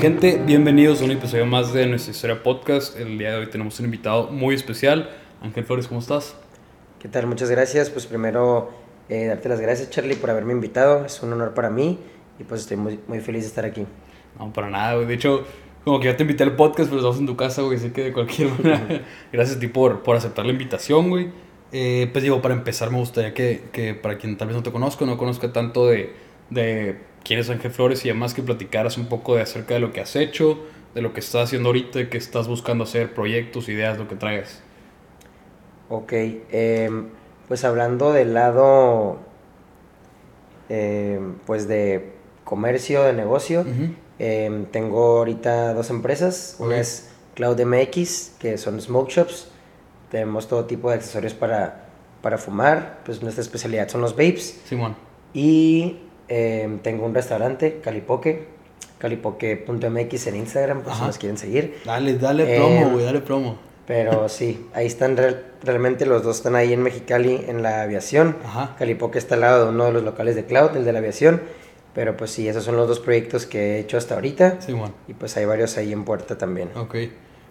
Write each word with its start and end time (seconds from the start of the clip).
gente? 0.00 0.40
Bienvenidos 0.46 1.02
a 1.02 1.04
un 1.04 1.10
episodio 1.10 1.44
más 1.44 1.74
de 1.74 1.86
nuestra 1.86 2.12
historia 2.12 2.42
podcast. 2.42 2.98
El 2.98 3.18
día 3.18 3.32
de 3.32 3.36
hoy 3.36 3.46
tenemos 3.48 3.78
un 3.80 3.84
invitado 3.84 4.28
muy 4.28 4.54
especial. 4.54 5.10
Ángel 5.42 5.62
Flores, 5.64 5.88
¿cómo 5.88 6.00
estás? 6.00 6.36
¿Qué 6.98 7.06
tal? 7.06 7.26
Muchas 7.26 7.50
gracias. 7.50 7.90
Pues 7.90 8.06
primero 8.06 8.70
eh, 9.10 9.26
darte 9.26 9.50
las 9.50 9.60
gracias 9.60 9.90
Charlie 9.90 10.16
por 10.16 10.30
haberme 10.30 10.54
invitado. 10.54 11.04
Es 11.04 11.22
un 11.22 11.34
honor 11.34 11.52
para 11.52 11.68
mí 11.68 11.98
y 12.38 12.44
pues 12.44 12.62
estoy 12.62 12.78
muy, 12.78 12.98
muy 13.08 13.20
feliz 13.20 13.42
de 13.42 13.48
estar 13.48 13.66
aquí. 13.66 13.84
No, 14.38 14.50
para 14.54 14.70
nada, 14.70 14.94
güey. 14.94 15.06
De 15.06 15.12
hecho, 15.12 15.44
como 15.84 16.00
que 16.00 16.06
yo 16.06 16.16
te 16.16 16.22
invité 16.22 16.44
al 16.44 16.56
podcast, 16.56 16.88
pero 16.88 17.00
estamos 17.00 17.18
en 17.18 17.26
tu 17.26 17.36
casa, 17.36 17.60
güey. 17.60 17.76
Así 17.76 17.90
que 17.90 18.04
de 18.04 18.12
cualquier 18.14 18.48
manera, 18.58 19.02
gracias 19.30 19.58
a 19.58 19.60
ti 19.60 19.66
por, 19.66 20.02
por 20.02 20.16
aceptar 20.16 20.46
la 20.46 20.52
invitación, 20.52 21.10
güey. 21.10 21.28
Eh, 21.72 22.08
pues 22.10 22.22
digo, 22.22 22.40
para 22.40 22.54
empezar 22.54 22.90
me 22.90 22.96
gustaría 22.96 23.34
que, 23.34 23.64
que, 23.70 23.92
para 23.92 24.16
quien 24.16 24.38
tal 24.38 24.48
vez 24.48 24.56
no 24.56 24.62
te 24.62 24.72
conozca, 24.72 25.04
no 25.04 25.18
conozca 25.18 25.52
tanto 25.52 25.88
de, 25.88 26.14
de 26.50 27.00
quién 27.24 27.40
es 27.40 27.48
Ángel 27.50 27.70
Flores 27.70 28.04
y 28.04 28.10
además 28.10 28.34
que 28.34 28.42
platicaras 28.42 28.98
un 28.98 29.06
poco 29.06 29.36
de 29.36 29.42
acerca 29.42 29.74
de 29.74 29.80
lo 29.80 29.92
que 29.92 30.00
has 30.00 30.16
hecho, 30.16 30.58
de 30.94 31.02
lo 31.02 31.12
que 31.12 31.20
estás 31.20 31.44
haciendo 31.44 31.68
ahorita, 31.68 31.98
de 31.98 32.08
qué 32.08 32.18
estás 32.18 32.48
buscando 32.48 32.84
hacer, 32.84 33.14
proyectos, 33.14 33.68
ideas, 33.68 33.98
lo 33.98 34.08
que 34.08 34.16
traigas. 34.16 34.62
Ok, 35.88 36.12
eh, 36.12 36.90
pues 37.48 37.64
hablando 37.64 38.12
del 38.12 38.34
lado, 38.34 39.18
eh, 40.68 41.20
pues 41.46 41.66
de 41.66 42.12
comercio, 42.44 43.02
de 43.02 43.12
negocio, 43.12 43.64
eh, 44.18 44.66
tengo 44.70 45.18
ahorita 45.18 45.74
dos 45.74 45.90
empresas. 45.90 46.56
Una 46.58 46.78
es 46.78 47.10
CloudMX, 47.34 48.32
que 48.38 48.58
son 48.58 48.80
smoke 48.80 49.10
shops. 49.10 49.48
Tenemos 50.10 50.46
todo 50.46 50.66
tipo 50.66 50.90
de 50.90 50.96
accesorios 50.96 51.34
para, 51.34 51.86
para 52.22 52.38
fumar. 52.38 53.00
Pues 53.04 53.22
nuestra 53.22 53.42
especialidad 53.42 53.88
son 53.88 54.00
los 54.00 54.12
vapes. 54.12 54.60
Simón. 54.64 54.94
Y 55.32 56.00
eh, 56.30 56.78
tengo 56.82 57.04
un 57.04 57.12
restaurante, 57.12 57.80
Calipoque, 57.82 58.46
calipoque.mx 58.98 60.26
en 60.28 60.36
Instagram, 60.36 60.82
por 60.82 60.94
si 60.94 61.02
nos 61.02 61.18
quieren 61.18 61.36
seguir. 61.36 61.80
Dale, 61.84 62.16
dale 62.18 62.56
promo, 62.56 62.90
güey, 62.90 63.04
dale 63.04 63.20
promo. 63.20 63.58
Pero 63.84 64.28
sí, 64.30 64.66
ahí 64.72 64.86
están 64.86 65.16
realmente 65.62 66.06
los 66.06 66.22
dos 66.22 66.36
están 66.36 66.54
ahí 66.54 66.72
en 66.72 66.82
Mexicali 66.82 67.44
en 67.48 67.62
la 67.62 67.82
aviación. 67.82 68.36
Ajá. 68.44 68.76
Calipoque 68.78 69.18
está 69.18 69.34
al 69.34 69.40
lado 69.40 69.64
de 69.64 69.70
uno 69.72 69.86
de 69.86 69.92
los 69.92 70.04
locales 70.04 70.36
de 70.36 70.44
Cloud, 70.44 70.76
el 70.76 70.84
de 70.84 70.92
la 70.92 71.00
aviación. 71.00 71.42
Pero 71.94 72.16
pues 72.16 72.30
sí, 72.30 72.46
esos 72.46 72.62
son 72.62 72.76
los 72.76 72.86
dos 72.86 73.00
proyectos 73.00 73.46
que 73.46 73.58
he 73.58 73.78
hecho 73.80 73.98
hasta 73.98 74.14
ahorita. 74.14 74.60
Sí, 74.60 74.72
bueno. 74.72 74.94
Y 75.08 75.14
pues 75.14 75.36
hay 75.36 75.44
varios 75.44 75.76
ahí 75.76 75.92
en 75.92 76.04
puerta 76.04 76.38
también. 76.38 76.70
Ok. 76.76 76.94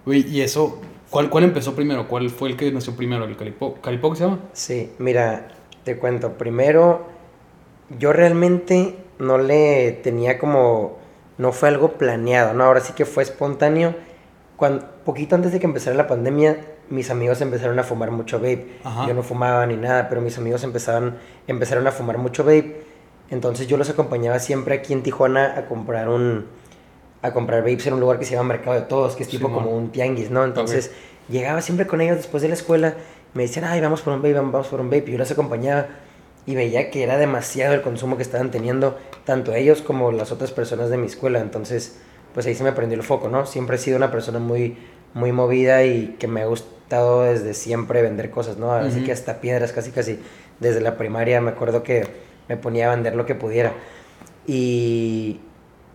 Güey, 0.05 0.25
¿y 0.29 0.39
eso? 0.39 0.79
¿Cuál, 1.09 1.29
¿Cuál 1.29 1.43
empezó 1.43 1.75
primero? 1.75 2.07
¿Cuál 2.07 2.29
fue 2.29 2.47
el 2.47 2.55
que 2.55 2.71
nació 2.71 2.95
primero? 2.95 3.25
¿El 3.25 3.35
Calipoque? 3.35 3.81
¿Calipoque 3.81 4.15
se 4.15 4.23
llama? 4.23 4.39
Sí, 4.53 4.91
mira, 4.99 5.49
te 5.83 5.97
cuento. 5.97 6.37
Primero, 6.37 7.18
yo 7.97 8.13
realmente 8.13 8.95
no 9.17 9.37
le 9.37 9.91
tenía 10.03 10.37
como... 10.37 10.99
No 11.37 11.53
fue 11.53 11.69
algo 11.69 11.93
planeado, 11.93 12.53
¿no? 12.53 12.65
Ahora 12.65 12.81
sí 12.81 12.91
que 12.93 13.05
fue 13.05 13.23
espontáneo. 13.23 13.95
Cuando, 14.57 14.85
poquito 15.05 15.35
antes 15.35 15.53
de 15.53 15.59
que 15.59 15.65
empezara 15.65 15.95
la 15.95 16.05
pandemia, 16.05 16.57
mis 16.89 17.09
amigos 17.09 17.39
empezaron 17.39 17.79
a 17.79 17.83
fumar 17.83 18.11
mucho 18.11 18.39
vape. 18.39 18.79
Ajá. 18.83 19.07
Yo 19.07 19.13
no 19.13 19.23
fumaba 19.23 19.65
ni 19.65 19.77
nada, 19.77 20.09
pero 20.09 20.19
mis 20.19 20.37
amigos 20.37 20.65
empezaron, 20.65 21.17
empezaron 21.47 21.87
a 21.87 21.91
fumar 21.91 22.17
mucho 22.17 22.43
vape. 22.43 22.83
Entonces 23.29 23.67
yo 23.67 23.77
los 23.77 23.89
acompañaba 23.89 24.39
siempre 24.39 24.75
aquí 24.75 24.91
en 24.91 25.01
Tijuana 25.01 25.57
a 25.57 25.65
comprar 25.67 26.09
un 26.09 26.47
a 27.21 27.33
comprar 27.33 27.61
vapes 27.61 27.87
en 27.87 27.93
un 27.93 27.99
lugar 27.99 28.17
que 28.17 28.25
se 28.25 28.35
llama 28.35 28.49
Mercado 28.49 28.75
de 28.75 28.83
Todos, 28.83 29.15
que 29.15 29.23
es 29.23 29.29
tipo 29.29 29.47
Sí, 29.47 29.53
como 29.53 29.71
un 29.71 29.91
tianguis, 29.91 30.31
¿no? 30.31 30.43
Entonces 30.43 30.91
llegaba 31.27 31.61
siempre 31.61 31.85
con 31.85 32.01
ellos 32.01 32.17
después 32.17 32.41
de 32.41 32.47
la 32.47 32.53
escuela, 32.53 32.93
me 33.33 33.43
decían, 33.43 33.65
ay, 33.65 33.81
vamos 33.81 34.01
por 34.01 34.13
un 34.13 34.21
vape, 34.21 34.33
vamos 34.33 34.67
por 34.67 34.79
un 34.79 34.89
vape, 34.89 35.05
y 35.07 35.11
yo 35.11 35.17
los 35.17 35.29
acompañaba 35.29 35.87
y 36.49 36.55
veía 36.55 36.89
que 36.89 37.03
era 37.03 37.19
demasiado 37.19 37.75
el 37.75 37.83
consumo 37.83 38.17
que 38.17 38.23
estaban 38.23 38.49
teniendo, 38.49 38.97
tanto 39.23 39.53
ellos 39.53 39.83
como 39.83 40.11
las 40.11 40.31
otras 40.31 40.49
personas 40.49 40.89
de 40.89 40.97
mi 40.97 41.05
escuela. 41.05 41.39
Entonces, 41.41 41.99
pues 42.33 42.47
ahí 42.47 42.55
se 42.55 42.63
me 42.63 42.71
prendió 42.71 42.97
el 42.97 43.03
foco, 43.03 43.29
¿no? 43.29 43.45
Siempre 43.45 43.75
he 43.75 43.79
sido 43.79 43.97
una 43.97 44.09
persona 44.09 44.39
muy, 44.39 44.75
muy 45.13 45.31
movida 45.31 45.83
y 45.83 46.15
que 46.17 46.27
me 46.27 46.41
ha 46.41 46.47
gustado 46.47 47.21
desde 47.21 47.53
siempre 47.53 48.01
vender 48.01 48.31
cosas, 48.31 48.57
¿no? 48.57 48.73
Así 48.73 48.97
Ujú. 48.97 49.05
que 49.05 49.11
hasta 49.11 49.41
piedras, 49.41 49.73
casi, 49.73 49.91
casi. 49.91 50.19
Desde 50.59 50.81
la 50.81 50.97
primaria 50.97 51.39
me 51.39 51.51
acuerdo 51.51 51.83
que 51.83 52.07
me 52.47 52.57
ponía 52.57 52.91
a 52.91 52.95
vender 52.95 53.13
lo 53.13 53.27
que 53.27 53.35
pudiera. 53.35 53.73
Y 54.47 55.41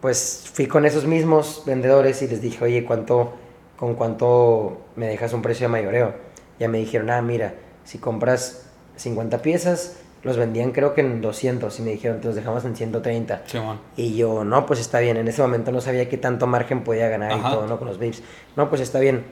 pues 0.01 0.49
fui 0.53 0.69
con 0.69 0.87
esos 0.87 1.05
mismos 1.05 1.65
vendedores 1.67 2.23
y 2.23 2.29
les 2.29 2.41
dije, 2.41 2.65
oye, 2.65 2.85
¿cuánto, 2.85 3.33
¿con 3.77 3.97
cuánto 3.97 4.83
me 4.95 5.09
dejas 5.09 5.33
un 5.33 5.43
precio 5.43 5.65
de 5.67 5.73
mayoreo? 5.73 6.15
Ya 6.61 6.69
me 6.69 6.79
dijeron, 6.79 7.11
ah, 7.11 7.21
mira, 7.23 7.55
si 7.83 7.99
compras 7.99 8.67
50 8.95 9.43
piezas, 9.43 9.97
los 10.25 10.37
vendían 10.37 10.73
creo 10.73 10.95
que 10.95 11.03
en 11.03 11.21
200 11.21 11.79
y 11.79 11.83
me 11.83 11.91
dijeron, 11.93 12.21
te 12.21 12.27
los 12.27 12.35
dejamos 12.35 12.65
en 12.65 12.75
130. 12.75 13.43
Simón. 13.47 13.79
Y 13.97 14.17
yo, 14.17 14.43
no, 14.45 14.67
pues 14.67 14.81
está 14.81 14.99
bien. 15.01 15.17
En 15.19 15.29
ese 15.29 15.41
momento 15.43 15.71
no 15.71 15.81
sabía 15.81 16.09
qué 16.09 16.17
tanto 16.17 16.47
margen 16.47 16.83
podía 16.83 17.09
ganar 17.09 17.31
Ajá. 17.33 17.49
y 17.49 17.53
todo, 17.53 17.67
¿no? 17.67 17.79
Con 17.79 17.87
los 17.89 17.99
vapes. 17.99 18.23
No, 18.57 18.69
pues 18.69 18.81
está 18.81 18.99
bien. 19.01 19.25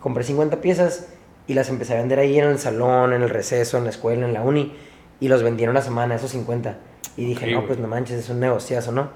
Compré 0.00 0.22
50 0.24 0.60
piezas 0.60 1.08
y 1.46 1.54
las 1.54 1.68
empecé 1.70 1.94
a 1.94 1.96
vender 1.96 2.18
ahí 2.18 2.38
en 2.38 2.44
el 2.44 2.58
salón, 2.58 3.12
en 3.14 3.22
el 3.22 3.30
receso, 3.30 3.78
en 3.78 3.84
la 3.84 3.90
escuela, 3.90 4.26
en 4.26 4.32
la 4.34 4.42
uni. 4.42 4.76
Y 5.20 5.28
los 5.28 5.42
vendí 5.42 5.64
en 5.64 5.70
una 5.70 5.80
semana, 5.80 6.14
esos 6.16 6.30
50. 6.32 6.76
Y 7.16 7.24
dije, 7.24 7.46
Ok, 7.46 7.50
no, 7.50 7.56
güey. 7.58 7.66
pues 7.68 7.78
no 7.78 7.88
manches, 7.88 8.18
es 8.18 8.28
un 8.28 8.38
negociazo, 8.40 8.92
¿no? 8.92 9.08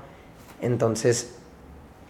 Entonces, 0.62 1.34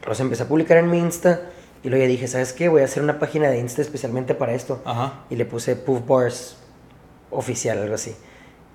los 0.06 0.18
empecé 0.20 0.44
a 0.44 0.46
publicar 0.48 0.78
en 0.78 0.90
mi 0.90 0.98
Insta. 0.98 1.40
Y 1.82 1.88
luego 1.88 2.04
ya 2.04 2.08
dije, 2.08 2.28
¿sabes 2.28 2.52
qué? 2.52 2.68
Voy 2.68 2.82
a 2.82 2.84
hacer 2.84 3.02
una 3.02 3.18
página 3.18 3.48
de 3.48 3.58
Insta 3.58 3.80
especialmente 3.82 4.34
para 4.34 4.52
esto 4.52 4.82
Ajá. 4.84 5.24
y 5.30 5.36
le 5.36 5.46
puse 5.46 5.76
Puff 5.76 6.06
Bars 6.06 6.56
oficial, 7.30 7.78
algo 7.78 7.94
así. 7.94 8.14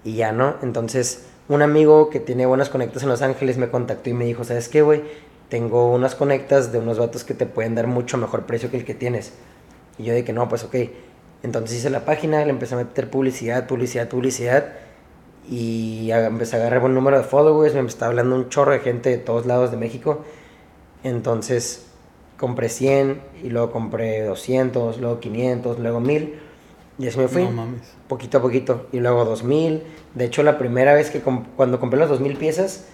Y 0.05 0.13
ya, 0.13 0.31
¿no? 0.31 0.55
Entonces, 0.61 1.25
un 1.49 1.61
amigo 1.61 2.09
que 2.09 2.21
tiene 2.21 2.45
buenas 2.45 2.69
conectas 2.69 3.03
en 3.03 3.09
Los 3.09 3.21
Ángeles 3.21 3.57
me 3.57 3.69
contactó 3.69 4.09
y 4.09 4.13
me 4.13 4.23
dijo, 4.23 4.45
¿sabes 4.45 4.69
qué, 4.69 4.81
güey? 4.81 5.03
Tengo 5.49 5.91
unas 5.91 6.15
conectas 6.15 6.71
de 6.71 6.79
unos 6.79 6.97
vatos 6.97 7.23
que 7.23 7.33
te 7.33 7.45
pueden 7.45 7.75
dar 7.75 7.87
mucho 7.87 8.17
mejor 8.17 8.45
precio 8.45 8.71
que 8.71 8.77
el 8.77 8.85
que 8.85 8.93
tienes. 8.93 9.33
Y 9.97 10.03
yo 10.03 10.13
dije, 10.13 10.31
no, 10.31 10.47
pues 10.47 10.63
ok. 10.63 10.75
Entonces 11.43 11.79
hice 11.79 11.89
la 11.89 12.05
página, 12.05 12.45
le 12.45 12.51
empecé 12.51 12.75
a 12.75 12.77
meter 12.77 13.09
publicidad, 13.09 13.67
publicidad, 13.67 14.07
publicidad. 14.07 14.73
Y 15.49 16.11
empecé 16.11 16.55
a 16.55 16.59
agarrar 16.59 16.81
buen 16.81 16.93
número 16.93 17.17
de 17.17 17.23
followers, 17.23 17.73
me 17.75 17.81
estaba 17.81 18.11
hablando 18.11 18.35
un 18.35 18.49
chorro 18.49 18.71
de 18.71 18.79
gente 18.79 19.09
de 19.09 19.17
todos 19.17 19.45
lados 19.45 19.71
de 19.71 19.77
México. 19.77 20.23
Entonces 21.03 21.87
compré 22.37 22.69
100 22.69 23.21
y 23.43 23.49
luego 23.49 23.71
compré 23.71 24.23
200, 24.23 24.99
luego 24.99 25.19
500, 25.19 25.79
luego 25.79 25.99
1000. 25.99 26.39
Y 26.97 27.07
así 27.07 27.19
me 27.19 27.27
fui 27.27 27.43
No 27.43 27.51
mames. 27.51 27.94
Poquito 28.07 28.37
a 28.37 28.41
poquito. 28.41 28.87
Y 28.91 28.99
luego 28.99 29.25
2000. 29.25 29.83
De 30.13 30.25
hecho, 30.25 30.43
la 30.43 30.57
primera 30.57 30.93
vez 30.93 31.09
que 31.09 31.21
cuando 31.21 31.79
compré 31.79 31.99
las 31.99 32.09
2000 32.09 32.37
piezas, 32.37 32.87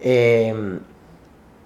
eh, 0.00 0.78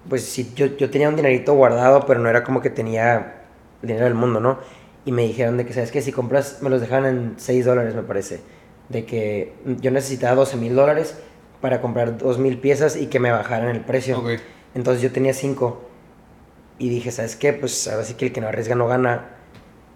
pues 0.07 0.23
sí, 0.23 0.51
yo, 0.55 0.67
yo 0.67 0.89
tenía 0.89 1.09
un 1.09 1.15
dinerito 1.15 1.53
guardado, 1.53 2.05
pero 2.05 2.19
no 2.19 2.29
era 2.29 2.43
como 2.43 2.61
que 2.61 2.69
tenía 2.69 3.43
el 3.81 3.87
dinero 3.87 4.05
del 4.05 4.15
mundo, 4.15 4.39
¿no? 4.39 4.59
Y 5.05 5.11
me 5.11 5.23
dijeron 5.23 5.57
de 5.57 5.65
que, 5.65 5.73
¿sabes 5.73 5.91
qué? 5.91 6.01
Si 6.01 6.11
compras, 6.11 6.59
me 6.61 6.69
los 6.69 6.81
dejaban 6.81 7.05
en 7.05 7.33
6 7.37 7.65
dólares, 7.65 7.95
me 7.95 8.03
parece. 8.03 8.41
De 8.89 9.05
que 9.05 9.53
yo 9.81 9.91
necesitaba 9.91 10.35
12 10.35 10.57
mil 10.57 10.75
dólares 10.75 11.17
para 11.61 11.81
comprar 11.81 12.17
2000 12.17 12.59
piezas 12.59 12.95
y 12.95 13.07
que 13.07 13.19
me 13.19 13.31
bajaran 13.31 13.69
el 13.69 13.81
precio. 13.81 14.23
Entonces 14.75 15.01
yo 15.01 15.11
tenía 15.11 15.33
5. 15.33 15.81
Y 16.79 16.89
dije, 16.89 17.11
¿sabes 17.11 17.35
qué? 17.35 17.53
Pues 17.53 17.87
ahora 17.87 18.03
sí 18.03 18.13
que 18.13 18.27
el 18.27 18.33
que 18.33 18.41
no 18.41 18.47
arriesga 18.47 18.75
no 18.75 18.87
gana. 18.87 19.29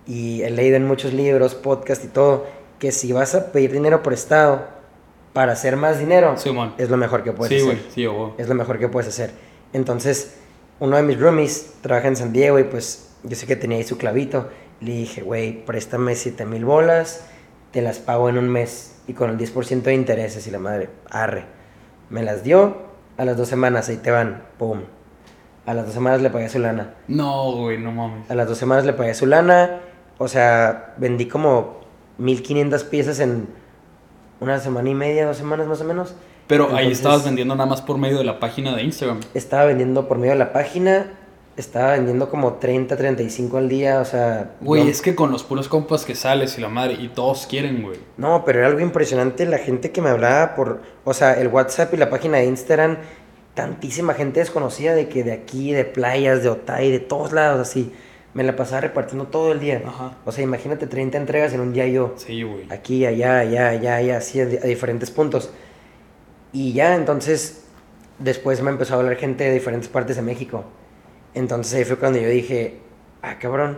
Y 0.08 0.42
he 0.42 0.50
leído 0.50 0.78
en 0.78 0.88
muchos 0.88 1.14
libros, 1.14 1.56
podcasts 1.56 2.04
y 2.04 2.08
todo, 2.08 2.48
que 2.82 2.92
si 2.92 3.14
vas 3.14 3.36
a 3.36 3.52
pedir 3.52 3.72
dinero 3.72 4.02
prestado 4.02 4.64
para 5.34 5.52
hacer 5.52 5.78
más 5.78 6.00
dinero, 6.00 6.34
es 6.80 6.90
lo 6.90 6.98
mejor 6.98 7.22
que 7.24 7.32
puedes 7.32 7.62
Sí, 7.62 7.70
hacer. 7.70 7.82
Sí. 7.94 8.08
Es 8.40 8.50
lo 8.50 8.56
mejor 8.56 8.80
que 8.80 8.88
puedes 8.90 9.08
hacer. 9.08 9.30
Entonces, 9.72 10.34
uno 10.80 10.98
de 10.98 11.04
mis 11.04 11.20
roomies 11.20 11.74
trabaja 11.82 12.08
en 12.08 12.16
San 12.16 12.34
Diego 12.34 12.58
y 12.58 12.64
pues 12.64 13.12
yo 13.22 13.36
sé 13.36 13.46
que 13.46 13.56
tenía 13.56 13.78
ahí 13.78 13.84
su 13.84 14.00
clavito. 14.00 14.50
Le 14.80 14.94
dije, 14.94 15.22
güey, 15.22 15.64
préstame 15.64 16.16
7 16.16 16.44
mil 16.48 16.66
bolas, 16.66 17.24
te 17.70 17.84
las 17.84 18.00
pago 18.00 18.30
en 18.30 18.40
un 18.40 18.50
mes 18.50 18.96
y 19.08 19.14
con 19.14 19.30
el 19.30 19.38
10% 19.38 19.84
de 19.84 19.94
intereses 19.94 20.48
y 20.48 20.50
la 20.52 20.58
madre, 20.58 20.90
arre. 21.12 21.46
Me 22.10 22.24
las 22.24 22.44
dio, 22.44 22.78
a 23.16 23.26
las 23.26 23.38
dos 23.38 23.48
semanas 23.48 23.90
ahí 23.90 23.98
te 23.98 24.10
van, 24.10 24.42
pum. 24.58 24.82
A 25.68 25.76
las 25.76 25.86
dos 25.86 25.94
semanas 25.94 26.24
le 26.24 26.32
pagué 26.32 26.50
su 26.50 26.58
lana. 26.58 26.96
No, 27.08 27.52
güey, 27.58 27.78
no 27.78 27.92
mames. 27.92 28.30
A 28.32 28.34
las 28.34 28.48
dos 28.48 28.58
semanas 28.58 28.86
le 28.86 28.94
pagué 28.94 29.14
su 29.14 29.28
lana. 29.28 29.82
O 30.18 30.28
sea, 30.28 30.96
vendí 30.98 31.28
como 31.28 31.81
1500 32.18 32.84
piezas 32.86 33.20
en 33.20 33.48
una 34.40 34.60
semana 34.60 34.90
y 34.90 34.96
media, 34.96 35.26
dos 35.26 35.38
semanas 35.38 35.68
más 35.68 35.82
o 35.82 35.84
menos. 35.84 36.16
Pero 36.48 36.76
ahí 36.76 36.92
estabas 36.92 37.24
vendiendo 37.24 37.56
nada 37.56 37.70
más 37.70 37.82
por 37.82 37.98
medio 37.98 38.18
de 38.18 38.26
la 38.26 38.40
página 38.40 38.76
de 38.76 38.84
Instagram. 38.84 39.22
Estaba 39.34 39.66
vendiendo 39.66 40.10
por 40.10 40.18
medio 40.18 40.34
de 40.34 40.40
la 40.40 40.52
página. 40.52 41.14
Estaba 41.56 41.92
vendiendo 41.92 42.30
como 42.30 42.56
30, 42.56 42.98
35 42.98 43.58
al 43.58 43.70
día. 43.70 44.02
O 44.02 44.06
sea. 44.06 44.56
Güey, 44.60 44.84
no, 44.84 44.90
es 44.90 45.02
que 45.02 45.16
con 45.16 45.32
los 45.32 45.44
puros 45.44 45.70
compas 45.70 46.04
que 46.04 46.14
sales 46.14 46.58
y 46.58 46.62
la 46.62 46.68
madre, 46.68 46.98
y 47.00 47.08
todos 47.08 47.48
quieren, 47.48 47.84
güey. 47.84 48.00
No, 48.18 48.44
pero 48.44 48.60
era 48.60 48.68
algo 48.68 48.82
impresionante 48.82 49.46
la 49.46 49.60
gente 49.60 49.92
que 49.92 50.02
me 50.02 50.10
hablaba 50.10 50.56
por. 50.56 50.82
O 51.06 51.14
sea, 51.14 51.40
el 51.40 51.48
WhatsApp 51.48 51.94
y 51.94 51.98
la 51.98 52.10
página 52.10 52.40
de 52.40 52.46
Instagram. 52.46 52.98
Tantísima 53.54 54.14
gente 54.14 54.40
desconocida 54.42 54.94
de 54.94 55.08
que 55.08 55.24
de 55.24 55.32
aquí, 55.32 55.72
de 55.72 55.86
playas, 55.86 56.44
de 56.44 56.50
Otay, 56.50 56.92
de 56.92 57.00
todos 57.00 57.32
lados, 57.32 57.62
así. 57.62 57.94
Me 58.34 58.44
la 58.44 58.56
pasaba 58.56 58.82
repartiendo 58.82 59.26
todo 59.28 59.52
el 59.52 59.60
día. 59.60 59.82
Ajá. 59.86 60.14
O 60.26 60.32
sea, 60.32 60.44
imagínate 60.44 60.88
30 60.88 61.18
entregas 61.18 61.54
en 61.54 61.60
un 61.60 61.74
día 61.74 61.86
yo. 61.88 62.14
Sí, 62.16 62.44
güey. 62.44 62.66
aquí, 62.72 63.06
allá, 63.06 63.40
allá, 63.40 63.70
allá, 63.70 63.96
allá, 63.98 64.18
así 64.18 64.40
a, 64.40 64.46
di- 64.46 64.58
a 64.58 64.62
diferentes 64.62 65.12
puntos. 65.12 65.52
Y 66.54 66.74
ya, 66.74 66.96
entonces, 66.96 67.64
después 68.20 68.62
me 68.62 68.72
empezó 68.72 68.94
a 68.96 68.98
hablar 69.00 69.16
gente 69.18 69.44
de 69.44 69.54
diferentes 69.54 69.90
partes 69.90 70.16
de 70.16 70.22
México. 70.22 70.64
Entonces 71.34 71.74
ahí 71.74 71.84
fue 71.86 71.98
cuando 71.98 72.20
yo 72.20 72.28
dije, 72.30 72.78
ah, 73.22 73.38
cabrón, 73.40 73.78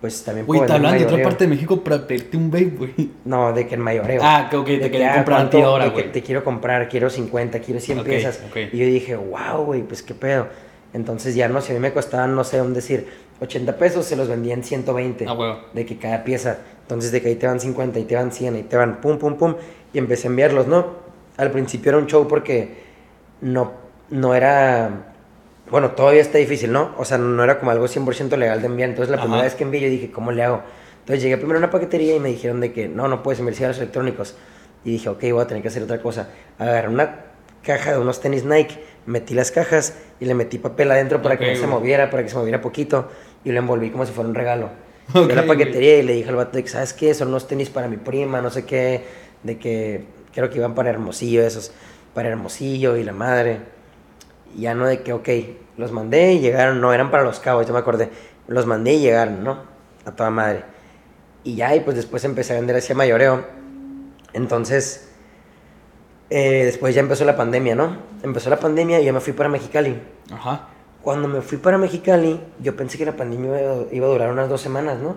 pues 0.00 0.22
también 0.24 0.46
Güey, 0.46 0.66
te 0.66 0.72
hablan 0.72 0.92
de 0.92 0.98
otra 0.98 1.06
mayoreo". 1.10 1.28
parte 1.28 1.44
de 1.44 1.50
México 1.50 1.80
para 1.82 2.06
pedirte 2.06 2.36
un 2.36 2.50
vape, 2.50 2.64
güey. 2.76 3.10
No, 3.24 3.52
de 3.52 3.66
que 3.66 3.74
en 3.76 3.80
mayoreo. 3.80 4.20
Ah, 4.24 4.48
que 4.50 4.56
ok, 4.56 4.66
De 4.66 4.76
te 4.78 4.82
que, 4.82 4.90
querían 4.92 5.10
ah, 5.10 5.14
comprar 5.16 5.40
a 5.40 5.50
ti 5.50 5.56
¿cuánto? 5.58 5.68
ahora, 5.68 5.86
güey. 5.88 6.10
te 6.12 6.22
quiero 6.22 6.42
comprar, 6.44 6.88
quiero 6.88 7.08
50, 7.10 7.58
quiero 7.60 7.80
100 7.80 7.98
Ok, 8.00 8.04
piezas. 8.06 8.40
ok. 8.48 8.56
Y 8.72 8.78
yo 8.78 8.86
dije, 8.86 9.16
wow, 9.16 9.64
güey, 9.64 9.82
pues 9.82 10.02
qué 10.02 10.14
pedo. 10.14 10.48
Entonces 10.92 11.34
ya 11.34 11.48
no 11.48 11.60
sé, 11.60 11.72
a 11.72 11.74
mí 11.74 11.80
me 11.80 11.92
costaban, 11.92 12.34
no 12.36 12.44
sé, 12.44 12.60
un 12.60 12.74
decir, 12.74 13.08
80 13.42 13.76
pesos, 13.76 14.06
se 14.06 14.14
los 14.14 14.28
vendía 14.28 14.54
en 14.54 14.62
120. 14.62 15.26
Ah, 15.26 15.32
huevo. 15.32 15.58
De 15.72 15.84
que 15.84 15.98
cada 15.98 16.22
pieza. 16.22 16.58
Entonces 16.82 17.10
de 17.10 17.20
que 17.20 17.28
ahí 17.28 17.34
te 17.34 17.46
van 17.46 17.58
50, 17.58 17.98
y 17.98 18.04
te 18.04 18.14
van 18.14 18.30
100, 18.30 18.56
y 18.56 18.62
te 18.62 18.76
van 18.76 19.00
pum, 19.00 19.18
pum, 19.18 19.36
pum. 19.36 19.56
Y 19.92 19.98
empecé 19.98 20.28
a 20.28 20.30
enviarlos, 20.30 20.68
¿no? 20.68 20.86
Al 21.36 21.50
principio 21.50 21.90
era 21.90 21.98
un 21.98 22.06
show 22.06 22.26
porque 22.28 22.82
no, 23.40 23.72
no 24.10 24.34
era... 24.34 25.06
Bueno, 25.70 25.92
todavía 25.92 26.20
está 26.20 26.38
difícil, 26.38 26.70
¿no? 26.70 26.94
O 26.98 27.04
sea, 27.04 27.18
no 27.18 27.42
era 27.42 27.58
como 27.58 27.70
algo 27.70 27.86
100% 27.86 28.36
legal 28.36 28.60
de 28.60 28.66
enviar. 28.66 28.90
Entonces 28.90 29.10
la 29.10 29.16
Ajá. 29.16 29.24
primera 29.24 29.42
vez 29.42 29.54
que 29.54 29.64
envié 29.64 29.80
yo 29.80 29.88
dije, 29.88 30.10
¿cómo 30.10 30.30
le 30.30 30.44
hago? 30.44 30.62
Entonces 31.00 31.22
llegué 31.22 31.36
primero 31.36 31.56
a 31.56 31.58
una 31.58 31.70
paquetería 31.70 32.14
y 32.14 32.20
me 32.20 32.28
dijeron 32.28 32.60
de 32.60 32.72
que 32.72 32.88
no, 32.88 33.08
no 33.08 33.22
puedes 33.22 33.40
enviar 33.40 33.56
cigarros 33.56 33.78
electrónicos. 33.78 34.36
Y 34.84 34.92
dije, 34.92 35.08
ok, 35.08 35.20
voy 35.32 35.42
a 35.42 35.46
tener 35.46 35.62
que 35.62 35.68
hacer 35.68 35.82
otra 35.82 36.00
cosa. 36.00 36.28
Agarré 36.58 36.88
una 36.88 37.32
caja 37.62 37.92
de 37.92 37.98
unos 37.98 38.20
tenis 38.20 38.44
Nike, 38.44 38.84
metí 39.06 39.34
las 39.34 39.50
cajas 39.50 39.94
y 40.20 40.26
le 40.26 40.34
metí 40.34 40.58
papel 40.58 40.90
adentro 40.90 41.22
para 41.22 41.38
que 41.38 41.52
no 41.52 41.60
se 41.60 41.66
moviera, 41.66 42.10
para 42.10 42.22
que 42.22 42.28
se 42.28 42.36
moviera 42.36 42.60
poquito. 42.60 43.08
Y 43.44 43.52
lo 43.52 43.58
envolví 43.58 43.90
como 43.90 44.06
si 44.06 44.12
fuera 44.12 44.28
un 44.28 44.34
regalo. 44.34 44.70
Ok, 45.14 45.24
Fui 45.24 45.32
a 45.32 45.36
la 45.36 45.46
paquetería 45.46 45.98
y 45.98 46.02
le 46.04 46.12
dije 46.14 46.28
al 46.30 46.36
vato 46.36 46.56
de 46.56 46.62
que, 46.62 46.70
¿sabes 46.70 46.92
qué? 46.94 47.12
Son 47.12 47.28
unos 47.28 47.46
tenis 47.46 47.68
para 47.68 47.88
mi 47.88 47.96
prima, 47.96 48.40
no 48.40 48.50
sé 48.50 48.64
qué. 48.64 49.04
De 49.42 49.58
que 49.58 50.04
creo 50.32 50.48
que 50.48 50.58
iban 50.58 50.74
para 50.74 50.90
Hermosillo 50.90 51.42
esos. 51.42 51.72
Para 52.14 52.28
Hermosillo 52.28 52.96
y 52.96 53.04
la 53.04 53.12
madre. 53.12 53.60
Y 54.56 54.62
ya 54.62 54.74
no 54.74 54.86
de 54.86 55.02
que, 55.02 55.12
ok, 55.12 55.28
los 55.76 55.92
mandé 55.92 56.34
y 56.34 56.40
llegaron. 56.40 56.80
No, 56.80 56.92
eran 56.94 57.10
para 57.10 57.24
los 57.24 57.40
cabos, 57.40 57.66
yo 57.66 57.72
me 57.72 57.80
acordé. 57.80 58.10
Los 58.46 58.66
mandé 58.66 58.94
y 58.94 59.00
llegaron, 59.00 59.44
¿no? 59.44 59.58
A 60.04 60.12
toda 60.12 60.30
madre. 60.30 60.64
Y 61.44 61.56
ya, 61.56 61.74
y 61.74 61.80
pues 61.80 61.96
después 61.96 62.24
empecé 62.24 62.52
a 62.52 62.56
vender 62.56 62.76
hacia 62.76 62.94
mayoreo. 62.94 63.44
Entonces, 64.32 65.08
eh, 66.30 66.64
después 66.64 66.94
ya 66.94 67.00
empezó 67.00 67.24
la 67.24 67.36
pandemia, 67.36 67.74
¿no? 67.74 67.96
Empezó 68.22 68.48
la 68.48 68.58
pandemia 68.58 69.00
y 69.00 69.04
yo 69.04 69.12
me 69.12 69.20
fui 69.20 69.32
para 69.32 69.48
Mexicali. 69.48 70.00
Ajá. 70.30 70.68
Cuando 71.02 71.26
me 71.28 71.40
fui 71.42 71.58
para 71.58 71.78
Mexicali, 71.78 72.38
yo 72.60 72.76
pensé 72.76 72.96
que 72.98 73.04
la 73.04 73.16
pandemia 73.16 73.86
iba- 73.92 74.06
a 74.06 74.10
durar 74.10 74.30
unas 74.30 74.48
dos 74.48 74.60
semanas, 74.60 74.98
¿no? 75.00 75.16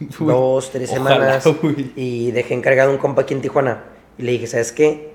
Dos, 0.18 0.70
tres 0.70 0.90
Ojalá, 0.92 1.40
semanas. 1.40 1.60
güey. 1.62 1.92
Y 1.96 2.30
dejé 2.32 2.54
encargado 2.54 2.90
un 2.90 2.98
compa 2.98 3.22
aquí 3.22 3.34
en 3.34 3.40
Tijuana. 3.42 3.84
Y 4.16 4.22
le 4.22 4.32
dije, 4.32 4.46
¿sabes 4.46 4.72
qué? 4.72 5.12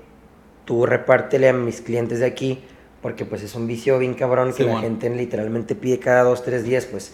Tú 0.64 0.86
repártele 0.86 1.48
a 1.48 1.52
mis 1.52 1.80
clientes 1.80 2.20
de 2.20 2.26
aquí, 2.26 2.64
porque 3.02 3.24
pues 3.24 3.42
es 3.42 3.54
un 3.54 3.66
vicio 3.66 3.98
bien 3.98 4.14
cabrón 4.14 4.52
que 4.54 4.64
la 4.64 4.78
gente 4.78 5.10
literalmente 5.10 5.74
pide 5.74 5.98
cada 5.98 6.22
dos, 6.22 6.42
tres 6.42 6.64
días, 6.64 6.86
pues 6.86 7.12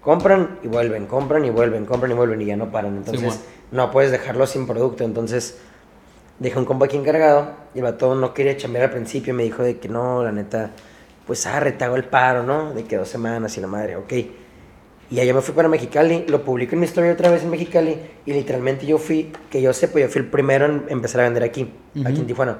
compran 0.00 0.58
y 0.62 0.68
vuelven, 0.68 1.06
compran 1.06 1.44
y 1.44 1.50
vuelven, 1.50 1.84
compran 1.84 2.12
y 2.12 2.14
vuelven 2.14 2.40
y 2.40 2.46
ya 2.46 2.56
no 2.56 2.70
paran. 2.70 2.96
Entonces, 2.96 3.24
bueno. 3.24 3.40
no 3.72 3.90
puedes 3.90 4.10
dejarlo 4.10 4.46
sin 4.46 4.66
producto. 4.66 5.04
Entonces, 5.04 5.58
dejé 6.38 6.58
un 6.58 6.64
compa 6.64 6.86
aquí 6.86 6.96
encargado 6.96 7.50
y 7.74 7.78
el 7.78 7.84
vato 7.84 8.14
no 8.14 8.32
quería 8.32 8.56
chambear 8.56 8.84
al 8.86 8.90
principio. 8.92 9.34
Me 9.34 9.42
dijo 9.42 9.62
de 9.62 9.78
que 9.78 9.88
no, 9.88 10.24
la 10.24 10.32
neta, 10.32 10.70
pues 11.28 11.46
arre, 11.46 11.72
te 11.72 11.84
hago 11.84 11.94
el 11.94 12.04
paro, 12.04 12.42
¿no? 12.42 12.72
De 12.72 12.84
que 12.84 12.96
dos 12.96 13.08
semanas 13.08 13.56
y 13.58 13.60
la 13.60 13.66
madre, 13.66 13.96
ok. 13.96 14.12
Y 15.10 15.20
allá 15.20 15.34
me 15.34 15.42
fui 15.42 15.54
para 15.54 15.68
Mexicali, 15.68 16.24
lo 16.26 16.42
publico 16.42 16.74
en 16.74 16.80
mi 16.80 16.86
historia 16.86 17.12
otra 17.12 17.30
vez 17.30 17.42
en 17.42 17.50
Mexicali 17.50 17.98
y 18.24 18.32
literalmente 18.32 18.86
yo 18.86 18.96
fui, 18.96 19.30
que 19.50 19.60
yo 19.60 19.74
sepa, 19.74 20.00
yo 20.00 20.08
fui 20.08 20.22
el 20.22 20.28
primero 20.28 20.64
en 20.64 20.84
empezar 20.88 21.20
a 21.20 21.24
vender 21.24 21.42
aquí, 21.44 21.70
aquí 22.02 22.20
en 22.20 22.26
Tijuana. 22.26 22.58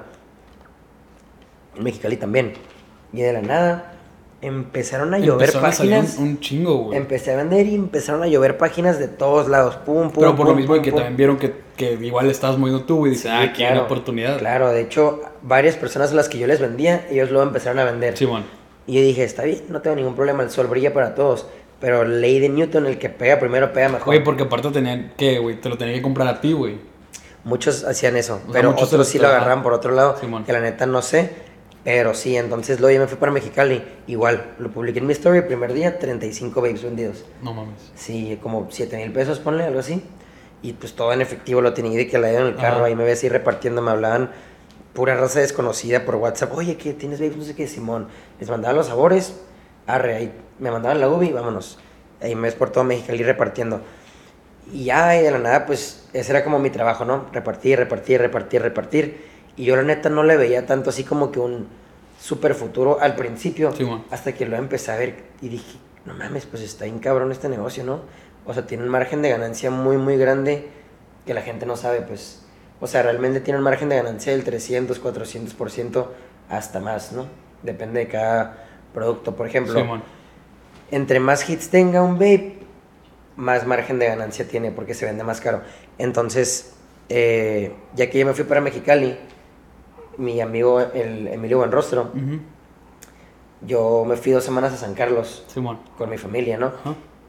En 1.75 1.83
Mexicali 1.83 2.15
también. 2.17 2.53
Y 3.11 3.21
de 3.21 3.33
la 3.33 3.41
nada 3.41 3.93
empezaron 4.41 5.13
a 5.15 5.17
llover 5.19 5.49
Empezaron 5.49 5.65
a 5.65 5.69
páginas. 5.69 6.17
Un, 6.17 6.27
un 6.27 6.39
chingo, 6.39 6.77
güey. 6.77 6.97
Empecé 6.97 7.33
a 7.33 7.37
vender 7.37 7.65
y 7.65 7.73
empezaron 7.73 8.21
a 8.21 8.27
llover 8.27 8.57
páginas 8.57 8.99
de 8.99 9.07
todos 9.07 9.47
lados. 9.47 9.77
Pum, 9.77 10.11
pum, 10.11 10.21
Pero 10.21 10.35
por 10.35 10.47
lo 10.47 10.53
mismo 10.53 10.75
de 10.75 10.79
pum, 10.79 10.85
que 10.85 10.91
pum. 10.91 10.99
también 10.99 11.17
vieron 11.17 11.37
que, 11.37 11.53
que 11.75 11.93
igual 11.93 12.29
estabas 12.29 12.59
moviendo 12.59 12.83
tú, 12.85 12.97
güey. 12.97 13.11
Dices, 13.13 13.23
Sí, 13.23 13.29
ah, 13.29 13.41
aquí 13.41 13.63
hay 13.63 13.73
una 13.73 13.83
oportunidad. 13.83 14.37
Claro, 14.37 14.69
de 14.69 14.81
hecho, 14.81 15.21
varias 15.41 15.75
personas 15.75 16.11
a 16.11 16.15
las 16.15 16.29
que 16.29 16.37
yo 16.37 16.45
les 16.45 16.59
vendía, 16.59 17.07
ellos 17.09 17.31
luego 17.31 17.47
empezaron 17.47 17.79
a 17.79 17.83
vender. 17.83 18.15
Simón. 18.15 18.58
Y 18.89 18.95
yo 18.95 19.01
dije, 19.01 19.23
está 19.23 19.43
bien, 19.43 19.61
no 19.69 19.81
tengo 19.81 19.95
ningún 19.95 20.15
problema, 20.15 20.41
el 20.41 20.49
sol 20.49 20.65
brilla 20.67 20.93
para 20.93 21.13
todos. 21.13 21.45
Pero 21.79 22.03
ley 22.05 22.39
de 22.39 22.49
Newton, 22.49 22.87
el 22.87 22.97
que 22.97 23.09
pega 23.09 23.39
primero 23.39 23.71
pega 23.71 23.87
mejor. 23.87 24.05
Güey, 24.07 24.23
porque 24.23 24.43
aparte 24.43 24.69
tenían 24.71 25.13
que, 25.15 25.37
güey, 25.39 25.61
te 25.61 25.69
lo 25.69 25.77
tenían 25.77 25.95
que 25.97 26.01
comprar 26.01 26.27
a 26.27 26.41
ti, 26.41 26.53
güey. 26.53 26.77
Muchos 27.43 27.83
hacían 27.85 28.17
eso, 28.17 28.37
sea, 28.43 28.51
pero 28.51 28.71
muchos 28.71 28.89
otros 28.91 29.07
sí 29.07 29.17
lo- 29.19 29.27
agarraban 29.27 29.63
por 29.63 29.73
otro 29.73 29.91
lado, 29.91 30.17
Simón. 30.19 30.43
que 30.43 30.51
la 30.53 30.59
neta 30.59 30.85
no 30.85 31.01
sé. 31.01 31.29
Pero 31.83 32.13
sí, 32.13 32.35
entonces 32.35 32.79
luego 32.81 32.95
yo 32.95 33.01
me 33.01 33.07
fui 33.07 33.17
para 33.17 33.31
Mexicali. 33.31 33.81
Igual, 34.07 34.53
lo 34.59 34.69
publiqué 34.69 34.99
en 34.99 35.05
mi 35.07 35.13
story 35.13 35.41
primer 35.41 35.71
día, 35.73 35.97
35 35.97 36.59
babes 36.61 36.83
vendidos. 36.83 37.23
No 37.41 37.53
mames. 37.53 37.91
Sí, 37.95 38.37
como 38.41 38.67
7 38.69 38.97
mil 38.97 39.13
pesos, 39.13 39.39
ponle 39.39 39.63
algo 39.63 39.79
así. 39.79 40.03
Y 40.61 40.73
pues 40.73 40.93
todo 40.93 41.13
en 41.13 41.21
efectivo 41.21 41.61
lo 41.61 41.73
tenía 41.73 41.97
de 41.97 42.07
que 42.07 42.17
la 42.17 42.27
dieron 42.27 42.47
en 42.47 42.53
el 42.55 42.59
carro. 42.59 42.77
Ajá. 42.77 42.85
Ahí 42.85 42.95
me 42.95 43.05
ves 43.05 43.19
así 43.19 43.29
repartiendo, 43.29 43.81
me 43.81 43.91
hablaban 43.91 44.31
pura 44.93 45.15
raza 45.15 45.39
desconocida 45.39 46.05
por 46.05 46.15
WhatsApp. 46.15 46.53
Oye, 46.55 46.77
¿qué 46.77 46.93
tienes, 46.93 47.19
babes? 47.19 47.37
No 47.37 47.43
sé 47.43 47.55
qué, 47.55 47.67
Simón. 47.67 48.07
Les 48.39 48.49
mandaban 48.49 48.75
los 48.75 48.87
sabores. 48.87 49.35
Arre, 49.87 50.15
ahí 50.15 50.33
me 50.59 50.71
mandaban 50.71 50.99
la 50.99 51.09
ubi, 51.09 51.31
vámonos. 51.31 51.79
Ahí 52.21 52.35
me 52.35 52.43
ves 52.43 52.55
por 52.55 52.71
todo 52.71 52.83
Mexicali 52.83 53.23
repartiendo. 53.23 53.81
Y 54.71 54.85
ya, 54.85 55.17
y 55.17 55.23
de 55.23 55.31
la 55.31 55.39
nada, 55.39 55.65
pues 55.65 56.07
ese 56.13 56.31
era 56.31 56.43
como 56.43 56.59
mi 56.59 56.69
trabajo, 56.69 57.05
¿no? 57.05 57.25
Repartir, 57.31 57.79
repartir, 57.79 58.21
repartir, 58.21 58.61
repartir. 58.61 59.25
Y 59.55 59.65
yo 59.65 59.75
la 59.75 59.83
neta 59.83 60.09
no 60.09 60.23
le 60.23 60.37
veía 60.37 60.65
tanto 60.65 60.89
así 60.89 61.03
como 61.03 61.31
que 61.31 61.39
un 61.39 61.67
super 62.19 62.53
futuro 62.53 62.99
al 62.99 63.15
principio. 63.15 63.71
Simón. 63.71 64.03
hasta 64.11 64.33
que 64.33 64.45
lo 64.45 64.57
empecé 64.57 64.91
a 64.91 64.97
ver 64.97 65.23
y 65.41 65.49
dije, 65.49 65.77
no 66.05 66.13
mames, 66.13 66.45
pues 66.45 66.61
está 66.61 66.85
bien 66.85 66.99
cabrón 66.99 67.31
este 67.31 67.49
negocio, 67.49 67.83
¿no? 67.83 68.01
O 68.45 68.53
sea, 68.53 68.65
tiene 68.65 68.83
un 68.83 68.89
margen 68.89 69.21
de 69.21 69.29
ganancia 69.29 69.71
muy, 69.71 69.97
muy 69.97 70.17
grande 70.17 70.67
que 71.25 71.33
la 71.33 71.41
gente 71.41 71.65
no 71.65 71.75
sabe, 71.75 72.01
pues. 72.01 72.41
O 72.81 72.87
sea, 72.87 73.03
realmente 73.03 73.41
tiene 73.41 73.57
un 73.57 73.63
margen 73.63 73.89
de 73.89 73.97
ganancia 73.97 74.31
del 74.31 74.43
300, 74.43 75.01
400% 75.03 76.05
hasta 76.49 76.79
más, 76.79 77.11
¿no? 77.11 77.27
Depende 77.61 77.99
de 77.99 78.07
cada 78.07 78.65
producto. 78.93 79.35
Por 79.35 79.47
ejemplo, 79.47 79.79
Simón. 79.79 80.01
entre 80.91 81.19
más 81.19 81.49
hits 81.49 81.69
tenga 81.69 82.01
un 82.01 82.13
vape, 82.13 82.57
más 83.35 83.65
margen 83.65 83.99
de 83.99 84.07
ganancia 84.07 84.47
tiene 84.47 84.71
porque 84.71 84.93
se 84.93 85.05
vende 85.05 85.23
más 85.23 85.41
caro. 85.41 85.61
Entonces, 85.97 86.73
eh, 87.09 87.73
ya 87.95 88.09
que 88.09 88.19
yo 88.19 88.25
me 88.25 88.33
fui 88.33 88.45
para 88.45 88.61
Mexicali, 88.61 89.17
mi 90.17 90.41
amigo 90.41 90.79
el 90.79 91.27
Emilio 91.27 91.57
Buenrostro, 91.57 92.11
yo 93.61 94.05
me 94.05 94.15
fui 94.15 94.31
dos 94.31 94.43
semanas 94.43 94.73
a 94.73 94.77
San 94.77 94.93
Carlos 94.93 95.45
con 95.97 96.09
mi 96.09 96.17
familia, 96.17 96.57
¿no? 96.57 96.71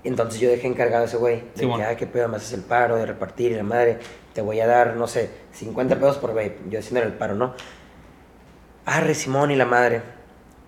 Entonces 0.03 0.41
yo 0.41 0.49
dejé 0.49 0.67
encargado 0.67 1.03
a 1.05 1.07
ese 1.07 1.17
güey. 1.17 1.37
De 1.55 1.61
Simón. 1.61 1.81
que, 1.81 1.87
ah, 1.87 1.97
qué 1.97 2.07
pedo, 2.07 2.29
me 2.29 2.37
haces 2.37 2.53
el 2.55 2.63
paro 2.63 2.97
de 2.97 3.07
repartir 3.07 3.53
y 3.53 3.55
la 3.55 3.63
madre. 3.63 3.99
Te 4.33 4.41
voy 4.41 4.61
a 4.61 4.67
dar, 4.67 4.97
no 4.97 5.07
sé, 5.07 5.29
50 5.53 5.97
pesos 5.97 6.17
por 6.19 6.31
vape. 6.31 6.59
Yo 6.71 6.79
haciendo 6.79 7.03
el 7.07 7.13
paro, 7.15 7.35
¿no? 7.35 7.55
Arre, 8.87 9.15
Simón 9.15 9.51
y 9.51 9.57
la 9.57 9.67
madre. 9.67 10.03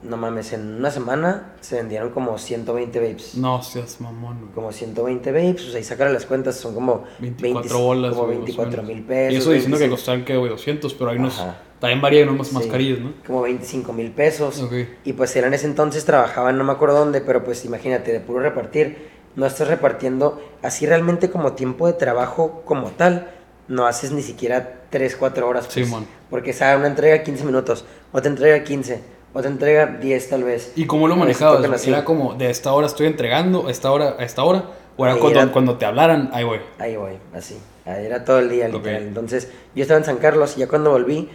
No 0.02 0.16
mames, 0.16 0.52
en 0.52 0.78
una 0.78 0.90
semana 0.90 1.52
se 1.60 1.76
vendieron 1.76 2.10
como 2.10 2.36
120 2.36 2.98
vapes. 2.98 3.36
No 3.36 3.62
seas 3.62 4.00
mamón, 4.00 4.40
güey. 4.40 4.52
Como 4.52 4.72
120 4.72 5.30
vapes, 5.30 5.68
o 5.68 5.70
sea, 5.70 5.78
y 5.80 5.84
sacar 5.84 6.10
las 6.10 6.26
cuentas 6.26 6.56
son 6.56 6.74
como 6.74 7.04
24 7.20 7.60
20 7.62 7.74
bolas, 7.74 8.10
Como 8.12 8.24
güey, 8.26 8.38
más 8.38 8.42
o 8.42 8.46
24 8.46 8.82
menos. 8.82 8.96
mil 8.96 9.04
pesos. 9.06 9.32
Y 9.32 9.36
eso 9.36 9.50
diciendo 9.52 9.76
que 9.78 9.84
25 9.84 9.96
costaban, 9.96 10.24
que, 10.24 10.36
güey, 10.36 10.50
200, 10.50 10.94
pero 10.94 11.10
hay 11.10 11.18
unos... 11.18 11.38
Ajá. 11.38 11.56
También 11.78 12.00
varían 12.00 12.28
unas 12.30 12.48
Sí, 12.48 12.54
mascarillas, 12.54 12.98
¿no? 13.00 13.12
Como 13.26 13.42
25 13.42 13.92
mil 13.92 14.10
pesos. 14.10 14.60
Ok. 14.62 14.72
Y 15.04 15.12
pues 15.12 15.34
él 15.36 15.44
en 15.44 15.54
ese 15.54 15.66
entonces 15.66 16.04
trabajaba, 16.04 16.50
en 16.50 16.58
no 16.58 16.64
me 16.64 16.72
acuerdo 16.72 16.98
dónde, 16.98 17.20
pero 17.20 17.44
pues 17.44 17.64
imagínate, 17.64 18.12
de 18.12 18.20
puro 18.20 18.40
repartir, 18.40 19.11
no 19.36 19.46
estás 19.46 19.68
repartiendo 19.68 20.42
así 20.62 20.86
realmente 20.86 21.30
como 21.30 21.52
tiempo 21.52 21.86
de 21.86 21.92
trabajo 21.94 22.62
como 22.64 22.90
tal, 22.90 23.30
no 23.68 23.86
haces 23.86 24.12
ni 24.12 24.22
siquiera 24.22 24.80
3, 24.90 25.16
4 25.16 25.48
horas. 25.48 25.64
Pues, 25.66 25.86
Simón. 25.86 26.06
Porque 26.30 26.50
esa 26.50 26.76
una 26.76 26.86
entrega 26.88 27.22
15 27.22 27.44
minutos, 27.44 27.84
otra 28.12 28.30
entrega 28.30 28.62
15, 28.64 29.00
otra 29.32 29.50
entrega 29.50 29.86
10 29.86 30.28
tal 30.28 30.44
vez. 30.44 30.72
¿Y 30.76 30.86
cómo 30.86 31.08
lo 31.08 31.16
manejabas? 31.16 31.64
así. 31.70 31.90
¿Era 31.90 32.04
como 32.04 32.34
de 32.34 32.50
esta 32.50 32.72
hora 32.72 32.86
estoy 32.86 33.06
entregando, 33.06 33.68
a 33.68 33.70
esta 33.70 33.90
hora, 33.90 34.16
a 34.18 34.24
esta 34.24 34.42
hora? 34.44 34.64
¿O 34.96 35.06
era 35.06 35.16
cuando, 35.16 35.40
era- 35.40 35.52
cuando 35.52 35.78
te 35.78 35.86
hablaran? 35.86 36.28
Ahí, 36.34 36.44
güey. 36.44 36.60
Ahí 36.78 36.96
voy, 36.96 37.14
así. 37.34 37.58
Ahí 37.86 38.04
era 38.04 38.24
todo 38.24 38.38
el 38.40 38.50
día, 38.50 38.66
Ok. 38.66 38.74
literal. 38.74 39.02
Entonces, 39.04 39.50
yo 39.74 39.82
estaba 39.82 39.98
en 39.98 40.04
San 40.04 40.18
Carlos 40.18 40.54
y 40.56 40.60
ya 40.60 40.68
cuando 40.68 40.90
volví, 40.90 41.30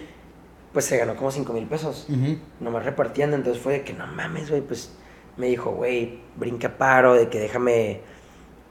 pues 0.74 0.86
se 0.86 0.98
ganó 0.98 1.16
como 1.16 1.32
5 1.32 1.54
mil 1.54 1.66
pesos. 1.66 2.06
Ujú. 2.10 2.38
nomás 2.60 2.86
repartiendo, 2.86 3.36
entonces 3.36 3.62
fue 3.62 3.74
de 3.74 3.84
que 3.84 3.94
no 3.94 4.06
mames, 4.06 4.50
güey, 4.52 4.62
pues 4.62 4.92
me 5.38 5.48
dijo, 5.48 5.72
güey, 5.72 6.20
brinca 6.36 6.78
paro, 6.78 7.14
de 7.14 7.30
que 7.30 7.40
déjame, 7.40 8.02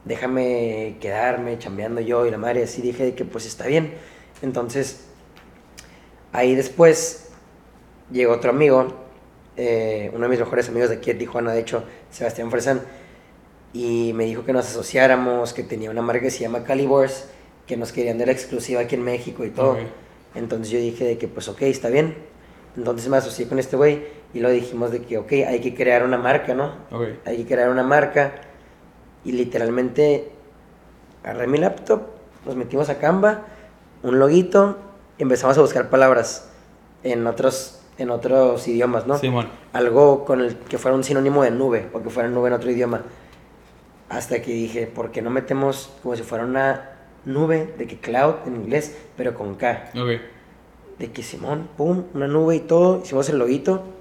déjame 0.04 0.96
quedarme 1.00 1.58
chambeando 1.58 2.00
yo 2.00 2.26
y 2.26 2.30
la 2.30 2.38
madre, 2.38 2.64
así 2.64 2.82
dije 2.82 3.04
de 3.04 3.14
que 3.14 3.24
pues 3.24 3.46
está 3.46 3.66
bien. 3.66 3.94
Entonces, 4.42 5.06
ahí 6.32 6.54
después 6.54 7.30
llegó 8.10 8.34
otro 8.34 8.50
amigo, 8.50 8.94
eh, 9.56 10.10
uno 10.12 10.24
de 10.24 10.28
mis 10.28 10.40
mejores 10.40 10.68
amigos 10.68 10.90
de 10.90 10.96
aquí 10.96 11.12
de 11.12 11.18
Tijuana, 11.18 11.52
de 11.52 11.60
hecho, 11.60 11.84
Sebastián 12.10 12.50
Fresan, 12.50 12.82
y 13.72 14.12
me 14.14 14.24
dijo 14.24 14.44
que 14.44 14.52
nos 14.52 14.66
asociáramos, 14.66 15.52
que 15.52 15.62
tenía 15.62 15.90
una 15.90 16.02
marca 16.02 16.22
que 16.22 16.30
se 16.30 16.40
llama 16.40 16.64
Calibors, 16.64 17.28
que 17.66 17.76
nos 17.76 17.92
querían 17.92 18.18
dar 18.18 18.28
la 18.28 18.32
exclusiva 18.32 18.80
aquí 18.80 18.94
en 18.94 19.02
México 19.02 19.44
y 19.44 19.50
todo. 19.50 19.76
Entonces 20.34 20.70
yo 20.70 20.78
dije 20.78 21.04
de 21.04 21.18
que 21.18 21.28
pues 21.28 21.48
ok, 21.48 21.62
está 21.62 21.88
bien. 21.88 22.14
Entonces 22.76 23.08
me 23.08 23.16
asocié 23.16 23.48
con 23.48 23.58
este 23.58 23.76
güey 23.76 24.04
Y 24.36 24.40
lo 24.40 24.50
dijimos 24.50 24.90
de 24.90 25.00
que, 25.00 25.16
ok, 25.16 25.32
hay 25.48 25.60
que 25.60 25.74
crear 25.74 26.04
una 26.04 26.18
marca, 26.18 26.52
¿no? 26.52 26.74
Ok. 26.90 27.06
Hay 27.24 27.38
que 27.38 27.46
crear 27.46 27.70
una 27.70 27.82
marca. 27.82 28.34
Y 29.24 29.32
literalmente 29.32 30.30
agarré 31.24 31.46
mi 31.46 31.56
laptop, 31.56 32.02
nos 32.44 32.54
metimos 32.54 32.90
a 32.90 32.98
Canva, 32.98 33.46
un 34.02 34.18
loguito, 34.18 34.76
empezamos 35.16 35.56
a 35.56 35.62
buscar 35.62 35.88
palabras 35.88 36.50
en 37.02 37.26
otros, 37.26 37.80
en 37.96 38.10
otros 38.10 38.68
idiomas, 38.68 39.06
¿no? 39.06 39.16
Simón. 39.16 39.48
Algo 39.72 40.26
con 40.26 40.42
el 40.42 40.54
que 40.58 40.76
fuera 40.76 40.94
un 40.94 41.02
sinónimo 41.02 41.42
de 41.42 41.50
nube, 41.50 41.88
o 41.94 42.02
que 42.02 42.10
fuera 42.10 42.28
nube 42.28 42.48
en 42.48 42.54
otro 42.56 42.70
idioma. 42.70 43.04
Hasta 44.10 44.42
que 44.42 44.52
dije, 44.52 44.86
¿por 44.86 45.12
qué 45.12 45.22
no 45.22 45.30
metemos 45.30 45.94
como 46.02 46.14
si 46.14 46.22
fuera 46.22 46.44
una 46.44 46.90
nube, 47.24 47.72
de 47.78 47.86
que 47.86 47.98
cloud 47.98 48.34
en 48.44 48.56
inglés, 48.56 48.98
pero 49.16 49.32
con 49.34 49.54
K? 49.54 49.92
Ok. 49.94 50.20
De 50.98 51.10
que 51.10 51.22
Simón, 51.22 51.70
pum, 51.74 52.04
una 52.12 52.28
nube 52.28 52.56
y 52.56 52.60
todo, 52.60 53.00
hicimos 53.02 53.30
el 53.30 53.38
loguito 53.38 53.95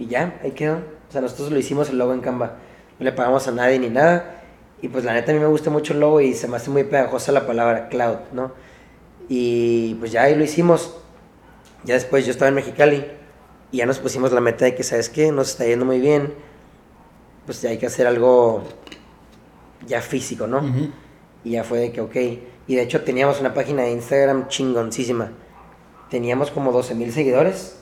y 0.00 0.06
ya, 0.06 0.40
ahí 0.42 0.52
quedó. 0.52 0.76
O 0.76 1.12
sea, 1.12 1.20
nosotros 1.20 1.52
lo 1.52 1.58
hicimos 1.58 1.90
el 1.90 1.98
logo 1.98 2.14
en 2.14 2.20
Canva. 2.20 2.56
No 2.98 3.04
le 3.04 3.12
pagamos 3.12 3.46
a 3.46 3.52
nadie 3.52 3.78
ni 3.78 3.90
nada. 3.90 4.42
Y 4.80 4.88
pues 4.88 5.04
la 5.04 5.12
neta 5.12 5.30
a 5.30 5.34
mí 5.34 5.40
me 5.40 5.46
gusta 5.46 5.68
mucho 5.68 5.92
el 5.92 6.00
logo 6.00 6.22
y 6.22 6.32
se 6.32 6.48
me 6.48 6.56
hace 6.56 6.70
muy 6.70 6.84
pegajosa 6.84 7.32
la 7.32 7.46
palabra 7.46 7.90
cloud, 7.90 8.16
¿no? 8.32 8.52
Y 9.28 9.94
pues 9.96 10.10
ya 10.10 10.22
ahí 10.22 10.34
lo 10.34 10.42
hicimos. 10.42 10.96
Ya 11.84 11.94
después 11.94 12.24
yo 12.24 12.30
estaba 12.30 12.48
en 12.48 12.54
Mexicali 12.54 13.04
y 13.70 13.76
ya 13.76 13.86
nos 13.86 13.98
pusimos 13.98 14.32
la 14.32 14.40
meta 14.40 14.64
de 14.64 14.74
que, 14.74 14.82
¿sabes 14.82 15.10
qué? 15.10 15.30
Nos 15.32 15.50
está 15.50 15.66
yendo 15.66 15.84
muy 15.84 16.00
bien. 16.00 16.32
Pues 17.44 17.60
ya 17.60 17.68
hay 17.68 17.76
que 17.76 17.86
hacer 17.86 18.06
algo 18.06 18.64
ya 19.86 20.00
físico, 20.00 20.46
¿no? 20.46 20.58
Ujú. 20.60 20.88
Y 21.44 21.50
ya 21.50 21.64
fue 21.64 21.78
de 21.78 21.92
que, 21.92 22.00
ok. 22.00 22.16
Y 22.66 22.74
de 22.74 22.82
hecho 22.82 23.02
teníamos 23.02 23.38
una 23.38 23.52
página 23.52 23.82
de 23.82 23.90
Instagram 23.90 24.48
chingoncísima. 24.48 25.32
Teníamos 26.08 26.50
como 26.50 26.72
12 26.72 26.94
mil 26.94 27.12
seguidores. 27.12 27.79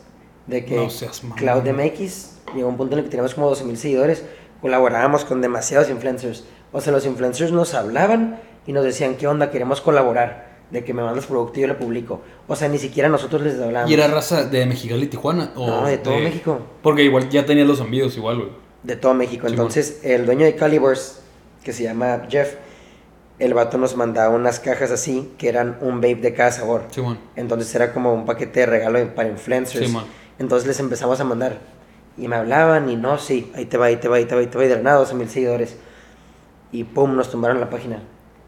De 0.49 0.65
que 0.65 0.75
No 0.75 0.91
seas 0.91 1.23
mamón. 1.23 1.39
CloudMX 1.39 2.31
llegó 2.57 2.69
un 2.69 2.77
punto 2.77 2.95
en 2.95 3.01
el 3.01 3.05
que 3.05 3.11
teníamos 3.11 3.35
como 3.35 3.49
12 3.49 3.65
mil 3.65 3.77
seguidores. 3.77 4.25
Colaborábamos 4.61 5.25
con 5.25 5.41
demasiados 5.41 5.89
influencers. 5.91 6.45
O 6.73 6.81
sea, 6.81 6.93
los 6.93 7.07
influencers 7.07 7.53
nos 7.53 7.75
hablaban 7.75 8.41
y 8.67 8.73
nos 8.73 8.85
decían, 8.85 9.17
¿qué 9.17 9.27
onda? 9.27 9.51
Queremos 9.51 9.81
colaborar. 9.81 10.49
De 10.71 10.85
que 10.85 10.93
me 10.93 11.03
mandas 11.03 11.25
producto 11.25 11.59
y 11.59 11.63
yo 11.63 11.69
lo 11.69 11.79
publico. 11.79 12.21
O 12.47 12.55
sea, 12.55 12.69
ni 12.69 12.77
siquiera 12.77 13.09
nosotros 13.09 13.41
les 13.41 13.55
hablábamos. 13.55 13.91
¿Y 13.91 13.95
era 13.95 14.07
raza 14.09 14.45
de 14.45 14.67
Mexicali 14.67 15.05
y 15.05 15.07
Tijuana? 15.07 15.53
O 15.55 15.67
No, 15.67 15.87
de 15.87 15.97
todo 15.97 16.19
México. 16.19 16.59
Porque 16.83 17.05
igual 17.05 17.31
ya 17.31 17.47
tenías 17.47 17.67
los 17.67 17.81
envíos 17.81 18.17
igual, 18.19 18.37
güey. 18.37 18.49
De 18.83 18.97
todo 18.97 19.15
México. 19.15 19.47
Sí, 19.47 19.53
Entonces, 19.55 20.01
el 20.03 20.27
dueño 20.27 20.45
de 20.45 20.55
Calibers, 20.57 21.21
que 21.65 21.73
se 21.73 21.85
llama 21.85 22.27
Jeff, 22.29 22.57
el 23.39 23.55
vato 23.55 23.79
nos 23.79 23.97
mandaba 23.97 24.35
unas 24.35 24.61
cajas 24.61 24.91
así, 24.91 25.33
que 25.39 25.49
eran 25.49 25.79
un 25.81 26.03
vape 26.03 26.17
de 26.17 26.35
cada 26.35 26.53
sabor. 26.53 26.85
Simón. 26.91 27.19
Entonces 27.37 27.75
era 27.75 27.93
como 27.95 28.13
un 28.13 28.27
paquete 28.27 28.61
de 28.61 28.67
regalo 28.67 29.15
para 29.15 29.29
influencers. 29.29 29.87
Sí, 29.87 29.93
man. 29.93 30.05
Entonces 30.39 30.67
les 30.67 30.81
empezamos 30.81 31.21
a 31.21 31.25
mandar. 31.25 31.59
Y 32.17 32.29
me 32.29 32.37
hablaban 32.37 32.89
y 32.91 32.97
no, 32.97 33.19
sí, 33.19 33.53
ahí 33.55 33.67
te 33.67 33.77
va, 33.77 33.87
ahí 33.87 33.97
te 33.97 34.09
va, 34.09 34.17
ahí 34.17 34.25
te 34.25 34.35
va, 34.35 34.41
ahí 34.41 34.47
te 34.49 34.59
va. 34.59 34.65
Y 34.65 34.69
de 34.69 34.83
nada, 34.83 34.99
12 34.99 35.15
mil 35.15 35.29
seguidores. 35.29 35.77
Y 36.73 36.85
pum, 36.85 37.15
nos 37.15 37.31
tumbaron 37.31 37.61
la 37.61 37.71
página. 37.71 38.03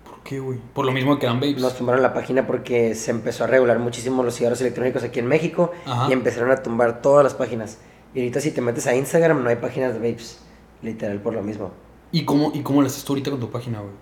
¿Por 0.05 0.23
qué, 0.23 0.41
güey? 0.41 0.59
Por 0.75 0.85
lo 0.85 0.93
mismo 0.93 1.19
que 1.19 1.27
eran 1.27 1.41
babes. 1.41 1.61
Nos 1.61 1.77
tumbaron 1.77 2.03
la 2.03 2.13
página 2.13 2.47
porque 2.47 2.95
se 2.95 3.11
empezó 3.11 3.45
a 3.45 3.47
regular 3.47 3.79
muchísimo 3.79 4.23
los 4.23 4.35
cigarros 4.35 4.61
electrónicos 4.61 5.03
aquí 5.05 5.21
en 5.21 5.27
México. 5.27 5.71
Ajá. 5.87 6.09
Y 6.09 6.13
empezaron 6.13 6.51
a 6.51 6.63
tumbar 6.63 7.01
todas 7.01 7.25
las 7.25 7.35
páginas. 7.35 7.79
Y 8.15 8.21
ahorita 8.21 8.41
si 8.41 8.51
te 8.51 8.61
metes 8.61 8.87
a 8.87 8.95
Instagram 8.95 9.43
no 9.43 9.49
hay 9.49 9.57
páginas 9.57 9.95
de 9.95 9.99
vapes. 10.11 10.41
Literal 10.83 11.21
por 11.21 11.35
lo 11.35 11.43
mismo. 11.43 11.71
¿Y 12.13 12.25
cómo, 12.25 12.51
¿Y 12.55 12.63
cómo 12.63 12.83
le 12.83 12.89
haces 12.89 13.05
tú 13.05 13.13
ahorita 13.13 13.31
con 13.31 13.41
tu 13.41 13.51
página, 13.51 13.81
güey? 13.81 13.93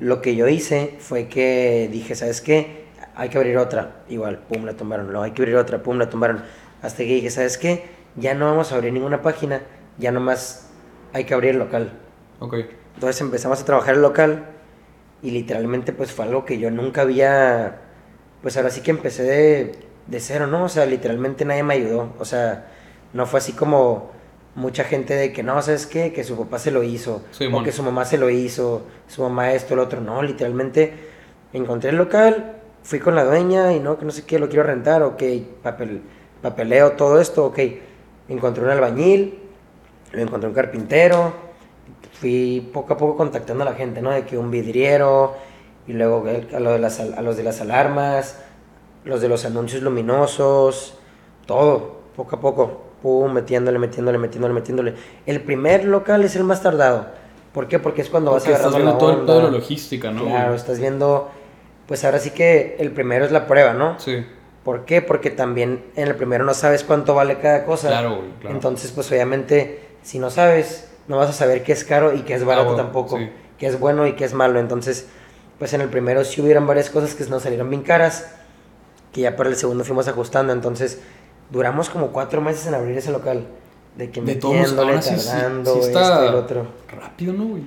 Lo 0.00 0.20
que 0.20 0.34
yo 0.34 0.48
hice 0.48 0.96
fue 0.98 1.28
que 1.28 1.88
dije, 1.92 2.16
¿sabes 2.16 2.40
qué? 2.40 2.86
Hay 3.14 3.28
que 3.28 3.38
abrir 3.38 3.56
otra. 3.58 4.02
Igual, 4.08 4.38
pum, 4.38 4.64
la 4.64 4.74
tumbaron. 4.74 5.06
Luego 5.06 5.22
hay 5.22 5.30
que 5.30 5.42
abrir 5.42 5.56
otra, 5.56 5.82
pum, 5.82 5.96
la 5.96 6.10
tumbaron. 6.10 6.42
Hasta 6.82 6.98
que 6.98 7.14
dije, 7.14 7.30
¿sabes 7.30 7.56
qué? 7.56 7.84
Ya 8.16 8.34
no 8.34 8.46
vamos 8.46 8.72
a 8.72 8.74
abrir 8.74 8.92
ninguna 8.92 9.22
página. 9.22 9.62
Ya 9.98 10.12
nomás 10.12 10.68
hay 11.12 11.24
que 11.24 11.34
abrir 11.34 11.50
el 11.50 11.58
local. 11.58 11.92
Ok. 12.40 12.56
Entonces 12.94 13.20
empezamos 13.20 13.60
a 13.60 13.64
trabajar 13.64 13.94
el 13.94 14.02
local. 14.02 14.46
Y 15.22 15.30
literalmente 15.30 15.92
pues 15.92 16.12
fue 16.12 16.24
algo 16.24 16.44
que 16.44 16.58
yo 16.58 16.70
nunca 16.70 17.02
había... 17.02 17.78
Pues 18.42 18.56
ahora 18.56 18.70
sí 18.70 18.80
que 18.80 18.90
empecé 18.90 19.22
de, 19.22 19.72
de 20.08 20.20
cero, 20.20 20.48
¿no? 20.48 20.64
O 20.64 20.68
sea, 20.68 20.84
literalmente 20.84 21.44
nadie 21.44 21.62
me 21.62 21.74
ayudó. 21.74 22.12
O 22.18 22.24
sea, 22.24 22.66
no 23.12 23.26
fue 23.26 23.38
así 23.38 23.52
como 23.52 24.10
mucha 24.54 24.84
gente 24.84 25.14
de 25.14 25.32
que 25.32 25.42
no, 25.42 25.60
¿sabes 25.62 25.86
qué? 25.86 26.12
Que 26.12 26.24
su 26.24 26.36
papá 26.36 26.58
se 26.58 26.72
lo 26.72 26.82
hizo. 26.82 27.22
Sí, 27.30 27.48
o 27.52 27.62
que 27.62 27.70
su 27.70 27.82
mamá 27.82 28.04
se 28.04 28.18
lo 28.18 28.28
hizo. 28.30 28.82
Su 29.06 29.22
mamá 29.22 29.52
esto, 29.52 29.74
el 29.74 29.80
otro. 29.80 30.00
No, 30.00 30.22
literalmente 30.22 30.92
encontré 31.52 31.90
el 31.90 31.96
local. 31.96 32.56
Fui 32.82 32.98
con 32.98 33.14
la 33.14 33.24
dueña 33.24 33.72
y 33.72 33.78
no, 33.78 33.96
que 33.96 34.04
no 34.04 34.10
sé 34.10 34.24
qué, 34.24 34.40
lo 34.40 34.48
quiero 34.48 34.64
rentar. 34.64 35.02
Ok, 35.04 35.22
papel, 35.62 36.02
papeleo, 36.42 36.92
todo 36.92 37.20
esto. 37.20 37.46
Ok, 37.46 37.58
encontré 38.28 38.64
un 38.64 38.70
albañil. 38.70 39.38
Lo 40.12 40.20
encontré 40.20 40.48
un 40.48 40.54
carpintero 40.54 41.32
fui 42.22 42.70
poco 42.72 42.94
a 42.94 42.96
poco 42.96 43.16
contactando 43.16 43.64
a 43.64 43.70
la 43.70 43.74
gente, 43.74 44.00
¿no? 44.00 44.10
De 44.12 44.24
que 44.24 44.38
un 44.38 44.52
vidriero, 44.52 45.34
y 45.88 45.92
luego 45.92 46.24
a, 46.54 46.60
lo 46.60 46.70
de 46.70 46.78
las, 46.78 47.00
a 47.00 47.20
los 47.20 47.36
de 47.36 47.42
las 47.42 47.60
alarmas, 47.60 48.38
los 49.04 49.20
de 49.20 49.28
los 49.28 49.44
anuncios 49.44 49.82
luminosos, 49.82 50.98
todo, 51.46 52.02
poco 52.14 52.36
a 52.36 52.40
poco, 52.40 52.82
pum, 53.02 53.32
metiéndole, 53.32 53.80
metiéndole, 53.80 54.18
metiéndole, 54.18 54.54
metiéndole. 54.54 54.94
El 55.26 55.40
primer 55.40 55.84
local 55.84 56.22
es 56.22 56.36
el 56.36 56.44
más 56.44 56.62
tardado. 56.62 57.06
¿Por 57.52 57.66
qué? 57.66 57.80
Porque 57.80 58.02
es 58.02 58.08
cuando 58.08 58.30
vas 58.30 58.44
Porque 58.44 58.56
estás 58.56 58.72
viendo 58.72 58.92
la 58.92 58.98
todo, 58.98 59.16
toda 59.26 59.42
la 59.42 59.50
logística, 59.50 60.12
¿no? 60.12 60.24
Claro, 60.24 60.54
estás 60.54 60.78
viendo, 60.78 61.28
pues 61.88 62.04
ahora 62.04 62.20
sí 62.20 62.30
que 62.30 62.76
el 62.78 62.92
primero 62.92 63.24
es 63.24 63.32
la 63.32 63.48
prueba, 63.48 63.72
¿no? 63.74 63.98
Sí. 63.98 64.24
¿Por 64.64 64.84
qué? 64.84 65.02
Porque 65.02 65.30
también 65.30 65.84
en 65.96 66.08
el 66.08 66.14
primero 66.14 66.44
no 66.44 66.54
sabes 66.54 66.84
cuánto 66.84 67.14
vale 67.14 67.38
cada 67.38 67.64
cosa. 67.64 67.88
Claro, 67.88 68.16
güey, 68.16 68.30
claro. 68.40 68.54
Entonces, 68.54 68.92
pues 68.92 69.10
obviamente, 69.10 69.88
si 70.02 70.18
no 70.18 70.30
sabes, 70.30 70.88
no 71.08 71.16
vas 71.16 71.30
a 71.30 71.32
saber 71.32 71.62
qué 71.64 71.72
es 71.72 71.84
caro 71.84 72.12
y 72.14 72.20
qué 72.22 72.34
es 72.34 72.44
barato 72.44 72.68
Ah, 72.70 72.72
bueno, 72.74 72.82
tampoco. 72.84 73.18
sí. 73.18 73.30
Qué 73.58 73.66
es 73.66 73.78
bueno 73.78 74.06
y 74.06 74.12
qué 74.14 74.24
es 74.24 74.34
malo. 74.34 74.58
Entonces, 74.60 75.06
pues 75.58 75.72
en 75.72 75.80
el 75.80 75.88
primero 75.88 76.24
sí 76.24 76.40
hubieron 76.40 76.66
varias 76.66 76.90
cosas 76.90 77.14
que 77.14 77.24
nos 77.26 77.42
salieron 77.42 77.70
bien 77.70 77.82
caras, 77.82 78.32
que 79.12 79.20
ya 79.22 79.36
para 79.36 79.48
el 79.50 79.56
segundo 79.56 79.84
fuimos 79.84 80.06
ajustando. 80.08 80.52
Entonces, 80.52 81.00
duramos 81.50 81.90
como 81.90 82.08
cuatro 82.12 82.40
meses 82.40 82.66
en 82.66 82.74
abrir 82.74 82.96
ese 82.98 83.10
local. 83.12 83.46
De 83.96 84.10
que 84.10 84.20
metiéndole, 84.22 84.92
ahora 84.92 85.02
sí, 85.02 85.18
sí, 85.18 85.28
tardando, 85.28 85.74
sí 85.74 85.80
esto 85.80 86.00
está 86.00 86.24
y 86.24 86.28
el 86.28 86.34
otro. 86.34 86.66
rápido, 86.88 87.32
¿no, 87.34 87.44
güey? 87.46 87.62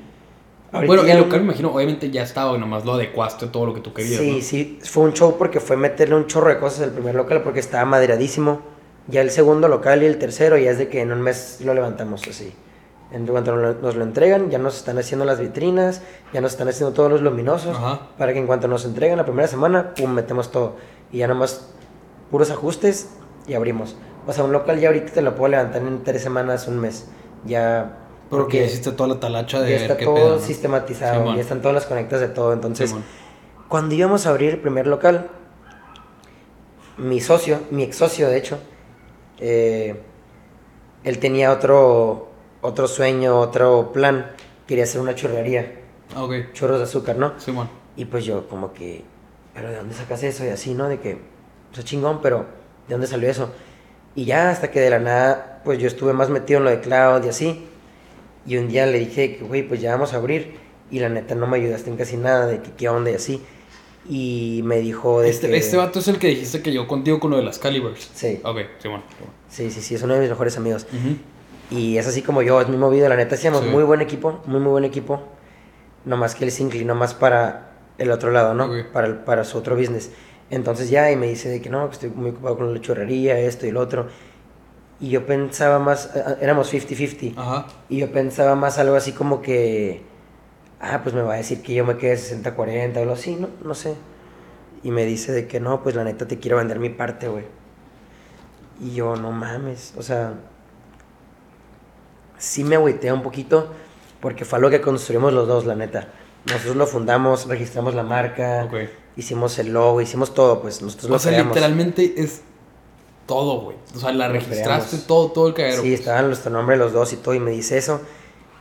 Ahorita 0.72 0.93
Bueno, 0.93 1.03
el 1.10 1.19
local 1.19 1.39
me 1.39 1.45
imagino, 1.45 1.74
obviamente 1.74 2.10
ya 2.12 2.24
estaba, 2.24 2.57
nomás 2.57 2.84
lo 2.86 2.93
adecuaste 2.93 3.48
todo 3.48 3.65
lo 3.67 3.74
que 3.74 3.81
tú 3.81 3.93
querías, 3.93 4.19
Sí, 4.19 4.31
¿no? 4.38 4.41
sí, 4.41 4.79
fue 4.84 5.03
un 5.03 5.13
show 5.13 5.38
porque 5.38 5.60
fue 5.60 5.77
meterle 5.77 6.15
un 6.15 6.27
chorro 6.27 6.50
de 6.50 6.60
cosas 6.60 6.81
al 6.81 6.91
primer 6.91 7.15
local 7.15 7.41
porque 7.43 7.60
estaba 7.60 7.86
maderadísimo. 7.86 8.62
Ya 9.07 9.22
el 9.22 9.29
segundo 9.31 9.67
local 9.67 10.01
y 10.03 10.07
el 10.07 10.17
tercero 10.17 10.57
ya 10.57 10.72
es 10.72 10.77
de 10.77 10.89
que 10.89 11.01
en 11.01 11.12
un 11.12 11.22
mes 11.22 11.60
lo 11.63 11.74
levantamos 11.74 12.27
así. 12.27 12.53
En 13.12 13.25
cuanto 13.27 13.55
nos 13.55 13.75
lo- 13.75 13.81
nos 13.81 13.95
lo 13.95 14.03
entregan, 14.03 14.50
ya 14.50 14.57
nos 14.57 14.75
están 14.77 14.98
haciendo 14.98 15.24
las 15.25 15.39
vitrinas, 15.39 16.01
ya 16.34 16.41
nos 16.41 16.53
están 16.53 16.67
haciendo 16.67 16.93
todos 16.93 17.12
los 17.12 17.22
luminosos, 17.22 17.77
Ajá. 17.77 18.01
para 18.17 18.34
que 18.34 18.39
en 18.39 18.48
cuanto 18.48 18.67
nos 18.67 18.84
entreguen 18.84 19.17
la 19.17 19.25
primera 19.25 19.48
semana, 19.48 19.93
pum, 19.93 20.12
metemos 20.12 20.51
todo. 20.51 20.75
Y 21.12 21.19
ya 21.19 21.27
nomás 21.27 21.69
puros 22.31 22.50
ajustes 22.50 23.10
y 23.48 23.53
abrimos. 23.53 23.95
O 24.27 24.34
sea, 24.34 24.43
un 24.43 24.51
local 24.51 24.79
ya 24.79 24.88
ahorita 24.88 25.13
te 25.13 25.22
lo 25.22 25.36
puedo 25.36 25.50
levantar 25.51 25.84
en 25.84 26.03
tres 26.03 26.24
semanas, 26.24 26.67
un 26.67 26.79
mes. 26.79 27.05
Ya... 27.45 28.00
Porque 28.29 28.60
ya 28.60 28.65
hiciste 28.65 28.91
toda 28.91 29.10
la 29.10 29.20
talacha 29.20 29.62
de 29.62 29.72
ya 29.72 29.75
está 29.77 29.98
qué 29.98 30.05
todo 30.05 30.15
pedo, 30.15 30.36
¿no? 30.36 30.41
sistematizado, 30.41 31.20
Simón. 31.22 31.36
ya 31.36 31.41
están 31.41 31.62
todas 31.62 31.75
las 31.75 31.86
conectas 31.86 32.20
de 32.22 32.27
todo. 32.27 32.53
Entonces, 32.53 32.96
cuando 33.67 33.94
íbamos 33.96 34.25
a 34.25 34.29
abrir 34.32 34.51
el 34.51 34.60
primer 34.60 34.88
local, 34.88 35.29
mi 36.98 37.20
socio, 37.20 37.60
mi 37.72 37.84
ex 37.84 37.98
socio 37.98 38.27
de 38.29 38.38
hecho, 38.38 38.58
eh, 39.39 40.01
él 41.03 41.20
tenía 41.20 41.51
otro, 41.51 42.29
otro 42.62 42.88
sueño, 42.88 43.39
otro 43.39 43.91
plan. 43.94 44.32
Quería 44.67 44.86
hacer 44.86 45.01
una 45.01 45.13
churrería, 45.13 45.82
Ah, 46.15 46.24
ok. 46.24 46.51
churros 46.53 46.77
de 46.79 46.86
azúcar, 46.86 47.17
¿no? 47.17 47.34
Simón. 47.39 47.70
Y 47.96 48.05
pues 48.05 48.25
yo 48.25 48.48
como 48.48 48.74
que, 48.74 49.03
pero 49.53 49.70
¿de 49.70 49.75
dónde 49.77 49.94
sacas 49.94 50.24
eso? 50.24 50.44
Y 50.46 50.50
así, 50.50 50.74
¿no? 50.74 50.88
De 50.89 51.00
que, 51.00 51.13
o 51.72 51.75
sea, 51.75 51.84
chingón, 51.84 52.22
pero 52.22 52.46
¿de 52.88 52.94
dónde 52.96 53.05
salió 53.08 53.29
eso? 53.29 53.51
Y 54.15 54.25
ya 54.25 54.50
hasta 54.50 54.72
que 54.72 54.79
de 54.79 54.89
la 54.89 55.00
nada, 55.00 55.62
pues 55.63 55.77
yo 55.79 55.88
estuve 55.88 56.13
más 56.13 56.29
metido 56.29 56.58
en 56.60 56.63
lo 56.63 56.70
de 56.72 56.79
cloud 56.79 57.24
y 57.25 57.29
así. 57.29 57.67
Y 58.45 58.57
un 58.57 58.67
día 58.67 58.85
le 58.85 58.99
dije 58.99 59.37
que, 59.37 59.43
güey, 59.43 59.67
pues 59.67 59.81
ya 59.81 59.91
vamos 59.91 60.13
a 60.13 60.17
abrir. 60.17 60.55
Y 60.91 60.99
la 60.99 61.09
neta 61.09 61.33
no 61.35 61.47
me 61.47 61.57
ayudaste 61.57 61.89
en 61.89 61.97
casi 61.97 62.15
nada 62.17 62.45
de 62.47 62.61
que 62.61 62.71
qué 62.71 62.89
onda 62.89 63.11
y 63.11 63.15
así. 63.15 63.41
Y 64.07 64.61
me 64.63 64.77
dijo 64.77 65.21
de 65.21 65.29
Este, 65.29 65.49
que... 65.49 65.57
este 65.57 65.77
vato 65.77 65.97
es 65.99 66.07
el 66.07 66.19
que 66.19 66.27
dijiste 66.27 66.61
que 66.61 66.71
yo 66.71 66.87
contigo 66.87 67.19
con 67.19 67.31
lo 67.31 67.37
de 67.37 67.43
las 67.43 67.57
Calibers. 67.57 68.11
Sí, 68.13 68.39
Ok, 68.43 68.57
Simón. 68.79 69.01
sí, 69.49 69.71
sí, 69.71 69.81
sí, 69.81 69.95
es 69.95 70.03
uno 70.03 70.13
de 70.13 70.19
mis 70.19 70.29
mejores 70.29 70.55
amigos. 70.57 70.85
Y 71.71 71.97
es 71.97 72.05
así 72.05 72.21
como 72.21 72.43
yo, 72.43 72.61
es 72.61 72.67
mi 72.69 72.77
movido, 72.77 73.09
la 73.09 73.15
neta 73.15 73.33
hacíamos 73.33 73.63
Sí. 73.63 73.69
muy 73.69 73.81
buen 73.83 74.01
equipo, 74.01 74.41
muy 74.45 74.59
muy 74.59 74.69
buen 74.71 74.83
equipo. 74.85 75.23
No 76.05 76.17
más 76.17 76.35
que 76.35 76.45
él 76.45 76.51
se 76.51 76.61
inclinó 76.61 76.93
más 76.93 77.15
para 77.15 77.71
el 77.97 78.11
otro 78.11 78.29
lado, 78.29 78.53
¿no? 78.53 78.69
Para, 78.93 79.07
el- 79.07 79.15
para 79.15 79.43
su 79.43 79.57
otro 79.57 79.75
business. 79.75 80.11
Entonces 80.51 80.91
ya, 80.91 81.09
y 81.11 81.15
me 81.15 81.25
dice 81.27 81.49
de 81.49 81.59
que 81.59 81.71
no, 81.71 81.87
que 81.89 81.93
estoy 81.93 82.09
muy 82.11 82.29
ocupado 82.29 82.57
con 82.57 82.71
la 82.71 82.79
churrería, 82.79 83.39
esto 83.39 83.65
y 83.65 83.71
lo 83.71 83.79
otro. 83.79 84.07
Y 84.99 85.09
yo 85.09 85.25
pensaba 85.25 85.79
más, 85.79 86.11
eh, 86.15 86.23
éramos 86.41 86.71
50-50. 86.73 87.33
Ajá. 87.37 87.67
Y 87.89 87.97
yo 87.99 88.11
pensaba 88.11 88.55
más 88.55 88.77
algo 88.79 88.95
así 88.95 89.11
como 89.11 89.41
que, 89.41 90.03
ah, 90.79 91.01
pues 91.03 91.13
me 91.13 91.21
va 91.21 91.33
a 91.33 91.37
decir 91.37 91.61
que 91.61 91.73
yo 91.73 91.85
me 91.85 91.97
quede 91.97 92.15
60-40 92.17 92.97
o 92.97 92.99
algo 93.01 93.13
así, 93.13 93.35
¿no? 93.35 93.49
No 93.63 93.73
sé. 93.75 93.95
Y 94.83 94.91
me 94.91 95.05
dice 95.05 95.31
de 95.31 95.47
que 95.47 95.59
no, 95.59 95.83
pues 95.83 95.95
la 95.95 96.03
neta 96.03 96.27
te 96.27 96.39
quiero 96.39 96.57
vender 96.57 96.79
mi 96.79 96.89
parte, 96.89 97.27
güey. 97.27 97.45
Y 98.79 98.93
yo, 98.93 99.15
no 99.15 99.31
mames, 99.31 99.93
o 99.97 100.01
sea, 100.03 100.33
sí 102.37 102.63
me 102.63 102.75
agüitea 102.75 103.13
un 103.13 103.21
poquito 103.21 103.69
porque 104.19 104.45
fue 104.45 104.57
algo 104.57 104.69
que 104.69 104.81
construimos 104.81 105.33
los 105.33 105.47
dos, 105.47 105.65
la 105.65 105.75
neta. 105.75 106.07
Nosotros 106.45 106.75
lo 106.75 106.87
fundamos, 106.87 107.47
registramos 107.47 107.95
la 107.95 108.03
marca, 108.03 108.65
Ok. 108.65 108.89
hicimos 109.17 109.57
el 109.59 109.73
logo, 109.73 110.01
hicimos 110.01 110.33
todo, 110.33 110.61
pues 110.61 110.81
nosotros 110.81 111.09
lo 111.09 111.15
O 111.15 111.19
sea, 111.19 111.31
creamos. 111.31 111.55
literalmente 111.55 112.13
es 112.17 112.41
todo, 113.25 113.62
güey. 113.62 113.77
O 113.96 114.00
sea, 114.00 114.12
la 114.12 114.27
registraste 114.27 114.98
todo, 115.08 115.32
todo 115.32 115.48
el 115.48 115.53
cagadero. 115.53 115.82
Sí, 115.82 115.94
estaba 115.94 116.22
nuestro 116.22 116.51
nombre 116.51 116.77
los 116.77 116.94
dos 116.94 117.12
y 117.13 117.17
todo, 117.17 117.34
y 117.34 117.39
me 117.39 117.51
dice 117.51 117.77
eso. 117.77 118.01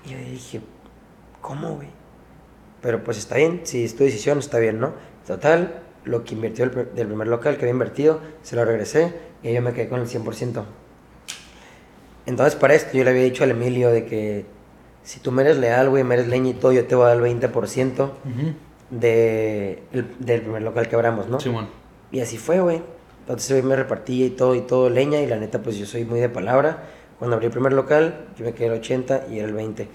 Y 0.07 0.11
yo 0.11 0.19
dije, 0.19 0.61
¿cómo, 1.41 1.75
güey? 1.77 1.89
Pero 2.83 3.03
pues 3.05 3.17
está 3.19 3.37
bien, 3.37 3.61
si 3.65 3.85
es 3.85 3.97
tu 3.97 4.05
decisión, 4.05 4.39
está 4.39 4.59
bien, 4.59 4.79
¿no? 4.81 4.93
Total, 5.27 5.81
lo 6.05 6.25
que 6.25 6.35
invirtió 6.35 6.65
el 6.67 6.71
del 6.95 7.07
primer 7.07 7.29
local 7.29 7.55
que 7.57 7.63
había 7.63 7.73
invertido, 7.73 8.21
se 8.43 8.57
lo 8.57 8.65
regresé 8.65 9.15
y 9.43 9.53
yo 9.53 9.63
me 9.63 9.73
quedé 9.73 9.89
con 9.89 10.01
el 10.01 10.07
100%. 10.07 10.65
Entonces, 12.27 12.55
para 12.57 12.75
esto, 12.75 12.97
yo 12.97 13.05
le 13.05 13.11
había 13.11 13.23
dicho 13.23 13.45
al 13.45 13.51
Emilio 13.51 13.91
de 13.91 14.07
que 14.07 14.47
si 15.03 15.21
tú 15.21 15.31
me 15.31 15.43
eres 15.43 15.59
leal, 15.59 15.91
güey, 15.91 16.05
me 16.05 16.15
eres 16.15 16.29
leña 16.29 16.51
y 16.51 16.55
todo, 16.55 16.73
yo 16.73 16.87
te 16.87 16.95
voy 16.95 17.05
a 17.05 17.09
dar 17.09 17.17
el 17.19 17.23
20% 17.23 18.03
Ujú. 18.03 18.11
de, 18.91 19.83
el- 19.93 20.17
del 20.19 20.41
primer 20.43 20.63
local 20.63 20.89
que 20.89 20.95
abramos, 20.95 21.29
¿no? 21.29 21.39
Simón. 21.41 21.69
Y 22.11 22.21
así 22.21 22.39
fue, 22.39 22.61
güey. 22.61 22.83
Entonces 23.25 23.51
hoy 23.53 23.63
me 23.63 23.75
repartía 23.75 24.27
y 24.27 24.31
todo, 24.31 24.55
y 24.55 24.61
todo 24.61 24.91
leña, 24.91 25.21
y 25.23 25.27
la 25.27 25.37
neta, 25.37 25.63
pues 25.63 25.79
yo 25.79 25.87
soy 25.87 26.05
muy 26.05 26.21
de 26.21 26.29
palabra. 26.29 26.85
Cuando 27.19 27.37
abrí 27.37 27.47
el 27.47 27.53
primer 27.53 27.73
local, 27.73 28.27
yo 28.37 28.45
me 28.45 28.53
quedé 28.53 28.67
el 28.67 28.75
80 28.75 29.29
y 29.31 29.39
era 29.39 29.49
el 29.49 29.55
20. 29.55 29.89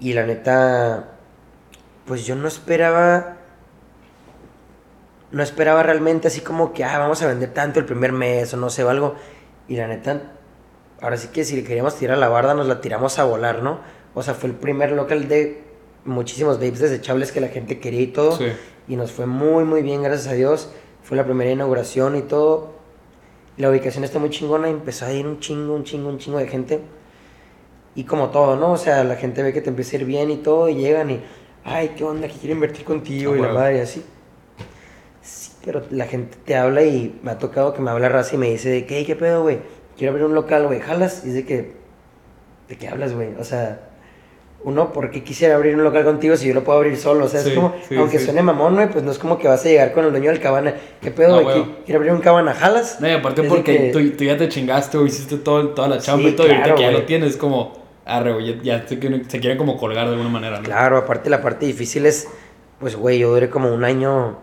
Y 0.00 0.12
la 0.12 0.26
neta, 0.26 1.12
pues 2.04 2.26
yo 2.26 2.36
no 2.36 2.46
esperaba, 2.46 3.36
no 5.32 5.42
esperaba 5.42 5.82
realmente 5.82 6.28
así 6.28 6.42
como 6.42 6.72
que, 6.74 6.84
ah, 6.84 6.98
vamos 6.98 7.22
a 7.22 7.26
vender 7.26 7.54
tanto 7.54 7.78
el 7.80 7.86
primer 7.86 8.12
mes 8.12 8.52
o 8.52 8.56
no 8.58 8.68
sé, 8.68 8.84
o 8.84 8.90
algo. 8.90 9.14
Y 9.66 9.76
la 9.76 9.86
neta, 9.86 10.20
ahora 11.00 11.16
sí 11.16 11.28
que 11.28 11.44
si 11.44 11.56
le 11.56 11.64
queríamos 11.64 11.96
tirar 11.96 12.18
la 12.18 12.28
barda, 12.28 12.52
nos 12.52 12.66
la 12.66 12.82
tiramos 12.82 13.18
a 13.18 13.24
volar, 13.24 13.62
¿no? 13.62 13.80
O 14.14 14.22
sea, 14.22 14.34
fue 14.34 14.50
el 14.50 14.56
primer 14.56 14.92
local 14.92 15.26
de 15.26 15.62
muchísimos 16.04 16.56
vapes 16.58 16.80
desechables 16.80 17.32
que 17.32 17.40
la 17.40 17.48
gente 17.48 17.78
quería 17.78 18.00
y 18.00 18.06
todo 18.08 18.36
Sí. 18.36 18.46
y 18.88 18.96
nos 18.96 19.12
fue 19.12 19.26
muy 19.26 19.64
muy 19.64 19.82
bien, 19.82 20.02
gracias 20.02 20.28
a 20.28 20.34
Dios. 20.34 20.70
Fue 21.10 21.16
la 21.16 21.24
primera 21.24 21.50
inauguración 21.50 22.14
y 22.14 22.22
todo. 22.22 22.68
La 23.56 23.68
ubicación 23.68 24.04
está 24.04 24.20
muy 24.20 24.30
chingona 24.30 24.68
y 24.68 24.70
empezó 24.70 25.06
a 25.06 25.12
ir 25.12 25.26
un 25.26 25.40
chingo, 25.40 25.74
un 25.74 25.82
chingo, 25.82 26.08
un 26.08 26.18
chingo 26.18 26.38
de 26.38 26.46
gente. 26.46 26.80
Y 27.96 28.04
como 28.04 28.30
todo, 28.30 28.54
¿no? 28.54 28.70
O 28.70 28.76
sea, 28.76 29.02
la 29.02 29.16
gente 29.16 29.42
ve 29.42 29.52
que 29.52 29.60
te 29.60 29.70
empieza 29.70 29.96
a 29.96 30.00
ir 30.02 30.06
bien 30.06 30.30
y 30.30 30.36
todo 30.36 30.68
y 30.68 30.76
llegan 30.76 31.10
y, 31.10 31.20
ay, 31.64 31.94
¿qué 31.96 32.04
onda? 32.04 32.28
Que 32.28 32.34
quiero 32.34 32.54
invertir 32.54 32.84
contigo 32.84 33.32
Ah, 33.32 33.36
y 33.38 33.40
la 33.40 33.46
huevo. 33.48 33.58
madre 33.58 33.78
y 33.78 33.80
así. 33.80 34.04
Sí, 35.20 35.50
pero 35.64 35.82
la 35.90 36.06
gente 36.06 36.36
te 36.44 36.54
habla 36.54 36.84
y 36.84 37.18
me 37.24 37.32
ha 37.32 37.38
tocado 37.38 37.74
que 37.74 37.82
me 37.82 37.90
habla 37.90 38.08
raza 38.08 38.36
y 38.36 38.38
me 38.38 38.48
dice 38.48 38.68
de 38.70 38.86
que, 38.86 38.98
"Hey, 38.98 39.04
¿qué 39.04 39.16
pedo, 39.16 39.42
güey? 39.42 39.58
Quiero 39.98 40.12
abrir 40.12 40.26
un 40.26 40.34
local, 40.36 40.68
güey, 40.68 40.78
¿jalas? 40.78 41.24
Y 41.24 41.30
dice 41.30 41.44
que, 41.44 41.72
¿de 42.68 42.78
qué 42.78 42.86
hablas, 42.86 43.14
güey? 43.14 43.34
O 43.34 43.42
sea, 43.42 43.89
uno, 44.62 44.92
¿por 44.92 45.10
qué 45.10 45.24
quisiera 45.24 45.54
abrir 45.54 45.74
un 45.74 45.82
local 45.84 46.04
contigo 46.04 46.36
si 46.36 46.48
yo 46.48 46.54
lo 46.54 46.62
puedo 46.64 46.78
abrir 46.78 46.96
solo? 46.98 47.24
O 47.24 47.28
sea, 47.28 47.40
Sí, 47.40 47.48
es 47.50 47.54
como, 47.54 47.74
sí, 47.88 47.96
aunque 47.96 48.18
sí. 48.18 48.26
suene 48.26 48.42
mamón, 48.42 48.74
güey, 48.74 48.90
pues 48.90 49.02
no 49.02 49.10
es 49.10 49.18
como 49.18 49.38
que 49.38 49.48
vas 49.48 49.64
a 49.64 49.68
llegar 49.68 49.92
con 49.92 50.04
el 50.04 50.10
dueño 50.10 50.30
del 50.30 50.40
cabana. 50.40 50.74
¿Qué 51.00 51.10
pedo, 51.10 51.36
No, 51.36 51.42
güey? 51.42 51.56
huevo. 51.60 51.66
¿Qui- 51.72 51.84
¿Quiere 51.86 51.96
abrir 51.96 52.12
un 52.12 52.20
cabana? 52.20 52.52
¿Jalas? 52.52 53.00
No, 53.00 53.08
y 53.08 53.12
aparte 53.12 53.42
porque 53.44 53.76
que- 53.76 53.90
tú, 53.92 54.10
tú 54.16 54.24
ya 54.24 54.36
te 54.36 54.48
chingaste 54.48 54.98
o 54.98 55.06
hiciste 55.06 55.38
todo, 55.38 55.70
toda 55.70 55.88
la 55.88 55.98
chamba 55.98 56.28
y 56.28 56.32
todo, 56.32 56.46
y 56.46 56.50
ahorita 56.50 56.74
que 56.74 56.82
ya 56.82 56.90
lo 56.90 57.04
tienes, 57.04 57.36
como, 57.38 57.72
arre, 58.04 58.32
güey, 58.34 58.56
ya, 58.58 58.80
ya 58.80 58.86
se, 58.88 58.98
quieren, 58.98 59.28
se 59.30 59.40
quieren 59.40 59.56
como 59.56 59.78
colgar 59.78 60.06
de 60.06 60.12
alguna 60.12 60.28
manera, 60.30 60.58
¿no? 60.58 60.64
Claro, 60.64 60.98
aparte 60.98 61.30
la 61.30 61.40
parte 61.40 61.64
difícil 61.64 62.04
es, 62.04 62.28
pues, 62.80 62.96
güey, 62.96 63.18
yo 63.18 63.30
duré 63.32 63.48
como 63.48 63.72
un 63.72 63.84
año 63.84 64.38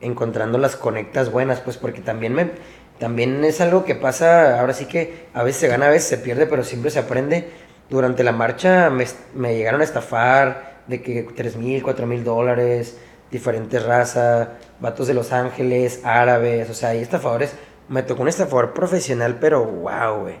encontrando 0.00 0.58
las 0.58 0.76
conectas 0.76 1.30
buenas, 1.30 1.60
pues, 1.60 1.76
porque 1.78 2.00
también 2.00 2.34
me, 2.34 2.50
también 2.98 3.44
es 3.44 3.60
algo 3.60 3.84
que 3.84 3.94
pasa, 3.94 4.60
ahora 4.60 4.72
sí 4.74 4.86
que 4.86 5.26
a 5.34 5.42
veces 5.42 5.60
se 5.62 5.68
gana, 5.68 5.86
a 5.86 5.90
veces 5.90 6.08
se 6.08 6.18
pierde, 6.18 6.46
pero 6.46 6.64
siempre 6.64 6.90
se 6.90 6.98
aprende. 7.00 7.48
Durante 7.92 8.24
la 8.24 8.32
marcha 8.32 8.88
me, 8.88 9.04
me 9.34 9.54
llegaron 9.54 9.82
a 9.82 9.84
estafar 9.84 10.80
de 10.86 11.02
que 11.02 11.24
3 11.24 11.56
mil, 11.58 11.82
4 11.82 12.06
mil 12.06 12.24
dólares, 12.24 12.96
diferentes 13.30 13.84
razas, 13.84 14.48
vatos 14.80 15.08
de 15.08 15.12
Los 15.12 15.30
Ángeles, 15.30 16.00
árabes, 16.02 16.70
o 16.70 16.74
sea, 16.74 16.88
hay 16.88 17.00
estafadores. 17.00 17.54
Me 17.90 18.02
tocó 18.02 18.22
un 18.22 18.28
estafador 18.28 18.72
profesional, 18.72 19.36
pero 19.38 19.62
wow, 19.66 20.20
güey, 20.22 20.36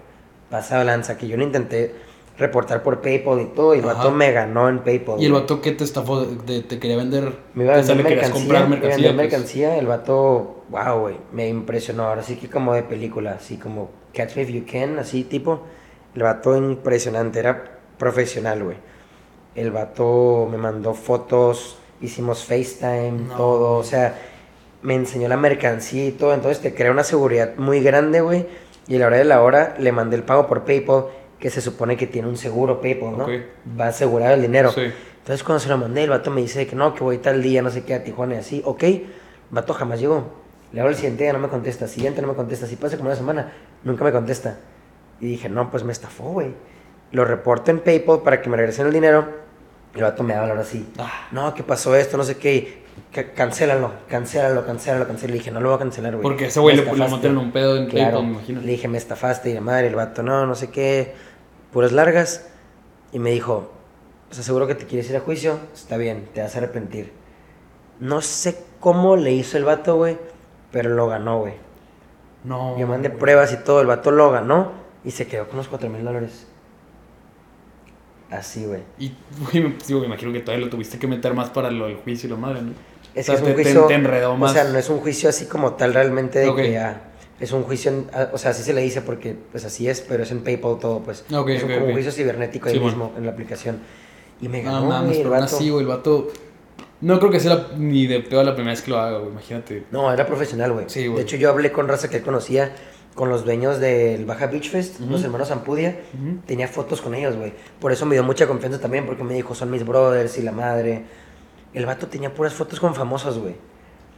pasa 0.48 0.78
de 0.78 0.86
lanza, 0.86 1.18
que 1.18 1.28
yo 1.28 1.36
lo 1.36 1.42
intenté 1.42 1.94
reportar 2.38 2.82
por 2.82 3.02
PayPal 3.02 3.42
y 3.42 3.44
todo, 3.54 3.74
y 3.74 3.80
el 3.80 3.84
Ajá. 3.84 3.94
vato 3.98 4.10
me 4.12 4.32
ganó 4.32 4.70
en 4.70 4.78
PayPal. 4.78 5.20
Y 5.20 5.26
el 5.26 5.32
vato 5.34 5.60
que 5.60 5.72
te 5.72 5.84
estafó, 5.84 6.22
de- 6.24 6.62
te 6.62 6.78
quería 6.78 6.96
vender, 6.96 7.34
Me 7.52 7.64
iba 7.64 7.74
a 7.74 7.76
vender 7.76 7.96
mercancía, 7.98 8.30
comprar 8.30 8.62
me 8.62 8.76
iba 8.76 8.76
a 8.76 8.80
mercancía. 8.80 8.96
vender 9.08 9.14
pues. 9.14 9.30
mercancía, 9.30 9.76
el 9.76 9.86
vato, 9.86 10.64
wow, 10.70 11.00
güey, 11.00 11.16
me 11.32 11.48
impresionó, 11.50 12.04
ahora 12.04 12.22
sí 12.22 12.36
que 12.36 12.48
como 12.48 12.72
de 12.72 12.82
película, 12.82 13.32
así 13.32 13.58
como 13.58 13.90
Catch 14.14 14.36
Me 14.36 14.42
If 14.44 14.48
You 14.48 14.64
Can, 14.70 14.98
así 14.98 15.24
tipo, 15.24 15.60
el 16.14 16.22
vato 16.22 16.56
impresionante, 16.56 17.38
era 17.38 17.78
profesional, 17.98 18.62
güey. 18.62 18.76
El 19.54 19.70
vato 19.70 20.48
me 20.50 20.56
mandó 20.58 20.94
fotos, 20.94 21.78
hicimos 22.00 22.44
FaceTime, 22.44 23.28
No. 23.28 23.36
todo, 23.36 23.76
o 23.78 23.84
sea, 23.84 24.18
me 24.82 24.94
enseñó 24.94 25.28
la 25.28 25.36
mercancía 25.36 26.06
y 26.06 26.12
todo, 26.12 26.34
entonces 26.34 26.60
te 26.62 26.74
crea 26.74 26.90
una 26.90 27.04
seguridad 27.04 27.56
muy 27.56 27.80
grande, 27.82 28.20
güey, 28.20 28.46
y 28.88 28.96
a 28.96 28.98
la 28.98 29.06
hora 29.06 29.16
de 29.18 29.24
la 29.24 29.42
hora 29.42 29.74
le 29.78 29.92
mandé 29.92 30.16
el 30.16 30.22
pago 30.24 30.46
por 30.46 30.64
PayPal, 30.64 31.04
que 31.38 31.50
se 31.50 31.60
supone 31.60 31.96
que 31.96 32.06
tiene 32.06 32.28
un 32.28 32.36
seguro 32.36 32.80
PayPal, 32.80 33.18
¿no? 33.18 33.24
Ok. 33.24 33.30
Va 33.78 33.86
a 33.86 33.88
asegurar 33.88 34.32
el 34.32 34.42
dinero. 34.42 34.70
Sí. 34.72 34.82
Entonces 35.18 35.44
cuando 35.44 35.60
se 35.60 35.68
lo 35.68 35.78
mandé, 35.78 36.04
el 36.04 36.10
vato 36.10 36.30
me 36.30 36.40
dice 36.40 36.66
que 36.66 36.74
no, 36.74 36.94
que 36.94 37.04
voy 37.04 37.18
tal 37.18 37.42
día, 37.42 37.62
no 37.62 37.70
sé 37.70 37.84
qué, 37.84 37.94
a 37.94 38.02
Tijuana 38.04 38.34
y 38.34 38.38
así. 38.38 38.62
Ok, 38.64 38.82
el 38.82 39.06
vato 39.50 39.72
jamás 39.74 40.00
llegó. 40.00 40.24
Le 40.72 40.80
hablo 40.80 40.90
el 40.90 40.96
siguiente 40.96 41.24
día, 41.24 41.32
no 41.32 41.38
me 41.38 41.48
contesta. 41.48 41.86
Siguiente, 41.86 42.22
no 42.22 42.28
me 42.28 42.34
contesta. 42.34 42.66
Si 42.66 42.76
pasa 42.76 42.96
como 42.96 43.08
una 43.08 43.16
semana, 43.16 43.52
nunca 43.84 44.04
me 44.04 44.10
contesta. 44.12 44.58
Y 45.22 45.26
dije, 45.28 45.48
no, 45.48 45.70
pues 45.70 45.84
me 45.84 45.92
estafó, 45.92 46.24
güey. 46.32 46.52
Lo 47.12 47.24
reporto 47.24 47.70
en 47.70 47.78
PayPal 47.80 48.20
para 48.22 48.42
que 48.42 48.50
me 48.50 48.56
regresen 48.58 48.86
el 48.88 48.92
dinero. 48.92 49.26
Y 49.94 49.98
el 49.98 50.04
vato 50.04 50.22
me 50.22 50.34
habla 50.34 50.50
ahora 50.52 50.64
sí. 50.64 50.86
Ah, 50.98 51.28
No, 51.32 51.54
¿qué 51.54 51.62
pasó 51.62 51.94
esto? 51.96 52.16
No 52.18 52.24
sé 52.24 52.36
qué. 52.36 52.82
"Ca- 53.12 53.32
Cancélalo, 53.32 53.92
cancélalo, 54.08 54.66
cancélalo, 54.66 55.06
cancélalo. 55.06 55.32
Le 55.32 55.38
dije, 55.38 55.50
no 55.50 55.60
lo 55.60 55.68
voy 55.68 55.76
a 55.76 55.78
cancelar, 55.78 56.12
güey. 56.12 56.22
porque 56.22 56.46
ese 56.46 56.60
güey 56.60 56.76
le, 56.76 56.82
le 56.82 56.90
estafaste". 56.90 57.10
montaron 57.12 57.38
un 57.38 57.52
pedo 57.52 57.76
en 57.76 57.86
Claro. 57.86 58.04
PayPal, 58.18 58.24
me 58.26 58.32
imagino. 58.32 58.60
Le 58.60 58.66
dije, 58.66 58.88
me 58.88 58.98
estafaste 58.98 59.50
y 59.50 59.54
la 59.54 59.60
madre, 59.62 59.86
el 59.86 59.94
vato, 59.94 60.22
no, 60.22 60.44
no 60.46 60.54
sé 60.54 60.70
qué, 60.70 61.14
puras 61.72 61.92
largas. 61.92 62.48
Y 63.12 63.18
me 63.18 63.30
dijo, 63.30 63.70
o 64.30 64.34
sea, 64.34 64.42
seguro 64.42 64.66
que 64.66 64.74
te 64.74 64.86
quieres 64.86 65.08
ir 65.10 65.16
a 65.16 65.20
juicio, 65.20 65.58
está 65.74 65.96
bien, 65.98 66.28
te 66.34 66.42
vas 66.42 66.54
a 66.54 66.58
arrepentir. 66.58 67.12
No 68.00 68.20
sé 68.22 68.58
cómo 68.80 69.16
le 69.16 69.30
hizo 69.32 69.56
el 69.58 69.64
vato, 69.64 69.96
güey, 69.96 70.18
pero 70.72 70.90
lo 70.90 71.06
ganó, 71.06 71.38
güey. 71.40 71.54
No. 72.44 72.76
Yo 72.78 72.86
mandé 72.88 73.08
güey. 73.08 73.20
pruebas 73.20 73.52
y 73.52 73.58
todo, 73.58 73.80
el 73.82 73.86
vato 73.86 74.10
lo 74.10 74.30
ganó 74.32 74.81
y 75.04 75.10
se 75.10 75.26
quedó 75.26 75.48
con 75.48 75.56
los 75.58 75.68
4 75.68 75.88
mil 75.90 76.04
dólares. 76.04 76.46
Así, 78.30 78.64
güey. 78.64 78.80
Y, 78.98 79.12
güey, 79.52 79.74
digo, 79.86 80.00
me 80.00 80.06
imagino 80.06 80.32
que 80.32 80.40
todavía 80.40 80.64
lo 80.66 80.70
tuviste 80.70 80.98
que 80.98 81.06
meter 81.06 81.34
más 81.34 81.50
para 81.50 81.70
lo 81.70 81.86
del 81.86 81.96
juicio 81.96 82.28
y 82.28 82.30
la 82.30 82.38
madre, 82.38 82.62
¿no? 82.62 82.70
Es 83.14 83.28
O 83.28 83.32
que 83.32 83.32
sea, 83.32 83.34
es 83.34 83.40
un 83.42 83.46
te- 83.48 83.54
juicio. 83.54 83.86
te 83.86 83.94
enredó 83.94 84.36
más. 84.36 84.52
O 84.52 84.54
sea, 84.54 84.64
no 84.64 84.78
es 84.78 84.88
un 84.88 84.98
juicio 85.00 85.28
así 85.28 85.44
como 85.44 85.74
tal 85.74 85.92
realmente 85.92 86.38
de 86.38 86.48
Ok. 86.48 86.56
que 86.56 86.78
ah, 86.78 87.02
es 87.38 87.52
un 87.52 87.62
juicio, 87.64 87.90
en- 87.90 88.06
ah, 88.14 88.28
o 88.32 88.38
sea, 88.38 88.52
así 88.52 88.62
se 88.62 88.72
le 88.72 88.80
dice 88.80 89.02
porque 89.02 89.36
pues 89.50 89.66
así 89.66 89.86
es, 89.86 90.00
pero 90.00 90.22
es 90.22 90.30
en 90.30 90.42
PayPal 90.42 90.78
todo, 90.80 91.00
pues. 91.00 91.26
Ok, 91.30 91.48
es 91.50 91.62
un, 91.62 91.70
ok, 91.70 91.74
como 91.76 91.86
un 91.88 91.92
juicio 91.92 92.10
cibernético 92.10 92.68
ahí 92.68 92.74
Sí, 92.74 92.78
bueno. 92.80 92.96
mismo 92.96 93.12
en 93.18 93.26
la 93.26 93.32
aplicación. 93.32 93.80
Y 94.40 94.48
me 94.48 94.62
No 94.62 94.72
ganó, 94.72 94.86
mames, 94.86 95.08
güey, 95.10 95.20
el 95.20 95.28
vato. 95.28 95.44
así, 95.44 95.68
güey, 95.68 95.82
el 95.82 95.88
vato. 95.88 96.28
No 97.02 97.18
creo 97.18 97.30
que 97.30 97.40
sea 97.40 97.54
la- 97.54 97.68
ni 97.76 98.06
de 98.06 98.20
pedo 98.20 98.42
la 98.44 98.54
primera 98.54 98.72
vez 98.72 98.80
que 98.80 98.90
lo 98.92 98.98
haga, 98.98 99.18
güey, 99.18 99.30
imagínate. 99.30 99.84
No, 99.90 100.10
era 100.10 100.24
profesional, 100.26 100.72
güey. 100.72 100.86
Sí, 100.88 101.06
güey. 101.06 101.18
de 101.18 101.22
hecho, 101.24 101.36
yo 101.36 101.50
hablé 101.50 101.70
con 101.70 101.86
raza 101.86 102.08
que 102.08 102.16
él 102.18 102.22
conocía, 102.22 102.74
con 103.14 103.28
los 103.28 103.44
dueños 103.44 103.78
del 103.78 104.24
Baja 104.24 104.46
Beach 104.46 104.70
Fest, 104.70 105.00
Ujú. 105.00 105.10
los 105.10 105.22
hermanos 105.24 105.50
Ampudia. 105.50 106.00
Ujú. 106.14 106.38
Tenía 106.46 106.66
fotos 106.68 107.00
con 107.02 107.14
ellos, 107.14 107.36
güey. 107.36 107.52
Por 107.80 107.92
eso 107.92 108.06
me 108.06 108.14
dio 108.14 108.22
mucha 108.24 108.46
confianza 108.46 108.80
también, 108.80 109.04
porque 109.06 109.22
me 109.24 109.34
dijo, 109.34 109.54
son 109.54 109.70
mis 109.70 109.84
brothers 109.84 110.38
y 110.38 110.42
la 110.42 110.52
madre. 110.52 111.04
El 111.74 111.86
vato 111.86 112.06
tenía 112.08 112.32
puras 112.32 112.54
fotos 112.54 112.80
con 112.80 112.94
famosos, 112.94 113.38
güey. 113.38 113.54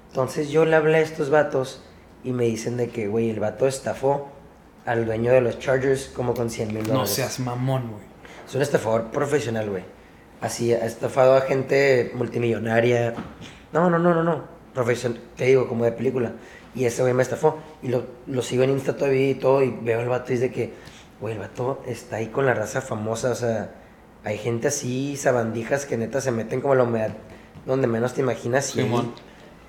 Entonces 0.09 0.48
yo 0.50 0.64
le 0.64 0.76
hablé 0.76 0.98
a 0.98 1.00
estos 1.00 1.30
vatos 1.30 1.83
y 2.22 2.33
me 2.33 2.44
dicen 2.44 2.76
de 2.76 2.88
que, 2.88 3.09
güey, 3.09 3.30
el 3.30 3.40
vato 3.40 3.66
estafó 3.66 4.28
al 4.87 5.07
dueño 5.07 5.33
de 5.33 5.40
los 5.40 5.59
Chargers 5.59 6.07
como 6.14 6.35
con 6.35 6.50
100 6.50 6.68
mil 6.68 6.83
dólares. 6.85 6.92
No 7.00 7.07
seas 7.07 7.40
mamón, 7.40 7.90
güey. 7.90 8.04
Es 8.46 8.54
un 8.54 8.62
estafador 8.62 9.07
profesional, 9.11 9.70
güey. 9.70 9.83
Así, 10.40 10.72
ha 10.72 10.85
estafado 10.85 11.35
a 11.37 11.40
gente 11.40 12.12
multimillonaria. 12.14 13.14
No, 13.72 13.88
no, 13.90 13.98
no, 13.98 14.14
no, 14.14 14.22
no. 14.22 14.44
Profesional, 14.74 15.20
te 15.37 15.46
digo, 15.46 15.66
como 15.68 15.85
de 15.85 15.92
película. 15.92 16.33
Y 16.74 16.84
ese 16.87 17.02
güey 17.02 17.14
me 17.14 17.22
estafó. 17.22 17.58
Y 17.82 17.88
lo, 17.88 18.04
lo 18.26 18.42
sigo 18.42 18.62
en 18.64 18.70
Insta 18.70 18.96
todavía 18.96 19.30
y 19.30 19.34
todo. 19.34 19.62
Y 19.62 19.70
veo 19.70 20.00
al 20.00 20.08
vato 20.08 20.32
y 20.32 20.38
de 20.38 20.50
que, 20.50 20.72
güey, 21.20 21.34
el 21.34 21.40
vato 21.40 21.82
está 21.87 22.16
ahí 22.16 22.26
con 22.28 22.46
la 22.46 22.54
raza 22.54 22.80
famosa. 22.80 23.30
O 23.30 23.34
sea, 23.34 23.70
hay 24.24 24.38
gente 24.38 24.68
así, 24.68 25.16
sabandijas 25.16 25.87
que 25.87 25.96
neta 25.96 26.20
se 26.20 26.30
meten 26.30 26.60
como 26.60 26.74
la 26.74 26.82
humedad 26.84 27.10
donde 27.66 27.87
menos 27.87 28.14
te 28.14 28.20
imaginas. 28.22 28.74
Y, 28.76 28.80
ahí- 28.80 28.87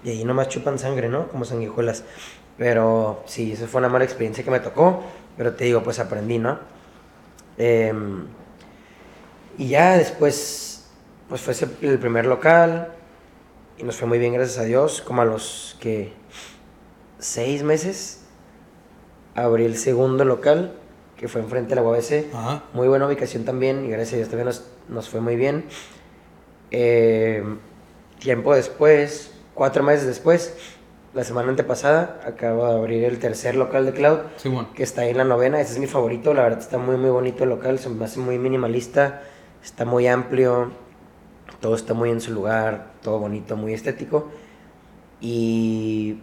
y 0.04 0.10
ahí 0.10 0.26
nomás 0.26 0.50
chupan 0.50 0.80
sangre, 0.80 1.08
¿no? 1.10 1.28
Como 1.28 1.46
sanguijuelas. 1.46 2.04
Pero 2.58 3.22
sí, 3.26 3.52
esa 3.54 3.68
fue 3.68 3.80
una 3.80 3.90
mala 3.90 4.06
experiencia 4.06 4.44
que 4.44 4.52
me 4.52 4.60
tocó. 4.60 5.04
Pero 5.38 5.54
te 5.54 5.66
digo, 5.66 5.84
pues 5.84 6.00
aprendí, 6.00 6.40
¿no? 6.40 6.60
Em, 7.58 8.26
y 9.58 9.70
ya 9.70 9.98
después, 9.98 10.86
pues 11.30 11.42
fue 11.42 11.54
ese 11.54 11.68
el 11.82 12.00
primer 12.00 12.26
local. 12.26 12.90
Y 13.78 13.84
nos 13.84 13.96
fue 13.98 14.08
muy 14.08 14.20
bien, 14.20 14.34
gracias 14.34 14.58
a 14.60 14.64
Dios. 14.64 15.02
Como 15.02 15.22
a 15.22 15.26
los 15.26 15.78
que 15.80 16.14
seis 17.26 17.64
meses 17.64 18.22
abrí 19.34 19.66
el 19.66 19.78
segundo 19.78 20.24
local, 20.26 20.74
que 21.18 21.28
fue 21.28 21.42
enfrente 21.42 21.70
de 21.70 21.76
la 21.76 21.82
UABC. 21.82 22.34
Ajá. 22.34 22.64
Muy 22.74 22.88
buena 22.88 23.08
ubicación 23.08 23.46
también 23.46 23.86
y 23.86 23.90
gracias 23.90 24.14
a 24.14 24.18
Dios 24.18 24.30
también 24.30 24.46
nos, 24.46 24.66
nos 24.88 25.10
fue 25.10 25.22
muy 25.22 25.36
bien. 25.36 25.66
Eh, 26.72 27.44
tiempo 28.20 28.54
después, 28.54 29.32
cuatro 29.54 29.84
meses 29.84 30.06
después, 30.06 30.56
la 31.14 31.24
semana 31.24 31.50
antepasada, 31.50 32.22
acabo 32.26 32.68
de 32.68 32.74
abrir 32.74 33.04
el 33.04 33.18
tercer 33.20 33.56
local 33.56 33.86
de 33.86 33.94
Cloud, 33.94 34.20
que 34.76 34.84
está 34.84 35.02
ahí 35.02 35.10
en 35.10 35.18
la 35.18 35.24
novena. 35.24 35.60
Ese 35.60 35.74
es 35.74 35.80
mi 35.80 35.88
favorito, 35.88 36.34
la 36.34 36.44
verdad 36.44 36.60
está 36.60 36.78
muy, 36.78 36.98
muy 36.98 37.10
bonito 37.10 37.44
el 37.44 37.50
local, 37.50 37.80
se 37.80 37.90
me 37.90 38.06
hace 38.06 38.20
muy 38.20 38.38
minimalista, 38.38 39.24
está 39.64 39.86
muy 39.86 40.08
amplio, 40.08 40.72
todo 41.60 41.76
está 41.76 41.94
muy 41.94 42.12
en 42.12 42.22
su 42.22 42.32
lugar, 42.34 42.92
todo 43.02 43.20
bonito, 43.20 43.56
muy 43.56 43.74
estético. 43.74 44.30
Y 45.22 46.20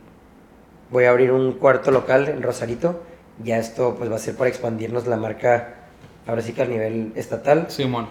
voy 0.92 1.04
a 1.04 1.10
abrir 1.10 1.32
un 1.32 1.52
cuarto 1.54 1.90
local 1.90 2.28
en 2.28 2.42
Rosarito. 2.42 3.02
Ya 3.42 3.58
esto 3.58 3.96
pues 3.96 4.10
va 4.10 4.16
a 4.16 4.18
ser 4.18 4.36
para 4.36 4.48
expandirnos 4.50 5.06
la 5.06 5.16
marca, 5.16 5.74
ahora 6.26 6.42
sí 6.42 6.52
que 6.52 6.62
a 6.62 6.66
nivel 6.66 7.12
estatal. 7.16 7.66
Simón. 7.68 8.08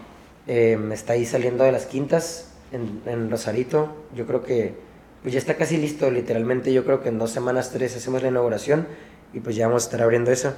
Eh, 0.47 0.77
está 0.91 1.13
ahí 1.13 1.25
saliendo 1.25 1.63
de 1.63 1.71
las 1.71 1.85
quintas 1.85 2.51
en, 2.71 3.01
en 3.05 3.29
Rosarito. 3.29 3.95
Yo 4.15 4.25
creo 4.25 4.43
que 4.43 4.73
pues 5.21 5.33
ya 5.33 5.39
está 5.39 5.55
casi 5.55 5.77
listo, 5.77 6.09
literalmente. 6.09 6.73
Yo 6.73 6.83
creo 6.83 7.01
que 7.01 7.09
en 7.09 7.19
dos 7.19 7.29
semanas, 7.29 7.71
tres 7.71 7.95
hacemos 7.95 8.23
la 8.23 8.29
inauguración 8.29 8.87
y 9.33 9.39
pues 9.39 9.55
ya 9.55 9.67
vamos 9.67 9.83
a 9.83 9.85
estar 9.85 10.01
abriendo 10.01 10.31
eso. 10.31 10.53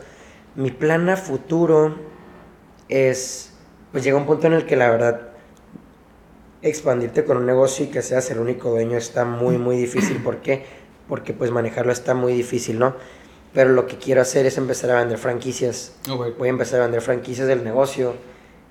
Mi 0.55 0.71
plan 0.71 1.09
a 1.09 1.17
futuro 1.17 1.95
es, 2.87 3.51
pues 3.91 4.03
llega 4.03 4.17
un 4.17 4.25
punto 4.25 4.47
en 4.47 4.53
el 4.53 4.65
que 4.65 4.77
la 4.77 4.89
verdad 4.89 5.29
expandirte 6.61 7.25
con 7.25 7.37
un 7.37 7.45
negocio 7.45 7.85
y 7.85 7.89
que 7.89 8.01
seas 8.01 8.31
el 8.31 8.39
único 8.39 8.69
dueño 8.69 8.97
está 8.97 9.25
muy, 9.25 9.57
muy 9.57 9.75
difícil. 9.75 10.17
¿Por 10.23 10.37
qué? 10.37 10.63
Porque 11.07 11.33
pues 11.33 11.51
manejarlo 11.51 11.91
está 11.91 12.13
muy 12.13 12.33
difícil, 12.33 12.79
¿no? 12.79 12.95
Pero 13.53 13.69
lo 13.71 13.85
que 13.87 13.97
quiero 13.97 14.21
hacer 14.21 14.45
es 14.45 14.57
empezar 14.57 14.89
a 14.91 14.95
vender 14.99 15.17
franquicias 15.17 15.93
Ok. 16.09 16.37
voy 16.39 16.47
a 16.47 16.51
empezar 16.51 16.79
a 16.79 16.83
vender 16.83 17.01
franquicias 17.01 17.47
del 17.47 17.63
negocio. 17.63 18.13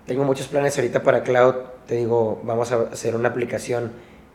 Tengo 0.06 0.24
muchos 0.24 0.48
planes 0.48 0.76
ahorita 0.76 1.02
para 1.02 1.22
cloud. 1.22 1.54
Te 1.86 1.94
digo, 1.96 2.40
vamos 2.44 2.72
a 2.72 2.88
hacer 2.92 3.14
una 3.14 3.28
aplicación 3.28 3.92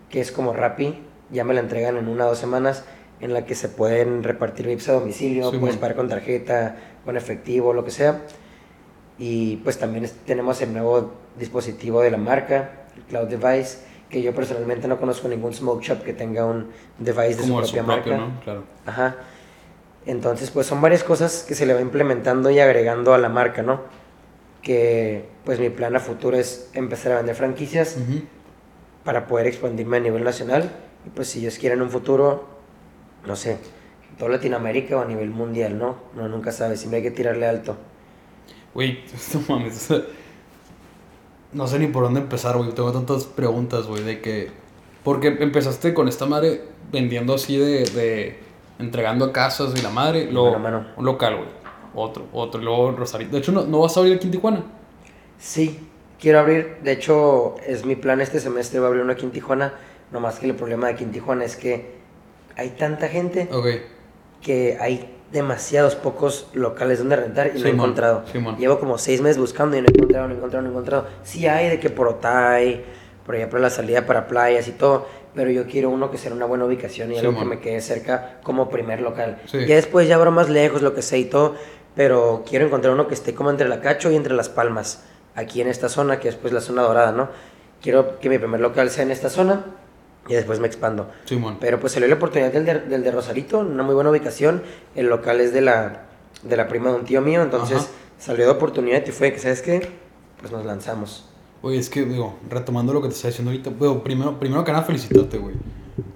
que 0.10 0.22
es 0.22 0.32
como 0.32 0.54
Rappi. 0.54 1.04
Ya 1.32 1.44
me 1.44 1.54
la 1.54 1.60
entregan 1.60 1.98
en 1.98 2.08
una 2.08 2.26
o 2.26 2.30
dos 2.30 2.38
semanas 2.38 2.86
en 3.20 3.34
la 3.34 3.46
que 3.46 3.56
se 3.56 3.68
pueden 3.68 4.24
repartir 4.24 4.68
VIPs 4.68 4.90
a 4.90 4.94
domicilio, 4.94 5.52
Sí, 5.52 5.58
puedes 5.58 5.76
pagar 5.78 5.96
con 5.98 6.08
tarjeta, 6.08 6.76
con 7.04 7.18
efectivo, 7.18 7.74
lo 7.74 7.84
que 7.84 7.92
sea. 7.92 8.22
Y 9.18 9.58
pues 9.58 9.80
también 9.80 10.10
tenemos 10.26 10.62
el 10.62 10.72
nuevo 10.74 11.14
dispositivo 11.38 12.02
de 12.02 12.12
la 12.12 12.18
marca, 12.18 12.86
el 12.96 13.02
Cloud 13.04 13.28
Device, 13.28 13.80
que 14.10 14.22
yo 14.22 14.34
personalmente 14.34 14.88
no 14.88 14.98
conozco 15.00 15.28
ningún 15.28 15.54
smoke 15.54 15.84
shop 15.84 16.04
que 16.04 16.14
tenga 16.14 16.46
un 16.46 16.68
device 16.98 17.36
de 17.36 17.42
Como 17.42 17.62
su 17.62 17.68
su 17.68 17.74
propia 17.76 17.96
propio, 17.96 18.14
marca. 18.18 18.34
¿no? 18.36 18.40
Claro. 18.42 18.64
Ajá. 18.86 19.16
Entonces, 20.06 20.50
pues 20.52 20.66
son 20.68 20.80
varias 20.82 21.04
cosas 21.04 21.44
que 21.48 21.54
se 21.56 21.66
le 21.66 21.74
va 21.74 21.82
implementando 21.82 22.50
y 22.50 22.60
agregando 22.60 23.14
a 23.14 23.18
la 23.18 23.28
marca, 23.30 23.62
¿no? 23.64 23.82
Que 24.62 25.26
pues 25.44 25.60
mi 25.60 25.70
plan 25.70 25.96
a 25.96 26.00
futuro 26.00 26.38
es 26.38 26.70
empezar 26.74 27.12
a 27.12 27.18
vender 27.18 27.36
franquicias 27.36 27.98
Ujú. 27.98 28.22
para 29.04 29.28
poder 29.28 29.48
expandirme 29.48 29.98
a 29.98 30.00
nivel 30.00 30.24
nacional. 30.24 30.72
Y 31.06 31.10
pues 31.10 31.28
si 31.28 31.42
Dios 31.42 31.58
quiere 31.58 31.76
en 31.76 31.82
un 31.82 31.90
futuro, 31.90 32.48
no 33.26 33.36
sé, 33.36 33.58
toda 34.18 34.32
Latinoamérica 34.32 34.98
o 34.98 35.02
a 35.02 35.06
nivel 35.06 35.30
mundial, 35.30 35.78
¿no? 35.78 35.98
No, 36.16 36.28
nunca 36.30 36.52
sabe, 36.54 36.78
siempre 36.78 36.98
hay 36.98 37.04
que 37.04 37.12
tirarle 37.12 37.46
alto. 37.46 37.76
Güey, 38.74 39.00
no 39.34 39.42
mames. 39.56 39.90
No 41.54 41.68
sé 41.68 41.80
ni 41.80 41.88
por 41.88 42.04
dónde 42.04 42.20
empezar, 42.20 42.58
güey. 42.58 42.72
Tengo 42.72 42.92
tantas 42.92 43.26
preguntas, 43.26 43.88
güey, 43.88 44.04
de 44.04 44.22
que... 44.22 44.52
Porque 45.04 45.28
empezaste 45.40 45.94
con 45.94 46.08
esta 46.08 46.26
madre 46.26 46.62
vendiendo 46.92 47.34
así 47.34 47.58
de... 47.58 47.86
de 47.86 48.40
entregando 48.80 49.26
a 49.26 49.34
casas 49.34 49.74
y 49.78 49.82
la 49.82 49.90
madre. 49.90 50.30
Luego, 50.32 50.52
Mano 50.60 50.80
mano. 50.80 50.88
un 50.98 51.06
local, 51.06 51.38
güey. 51.38 51.50
Otro, 51.96 52.26
otro. 52.32 52.62
Luego 52.62 52.92
Rosarito. 52.92 53.32
De 53.32 53.40
hecho, 53.40 53.52
¿no, 53.52 53.66
no 53.66 53.80
vas 53.80 53.98
a 53.98 54.02
abrir 54.02 54.16
aquí 54.16 54.26
en 54.28 54.32
Tijuana? 54.32 54.64
Sí, 55.40 55.80
quiero 56.20 56.40
abrir, 56.40 56.78
de 56.84 56.92
hecho 56.92 57.56
es 57.66 57.86
mi 57.86 57.96
plan 57.96 58.22
este 58.22 58.40
semestre, 58.40 58.80
va 58.80 58.86
a 58.86 58.90
abrir 58.90 59.04
uno 59.04 59.14
aquí 59.14 59.26
en 59.26 59.32
Tijuana, 59.32 59.74
nomás 60.12 60.38
que 60.40 60.48
el 60.48 60.56
problema 60.56 60.88
de 60.88 60.94
aquí 60.94 61.04
en 61.04 61.12
Tijuana 61.12 61.46
es 61.46 61.56
que 61.56 61.96
hay 62.56 62.70
tanta 62.72 63.08
gente 63.08 63.48
Ok. 63.52 63.66
que 64.42 64.78
hay 64.80 65.16
demasiados 65.32 65.96
pocos 65.96 66.48
locales 66.54 67.00
donde 67.00 67.16
rentar 67.16 67.52
y 67.54 67.60
no 67.60 67.68
he 67.68 67.72
encontrado. 67.72 68.24
Llevo 68.58 68.80
como 68.80 68.98
seis 68.98 69.22
meses 69.22 69.38
buscando 69.38 69.78
y 69.78 69.82
no 69.82 69.88
he 69.88 69.92
encontrado, 69.92 70.28
no 70.28 70.34
he 70.34 70.38
encontrado, 70.38 70.62
no 70.64 70.70
he 70.70 70.72
encontrado. 70.72 71.08
Sí 71.24 71.48
hay 71.48 71.70
de 71.70 71.80
que 71.80 71.90
por 71.90 72.08
Otay, 72.08 72.86
por 73.26 73.36
ejemplo 73.36 73.60
la 73.60 73.70
salida 73.70 74.06
para 74.06 74.28
playas 74.28 74.68
y 74.68 74.72
todo, 74.72 75.08
pero 75.36 75.52
yo 75.52 75.68
quiero 75.68 75.90
uno 75.90 76.10
que 76.10 76.18
sea 76.18 76.32
una 76.32 76.46
buena 76.46 76.66
ubicación 76.66 77.12
y 77.12 77.18
algo 77.18 77.38
que 77.38 77.46
me 77.46 77.60
quede 77.60 77.82
cerca 77.82 78.40
como 78.44 78.70
primer 78.70 79.02
local. 79.02 79.42
Ya 79.52 79.76
después 79.76 80.08
ya 80.08 80.16
abro 80.16 80.32
más 80.32 80.50
lejos, 80.50 80.82
lo 80.82 80.94
que 80.94 81.02
sé 81.02 81.20
y 81.20 81.26
todo, 81.26 81.56
pero 81.96 82.44
quiero 82.48 82.66
encontrar 82.66 82.94
uno 82.94 83.08
que 83.08 83.14
esté 83.14 83.34
como 83.36 83.52
entre 83.52 83.68
la 83.68 83.82
Cacho 83.82 84.10
y 84.10 84.16
entre 84.16 84.34
las 84.34 84.50
Palmas, 84.50 85.04
aquí 85.36 85.62
en 85.62 85.68
esta 85.68 85.90
zona, 85.90 86.20
que 86.20 86.30
es 86.30 86.36
pues 86.36 86.54
la 86.54 86.62
zona 86.62 86.84
dorada, 86.84 87.12
¿no? 87.12 87.30
Quiero 87.82 88.18
que 88.20 88.30
mi 88.30 88.40
primer 88.40 88.62
local 88.62 88.90
sea 88.90 89.04
en 89.04 89.12
esta 89.12 89.30
zona 89.30 89.66
y 90.28 90.34
después 90.34 90.60
me 90.60 90.68
expando. 90.68 91.10
Simón. 91.26 91.58
Pero 91.60 91.80
pues 91.80 91.94
salió 91.94 92.08
la 92.08 92.16
oportunidad 92.16 92.52
del 92.52 92.66
de, 92.66 92.80
del 92.82 93.04
de 93.04 93.12
Rosarito, 93.12 93.60
una 93.60 93.84
muy 93.84 93.96
buena 93.96 94.10
ubicación. 94.10 94.62
El 94.96 95.08
local 95.08 95.40
es 95.42 95.54
de 95.54 95.62
la, 95.62 96.06
de 96.44 96.58
la 96.58 96.68
prima 96.68 96.90
de 96.92 96.98
un 96.98 97.06
tío 97.06 97.22
mío, 97.22 97.42
entonces 97.42 97.78
Ajá. 97.78 97.88
salió 98.20 98.46
de 98.46 98.52
oportunidad 98.52 99.04
y 99.06 99.12
fue 99.12 99.32
que, 99.34 99.40
¿sabes 99.40 99.62
qué? 99.62 99.90
Pues 100.40 100.52
nos 100.52 100.66
lanzamos. 100.66 101.26
Oye, 101.62 101.78
es 101.80 101.90
que, 101.90 102.06
digo, 102.06 102.38
retomando 102.50 102.94
lo 102.94 103.02
que 103.02 103.08
te 103.08 103.16
estaba 103.16 103.30
diciendo 103.32 103.52
ahorita, 103.52 103.72
digo, 103.72 104.04
primero, 104.04 104.40
primero 104.40 104.64
que 104.64 104.72
nada, 104.72 104.84
felicitarte, 104.84 105.38
güey. 105.40 105.56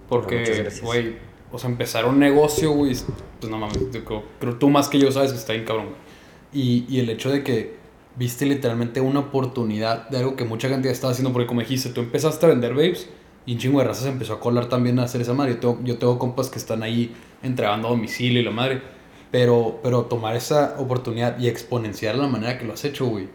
Porque, 0.08 0.70
güey, 0.84 1.16
o 1.52 1.58
sea, 1.58 1.70
empezar 1.70 2.06
un 2.06 2.20
negocio, 2.20 2.72
güey, 2.72 2.92
es- 2.92 3.06
pues 3.40 3.50
no 3.50 3.58
mames, 3.58 3.78
creo, 3.92 4.24
creo 4.40 4.56
tú 4.58 4.70
más 4.70 4.88
que 4.88 5.00
yo 5.00 5.12
sabes 5.12 5.32
que 5.32 5.40
está 5.40 5.54
bien 5.54 5.66
cabrón, 5.66 5.88
güey. 5.88 5.98
Y, 6.54 6.86
y 6.90 7.00
el 7.00 7.10
hecho 7.10 7.32
de 7.32 7.44
que 7.44 7.76
viste 8.18 8.46
literalmente 8.46 9.00
una 9.02 9.22
oportunidad 9.22 10.10
de 10.10 10.18
algo 10.20 10.36
que 10.36 10.44
mucha 10.44 10.68
gente 10.70 10.90
ya 10.90 10.92
estaba 10.92 11.12
haciendo, 11.12 11.32
porque 11.34 11.48
como 11.48 11.62
dijiste, 11.62 11.90
tú 11.90 12.02
empezaste 12.02 12.46
a 12.46 12.50
vender 12.50 12.72
babes 12.74 13.10
y 13.46 13.54
un 13.54 13.60
chingo 13.60 13.80
de 13.80 13.86
razas 13.86 14.06
empezó 14.06 14.34
a 14.34 14.40
colar 14.40 14.68
también 14.68 15.00
a 15.00 15.04
hacer 15.04 15.22
esa 15.22 15.34
madre. 15.34 15.54
Yo 15.54 15.60
tengo, 15.60 15.80
yo 15.84 15.98
tengo 15.98 16.20
compas 16.20 16.50
que 16.50 16.60
están 16.60 16.84
ahí 16.84 17.16
entregando 17.42 17.88
a 17.88 17.92
domicilio 17.92 18.42
y 18.42 18.46
la 18.46 18.52
madre. 18.52 18.82
Pero, 19.32 19.80
pero 19.82 20.04
tomar 20.04 20.36
esa 20.36 20.76
oportunidad 20.78 21.40
y 21.40 21.48
exponenciar 21.48 22.16
la 22.16 22.28
manera 22.28 22.58
que 22.58 22.66
lo 22.66 22.74
has 22.74 22.84
hecho, 22.84 23.06
güey, 23.06 23.30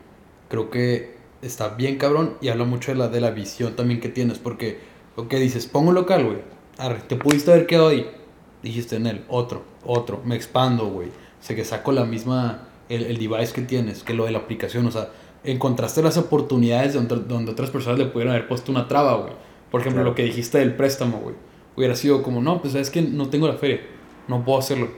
creo 0.48 0.68
que 0.70 1.16
está 1.40 1.70
bien 1.70 1.96
cabrón 1.96 2.36
y 2.42 2.48
habla 2.48 2.64
mucho 2.64 2.92
de 2.92 2.98
la, 2.98 3.08
de 3.08 3.20
la 3.20 3.30
visión 3.30 3.74
también 3.74 4.00
que 4.00 4.08
tienes. 4.08 4.38
Porque, 4.38 4.78
lo 5.16 5.28
que 5.28 5.38
dices, 5.38 5.66
pongo 5.66 5.88
un 5.88 5.94
local, 5.94 6.24
güey. 6.24 6.38
Arre, 6.78 7.00
te 7.08 7.16
pudiste 7.16 7.50
haber 7.50 7.66
quedado 7.66 7.88
ahí. 7.88 8.08
Dijiste 8.62 8.96
en 8.96 9.06
él, 9.06 9.24
otro, 9.28 9.64
otro, 9.84 10.20
me 10.24 10.36
expando, 10.36 10.86
güey. 10.86 11.08
Sé 11.40 11.56
que 11.56 11.64
saco 11.64 11.92
la 11.92 12.04
misma, 12.04 12.68
el, 12.88 13.04
el 13.04 13.18
device 13.18 13.52
que 13.52 13.62
tienes, 13.62 14.02
que 14.02 14.14
lo 14.14 14.26
de 14.26 14.32
la 14.32 14.38
aplicación. 14.38 14.86
O 14.86 14.90
sea, 14.90 15.10
encontraste 15.44 16.02
las 16.02 16.16
oportunidades 16.16 16.94
donde, 16.94 17.16
donde 17.16 17.52
otras 17.52 17.70
personas 17.70 17.98
le 17.98 18.06
pudieran 18.06 18.34
haber 18.34 18.48
puesto 18.48 18.70
una 18.70 18.86
traba, 18.86 19.16
güey. 19.16 19.45
Por 19.70 19.80
ejemplo, 19.80 20.00
Claro. 20.02 20.10
lo 20.10 20.14
que 20.14 20.22
dijiste 20.24 20.58
del 20.58 20.74
préstamo, 20.74 21.18
güey. 21.18 21.34
Hubiera 21.76 21.94
sido 21.94 22.22
como, 22.22 22.40
no, 22.40 22.60
pues 22.62 22.74
es 22.74 22.90
que 22.90 23.02
no 23.02 23.28
tengo 23.28 23.46
la 23.48 23.54
feria, 23.54 23.80
no 24.28 24.44
puedo 24.44 24.58
hacerlo. 24.58 24.88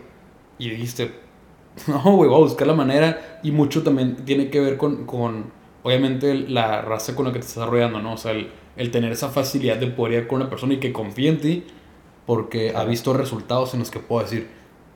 Y 0.58 0.70
dijiste, 0.70 1.12
no, 1.86 2.00
güey, 2.02 2.28
voy 2.30 2.38
a 2.40 2.44
buscar 2.44 2.66
la 2.66 2.74
manera. 2.74 3.40
Y 3.42 3.50
mucho 3.52 3.82
también 3.82 4.16
tiene 4.24 4.50
que 4.50 4.60
ver 4.60 4.76
con, 4.76 5.06
con 5.06 5.52
obviamente, 5.82 6.34
la 6.34 6.82
raza 6.82 7.14
con 7.16 7.26
la 7.26 7.32
que 7.32 7.38
te 7.40 7.46
estás 7.46 7.68
rodeando, 7.68 8.00
¿no? 8.00 8.14
O 8.14 8.16
sea, 8.16 8.32
el, 8.32 8.50
el 8.76 8.90
tener 8.90 9.12
esa 9.12 9.28
facilidad 9.30 9.76
de 9.76 9.86
poder 9.88 10.22
ir 10.22 10.26
con 10.28 10.40
una 10.40 10.50
persona 10.50 10.74
y 10.74 10.78
que 10.78 10.92
confíe 10.92 11.28
en 11.30 11.40
ti 11.40 11.64
porque 12.26 12.74
ha 12.76 12.84
visto 12.84 13.14
resultados 13.14 13.72
en 13.72 13.80
los 13.80 13.90
que 13.90 14.00
puedo 14.00 14.22
decir, 14.22 14.48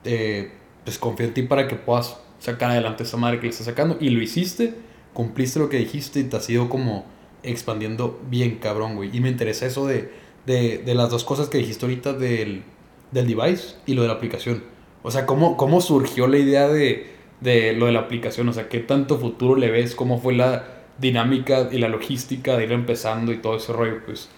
eh, 0.05 0.53
pues 0.85 0.99
confío 0.99 1.27
en 1.27 1.35
ti 1.35 1.43
para 1.43 1.67
que 1.67 1.77
puedas 1.77 2.21
sacar 2.39 2.73
adelante 2.73 3.05
esa 3.05 3.17
madre 3.17 3.39
que 3.39 3.45
le 3.45 3.51
estás 3.51 3.67
sacando. 3.67 3.97
Y 4.01 4.11
lo 4.11 4.21
hiciste, 4.21 4.75
cumpliste 5.15 5.59
lo 5.61 5.69
que 5.71 5.79
dijiste 5.79 6.21
y 6.21 6.25
te 6.25 6.37
has 6.37 6.51
ido 6.51 6.69
como 6.69 7.07
expandiendo 7.43 8.21
bien 8.29 8.59
cabrón, 8.59 8.97
güey. 8.97 9.15
Y 9.17 9.21
me 9.21 9.29
interesa 9.29 9.67
eso 9.67 9.87
de, 9.87 10.13
de, 10.47 10.79
de 10.79 10.95
las 10.95 11.11
dos 11.11 11.25
cosas 11.25 11.49
que 11.49 11.59
dijiste 11.59 11.85
ahorita 11.87 12.13
del, 12.15 12.65
del 13.11 13.27
device 13.27 13.77
y 13.87 13.95
lo 13.95 14.03
de 14.03 14.09
la 14.09 14.15
aplicación. 14.15 14.65
O 15.03 15.11
sea, 15.11 15.27
¿cómo, 15.27 15.57
cómo 15.57 15.81
surgió 15.81 16.27
la 16.29 16.39
idea 16.39 16.69
de, 16.69 17.07
de 17.41 17.73
lo 17.75 17.87
de 17.87 17.93
la 17.93 18.01
aplicación? 18.01 18.49
O 18.49 18.53
sea, 18.53 18.69
¿qué 18.69 18.81
tanto 18.81 19.19
futuro 19.19 19.57
le 19.57 19.71
ves? 19.71 19.95
¿Cómo 19.95 20.19
fue 20.21 20.35
la 20.35 20.65
dinámica 20.99 21.69
y 21.73 21.79
la 21.79 21.89
logística 21.89 22.57
de 22.57 22.65
ir 22.65 22.73
empezando 22.73 23.33
y 23.33 23.39
todo 23.39 23.57
ese 23.57 23.73
rollo? 23.73 24.05
Pues, 24.07 24.31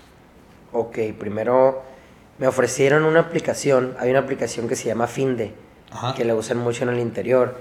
Ok, 0.73 0.99
primero 1.19 1.83
me 2.39 2.47
ofrecieron 2.49 3.05
una 3.05 3.21
aplicación. 3.21 3.97
Hay 3.99 4.11
una 4.11 4.21
aplicación 4.21 4.69
que 4.69 4.77
se 4.77 4.87
llama 4.89 5.07
Finde, 5.07 5.55
ajá. 5.91 6.15
que 6.15 6.25
la 6.25 6.35
usan 6.35 6.59
mucho 6.59 6.85
en 6.85 6.91
el 6.91 6.99
interior. 7.01 7.57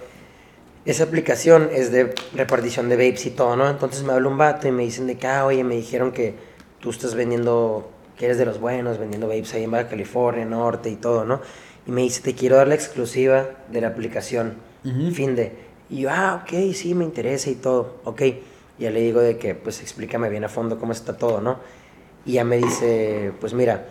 Esa 0.86 1.06
aplicación 1.06 1.69
es 1.72 1.91
de 1.91 2.13
repartición 2.34 2.89
de 2.89 2.98
vapes 2.98 3.26
y 3.26 3.32
todo, 3.32 3.56
¿no? 3.56 3.69
Entonces 3.69 4.04
me 4.04 4.13
habla 4.13 4.28
un 4.28 4.38
vato 4.38 4.67
y 4.67 4.72
me 4.72 4.84
dicen 4.84 5.08
de 5.08 5.17
que, 5.17 5.28
ah, 5.28 5.46
oye, 5.46 5.63
me 5.63 5.76
dijeron 5.76 6.12
que 6.12 6.36
tú 6.80 6.89
estás 6.89 7.15
vendiendo, 7.15 7.89
que 8.17 8.26
eres 8.26 8.38
de 8.38 8.46
los 8.46 8.60
buenos, 8.60 8.98
vendiendo 8.98 9.28
vapes 9.28 9.54
ahí 9.54 9.63
en 9.63 9.72
Baja 9.72 9.88
California, 9.88 10.46
Norte 10.46 10.89
y 10.89 10.96
todo, 10.98 11.24
¿no? 11.24 11.39
Y 11.88 11.91
me 11.91 12.02
dice, 12.02 12.22
te 12.22 12.36
quiero 12.36 12.58
dar 12.58 12.67
la 12.67 12.76
exclusiva 12.76 13.50
de 13.72 13.82
la 13.82 13.88
aplicación 13.89 14.56
Ujú. 14.86 15.12
Finde. 15.12 15.54
Y 15.89 16.02
yo, 16.02 16.10
ah, 16.12 16.43
ok, 16.43 16.74
sí, 16.74 16.93
me 16.93 17.06
interesa 17.06 17.50
y 17.50 17.56
todo, 17.56 18.00
ok. 18.04 18.22
Y 18.22 18.43
ya 18.80 18.91
le 18.91 19.02
digo 19.02 19.22
de 19.22 19.38
que, 19.38 19.56
pues 19.56 19.82
explícame 19.82 20.30
bien 20.30 20.43
a 20.43 20.50
fondo 20.50 20.80
cómo 20.80 20.91
está 20.91 21.17
todo, 21.17 21.41
¿no? 21.41 21.60
Y 22.26 22.34
ya 22.34 22.43
me 22.43 22.58
dice, 22.58 23.32
pues 23.39 23.54
mira, 23.54 23.86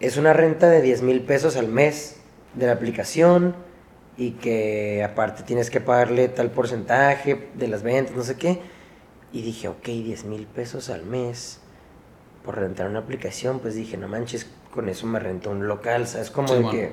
es 0.00 0.16
una 0.16 0.32
renta 0.32 0.68
de 0.68 0.82
10 0.82 1.02
mil 1.02 1.20
pesos 1.22 1.56
al 1.56 1.68
mes 1.68 2.16
de 2.54 2.66
la 2.66 2.72
aplicación. 2.72 3.54
Y 4.16 4.32
que 4.32 5.02
aparte 5.04 5.42
tienes 5.42 5.70
que 5.70 5.80
pagarle 5.80 6.28
tal 6.28 6.50
porcentaje 6.50 7.48
de 7.54 7.68
las 7.68 7.82
ventas, 7.82 8.14
no 8.14 8.22
sé 8.22 8.36
qué. 8.36 8.60
Y 9.32 9.42
dije, 9.42 9.68
ok, 9.68 9.84
10 9.84 10.24
mil 10.24 10.46
pesos 10.46 10.90
al 10.90 11.04
mes 11.04 11.60
por 12.44 12.56
rentar 12.56 12.88
una 12.88 13.00
aplicación, 13.00 13.58
pues 13.58 13.74
dije, 13.74 13.96
no 13.96 14.06
manches, 14.06 14.48
con 14.72 14.88
eso 14.88 15.06
me 15.06 15.18
rento 15.18 15.50
un 15.50 15.66
local, 15.66 16.06
¿sabes? 16.06 16.30
Como 16.30 16.48
Sí, 16.48 16.54
de 16.54 16.70
que, 16.70 16.92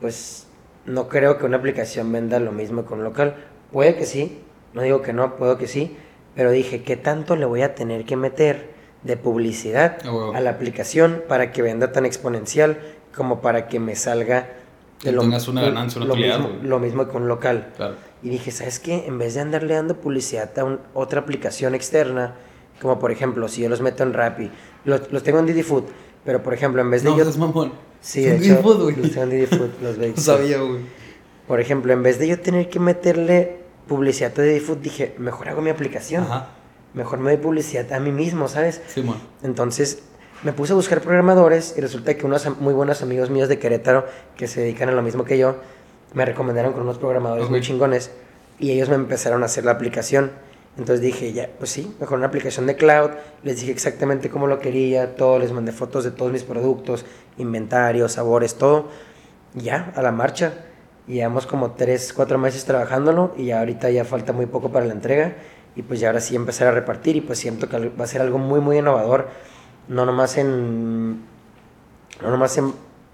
pues, 0.00 0.46
no 0.86 1.08
creo 1.08 1.36
que 1.36 1.44
una 1.44 1.58
aplicación 1.58 2.10
venda 2.12 2.38
lo 2.40 2.52
mismo 2.52 2.86
que 2.86 2.94
un 2.94 3.04
local. 3.04 3.34
Puede 3.70 3.96
que 3.96 4.06
sí, 4.06 4.40
no 4.72 4.82
digo 4.82 5.02
que 5.02 5.12
no, 5.12 5.36
puedo 5.36 5.58
que 5.58 5.66
sí, 5.66 5.96
pero 6.34 6.50
dije, 6.50 6.82
¿qué 6.82 6.96
tanto 6.96 7.36
le 7.36 7.44
voy 7.44 7.62
a 7.62 7.74
tener 7.74 8.04
que 8.04 8.16
meter 8.16 8.70
de 9.02 9.16
publicidad 9.16 9.98
a 10.34 10.40
la 10.40 10.50
aplicación 10.50 11.22
para 11.28 11.52
que 11.52 11.62
venda 11.62 11.92
tan 11.92 12.06
exponencial 12.06 12.78
como 13.14 13.40
para 13.40 13.66
que 13.66 13.80
me 13.80 13.96
salga 13.96 14.48
Que 15.02 15.12
tengas 15.12 15.48
una 15.48 15.62
ganancia, 15.62 15.98
una 15.98 16.08
lo 16.08 16.12
utilidad, 16.14 16.38
mismo, 16.40 16.58
lo 16.62 16.78
mismo 16.78 17.08
que 17.08 17.16
un 17.16 17.26
local. 17.28 17.72
Claro. 17.76 17.94
Y 18.22 18.28
dije, 18.28 18.50
¿sabes 18.50 18.78
qué? 18.80 19.06
En 19.06 19.18
vez 19.18 19.34
de 19.34 19.40
andarle 19.40 19.74
dando 19.74 19.96
publicidad 19.96 20.56
a 20.58 20.64
un- 20.64 20.78
otra 20.94 21.20
aplicación 21.20 21.74
externa, 21.74 22.34
como 22.82 22.98
por 22.98 23.10
ejemplo, 23.10 23.48
si 23.48 23.62
yo 23.62 23.68
los 23.70 23.80
meto 23.80 24.02
en 24.02 24.12
Rappi, 24.12 24.50
los, 24.84 25.10
los 25.10 25.22
tengo 25.22 25.38
en 25.38 25.46
Didi 25.46 25.62
Food, 25.62 25.84
pero 26.24 26.42
por 26.42 26.52
ejemplo, 26.52 26.82
en 26.82 26.90
vez 26.90 27.02
de 27.02 27.10
No, 27.10 27.16
yo... 27.16 27.28
es 27.28 27.36
mamón. 27.38 27.72
Sí, 28.02 28.22
de 28.22 28.36
hecho, 28.36 28.56
Food, 28.62 28.82
güey. 28.82 28.96
los 28.96 29.10
tengo 29.10 29.22
en 29.24 29.30
Didi 29.30 29.46
Food, 29.46 29.70
los 29.82 29.98
No 29.98 30.16
sabía, 30.16 30.58
güey. 30.60 30.80
Por 31.48 31.60
ejemplo, 31.60 31.92
en 31.92 32.02
vez 32.02 32.18
de 32.18 32.28
yo 32.28 32.38
tener 32.40 32.68
que 32.68 32.78
meterle 32.78 33.58
publicidad 33.88 34.32
a 34.38 34.42
Didi 34.42 34.60
Food, 34.60 34.78
dije, 34.78 35.14
mejor 35.18 35.48
hago 35.48 35.62
mi 35.62 35.70
aplicación. 35.70 36.24
Ajá. 36.24 36.48
Mejor 36.92 37.20
me 37.20 37.30
doy 37.30 37.40
publicidad 37.40 37.92
a 37.92 38.00
mí 38.00 38.12
mismo, 38.12 38.48
¿sabes? 38.48 38.82
Sí, 38.88 39.02
man. 39.02 39.16
Entonces 39.42 40.02
me 40.42 40.52
puse 40.52 40.72
a 40.72 40.76
buscar 40.76 41.00
programadores 41.02 41.74
y 41.76 41.80
resulta 41.80 42.14
que 42.14 42.24
unos 42.24 42.48
muy 42.60 42.72
buenos 42.72 43.02
amigos 43.02 43.28
míos 43.28 43.48
de 43.48 43.58
Querétaro 43.58 44.06
que 44.36 44.48
se 44.48 44.60
dedican 44.62 44.88
a 44.88 44.92
lo 44.92 45.02
mismo 45.02 45.24
que 45.24 45.36
yo 45.36 45.56
me 46.14 46.24
recomendaron 46.24 46.72
con 46.72 46.82
unos 46.82 46.98
programadores 46.98 47.50
muy 47.50 47.60
chingones 47.60 48.10
y 48.58 48.70
ellos 48.72 48.88
me 48.88 48.94
empezaron 48.94 49.42
a 49.42 49.46
hacer 49.46 49.64
la 49.64 49.72
aplicación. 49.72 50.30
Entonces 50.78 51.00
dije, 51.02 51.32
ya, 51.32 51.50
pues 51.58 51.70
sí, 51.70 51.94
mejor 52.00 52.18
una 52.18 52.28
aplicación 52.28 52.66
de 52.66 52.76
cloud. 52.76 53.10
Les 53.42 53.60
dije 53.60 53.72
exactamente 53.72 54.30
cómo 54.30 54.46
lo 54.46 54.60
quería, 54.60 55.14
todo, 55.14 55.38
les 55.38 55.52
mandé 55.52 55.72
fotos 55.72 56.04
de 56.04 56.10
todos 56.10 56.32
mis 56.32 56.42
productos, 56.42 57.04
inventario, 57.36 58.08
sabores, 58.08 58.54
todo. 58.54 58.88
Y 59.54 59.62
ya, 59.62 59.92
a 59.94 60.02
la 60.02 60.12
marcha. 60.12 60.52
Y 61.06 61.14
Llevamos 61.14 61.46
como 61.46 61.72
3, 61.72 62.12
4 62.12 62.38
meses 62.38 62.64
trabajándolo 62.64 63.34
y 63.36 63.46
ya 63.46 63.58
ahorita 63.58 63.90
ya 63.90 64.04
falta 64.04 64.32
muy 64.32 64.46
poco 64.46 64.70
para 64.70 64.86
la 64.86 64.92
entrega. 64.92 65.34
Y 65.76 65.82
pues 65.82 66.00
ya 66.00 66.08
ahora 66.08 66.20
sí 66.20 66.34
empezar 66.34 66.68
a 66.68 66.72
repartir 66.72 67.16
y 67.16 67.20
pues 67.20 67.38
siento 67.38 67.68
que 67.68 67.88
va 67.88 68.04
a 68.04 68.06
ser 68.06 68.22
algo 68.22 68.38
muy, 68.38 68.60
muy 68.60 68.78
innovador. 68.78 69.28
No 69.88 70.06
nomás 70.06 70.36
en, 70.38 71.20
no 72.22 72.30
nomás 72.30 72.56
en 72.58 72.72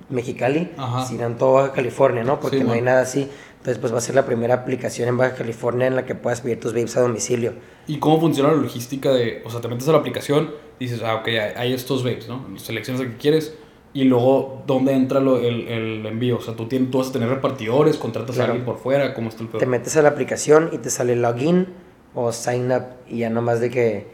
Mexicali, 0.08 0.70
Ajá. 0.76 1.04
sino 1.06 1.24
en 1.26 1.36
toda 1.36 1.62
Baja 1.62 1.72
California, 1.72 2.22
¿no? 2.22 2.38
Porque 2.38 2.58
Sí, 2.58 2.64
no 2.64 2.72
hay 2.72 2.82
nada 2.82 3.00
así. 3.02 3.28
Entonces 3.58 3.78
pues 3.80 3.92
va 3.92 3.98
a 3.98 4.00
ser 4.00 4.14
la 4.14 4.24
primera 4.26 4.54
aplicación 4.54 5.08
en 5.08 5.16
Baja 5.16 5.34
California 5.34 5.86
en 5.88 5.96
la 5.96 6.04
que 6.04 6.14
puedas 6.14 6.40
pedir 6.42 6.60
tus 6.60 6.72
vapes 6.72 6.96
a 6.96 7.00
domicilio. 7.00 7.54
¿Y 7.88 7.98
cómo 7.98 8.20
funciona 8.20 8.50
la 8.52 8.56
logística 8.60 9.10
de, 9.12 9.42
o 9.44 9.50
sea, 9.50 9.60
te 9.60 9.68
metes 9.68 9.88
a 9.88 9.92
la 9.92 9.98
aplicación, 9.98 10.52
dices, 10.78 11.02
ah, 11.04 11.16
ok, 11.16 11.28
hay, 11.56 11.72
estos 11.72 12.04
vapes, 12.04 12.28
¿no? 12.28 12.46
Seleccionas 12.58 13.02
el 13.02 13.12
que 13.12 13.16
quieres 13.16 13.54
y 13.92 14.04
luego, 14.04 14.62
¿dónde 14.66 14.92
entra 14.92 15.18
lo- 15.20 15.38
el, 15.40 15.66
el 15.68 16.06
envío? 16.06 16.36
O 16.36 16.40
sea, 16.40 16.54
¿tú, 16.54 16.66
tienes, 16.68 16.90
tú 16.90 16.98
vas 16.98 17.08
a 17.08 17.12
tener 17.12 17.28
repartidores, 17.28 17.96
contratas 17.96 18.36
Claro. 18.36 18.52
a 18.52 18.54
alguien 18.54 18.64
por 18.66 18.78
fuera, 18.80 19.14
¿cómo 19.14 19.30
está 19.30 19.42
el 19.42 19.48
pedo? 19.48 19.58
Te 19.58 19.66
metes 19.66 19.96
a 19.96 20.02
la 20.02 20.10
aplicación 20.10 20.68
y 20.72 20.78
te 20.78 20.90
sale 20.90 21.16
login 21.16 21.66
o 22.14 22.30
sign 22.32 22.70
up 22.70 22.82
y 23.08 23.18
ya 23.18 23.30
nomás 23.30 23.58
de 23.60 23.70
que 23.70 24.06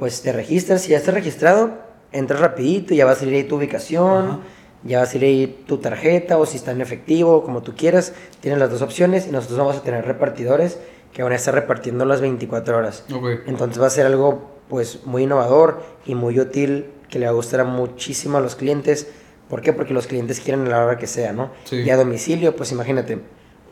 pues 0.00 0.22
te 0.22 0.32
registras, 0.32 0.80
si 0.80 0.92
ya 0.92 0.96
estás 0.96 1.12
registrado, 1.14 1.74
entras 2.10 2.40
rapidito, 2.40 2.94
ya 2.94 3.04
va 3.04 3.12
a 3.12 3.14
salir 3.14 3.34
ahí 3.34 3.44
tu 3.44 3.56
ubicación, 3.56 4.26
Ajá. 4.26 4.38
ya 4.82 4.96
va 4.98 5.04
a 5.04 5.06
salir 5.06 5.24
ahí 5.24 5.62
tu 5.66 5.76
tarjeta 5.76 6.38
o 6.38 6.46
si 6.46 6.56
está 6.56 6.72
en 6.72 6.80
efectivo, 6.80 7.44
como 7.44 7.62
tú 7.62 7.74
quieras, 7.76 8.14
tienes 8.40 8.58
las 8.58 8.70
dos 8.70 8.80
opciones 8.80 9.28
y 9.28 9.30
nosotros 9.30 9.58
vamos 9.58 9.76
a 9.76 9.82
tener 9.82 10.06
repartidores 10.06 10.78
que 11.12 11.22
van 11.22 11.32
a 11.32 11.36
estar 11.36 11.54
repartiendo 11.54 12.06
las 12.06 12.22
24 12.22 12.78
horas. 12.78 13.04
Ok. 13.14 13.40
Entonces 13.46 13.80
va 13.80 13.88
a 13.88 13.90
ser 13.90 14.06
algo 14.06 14.50
pues 14.70 15.04
muy 15.04 15.24
innovador 15.24 15.82
y 16.06 16.14
muy 16.14 16.40
útil 16.40 16.86
que 17.10 17.18
le 17.18 17.26
va 17.26 17.32
a 17.32 17.34
gustar 17.34 17.62
muchísimo 17.66 18.38
a 18.38 18.40
los 18.40 18.56
clientes. 18.56 19.06
¿Por 19.50 19.60
qué? 19.60 19.74
Porque 19.74 19.92
los 19.92 20.06
clientes 20.06 20.40
quieren 20.40 20.66
a 20.66 20.70
la 20.70 20.84
hora 20.86 20.96
que 20.96 21.08
sea, 21.08 21.34
¿no? 21.34 21.50
Sí. 21.64 21.76
Y 21.76 21.90
a 21.90 21.96
domicilio, 21.98 22.56
pues 22.56 22.72
imagínate, 22.72 23.18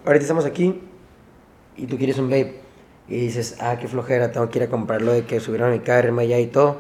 ahorita 0.05 0.25
estamos 0.25 0.45
aquí 0.45 0.79
y 1.79 1.87
tú 1.87 1.97
quieres 1.97 2.19
un 2.19 2.29
vape 2.29 2.68
y 3.09 3.17
dices, 3.21 3.57
ah, 3.61 3.79
qué 3.81 3.89
flojera, 3.89 4.33
tengo 4.33 4.49
que 4.51 4.59
ir 4.59 4.65
a 4.65 4.69
comprarlo 4.69 5.13
de 5.13 5.25
que 5.25 5.41
subieron 5.41 5.73
mi 5.73 5.81
karma 5.81 6.25
ya 6.25 6.39
y 6.39 6.47
todo. 6.47 6.77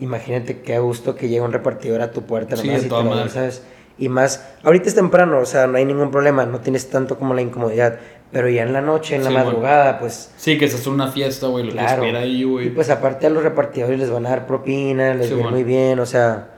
Imagínate 0.00 0.60
qué 0.62 0.78
gusto 0.80 1.14
que 1.14 1.28
llegue 1.28 1.40
un 1.40 1.52
repartidor 1.52 2.00
a 2.02 2.10
tu 2.10 2.22
puerta 2.22 2.56
Sí, 2.56 2.66
nomás 2.66 2.82
de 2.82 2.86
y 2.88 2.90
te 2.90 3.02
lo 3.02 3.16
den, 3.16 3.30
¿sabes? 3.30 3.62
Y 3.96 4.08
más, 4.08 4.44
ahorita 4.64 4.88
es 4.88 4.96
temprano, 4.96 5.38
o 5.38 5.46
sea, 5.46 5.68
no 5.68 5.78
hay 5.78 5.84
ningún 5.84 6.10
problema, 6.10 6.44
no 6.46 6.58
tienes 6.60 6.90
tanto 6.90 7.16
como 7.16 7.32
la 7.32 7.42
incomodidad, 7.42 8.00
pero 8.32 8.48
ya 8.48 8.64
en 8.64 8.72
la 8.72 8.80
noche, 8.80 9.14
en 9.14 9.22
la 9.22 9.30
Sí, 9.30 9.34
bueno. 9.34 9.50
madrugada, 9.50 10.00
pues 10.00 10.32
Sí, 10.36 10.58
que 10.58 10.66
se 10.66 10.76
hace 10.78 10.90
una 10.90 11.06
fiesta, 11.12 11.46
güey, 11.46 11.64
lo 11.64 11.70
que 11.70 11.76
Claro. 11.78 12.02
espera 12.02 12.18
ahí, 12.20 12.40
y 12.40 12.44
güey. 12.44 12.70
pues 12.74 12.90
aparte 12.90 13.28
a 13.28 13.30
los 13.30 13.44
repartidores 13.44 14.00
les 14.00 14.10
van 14.10 14.26
a 14.26 14.30
dar 14.30 14.46
propina, 14.48 15.14
les 15.14 15.28
Sí, 15.28 15.34
va 15.34 15.42
bueno. 15.42 15.52
muy 15.52 15.62
bien, 15.62 16.00
o 16.00 16.06
sea, 16.06 16.48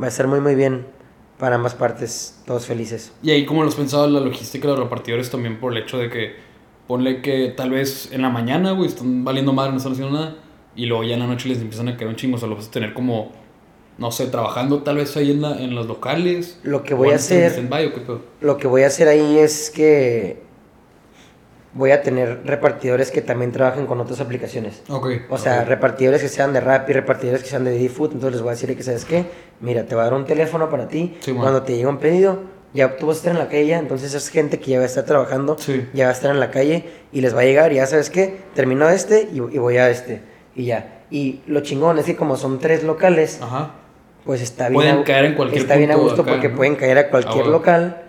va 0.00 0.06
a 0.06 0.10
ser 0.12 0.28
muy 0.28 0.38
muy 0.40 0.54
bien 0.54 0.86
para 1.36 1.56
ambas 1.56 1.74
partes, 1.74 2.40
todos 2.46 2.66
felices. 2.66 3.12
Y 3.24 3.32
ahí, 3.32 3.44
como 3.44 3.64
lo 3.64 3.68
has 3.70 3.74
pensado, 3.74 4.06
la 4.06 4.20
logística 4.20 4.68
de 4.68 4.74
los 4.74 4.84
repartidores 4.84 5.30
también 5.30 5.58
por 5.58 5.72
el 5.72 5.78
hecho 5.82 5.98
de 5.98 6.08
que, 6.10 6.36
ponle 6.88 7.22
que 7.22 7.52
tal 7.56 7.70
vez 7.70 8.08
en 8.10 8.22
la 8.22 8.30
mañana, 8.30 8.72
güey, 8.72 8.88
están 8.88 9.22
valiendo 9.22 9.52
madre, 9.52 9.70
no 9.70 9.76
están 9.76 9.92
haciendo 9.92 10.18
nada, 10.18 10.36
y 10.74 10.86
luego 10.86 11.04
ya 11.04 11.14
en 11.14 11.20
la 11.20 11.26
noche 11.26 11.48
les 11.48 11.60
empiezan 11.60 11.88
a 11.88 11.96
caer 11.96 12.08
un 12.08 12.16
chingo, 12.16 12.36
o 12.36 12.38
sea, 12.38 12.48
lo 12.48 12.56
vas 12.56 12.66
a 12.68 12.70
tener 12.70 12.94
como, 12.94 13.30
no 13.98 14.10
sé, 14.10 14.26
trabajando 14.26 14.82
tal 14.82 14.96
vez 14.96 15.16
ahí 15.16 15.30
en, 15.30 15.42
la, 15.42 15.62
en 15.62 15.74
los 15.74 15.86
locales. 15.86 16.58
Lo 16.64 16.82
que 16.82 16.94
voy 16.94 17.08
a 17.08 17.12
en 17.12 17.16
hacer, 17.16 17.68
lo 18.40 18.56
que 18.56 18.66
voy 18.66 18.82
a 18.82 18.86
hacer 18.86 19.06
ahí 19.06 19.38
es 19.38 19.70
que 19.70 20.42
voy 21.74 21.90
a 21.90 22.02
tener 22.02 22.40
repartidores 22.44 23.10
que 23.10 23.20
también 23.20 23.52
trabajen 23.52 23.86
con 23.86 24.00
otras 24.00 24.20
aplicaciones. 24.20 24.82
Ok. 24.88 25.08
O 25.28 25.36
sea, 25.36 25.64
repartidores 25.64 26.22
que 26.22 26.28
sean 26.28 26.52
de 26.54 26.60
Rappi, 26.60 26.94
repartidores 26.94 27.42
que 27.42 27.48
sean 27.50 27.64
de 27.64 27.72
Didi 27.72 27.88
Food, 27.88 28.12
entonces 28.14 28.32
les 28.32 28.42
voy 28.42 28.48
a 28.48 28.52
decir 28.52 28.74
que 28.74 28.82
sabes 28.82 29.04
qué, 29.04 29.26
mira, 29.60 29.84
te 29.84 29.94
voy 29.94 30.02
a 30.02 30.04
dar 30.04 30.14
un 30.14 30.24
teléfono 30.24 30.70
para 30.70 30.88
ti, 30.88 31.16
Sí, 31.20 31.32
cuando 31.32 31.62
te 31.62 31.74
llegue 31.74 31.86
un 31.86 31.98
pedido, 31.98 32.38
ya 32.78 32.96
tú 32.96 33.06
vas 33.06 33.16
a 33.16 33.18
estar 33.18 33.32
en 33.32 33.38
la 33.38 33.48
calle, 33.48 33.66
ya, 33.66 33.78
entonces 33.78 34.14
es 34.14 34.28
gente 34.30 34.58
que 34.58 34.70
ya 34.72 34.78
va 34.78 34.84
a 34.84 34.86
estar 34.86 35.04
trabajando, 35.04 35.56
Sí. 35.58 35.86
ya 35.92 36.04
va 36.04 36.10
a 36.10 36.12
estar 36.14 36.30
en 36.30 36.40
la 36.40 36.50
calle 36.50 36.84
y 37.12 37.20
les 37.20 37.34
va 37.36 37.40
a 37.40 37.44
llegar, 37.44 37.72
y 37.72 37.76
ya 37.76 37.86
sabes 37.86 38.08
qué, 38.10 38.36
termino 38.54 38.88
este 38.88 39.28
y, 39.32 39.36
y 39.36 39.58
voy 39.58 39.76
a 39.76 39.90
este, 39.90 40.22
y 40.54 40.64
ya. 40.66 41.02
Y 41.10 41.40
lo 41.46 41.60
chingón 41.60 41.98
es 41.98 42.06
que 42.06 42.16
como 42.16 42.36
son 42.36 42.58
tres 42.58 42.82
locales, 42.84 43.38
Ajá. 43.42 43.72
pues 44.24 44.40
está 44.42 44.68
bien, 44.68 44.74
Pueden 44.82 44.98
a- 44.98 45.04
caer 45.04 45.24
en 45.26 45.34
cualquier 45.34 45.62
está 45.62 45.76
bien 45.76 45.90
a 45.90 45.96
gusto 45.96 46.22
acá, 46.22 46.32
porque 46.32 46.48
¿no? 46.48 46.56
pueden 46.56 46.76
caer 46.76 46.98
a 46.98 47.08
cualquier 47.10 47.44
Ah, 47.46 47.48
local 47.48 48.02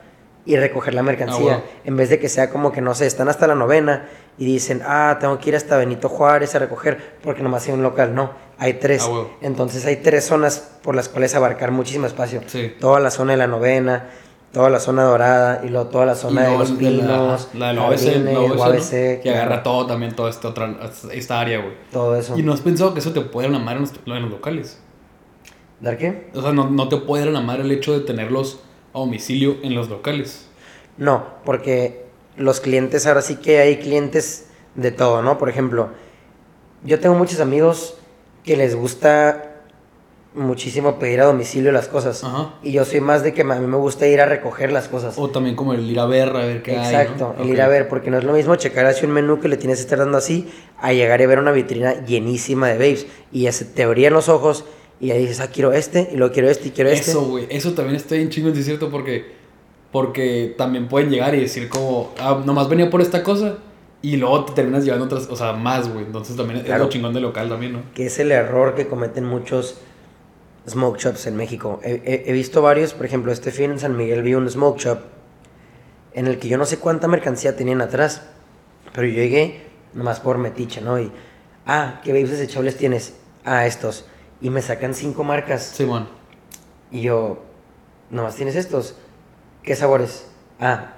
y 0.46 0.56
recoger 0.58 0.94
la 0.94 1.04
mercancía. 1.04 1.62
Ah. 1.66 1.82
En 1.86 1.96
vez 1.98 2.10
de 2.10 2.18
que 2.20 2.28
sea 2.30 2.50
como 2.50 2.72
que 2.72 2.82
no 2.82 2.96
sé, 2.96 3.06
están 3.06 3.30
hasta 3.30 3.46
la 3.48 3.56
novena 3.56 4.08
y 4.38 4.46
dicen, 4.46 4.82
ah, 4.86 5.18
tengo 5.20 5.38
que 5.40 5.50
ir 5.50 5.56
hasta 5.56 5.78
Benito 5.78 6.10
Juárez 6.10 6.56
a 6.56 6.60
recoger 6.60 6.98
porque 7.22 7.44
nomás 7.44 7.68
hay 7.68 7.74
un 7.74 7.84
local. 7.84 8.16
No, 8.16 8.32
hay 8.58 8.74
tres. 8.74 9.06
Ah. 9.10 9.26
Entonces 9.42 9.86
hay 9.86 9.98
tres 9.98 10.26
zonas 10.26 10.72
por 10.82 10.96
las 10.96 11.08
cuales 11.10 11.36
abarcar 11.36 11.72
muchísimo 11.72 12.08
espacio. 12.08 12.42
Sí. 12.48 12.74
Toda 12.80 13.00
la 13.00 13.12
zona 13.12 13.34
de 13.34 13.38
la 13.38 13.48
novena, 13.48 14.10
toda 14.52 14.70
la 14.70 14.80
zona 14.80 15.04
dorada 15.04 15.62
y 15.64 15.70
luego 15.70 15.88
toda 15.90 16.06
la 16.06 16.16
zona 16.16 16.48
de 16.48 16.58
los 16.58 16.72
la- 16.72 16.78
pinos, 16.78 17.50
La 17.54 17.68
de 17.70 17.74
la 17.74 17.82
la 17.82 17.88
OBC, 17.90 18.18
¿no? 18.34 19.22
Que 19.22 19.30
agarra 19.30 19.62
todo 19.64 19.86
también, 19.86 20.16
toda 20.16 20.30
esta 20.30 20.48
otra, 20.48 20.76
esta 21.12 21.40
área, 21.40 21.60
güey. 21.60 21.74
todo 21.92 22.16
eso. 22.16 22.38
Y 22.38 22.42
no 22.44 22.54
has 22.54 22.62
pensado 22.62 22.94
que 22.94 23.00
eso 23.00 23.12
te 23.14 23.22
puede 23.22 23.48
dar 23.48 23.56
una 23.56 23.64
madre 23.64 23.80
en 23.80 23.86
los, 23.86 23.94
en 24.18 24.22
los 24.24 24.32
locales. 24.32 24.80
¿Dar 25.82 25.98
qué? 25.98 26.30
O 26.34 26.42
sea, 26.42 26.52
no, 26.52 26.70
no 26.70 26.90
te 26.90 26.98
puede 26.98 27.24
dar 27.24 27.30
una 27.30 27.42
madre 27.42 27.62
el 27.64 27.72
hecho 27.72 27.94
de 27.98 28.02
tenerlos 28.06 28.60
a 28.94 29.00
domicilio 29.00 29.58
en 29.64 29.76
los 29.76 29.88
locales. 29.90 30.48
No, 30.98 31.26
porque 31.46 32.06
los 32.36 32.60
clientes, 32.60 33.06
ahora 33.08 33.22
sí 33.22 33.36
que 33.38 33.60
hay 33.60 33.78
clientes 33.78 34.48
de 34.76 34.92
todo, 34.92 35.22
¿no? 35.22 35.38
Por 35.38 35.50
ejemplo, 35.50 35.90
yo 36.84 37.00
tengo 37.00 37.16
muchos 37.16 37.40
amigos 37.40 37.96
que 38.44 38.58
les 38.58 38.76
gusta 38.76 39.49
muchísimo 40.34 41.00
pedir 41.00 41.22
a 41.22 41.26
domicilio 41.26 41.72
las 41.72 41.88
cosas. 41.88 42.24
Ajá. 42.24 42.54
Y 42.64 42.72
yo 42.72 42.86
soy 42.86 43.02
más 43.02 43.24
de 43.24 43.34
que 43.34 43.42
a 43.42 43.46
mí 43.46 43.68
me 43.68 43.78
gusta 43.78 44.08
ir 44.08 44.22
a 44.22 44.26
recoger 44.26 44.72
las 44.72 44.88
cosas. 44.88 45.18
O 45.18 45.30
también 45.30 45.56
como 45.56 45.74
el 45.74 45.90
ir 45.90 46.00
a 46.00 46.06
ver, 46.06 46.30
a 46.30 46.46
ver 46.46 46.62
qué 46.62 46.78
hay. 46.78 46.94
Exacto, 46.94 47.36
¿no? 47.38 47.44
el 47.44 47.50
ir 47.50 47.62
a 47.62 47.68
ver, 47.68 47.88
porque 47.88 48.12
no 48.12 48.18
es 48.18 48.24
lo 48.24 48.34
mismo 48.34 48.56
checar 48.56 48.86
así 48.86 49.06
un 49.06 49.12
menú 49.12 49.40
que 49.40 49.48
le 49.48 49.58
tienes 49.58 49.80
que 49.80 49.84
estar 49.84 50.00
dando 50.00 50.18
así, 50.18 50.48
a 50.80 50.94
llegar 50.94 51.22
y 51.22 51.26
ver 51.26 51.40
una 51.40 51.52
vitrina 51.52 52.06
llenísima 52.06 52.68
de 52.68 52.74
babes. 52.74 53.08
Y 53.32 53.44
ya 53.44 53.52
se 53.52 53.66
te 53.66 53.84
abrían 53.84 54.14
los 54.14 54.30
ojos 54.30 54.66
y 55.00 55.08
ya 55.08 55.16
dices, 55.16 55.40
ah, 55.40 55.48
quiero 55.48 55.74
este, 55.74 56.10
y 56.12 56.18
luego 56.18 56.34
quiero 56.34 56.50
este, 56.50 56.68
y 56.68 56.72
quiero 56.72 56.90
este. 56.90 57.12
Eso, 57.12 57.22
güey. 57.24 57.48
Eso 57.50 57.74
también 57.74 57.96
está 57.96 58.16
bien 58.16 58.30
chingo, 58.30 58.50
es 58.50 58.66
cierto, 58.66 58.90
porque, 58.90 59.32
porque 59.92 60.54
también 60.58 60.88
pueden 60.88 61.10
llegar 61.10 61.34
y 61.36 61.42
decir 61.42 61.70
como, 61.70 62.14
ah, 62.20 62.42
nomás 62.46 62.70
venía 62.70 62.90
por 62.90 63.02
esta 63.02 63.24
cosa. 63.24 63.58
Y 64.02 64.16
luego 64.16 64.46
te 64.46 64.54
terminas 64.54 64.86
llevando 64.86 65.06
otras, 65.06 65.28
o 65.30 65.36
sea, 65.36 65.52
más, 65.52 65.92
güey. 65.92 66.06
Entonces 66.06 66.38
también 66.38 66.62
es 66.66 66.80
lo 66.80 66.88
chingón 66.88 67.14
del 67.14 67.24
local 67.24 67.50
también, 67.50 67.74
¿no? 67.74 67.82
que 67.94 68.06
es 68.06 68.18
el 68.20 68.32
error 68.32 68.74
que 68.74 68.88
cometen 68.88 69.26
muchos 69.26 69.76
smoke 70.70 71.00
shops 71.00 71.26
en 71.28 71.36
México. 71.36 71.80
He, 71.84 72.02
he- 72.06 72.24
he 72.30 72.34
visto 72.34 72.62
varios, 72.62 72.94
por 72.94 73.06
ejemplo, 73.06 73.32
este 73.32 73.52
fin 73.52 73.72
en 73.72 73.80
San 73.80 73.96
Miguel 73.98 74.22
vi 74.24 74.36
un 74.36 74.50
smoke 74.50 74.80
shop 74.80 75.00
en 76.14 76.28
el 76.28 76.40
que 76.40 76.48
yo 76.48 76.58
no 76.58 76.66
sé 76.66 76.78
cuánta 76.78 77.08
mercancía 77.08 77.56
tenían 77.56 77.82
atrás, 77.82 78.24
pero 78.94 79.08
yo 79.08 79.14
llegué 79.16 79.62
nomás 79.94 80.20
por 80.20 80.38
metiche, 80.38 80.82
¿no? 80.82 81.00
Y, 81.00 81.12
ah, 81.66 82.02
¿qué 82.04 82.12
babes 82.14 82.32
desechables 82.32 82.78
tienes? 82.78 83.14
Ah, 83.46 83.66
estos. 83.66 84.06
Y 84.42 84.50
me 84.50 84.62
sacan 84.62 84.94
cinco 84.94 85.24
marcas. 85.24 85.64
Simón. 85.64 86.08
Y 86.92 87.02
yo, 87.02 87.44
nomás 88.10 88.36
tienes 88.36 88.56
estos. 88.56 88.96
¿Qué 89.64 89.76
sabores? 89.76 90.26
Ah, 90.60 90.94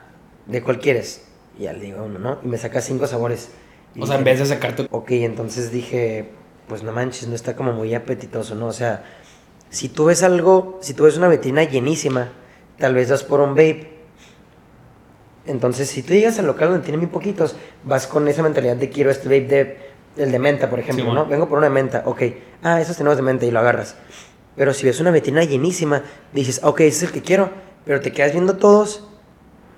¿de 0.47 0.62
cuál 0.63 0.79
quieres? 0.79 1.25
Y 1.57 1.63
ya 1.63 1.73
le 1.73 1.79
digo 1.81 2.03
uno, 2.03 2.19
¿no? 2.19 2.39
Y 2.43 2.47
me 2.47 2.57
saca 2.57 2.81
cinco 2.81 3.07
sabores. 3.07 3.49
Y 3.95 4.01
O 4.01 4.05
sea, 4.05 4.15
en 4.15 4.23
dije, 4.23 4.31
vez 4.38 4.39
de 4.39 4.55
sacarte. 4.55 4.88
Ok, 4.91 5.12
entonces 5.12 5.71
dije, 5.71 6.29
pues 6.67 6.84
no 6.84 6.91
manches, 6.93 7.27
no 7.27 7.36
está 7.36 7.55
como 7.55 7.73
muy 7.73 7.93
apetitoso, 7.93 8.55
¿no? 8.55 8.67
O 8.67 8.73
sea, 8.73 9.03
si 9.71 9.89
tú 9.89 10.05
ves 10.05 10.21
algo, 10.21 10.77
si 10.81 10.93
tú 10.93 11.05
ves 11.05 11.17
una 11.17 11.29
vitrina 11.29 11.63
llenísima, 11.63 12.29
tal 12.77 12.93
vez 12.93 13.10
vas 13.10 13.23
por 13.23 13.39
un 13.39 13.51
vape. 13.51 13.89
Entonces, 15.47 15.89
si 15.89 16.03
tú 16.03 16.13
llegas 16.13 16.38
al 16.38 16.45
local 16.45 16.69
donde 16.69 16.84
tiene 16.84 16.97
muy 16.97 17.07
poquitos, 17.07 17.55
vas 17.84 18.05
con 18.05 18.27
esa 18.27 18.43
mentalidad 18.43 18.75
de 18.75 18.89
quiero 18.89 19.10
este 19.10 19.27
vape 19.27 19.47
de, 19.47 20.23
el 20.23 20.31
de 20.31 20.39
menta, 20.39 20.69
por 20.69 20.79
ejemplo. 20.79 21.12
¿no? 21.13 21.25
Vengo 21.25 21.47
por 21.49 21.57
una 21.57 21.67
de 21.67 21.73
menta, 21.73 22.03
ok. 22.05 22.21
Ah, 22.62 22.79
esos 22.79 22.97
tenemos 22.97 23.15
de 23.17 23.23
menta 23.23 23.45
y 23.45 23.51
lo 23.51 23.60
agarras. 23.60 23.95
Pero 24.55 24.73
si 24.73 24.86
ves 24.86 24.99
una 24.99 25.10
vitrina 25.10 25.43
llenísima, 25.45 26.03
dices, 26.34 26.60
"Ah, 26.63 26.69
ok, 26.69 26.81
ese 26.81 26.89
es 26.89 27.03
el 27.03 27.12
que 27.12 27.21
quiero, 27.21 27.49
pero 27.86 28.01
te 28.01 28.12
quedas 28.12 28.34
viendo 28.34 28.57
todos 28.57 29.07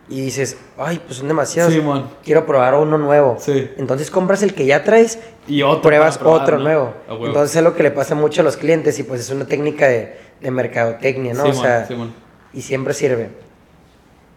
y 0.10 0.22
dices, 0.22 0.58
ay, 0.78 1.02
pues 1.06 1.18
son 1.18 1.28
demasiados. 1.28 1.74
Sí, 1.74 1.80
man. 1.82 2.10
Quiero 2.24 2.46
probar 2.46 2.76
uno 2.76 2.98
nuevo. 2.98 3.38
Sí. 3.40 3.70
Entonces 3.78 4.12
compras 4.12 4.44
el 4.44 4.54
que 4.54 4.66
ya 4.66 4.84
traes 4.84 5.20
Y 5.48 5.62
otro. 5.62 5.82
pruebas 5.82 6.18
probar, 6.18 6.42
otro 6.42 6.58
¿no? 6.58 6.64
nuevo. 6.66 6.94
Entonces 7.10 7.56
es 7.56 7.64
lo 7.64 7.76
que 7.76 7.84
le 7.84 7.92
pasa 7.92 8.14
mucho 8.16 8.42
a 8.42 8.44
los 8.44 8.58
clientes 8.58 9.00
y 9.00 9.04
pues 9.04 9.22
es 9.22 9.30
una 9.30 9.46
técnica 9.46 9.88
de, 9.88 10.18
de 10.42 10.52
mercadotecnia, 10.52 11.34
¿no? 11.34 11.46
Sí, 11.46 11.52
o 11.52 11.54
sea, 11.54 11.88
man. 11.98 12.14
y 12.54 12.62
siempre 12.62 12.94
sirve. 12.94 13.30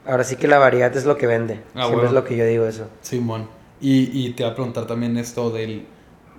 Ahora 0.07 0.23
sí 0.23 0.37
que 0.37 0.47
la 0.47 0.59
variedad 0.59 0.97
es 0.97 1.05
lo 1.05 1.17
que 1.17 1.27
vende. 1.27 1.63
Ah, 1.75 1.81
siempre 1.87 1.97
huevo. 1.97 2.07
es 2.07 2.13
lo 2.13 2.25
que 2.25 2.37
yo 2.37 2.47
digo 2.47 2.65
eso. 2.67 2.89
Simón. 3.03 3.49
Y, 3.81 4.27
y 4.27 4.33
te 4.35 4.45
voy 4.45 4.53
a 4.53 4.55
preguntar 4.55 4.87
también 4.87 5.17
esto 5.17 5.51
del, 5.51 5.85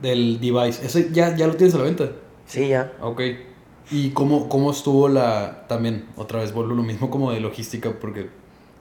del 0.02 0.40
device. 0.40 0.86
¿Eso 0.86 1.00
ya, 1.12 1.36
ya 1.36 1.48
lo 1.48 1.56
tienes 1.56 1.76
a 1.76 1.80
la 1.80 1.84
venta? 1.84 2.10
Sí, 2.46 2.70
ya. 2.70 2.94
Ok. 3.02 3.22
¿Y 3.92 4.12
cómo, 4.12 4.48
cómo 4.48 4.72
estuvo 4.72 5.10
la... 5.10 5.66
También, 5.68 6.06
otra 6.16 6.40
vez 6.40 6.54
vuelvo 6.54 6.74
lo 6.74 6.84
mismo 6.84 7.10
como 7.10 7.32
de 7.34 7.42
logística, 7.42 7.92
porque 8.00 8.30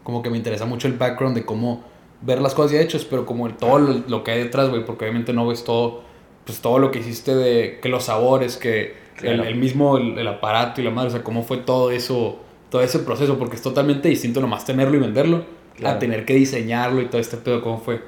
como 0.06 0.22
que 0.22 0.30
me 0.30 0.36
interesa 0.36 0.66
mucho 0.66 0.86
el 0.86 0.92
background 0.94 1.36
de 1.36 1.44
cómo 1.44 1.82
ver 2.22 2.40
las 2.40 2.54
cosas 2.54 2.70
ya 2.70 2.80
hechas, 2.80 3.04
pero 3.04 3.26
como 3.26 3.48
el, 3.48 3.54
todo 3.56 3.80
lo, 3.80 3.92
lo 4.06 4.22
que 4.22 4.30
hay 4.30 4.38
detrás, 4.44 4.70
güey, 4.70 4.84
porque 4.84 5.04
obviamente 5.04 5.32
no 5.32 5.48
ves 5.48 5.64
todo, 5.64 6.02
pues 6.44 6.60
todo 6.60 6.78
lo 6.78 6.92
que 6.92 7.00
hiciste 7.00 7.34
de 7.34 7.80
que 7.82 7.88
los 7.88 8.04
sabores, 8.04 8.56
que 8.56 8.94
Claro. 9.16 9.42
el, 9.42 9.48
el 9.48 9.56
mismo, 9.56 9.96
el, 9.96 10.16
el 10.16 10.28
aparato 10.28 10.80
y 10.80 10.84
la 10.84 10.90
madre, 10.90 11.08
o 11.08 11.10
sea, 11.10 11.24
cómo 11.24 11.42
fue 11.42 11.56
todo 11.56 11.90
eso, 11.90 12.38
todo 12.70 12.82
ese 12.82 13.00
proceso, 13.00 13.36
porque 13.36 13.56
es 13.56 13.62
totalmente 13.62 14.08
distinto 14.08 14.40
nomás 14.40 14.64
tenerlo 14.64 14.96
y 14.96 15.00
venderlo, 15.00 15.44
Claro. 15.74 15.96
a 15.96 15.98
tener 15.98 16.24
que 16.24 16.34
diseñarlo 16.34 17.00
y 17.02 17.06
todo 17.06 17.20
este 17.20 17.36
pedo, 17.36 17.60
¿cómo 17.62 17.80
fue? 17.80 18.00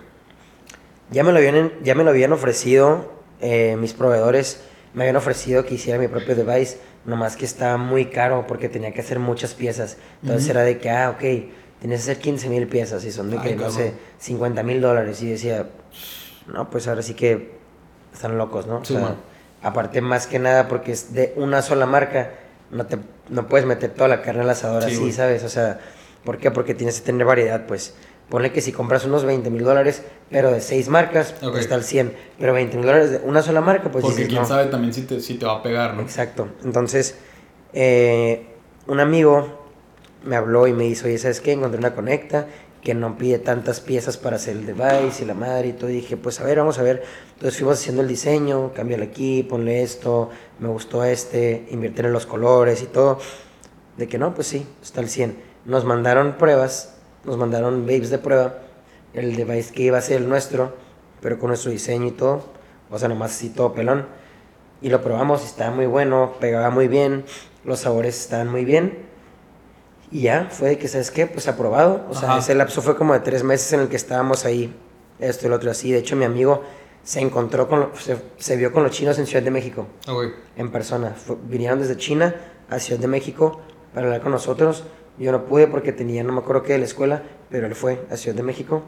Ya 1.10 1.24
me 1.24 1.32
lo 1.32 1.38
habían, 1.38 1.72
ya 1.82 1.94
me 1.96 2.04
lo 2.04 2.10
habían 2.10 2.32
ofrecido 2.32 3.10
eh, 3.40 3.76
mis 3.80 3.92
proveedores. 3.92 4.62
Me 4.94 5.02
habían 5.04 5.16
ofrecido 5.16 5.64
que 5.66 5.74
hiciera 5.74 5.98
mi 5.98 6.08
propio 6.08 6.34
device, 6.34 6.78
nomás 7.04 7.36
que 7.36 7.44
estaba 7.44 7.76
muy 7.76 8.06
caro 8.06 8.46
porque 8.46 8.68
tenía 8.68 8.92
que 8.92 9.00
hacer 9.00 9.18
muchas 9.18 9.54
piezas. 9.54 9.98
Entonces 10.22 10.48
era 10.48 10.62
de 10.62 10.78
que, 10.78 10.90
ah, 10.90 11.10
ok, 11.16 11.24
tienes 11.80 12.04
que 12.04 12.12
hacer 12.12 12.22
15 12.22 12.48
mil 12.48 12.66
piezas 12.68 13.04
y 13.04 13.12
son 13.12 13.30
de 13.30 13.38
que, 13.38 13.48
Ay, 13.50 13.54
no 13.56 13.62
cabrón. 13.64 13.76
sé, 13.78 13.94
50 14.18 14.62
mil 14.62 14.80
dólares. 14.80 15.22
Y 15.22 15.30
decía, 15.30 15.68
no, 16.46 16.70
pues 16.70 16.88
ahora 16.88 17.02
sí 17.02 17.14
que 17.14 17.52
están 18.12 18.38
locos, 18.38 18.66
¿no? 18.66 18.78
O 18.78 18.84
sea, 18.84 19.16
aparte 19.62 20.00
más 20.00 20.26
que 20.26 20.38
nada 20.38 20.68
porque 20.68 20.92
es 20.92 21.12
de 21.14 21.32
una 21.36 21.62
sola 21.62 21.86
marca, 21.86 22.30
no, 22.70 22.86
te, 22.86 22.98
no 23.28 23.48
puedes 23.48 23.66
meter 23.66 23.90
toda 23.90 24.08
la 24.08 24.22
carne 24.22 24.42
al 24.42 24.50
asador 24.50 24.82
Sí, 24.84 24.90
así, 24.90 24.98
güey. 25.00 25.12
¿sabes? 25.12 25.44
O 25.44 25.48
sea, 25.48 25.80
¿por 26.24 26.38
qué? 26.38 26.50
Porque 26.50 26.74
tienes 26.74 27.00
que 27.00 27.06
tener 27.06 27.26
variedad, 27.26 27.66
pues. 27.66 27.94
Ponle 28.28 28.52
que 28.52 28.60
si 28.60 28.72
compras 28.72 29.06
unos 29.06 29.24
20 29.24 29.48
mil 29.48 29.64
dólares, 29.64 30.02
pero 30.30 30.50
de 30.50 30.60
seis 30.60 30.90
marcas, 30.90 31.34
pues 31.40 31.60
está 31.60 31.76
al 31.76 31.82
100. 31.84 32.12
Pero 32.38 32.52
20 32.52 32.76
mil 32.76 32.84
dólares 32.84 33.10
de 33.10 33.18
una 33.24 33.40
sola 33.40 33.62
marca, 33.62 33.90
pues 33.90 34.02
porque 34.02 34.16
dices, 34.18 34.28
quién 34.28 34.42
no. 34.42 34.46
sabe 34.48 34.66
también 34.66 34.92
si 34.92 35.02
te, 35.02 35.20
si 35.20 35.34
te 35.36 35.46
va 35.46 35.54
a 35.54 35.62
pegar, 35.62 35.94
¿no? 35.94 36.02
Exacto. 36.02 36.48
Entonces, 36.62 37.14
eh, 37.72 38.46
un 38.86 39.00
amigo 39.00 39.57
me 40.28 40.36
habló 40.36 40.66
y 40.66 40.74
me 40.74 40.84
dijo, 40.84 41.06
oye, 41.06 41.16
¿sabes 41.16 41.40
qué? 41.40 41.52
Encontré 41.52 41.78
una 41.78 41.94
conecta 41.94 42.46
que 42.82 42.94
no 42.94 43.16
pide 43.16 43.38
tantas 43.38 43.80
piezas 43.80 44.18
para 44.18 44.36
hacer 44.36 44.56
el 44.58 44.66
device 44.66 45.22
y 45.22 45.26
la 45.26 45.32
madre 45.32 45.68
y 45.68 45.72
todo. 45.72 45.88
Y 45.88 45.94
dije, 45.94 46.18
pues 46.18 46.38
a 46.40 46.44
ver, 46.44 46.58
vamos 46.58 46.78
a 46.78 46.82
ver. 46.82 47.02
Entonces 47.32 47.56
fuimos 47.56 47.78
haciendo 47.78 48.02
el 48.02 48.08
diseño, 48.08 48.72
cámbiale 48.74 49.04
aquí, 49.04 49.42
ponle 49.42 49.82
esto, 49.82 50.28
me 50.58 50.68
gustó 50.68 51.02
este, 51.02 51.66
invertir 51.70 52.04
en 52.04 52.12
los 52.12 52.26
colores 52.26 52.82
y 52.82 52.86
todo. 52.86 53.18
De 53.96 54.06
que 54.06 54.18
no, 54.18 54.34
pues 54.34 54.48
sí, 54.48 54.66
está 54.82 55.00
al 55.00 55.08
100. 55.08 55.38
Nos 55.64 55.86
mandaron 55.86 56.36
pruebas, 56.36 56.98
nos 57.24 57.38
mandaron 57.38 57.86
babes 57.86 58.10
de 58.10 58.18
prueba, 58.18 58.58
el 59.14 59.34
device 59.34 59.72
que 59.72 59.84
iba 59.84 59.96
a 59.96 60.02
ser 60.02 60.18
el 60.18 60.28
nuestro, 60.28 60.74
pero 61.22 61.38
con 61.38 61.48
nuestro 61.48 61.70
diseño 61.70 62.08
y 62.08 62.12
todo. 62.12 62.44
O 62.90 62.98
sea, 62.98 63.08
nomás 63.08 63.30
así 63.30 63.48
todo 63.48 63.72
pelón. 63.72 64.06
Y 64.82 64.90
lo 64.90 65.02
probamos, 65.02 65.42
y 65.42 65.46
estaba 65.46 65.74
muy 65.74 65.86
bueno, 65.86 66.34
pegaba 66.38 66.68
muy 66.68 66.86
bien, 66.86 67.24
los 67.64 67.80
sabores 67.80 68.20
estaban 68.20 68.48
muy 68.48 68.66
bien. 68.66 69.07
Y 70.10 70.22
ya, 70.22 70.48
fue 70.50 70.70
de 70.70 70.78
que, 70.78 70.88
¿sabes 70.88 71.10
qué? 71.10 71.26
Pues 71.26 71.48
aprobado. 71.48 72.06
O 72.10 72.14
sea, 72.14 72.30
Ajá. 72.30 72.38
ese 72.38 72.54
lapso 72.54 72.80
fue 72.82 72.96
como 72.96 73.12
de 73.12 73.20
tres 73.20 73.44
meses 73.44 73.72
en 73.72 73.80
el 73.80 73.88
que 73.88 73.96
estábamos 73.96 74.44
ahí, 74.44 74.74
esto 75.18 75.46
y 75.46 75.50
lo 75.50 75.56
otro 75.56 75.70
así. 75.70 75.92
De 75.92 75.98
hecho, 75.98 76.16
mi 76.16 76.24
amigo 76.24 76.62
se 77.02 77.20
encontró 77.20 77.68
con, 77.68 77.80
lo- 77.80 77.90
se, 77.98 78.16
se 78.38 78.56
vio 78.56 78.72
con 78.72 78.82
los 78.82 78.92
chinos 78.92 79.18
en 79.18 79.26
Ciudad 79.26 79.42
de 79.42 79.50
México, 79.50 79.86
Ah, 80.06 80.12
güey. 80.12 80.30
en 80.56 80.70
persona. 80.70 81.10
Fue- 81.10 81.36
vinieron 81.48 81.78
desde 81.78 81.96
China 81.96 82.34
a 82.70 82.78
Ciudad 82.78 83.00
de 83.00 83.06
México 83.08 83.60
para 83.94 84.06
hablar 84.06 84.22
con 84.22 84.32
nosotros. 84.32 84.84
Yo 85.18 85.32
no 85.32 85.44
pude 85.46 85.66
porque 85.66 85.92
tenía, 85.92 86.22
no 86.24 86.32
me 86.32 86.38
acuerdo 86.40 86.62
qué 86.62 86.72
de 86.74 86.78
la 86.78 86.84
escuela, 86.86 87.22
pero 87.50 87.66
él 87.66 87.74
fue 87.74 88.06
a 88.10 88.16
Ciudad 88.16 88.36
de 88.36 88.42
México 88.42 88.82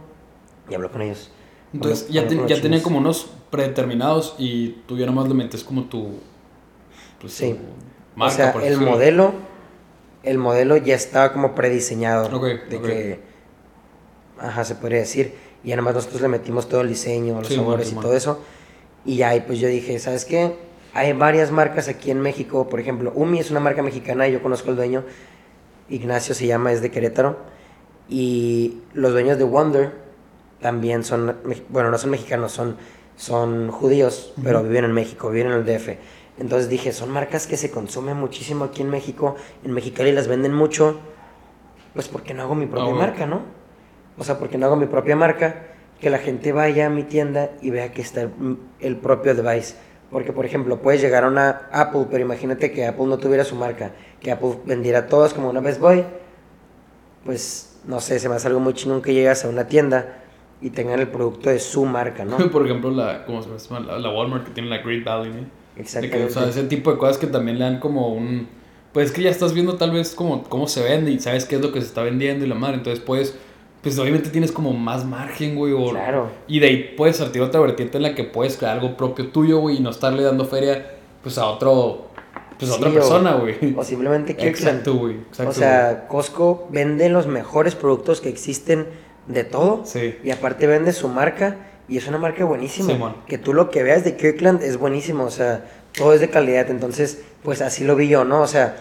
y 0.70 0.74
habló 0.74 0.90
con 0.90 1.02
ellos. 1.02 1.30
Entonces 1.74 2.04
Habló- 2.08 2.14
ya, 2.14 2.26
te- 2.28 2.36
con 2.36 2.46
ya 2.48 2.54
tenía 2.56 2.78
chinos. 2.78 2.82
como 2.82 2.98
unos 2.98 3.30
predeterminados 3.50 4.34
y 4.38 4.82
tú 4.86 4.96
ya 4.96 5.06
nomás 5.06 5.28
le 5.28 5.34
metes 5.34 5.64
como 5.64 5.84
tu... 5.84 6.14
Pues, 7.20 7.32
Sí. 7.34 7.52
tu 7.52 8.18
marca, 8.18 8.34
o 8.34 8.36
sea, 8.36 8.52
el 8.54 8.60
decirlo. 8.70 8.90
modelo, 8.90 9.32
el 10.22 10.38
modelo 10.38 10.76
ya 10.76 10.94
estaba 10.94 11.32
como 11.32 11.54
prediseñado. 11.54 12.34
Ok, 12.36 12.44
de 12.68 12.76
ok. 12.76 12.82
que, 12.84 13.20
ajá, 14.38 14.64
se 14.64 14.74
podría 14.74 14.98
decir. 15.00 15.34
Y 15.64 15.68
ya 15.70 15.76
nomás 15.76 15.94
nosotros 15.94 16.20
le 16.22 16.28
metimos 16.28 16.68
todo 16.68 16.80
el 16.82 16.88
diseño, 16.88 17.38
los 17.38 17.48
Sí, 17.48 17.54
sabores 17.56 17.86
man, 17.86 17.92
y 17.92 17.94
man. 17.96 18.02
todo 18.04 18.16
eso. 18.16 18.40
Y 19.04 19.16
ya, 19.16 19.34
y 19.34 19.40
pues 19.40 19.58
yo 19.58 19.68
dije, 19.68 19.98
¿sabes 19.98 20.24
qué? 20.24 20.54
Hay 20.94 21.12
varias 21.12 21.50
marcas 21.50 21.88
aquí 21.88 22.10
en 22.10 22.20
México. 22.20 22.68
Por 22.68 22.80
ejemplo, 22.80 23.12
Umi 23.14 23.38
es 23.38 23.50
una 23.50 23.60
marca 23.60 23.82
mexicana 23.82 24.26
y 24.28 24.32
yo 24.32 24.42
conozco 24.42 24.70
al 24.70 24.76
dueño. 24.76 25.04
Ignacio 25.88 26.34
se 26.34 26.46
llama, 26.46 26.72
es 26.72 26.82
de 26.82 26.90
Querétaro. 26.90 27.38
Y 28.08 28.78
los 28.94 29.12
dueños 29.12 29.38
de 29.38 29.44
Wonder 29.44 29.92
también 30.60 31.04
son, 31.04 31.36
bueno, 31.68 31.90
no 31.90 31.98
son 31.98 32.10
mexicanos, 32.10 32.52
son, 32.52 32.76
son 33.16 33.70
judíos, 33.70 34.32
pero 34.42 34.60
Ujú. 34.60 34.68
viven 34.68 34.84
en 34.86 34.92
México, 34.92 35.30
viven 35.30 35.52
en 35.52 35.58
el 35.58 35.64
DF. 35.64 35.96
Entonces 36.40 36.70
dije, 36.70 36.92
son 36.92 37.10
marcas 37.10 37.46
que 37.46 37.58
se 37.58 37.70
consumen 37.70 38.16
muchísimo 38.16 38.64
aquí 38.64 38.80
en 38.80 38.88
México, 38.88 39.36
en 39.62 39.72
Mexicali 39.72 40.10
las 40.10 40.26
venden 40.26 40.54
mucho, 40.54 40.98
pues 41.92 42.08
¿por 42.08 42.22
qué 42.22 42.32
no 42.32 42.42
hago 42.42 42.54
mi 42.54 42.64
propia 42.64 42.84
bueno. 42.84 42.98
marca, 42.98 43.26
no? 43.26 43.42
O 44.16 44.24
sea, 44.24 44.38
¿por 44.38 44.48
qué 44.48 44.56
no 44.56 44.64
hago 44.64 44.76
mi 44.76 44.86
propia 44.86 45.14
marca? 45.14 45.66
Que 46.00 46.08
la 46.08 46.16
gente 46.16 46.52
vaya 46.52 46.86
a 46.86 46.88
mi 46.88 47.02
tienda 47.02 47.50
y 47.60 47.68
vea 47.68 47.92
que 47.92 48.00
está 48.00 48.22
el, 48.22 48.30
el 48.80 48.96
propio 48.96 49.34
device. 49.34 49.76
Porque, 50.10 50.32
por 50.32 50.46
ejemplo, 50.46 50.80
puedes 50.80 51.02
llegar 51.02 51.24
a 51.24 51.28
una 51.28 51.68
Apple, 51.72 52.06
pero 52.10 52.24
imagínate 52.24 52.72
que 52.72 52.86
Apple 52.86 53.04
no 53.04 53.18
tuviera 53.18 53.44
su 53.44 53.54
marca, 53.54 53.92
que 54.18 54.32
Apple 54.32 54.60
vendiera 54.64 55.08
todas 55.08 55.34
como 55.34 55.50
una 55.50 55.60
Best 55.60 55.78
Boy. 55.78 56.04
Pues, 57.24 57.78
no 57.86 58.00
sé, 58.00 58.18
se 58.18 58.30
me 58.30 58.36
hace 58.36 58.48
algo 58.48 58.60
muy 58.60 58.72
chingón 58.72 59.02
que 59.02 59.12
llegas 59.12 59.44
a 59.44 59.48
una 59.50 59.66
tienda 59.66 60.22
y 60.62 60.70
tengan 60.70 61.00
el 61.00 61.08
producto 61.08 61.50
de 61.50 61.58
su 61.58 61.84
marca, 61.84 62.24
¿no? 62.24 62.38
Por 62.50 62.64
ejemplo, 62.64 62.90
la, 62.90 63.26
¿cómo 63.26 63.42
se 63.42 63.50
llama? 63.58 63.80
La, 63.80 63.98
la 63.98 64.10
Walmart 64.10 64.46
que 64.46 64.52
tiene 64.52 64.70
la 64.70 64.78
Great 64.78 65.04
Valley, 65.04 65.32
¿no? 65.32 65.59
De 65.76 65.76
que, 65.76 65.80
Exactamente. 65.82 66.24
o 66.24 66.30
sea, 66.30 66.48
ese 66.48 66.64
tipo 66.64 66.90
de 66.92 66.98
cosas 66.98 67.18
que 67.18 67.26
también 67.26 67.58
le 67.58 67.64
dan 67.64 67.78
como 67.80 68.08
un... 68.12 68.48
Pues 68.92 69.06
es 69.06 69.12
que 69.12 69.22
ya 69.22 69.30
estás 69.30 69.52
viendo 69.54 69.76
tal 69.76 69.92
vez 69.92 70.14
como 70.14 70.42
cómo 70.44 70.66
se 70.66 70.82
vende 70.82 71.10
y 71.12 71.20
sabes 71.20 71.44
qué 71.44 71.56
es 71.56 71.62
lo 71.62 71.72
que 71.72 71.80
se 71.80 71.86
está 71.86 72.02
vendiendo 72.02 72.44
y 72.44 72.48
la 72.48 72.54
madre. 72.56 72.76
Entonces 72.76 73.02
puedes... 73.04 73.36
Pues 73.82 73.98
obviamente 73.98 74.28
tienes 74.28 74.52
como 74.52 74.72
más 74.74 75.04
margen, 75.06 75.54
güey. 75.56 75.72
O, 75.72 75.90
Claro. 75.90 76.28
Y 76.48 76.58
de 76.60 76.66
ahí 76.66 76.94
puedes 76.96 77.16
partir 77.18 77.40
otra 77.40 77.60
vertiente 77.60 77.96
en 77.96 78.02
la 78.02 78.14
que 78.14 78.24
puedes 78.24 78.56
crear 78.56 78.74
algo 78.78 78.96
propio 78.96 79.28
tuyo, 79.28 79.58
güey. 79.60 79.76
Y 79.76 79.80
no 79.80 79.90
estarle 79.90 80.22
dando 80.22 80.44
feria 80.44 80.90
pues 81.22 81.38
a 81.38 81.46
otro... 81.46 82.08
Pues 82.58 82.70
a 82.72 82.74
otra 82.74 82.90
Sí, 82.90 82.94
persona, 82.96 83.36
o- 83.36 83.40
güey. 83.40 83.74
O 83.76 83.82
simplemente 83.84 84.36
Kirkland. 84.36 84.56
Exacto, 84.80 84.94
güey. 84.96 85.14
Exacto, 85.16 85.50
O 85.50 85.54
sea, 85.54 86.06
Costco 86.08 86.68
vende 86.70 87.08
los 87.08 87.26
mejores 87.26 87.74
productos 87.74 88.20
que 88.20 88.28
existen 88.28 88.86
de 89.28 89.44
todo. 89.44 89.82
Sí. 89.86 90.16
Y 90.24 90.30
aparte 90.30 90.66
vende 90.66 90.92
su 90.92 91.08
marca. 91.08 91.56
Y 91.90 91.96
es 91.96 92.06
una 92.06 92.18
marca 92.18 92.44
buenísima. 92.44 92.92
Simón. 92.92 93.16
que 93.26 93.36
tú 93.36 93.52
lo 93.52 93.68
que 93.68 93.82
veas 93.82 94.04
de 94.04 94.16
Kirkland 94.16 94.62
es 94.62 94.76
buenísimo. 94.76 95.24
O 95.24 95.30
sea, 95.30 95.64
todo 95.92 96.14
es 96.14 96.20
de 96.20 96.30
calidad. 96.30 96.70
Entonces, 96.70 97.22
pues 97.42 97.60
así 97.60 97.82
lo 97.82 97.96
vi 97.96 98.08
yo, 98.08 98.24
¿no? 98.24 98.40
O 98.40 98.46
sea, 98.46 98.76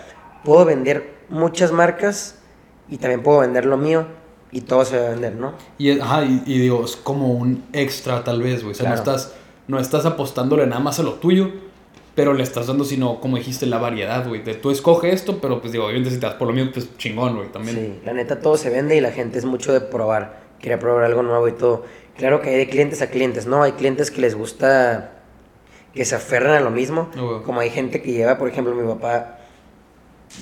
puedo 0.45 0.63
vender 0.63 1.15
muchas 1.27 1.71
marcas. 1.71 2.35
Y 2.87 2.97
también 2.97 3.23
puedo 3.23 3.39
vender 3.39 3.65
lo 3.65 3.77
mío. 3.77 4.05
Y 4.51 4.61
todo 4.61 4.85
se 4.85 4.99
va 4.99 5.07
a 5.07 5.09
vender, 5.09 5.35
¿no? 5.35 5.53
Y, 5.79 5.99
ajá, 5.99 6.23
y, 6.23 6.43
y 6.45 6.59
digo, 6.59 6.85
es 6.85 6.95
como 6.95 7.33
un 7.33 7.63
extra 7.73 8.23
tal 8.23 8.41
vez, 8.41 8.61
güey. 8.61 8.73
O 8.73 8.75
sea, 8.75 8.89
no, 8.89 8.95
estás, 8.95 9.33
no 9.67 9.79
estás 9.79 10.05
apostándole 10.05 10.65
nada 10.67 10.79
más 10.79 10.99
a 10.99 11.03
lo 11.03 11.15
tuyo, 11.15 11.51
pero 12.15 12.33
le 12.33 12.43
estás 12.43 12.67
dando, 12.67 12.83
sino, 12.83 13.19
como 13.21 13.37
dijiste, 13.37 13.65
la 13.65 13.77
variedad, 13.77 14.27
güey. 14.27 14.43
De 14.43 14.53
tú 14.53 14.71
escoge 14.71 15.11
esto, 15.13 15.39
pero 15.39 15.61
pues 15.61 15.71
digo, 15.71 15.85
obviamente 15.85 16.11
si 16.11 16.19
te 16.19 16.25
das 16.25 16.35
por 16.35 16.47
lo 16.47 16.53
mío, 16.53 16.69
pues 16.73 16.95
chingón, 16.97 17.37
güey, 17.37 17.51
también. 17.51 17.75
Sí, 17.75 17.99
la 18.05 18.13
neta 18.13 18.39
todo 18.39 18.57
se 18.57 18.69
vende 18.69 18.95
y 18.95 19.01
la 19.01 19.11
gente 19.11 19.39
es 19.39 19.45
mucho 19.45 19.71
de 19.73 19.81
probar. 19.81 20.41
Quiere 20.59 20.77
probar 20.77 21.05
algo 21.05 21.23
nuevo 21.23 21.47
y 21.47 21.53
todo. 21.53 21.85
Claro 22.19 22.41
que 22.41 22.49
hay 22.49 22.57
de 22.57 22.67
clientes 22.69 23.01
a 23.01 23.07
clientes, 23.07 23.47
¿no? 23.47 23.63
Hay 23.63 23.71
clientes 23.71 24.11
que 24.11 24.19
les 24.21 24.35
gusta 24.35 25.11
que 25.93 26.03
se 26.05 26.15
aferran 26.15 26.53
a 26.53 26.59
lo 26.59 26.69
mismo. 26.69 27.09
Ah. 27.17 27.41
Como 27.45 27.61
hay 27.61 27.69
gente 27.69 28.01
que 28.01 28.11
lleva, 28.11 28.37
por 28.37 28.49
ejemplo, 28.49 28.75
mi 28.75 28.85
papá 28.87 29.37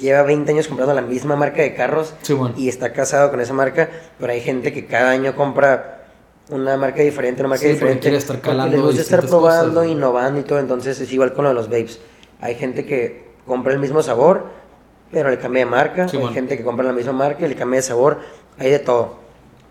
lleva 0.01 0.23
20 0.23 0.51
años 0.51 0.67
comprando 0.67 0.93
la 0.95 1.01
misma 1.01 1.35
marca 1.35 1.61
de 1.61 1.73
carros 1.75 2.13
Sí, 2.23 2.33
bueno. 2.33 2.55
y 2.57 2.67
está 2.67 2.91
casado 2.91 3.29
con 3.29 3.39
esa 3.39 3.53
marca, 3.53 3.89
pero 4.19 4.33
hay 4.33 4.41
gente 4.41 4.73
que 4.73 4.85
cada 4.87 5.11
año 5.11 5.35
compra 5.35 6.05
una 6.49 6.75
marca 6.77 7.01
diferente, 7.03 7.41
una 7.41 7.49
marca 7.49 7.63
Sí, 7.63 7.69
diferente. 7.73 8.01
quiere 8.01 8.17
estar 8.17 8.41
calando 8.41 8.75
les 8.75 8.81
gusta 8.85 9.01
estar 9.01 9.25
probando, 9.25 9.75
cosas, 9.81 9.91
innovando 9.91 10.39
y 10.39 10.43
todo, 10.43 10.59
entonces 10.59 10.99
es 10.99 11.13
igual 11.13 11.33
con 11.33 11.43
lo 11.43 11.49
de 11.51 11.55
los 11.55 11.67
vapes. 11.69 11.99
Hay 12.41 12.55
gente 12.55 12.85
que 12.85 13.27
compra 13.45 13.71
el 13.73 13.79
mismo 13.79 14.01
sabor, 14.01 14.47
pero 15.11 15.29
le 15.29 15.37
cambia 15.37 15.63
de 15.63 15.71
marca. 15.71 16.07
Sí, 16.09 16.17
hay 16.17 16.21
bueno. 16.23 16.33
gente 16.35 16.57
que 16.57 16.63
compra 16.63 16.85
la 16.85 16.93
misma 16.93 17.13
marca 17.13 17.45
y 17.45 17.49
le 17.49 17.55
cambia 17.55 17.77
de 17.77 17.83
sabor. 17.83 18.19
Hay 18.57 18.69
de 18.71 18.79
todo. 18.79 19.19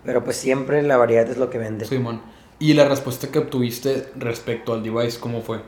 Pero 0.07 0.23
pues 0.23 0.37
siempre 0.37 0.81
la 0.83 0.95
variedad 0.95 1.29
es 1.29 1.35
lo 1.37 1.49
que 1.49 1.57
vende. 1.57 1.83
Simón. 1.85 2.21
¿Y 2.59 2.73
la 2.73 2.87
respuesta 2.87 3.27
que 3.27 3.39
obtuviste 3.39 4.05
respecto 4.15 4.71
al 4.73 4.81
device, 4.81 5.19
cómo 5.19 5.41
fue? 5.41 5.59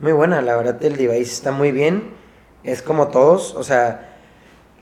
Muy 0.00 0.10
buena, 0.10 0.42
la 0.42 0.56
verdad 0.56 0.84
el 0.84 0.96
device 0.96 1.32
está 1.32 1.52
muy 1.52 1.70
bien. 1.70 2.10
Es 2.64 2.82
como 2.82 3.06
todos, 3.08 3.54
o 3.54 3.62
sea, 3.62 4.16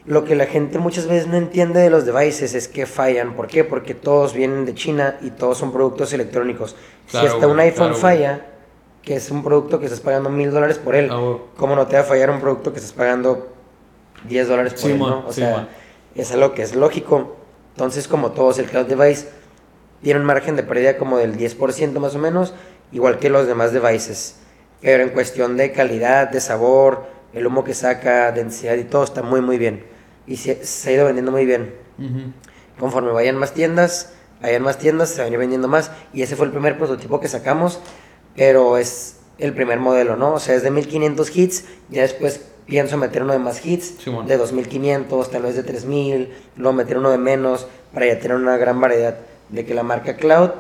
lo 0.07 0.25
que 0.25 0.35
la 0.35 0.47
gente 0.47 0.79
muchas 0.79 1.07
veces 1.07 1.27
no 1.29 1.37
entiende 1.37 1.79
de 1.81 1.91
los 1.91 2.07
devices 2.07 2.55
es 2.55 2.69
que 2.69 2.87
fallan. 2.87 3.37
¿Por 3.37 3.49
qué? 3.49 3.65
Porque 3.65 3.95
todos 3.95 4.33
vienen 4.33 4.65
de 4.65 4.75
China 4.75 5.19
y 5.21 5.31
todos 5.31 5.59
son 5.59 5.73
productos 5.73 6.13
electrónicos. 6.15 6.75
Claro, 7.11 7.29
si 7.29 7.35
hasta 7.35 7.47
un 7.49 7.61
iPhone 7.61 7.89
claro, 7.93 8.01
güey. 8.01 8.01
falla, 8.17 8.47
que 9.03 9.17
es 9.17 9.31
un 9.31 9.45
producto 9.45 9.79
que 9.79 9.85
estás 9.85 10.01
pagando 10.01 10.31
mil 10.31 10.51
dólares 10.51 10.79
por 10.79 10.95
él, 10.97 11.11
Ah. 11.13 11.37
¿cómo 11.59 11.77
no 11.77 11.87
te 11.87 11.97
va 11.97 12.03
a 12.03 12.05
fallar 12.07 12.31
un 12.31 12.41
producto 12.41 12.73
que 12.73 12.79
estás 12.79 12.95
pagando 12.95 13.53
10 14.27 14.49
dólares 14.49 14.73
por 14.73 14.83
Sí, 14.83 14.93
él? 14.93 14.99
man, 14.99 15.11
¿no? 15.11 15.27
O 15.29 15.33
sí, 15.33 15.43
sea, 15.43 15.53
man. 15.55 15.69
es 16.15 16.33
algo 16.33 16.55
que 16.55 16.63
es 16.63 16.75
lógico. 16.75 17.37
Entonces, 17.73 18.09
como 18.09 18.33
todos, 18.33 18.59
el 18.59 18.67
cloud 18.67 18.87
device 18.87 19.29
tiene 20.03 20.21
un 20.21 20.27
margen 20.27 20.57
de 20.57 20.63
pérdida 20.63 20.97
como 20.97 21.19
del 21.19 21.37
10% 21.37 21.99
más 21.99 22.15
o 22.15 22.19
menos, 22.19 22.55
igual 22.93 23.19
que 23.19 23.31
los 23.31 23.47
demás 23.47 23.73
devices. 23.73 24.37
Pero 24.81 25.03
en 25.03 25.11
cuestión 25.11 25.57
de 25.57 25.73
calidad, 25.73 26.29
de 26.29 26.41
sabor, 26.41 27.07
el 27.33 27.47
humo 27.47 27.65
que 27.65 27.75
saca, 27.75 28.33
densidad 28.33 28.75
y 28.77 28.85
todo 28.85 29.05
está 29.05 29.23
muy 29.23 29.41
muy 29.41 29.59
bien. 29.59 29.85
Y 30.27 30.37
se, 30.37 30.65
se 30.65 30.91
ha 30.91 30.93
ido 30.93 31.05
vendiendo 31.07 31.33
muy 31.33 31.45
bien. 31.45 31.75
Conforme 32.79 33.13
vayan 33.13 33.37
más 33.37 33.53
tiendas, 33.53 34.15
hayan 34.41 34.63
más 34.63 34.79
tiendas, 34.79 35.11
se 35.11 35.23
van 35.23 35.31
a 35.31 35.33
ir 35.33 35.39
vendiendo 35.39 35.69
más. 35.69 35.91
Y 36.15 36.23
ese 36.23 36.37
fue 36.37 36.47
el 36.47 36.53
primer 36.53 36.79
prototipo 36.79 37.21
que 37.21 37.29
sacamos, 37.29 37.81
pero 38.35 38.79
es 38.79 39.17
el 39.39 39.53
primer 39.53 39.79
modelo, 39.81 40.17
¿no? 40.17 40.35
O 40.35 40.39
sea, 40.39 40.55
es 40.55 40.63
de 40.63 40.71
1500 40.71 41.37
hits, 41.37 41.65
ya 41.91 42.03
después 42.03 42.50
pienso 42.71 42.97
meter 42.97 43.23
uno 43.25 43.33
de 43.35 43.39
más 43.41 43.67
hits, 43.67 43.97
de 44.27 44.37
2500, 44.37 45.31
tal 45.31 45.43
vez 45.43 45.57
de 45.57 45.65
3000, 45.65 46.29
luego 46.57 46.73
meter 46.73 46.97
uno 46.97 47.11
de 47.11 47.19
menos, 47.19 47.67
para 47.93 48.07
ya 48.07 48.19
tener 48.19 48.37
una 48.37 48.57
gran 48.57 48.81
variedad 48.81 49.19
de 49.49 49.67
que 49.67 49.75
la 49.75 49.83
marca 49.83 50.17
Cloud 50.17 50.51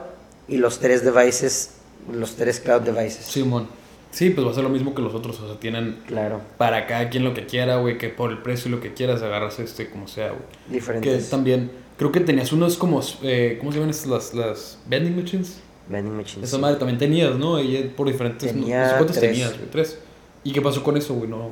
y 0.49 0.57
los 0.59 0.81
tres 0.81 1.05
devices, 1.05 1.71
los 2.13 2.35
tres 2.35 2.61
Cloud 2.61 2.83
devices. 2.83 3.25
Simón. 3.25 3.69
Sí, 4.11 4.31
pues 4.31 4.45
va 4.45 4.51
a 4.51 4.55
ser 4.55 4.65
lo 4.65 4.71
mismo 4.71 4.93
que 4.93 5.03
los 5.03 5.15
otros. 5.15 5.39
O 5.39 5.47
sea, 5.47 5.61
tienen 5.61 6.01
Claro, 6.09 6.41
para 6.59 6.89
cada 6.89 7.09
quien 7.11 7.23
lo 7.23 7.33
que 7.33 7.47
quiera, 7.47 7.77
güey. 7.77 7.97
Que 7.97 8.09
por 8.09 8.33
el 8.33 8.39
precio 8.39 8.69
y 8.69 8.73
lo 8.73 8.81
que 8.81 8.93
quieras 8.93 9.23
agarras 9.23 9.61
este 9.61 9.89
como 9.89 10.09
sea, 10.09 10.31
güey. 10.31 10.41
Que 10.67 10.75
diferentes 10.75 11.31
también, 11.31 11.71
creo 11.97 12.11
que 12.11 12.19
tenías 12.19 12.53
unos 12.53 12.77
como, 12.77 13.01
eh, 13.23 13.55
¿cómo 13.61 13.71
se 13.71 13.79
llaman 13.79 13.91
estas? 13.91 14.09
Las, 14.09 14.35
las 14.35 14.79
vending 14.89 15.15
machines. 15.15 15.61
vending 15.89 16.17
machines. 16.17 16.49
Esa 16.49 16.59
madre 16.59 16.77
también 16.77 16.99
tenías, 16.99 17.37
¿no? 17.37 17.63
Y 17.63 17.85
por 17.97 18.09
diferentes, 18.09 18.51
Tenía 18.53 18.89
no 18.91 18.97
cuántas 18.97 19.17
tres. 19.21 19.31
tenías, 19.31 19.57
güey. 19.57 19.71
Tres. 19.71 19.99
¿Y 20.43 20.53
qué 20.53 20.61
pasó 20.61 20.83
con 20.83 20.97
eso, 20.97 21.15
güey? 21.15 21.31
No 21.31 21.51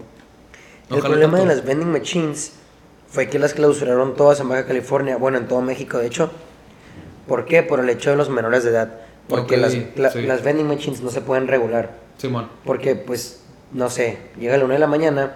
El 0.91 1.01
problema 1.01 1.39
de 1.39 1.45
tanto. 1.45 1.55
las 1.55 1.65
vending 1.65 1.91
machines 1.93 2.53
fue 3.09 3.29
que 3.29 3.39
las 3.39 3.55
clausuraron 3.55 4.15
todas 4.17 4.41
en 4.41 4.49
Baja 4.49 4.67
California, 4.67 5.17
bueno, 5.17 5.39
en 5.39 5.49
todo 5.49 5.61
México, 5.61 5.99
de 5.99 6.07
hecho. 6.07 6.31
¿Por 7.27 7.45
qué? 7.45 7.63
Por 7.63 7.81
el 7.81 7.89
hecho 7.91 8.11
de 8.11 8.17
los 8.17 8.31
menores 8.31 8.65
de 8.65 8.71
edad. 8.71 9.01
Porque 9.29 9.57
Ok, 9.57 9.61
las, 9.61 9.77
la- 9.97 10.11
sí. 10.11 10.23
las 10.23 10.43
vending 10.43 10.67
machines 10.67 11.01
no 11.03 11.11
se 11.11 11.21
pueden 11.21 11.47
regular. 11.49 11.91
Simón. 12.17 12.49
Porque, 12.65 12.95
pues, 12.95 13.43
no 13.73 13.91
sé, 13.91 14.19
llega 14.41 14.55
a 14.55 14.59
la 14.59 14.65
una 14.65 14.75
de 14.75 14.81
la 14.81 14.87
mañana 14.87 15.35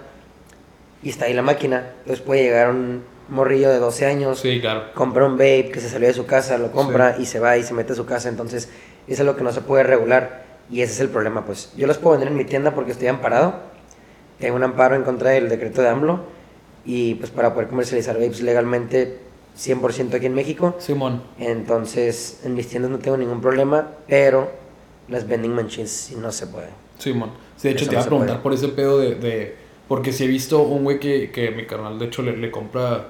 y 1.03 1.11
está 1.11 1.27
ahí 1.27 1.35
la 1.35 1.43
máquina. 1.43 1.91
Entonces 2.01 2.25
puede 2.25 2.43
llegar 2.45 2.71
un 2.71 3.03
morrillo 3.29 3.69
de 3.71 3.79
12 3.79 4.07
años, 4.07 4.39
Sí, 4.41 4.61
claro. 4.61 4.93
compra 4.95 5.27
un 5.27 5.33
vape 5.33 5.71
que 5.73 5.81
se 5.81 5.89
salió 5.91 6.09
de 6.09 6.15
su 6.15 6.25
casa, 6.27 6.57
lo 6.59 6.73
compra 6.73 7.17
y 7.19 7.27
se 7.27 7.39
va 7.41 7.57
y 7.59 7.63
se 7.63 7.75
mete 7.75 7.93
a 7.93 7.97
su 7.97 8.07
casa. 8.07 8.29
Entonces, 8.31 8.69
eso 9.07 9.23
es 9.23 9.27
lo 9.27 9.37
que 9.37 9.43
no 9.45 9.53
se 9.53 9.61
puede 9.61 9.83
regular. 9.85 10.43
Y 10.71 10.81
ese 10.81 10.93
es 10.95 11.01
el 11.01 11.09
problema, 11.11 11.45
pues. 11.45 11.73
Yo 11.77 11.87
los 11.87 11.99
puedo 11.99 12.13
vender 12.13 12.29
en 12.29 12.37
mi 12.37 12.45
tienda 12.47 12.75
porque 12.75 12.93
estoy 12.93 13.09
amparado. 13.09 13.57
Un 14.51 14.64
amparo 14.64 14.97
en 14.97 15.03
contra 15.03 15.30
del 15.30 15.49
decreto 15.49 15.82
de 15.82 15.88
AMLO. 15.88 16.20
Y 16.84 17.14
pues 17.14 17.30
para 17.30 17.55
poder 17.55 17.68
comercializar 17.68 18.16
vapes 18.16 18.40
legalmente 18.40 19.18
100% 19.57 20.14
aquí 20.14 20.26
en 20.26 20.34
México. 20.34 20.74
Simón. 20.78 21.22
Entonces, 21.38 22.40
en 22.45 22.55
mis 22.55 22.66
tiendas 22.68 22.90
no 22.90 22.99
tengo 22.99 23.16
ningún 23.16 23.40
problema, 23.40 23.88
pero 24.09 24.51
las 25.09 25.28
vending 25.28 25.55
machines 25.55 25.90
sí 25.90 26.16
no 26.16 26.32
se 26.32 26.47
puede. 26.49 26.68
Simón. 26.99 27.30
Sí, 27.57 27.68
de 27.68 27.74
hecho 27.74 27.84
Eso 27.84 27.90
te 27.90 27.90
no 27.90 27.93
iba 27.95 28.01
a 28.01 28.05
se 28.05 28.09
preguntar 28.09 28.43
por 28.43 28.53
ese 28.53 28.68
pedo 28.68 28.99
de, 28.99 29.14
de- 29.14 29.55
Porque 29.88 30.12
si 30.12 30.24
he 30.24 30.26
visto 30.26 30.62
un 30.62 30.84
güey 30.84 30.99
que, 30.99 31.30
que 31.30 31.51
mi 31.51 31.66
carnal, 31.66 31.99
de 31.99 32.07
hecho, 32.07 32.22
le, 32.22 32.36
le 32.36 32.51
compra 32.51 33.09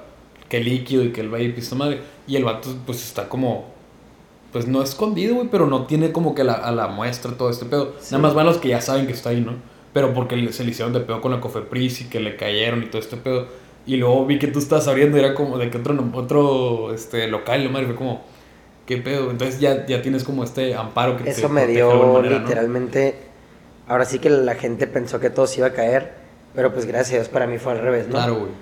que 0.49 0.61
líquido 0.61 1.03
y 1.05 1.13
que 1.13 1.21
el 1.23 1.31
vape 1.31 1.55
y 1.57 1.61
esta 1.61 1.75
madre. 1.77 2.01
Y 2.27 2.37
el 2.37 2.45
vato, 2.45 2.69
pues 2.85 3.03
está 3.05 3.29
como. 3.29 3.71
Pues 4.53 4.67
no 4.67 4.83
escondido, 4.83 5.37
güey, 5.37 5.49
pero 5.51 5.67
no 5.67 5.87
tiene 5.87 6.13
como 6.13 6.35
que 6.35 6.45
la, 6.45 6.53
a 6.55 6.73
la 6.73 6.89
muestra 6.89 7.33
todo 7.39 7.49
este 7.49 7.65
pedo. 7.65 7.95
Sí. 8.01 8.09
Nada 8.13 8.21
más 8.23 8.35
van 8.35 8.45
los 8.45 8.59
que 8.59 8.69
ya 8.69 8.83
saben 8.83 9.07
que 9.07 9.13
está 9.15 9.31
ahí, 9.31 9.41
¿no? 9.41 9.55
Pero 9.93 10.15
porque 10.15 10.53
se 10.53 10.65
le 10.65 10.71
hicieron 10.71 10.93
de 10.93 11.01
pedo 11.01 11.21
con 11.21 11.33
la 11.33 11.41
Cofepris 11.41 12.03
y 12.03 12.05
que 12.09 12.21
le 12.21 12.37
cayeron 12.37 12.83
y 12.83 12.87
todo 12.87 13.01
este 13.01 13.17
pedo. 13.17 13.47
Y 13.87 13.97
luego 13.97 14.25
vi 14.27 14.39
que 14.39 14.47
tú 14.49 14.59
estabas 14.59 14.89
abriendo 14.89 15.19
era 15.19 15.35
como 15.35 15.59
de 15.59 15.69
que 15.71 15.79
otro, 15.79 15.97
otro 16.15 16.95
este, 16.95 17.27
local, 17.29 17.61
y 17.61 17.65
la 17.65 17.71
madre 17.71 17.87
fue 17.87 17.97
como. 17.97 18.23
¿Qué 18.87 18.97
pedo? 18.99 19.31
Entonces 19.31 19.61
ya, 19.61 19.87
ya 19.87 20.03
tienes 20.03 20.25
como 20.25 20.43
este 20.45 20.75
amparo 20.75 21.17
que 21.17 21.25
te 21.25 21.31
Eso 21.31 21.49
me 21.49 21.67
de 21.67 21.81
alguna 21.83 22.13
dio 22.13 22.13
manera, 22.15 22.39
¿no? 22.41 22.49
literalmente. 22.49 23.17
Ahora 23.87 24.05
sí 24.05 24.19
que 24.19 24.31
la 24.31 24.55
gente 24.55 24.87
pensó 24.87 25.21
que 25.21 25.31
todo 25.31 25.47
se 25.47 25.59
iba 25.61 25.69
a 25.69 25.73
caer, 25.73 26.15
pero 26.55 26.73
pues 26.73 26.87
gracias 26.87 27.13
a 27.13 27.17
Dios 27.17 27.29
para 27.29 27.47
mí 27.47 27.59
fue 27.59 27.73
al 27.73 27.79
revés, 27.81 28.09
¿no? 28.09 28.15
Claro, 28.15 28.37
güey. 28.41 28.53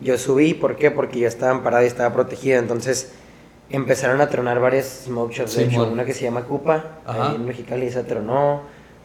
Yo 0.00 0.18
subí, 0.18 0.54
¿por 0.54 0.76
qué? 0.76 0.90
Porque 0.90 1.20
yo 1.20 1.28
estaba 1.28 1.52
amparado 1.52 1.84
y 1.84 1.86
estaba 1.86 2.12
protegido, 2.12 2.58
entonces 2.58 3.12
empezaron 3.70 4.20
a 4.20 4.28
tronar 4.28 4.60
varias 4.60 5.04
smoke 5.06 5.32
shops, 5.32 5.54
de 5.56 5.64
Sí, 5.66 5.70
hecho, 5.70 5.80
mon. 5.80 5.92
una 5.92 6.04
que 6.04 6.12
se 6.14 6.24
llama 6.24 6.44
Cupa, 6.44 6.98
ahí 7.06 7.36
en 7.36 7.46
Mexicali 7.46 7.86
esa 7.86 8.04
tronó, 8.04 8.62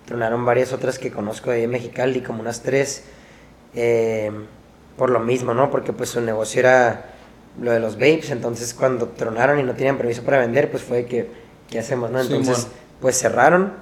tronaron 0.08 0.46
varias 0.46 0.74
otras 0.74 0.98
que 0.98 1.12
conozco 1.12 1.52
de 1.52 1.68
Mexicali, 1.68 2.22
como 2.22 2.42
unas 2.42 2.64
tres, 2.64 3.04
eh, 3.76 4.32
por 4.98 5.10
lo 5.12 5.20
mismo, 5.20 5.54
¿no? 5.54 5.70
Porque 5.70 5.94
pues 5.94 6.10
su 6.10 6.22
negocio 6.22 6.62
era 6.62 7.14
lo 7.62 7.72
de 7.72 7.80
los 7.80 7.96
vapes, 7.96 8.32
entonces 8.32 8.74
cuando 8.74 9.10
tronaron 9.10 9.60
y 9.60 9.64
no 9.64 9.74
tenían 9.74 9.98
permiso 9.98 10.24
para 10.24 10.40
vender, 10.40 10.72
pues 10.72 10.82
fue 10.84 11.06
que, 11.06 11.30
¿qué 11.70 11.80
hacemos, 11.80 12.10
no? 12.10 12.24
Sí, 12.24 12.34
Entonces, 12.34 12.68
pues 13.02 13.18
cerraron, 13.20 13.74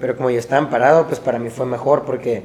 pero 0.00 0.16
como 0.16 0.30
yo 0.30 0.38
estaba 0.38 0.60
amparado, 0.62 1.06
pues 1.06 1.20
para 1.20 1.38
mí 1.38 1.50
fue 1.50 1.66
mejor 1.66 2.04
porque 2.04 2.42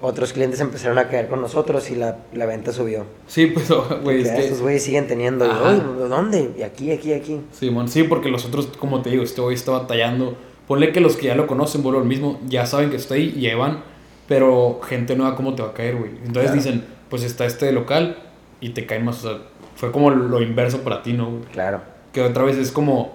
otros 0.00 0.32
clientes 0.32 0.60
empezaron 0.60 0.96
a 0.98 1.08
caer 1.08 1.26
con 1.28 1.40
nosotros 1.40 1.90
y 1.90 1.96
la, 1.96 2.18
la 2.32 2.46
venta 2.46 2.72
subió. 2.72 3.04
Sí, 3.26 3.46
pues, 3.46 3.68
güey, 4.04 4.22
es 4.22 4.28
Que 4.28 4.36
que... 4.36 4.44
estos 4.44 4.60
güeyes 4.60 4.84
siguen 4.84 5.08
teniendo. 5.08 5.44
y, 5.44 5.50
Ajá. 5.50 5.70
"Ay, 5.70 5.82
¿Dónde? 6.08 6.50
Y 6.56 6.62
aquí, 6.62 6.92
aquí, 6.92 7.12
aquí. 7.12 7.40
Sí, 7.52 7.70
mon, 7.70 7.88
sí, 7.88 8.04
porque 8.04 8.28
los 8.28 8.44
otros, 8.44 8.68
como 8.78 9.02
te 9.02 9.10
digo, 9.10 9.24
este 9.24 9.40
güey 9.40 9.56
está 9.56 9.72
batallando. 9.72 10.36
Ponle 10.68 10.92
que 10.92 11.00
los 11.00 11.16
que 11.16 11.26
ya 11.26 11.34
lo 11.34 11.46
conocen, 11.46 11.82
vuelvo 11.82 11.98
al 12.00 12.06
mismo, 12.06 12.38
ya 12.46 12.66
saben 12.66 12.90
que 12.90 12.96
está 12.96 13.14
ahí 13.14 13.32
y 13.36 13.40
llevan, 13.40 13.82
pero 14.28 14.80
gente 14.86 15.16
nueva, 15.16 15.34
¿cómo 15.34 15.54
te 15.54 15.62
va 15.62 15.70
a 15.70 15.72
caer, 15.74 15.96
güey? 15.96 16.10
Entonces 16.10 16.52
Claro. 16.52 16.54
dicen, 16.54 16.84
pues 17.08 17.22
está 17.24 17.46
este 17.46 17.72
local 17.72 18.18
y 18.60 18.70
te 18.70 18.84
caen 18.86 19.04
más, 19.04 19.24
o 19.24 19.28
sea, 19.30 19.38
fue 19.76 19.90
como 19.90 20.10
lo 20.10 20.42
inverso 20.42 20.82
para 20.82 21.02
ti, 21.02 21.14
¿no? 21.14 21.30
güey? 21.30 21.42
Claro. 21.52 21.80
Que 22.12 22.20
otra 22.22 22.44
vez 22.44 22.58
es 22.58 22.70
como, 22.70 23.12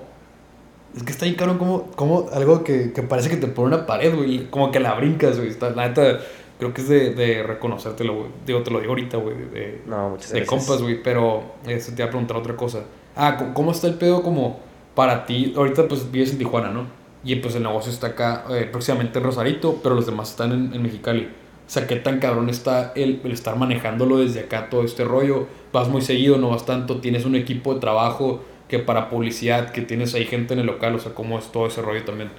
es 0.95 1.04
que 1.04 1.12
está 1.12 1.26
bien 1.26 1.36
cabrón, 1.36 1.58
como, 1.60 1.91
como 1.91 2.28
algo 2.34 2.64
que, 2.64 2.91
que 2.91 3.04
parece 3.04 3.30
que 3.30 3.38
te 3.38 3.47
pone 3.47 3.76
una 3.76 3.86
pared, 3.86 4.16
güey, 4.16 4.49
como 4.49 4.72
que 4.72 4.80
la 4.80 4.95
brincas, 4.95 5.38
güey. 5.38 5.49
Está, 5.49 5.70
la 5.70 5.88
neta, 5.89 6.20
creo 6.58 6.74
que 6.74 6.82
es 6.82 6.89
de, 6.89 7.14
de 7.14 7.43
reconocértelo, 7.43 8.16
güey. 8.16 8.28
Digo, 8.47 8.64
te 8.64 8.72
lo 8.72 8.80
digo 8.80 8.93
ahorita, 8.93 9.18
güey, 9.18 9.36
de, 9.54 9.82
No, 9.86 10.10
muchas 10.12 10.32
de 10.32 10.39
gracias. 10.39 10.49
compas, 10.66 10.82
güey, 10.82 11.04
pero 11.04 11.43
este, 11.68 11.91
te 11.91 12.01
iba 12.01 12.08
a 12.08 12.10
preguntar 12.10 12.38
otra 12.38 12.56
cosa. 12.56 12.80
Ah, 13.16 13.36
¿cómo- 13.38 13.54
¿cómo 13.54 13.72
está 13.72 13.86
el 13.88 13.95
pedo 13.95 14.24
como 14.24 14.60
para 14.95 15.26
ti? 15.28 15.54
Ahorita 15.56 15.88
pues 15.88 16.10
vives 16.12 16.32
en 16.32 16.39
Tijuana, 16.39 16.70
¿no? 16.72 17.03
Y 17.24 17.36
pues 17.38 17.55
el 17.55 17.63
negocio 17.63 17.91
está 17.91 18.07
acá, 18.07 18.45
eh, 18.51 18.67
próximamente 18.69 19.19
en 19.19 19.26
Rosarito, 19.26 19.80
pero 19.82 19.95
los 19.95 20.05
demás 20.05 20.32
están 20.32 20.51
en, 20.51 20.74
en 20.74 20.82
Mexicali. 20.82 21.30
O 21.65 21.69
sea, 21.69 21.88
¿qué 21.88 21.95
tan 21.95 22.19
cabrón 22.19 22.49
está 22.49 22.91
el, 22.95 23.21
el 23.24 23.32
estar 23.32 23.55
manejándolo 23.55 24.17
desde 24.17 24.41
acá 24.41 24.69
todo 24.69 24.84
este 24.84 25.05
rollo? 25.05 25.47
Vas 25.71 25.88
muy 25.88 26.01
seguido, 26.01 26.38
no 26.38 26.49
vas 26.49 26.65
tanto, 26.65 26.99
tienes 26.99 27.26
un 27.26 27.36
equipo 27.36 27.74
de 27.74 27.80
trabajo 27.80 28.43
que 28.67 28.80
para 28.80 29.09
publicidad, 29.09 29.71
que 29.71 29.82
tienes 29.82 30.13
ahí 30.13 30.26
gente 30.26 30.53
en 30.53 30.59
el 30.59 30.65
local, 30.65 30.95
o 30.95 30.99
sea, 30.99 31.13
¿cómo 31.13 31.39
es 31.39 31.51
todo 31.51 31.67
ese 31.67 31.82
rollo 31.82 32.03
también? 32.03 32.30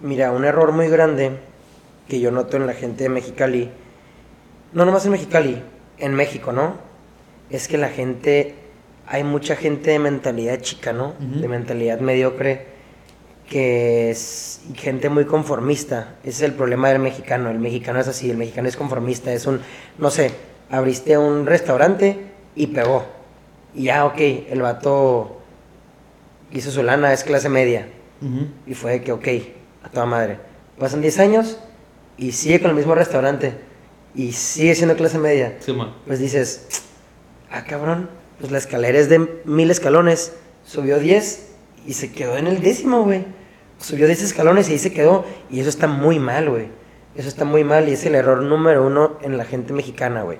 Mira, 0.00 0.30
un 0.32 0.44
error 0.44 0.72
muy 0.72 0.88
grande 0.88 1.38
que 2.08 2.20
yo 2.20 2.30
noto 2.30 2.56
en 2.56 2.66
la 2.66 2.74
gente 2.74 3.04
de 3.04 3.08
Mexicali, 3.08 3.70
no 4.72 4.84
nomás 4.84 5.06
en 5.06 5.12
Mexicali, 5.12 5.62
en 5.98 6.14
México, 6.14 6.52
¿no? 6.52 6.74
Es 7.48 7.68
que 7.68 7.78
la 7.78 7.88
gente, 7.88 8.54
hay 9.06 9.24
mucha 9.24 9.56
gente 9.56 9.92
de 9.92 9.98
mentalidad 9.98 10.60
chica, 10.60 10.92
¿no? 10.92 11.14
De 11.18 11.48
mentalidad 11.48 12.00
mediocre, 12.00 12.66
que 13.48 14.10
es 14.10 14.60
gente 14.74 15.08
muy 15.08 15.24
conformista. 15.24 16.16
Ese 16.22 16.30
es 16.30 16.42
el 16.42 16.52
problema 16.52 16.88
del 16.88 16.98
mexicano. 16.98 17.50
El 17.50 17.58
mexicano 17.58 18.00
es 18.00 18.08
así, 18.08 18.30
el 18.30 18.36
mexicano 18.36 18.68
es 18.68 18.76
conformista. 18.76 19.32
Es 19.32 19.46
un, 19.46 19.60
no 19.98 20.10
sé, 20.10 20.32
abriste 20.70 21.16
un 21.16 21.46
restaurante 21.46 22.18
y 22.54 22.68
pegó. 22.68 23.06
Y 23.74 23.84
ya, 23.84 24.04
ok, 24.06 24.18
el 24.18 24.62
vato 24.62 25.40
hizo 26.52 26.70
su 26.70 26.82
lana, 26.82 27.12
es 27.12 27.24
clase 27.24 27.48
media. 27.48 27.88
Y 28.66 28.74
fue 28.74 28.92
de 28.92 29.02
que, 29.02 29.12
ok, 29.12 29.28
a 29.84 29.90
toda 29.90 30.06
madre. 30.06 30.38
Pasan 30.78 31.00
10 31.02 31.18
años 31.20 31.58
y 32.16 32.32
sigue 32.32 32.60
con 32.60 32.70
el 32.70 32.76
mismo 32.76 32.94
restaurante. 32.94 33.54
y 34.14 34.32
sigue 34.32 34.74
siendo 34.74 34.96
clase 34.96 35.18
media, 35.18 35.58
Sí, 35.60 35.76
pues 36.06 36.18
dices, 36.18 36.66
ah, 37.50 37.64
cabrón, 37.64 38.08
pues 38.40 38.50
la 38.50 38.56
escalera 38.56 38.98
es 38.98 39.10
de 39.10 39.18
mil 39.44 39.70
escalones, 39.70 40.32
subió 40.64 40.98
10 40.98 41.55
y 41.86 41.94
se 41.94 42.12
quedó 42.12 42.36
en 42.36 42.46
el 42.46 42.60
décimo, 42.60 43.02
güey. 43.02 43.24
Subió 43.78 44.06
10 44.06 44.22
escalones 44.22 44.68
y 44.68 44.72
ahí 44.72 44.78
se 44.78 44.92
quedó, 44.92 45.24
y 45.50 45.60
eso 45.60 45.68
está 45.68 45.86
muy 45.86 46.18
mal, 46.18 46.48
güey. 46.48 46.68
Eso 47.14 47.28
está 47.28 47.44
muy 47.44 47.64
mal 47.64 47.88
y 47.88 47.92
es 47.92 48.04
el 48.04 48.14
error 48.14 48.42
número 48.42 48.86
uno 48.86 49.18
en 49.22 49.38
la 49.38 49.44
gente 49.44 49.72
mexicana, 49.72 50.22
güey. 50.22 50.38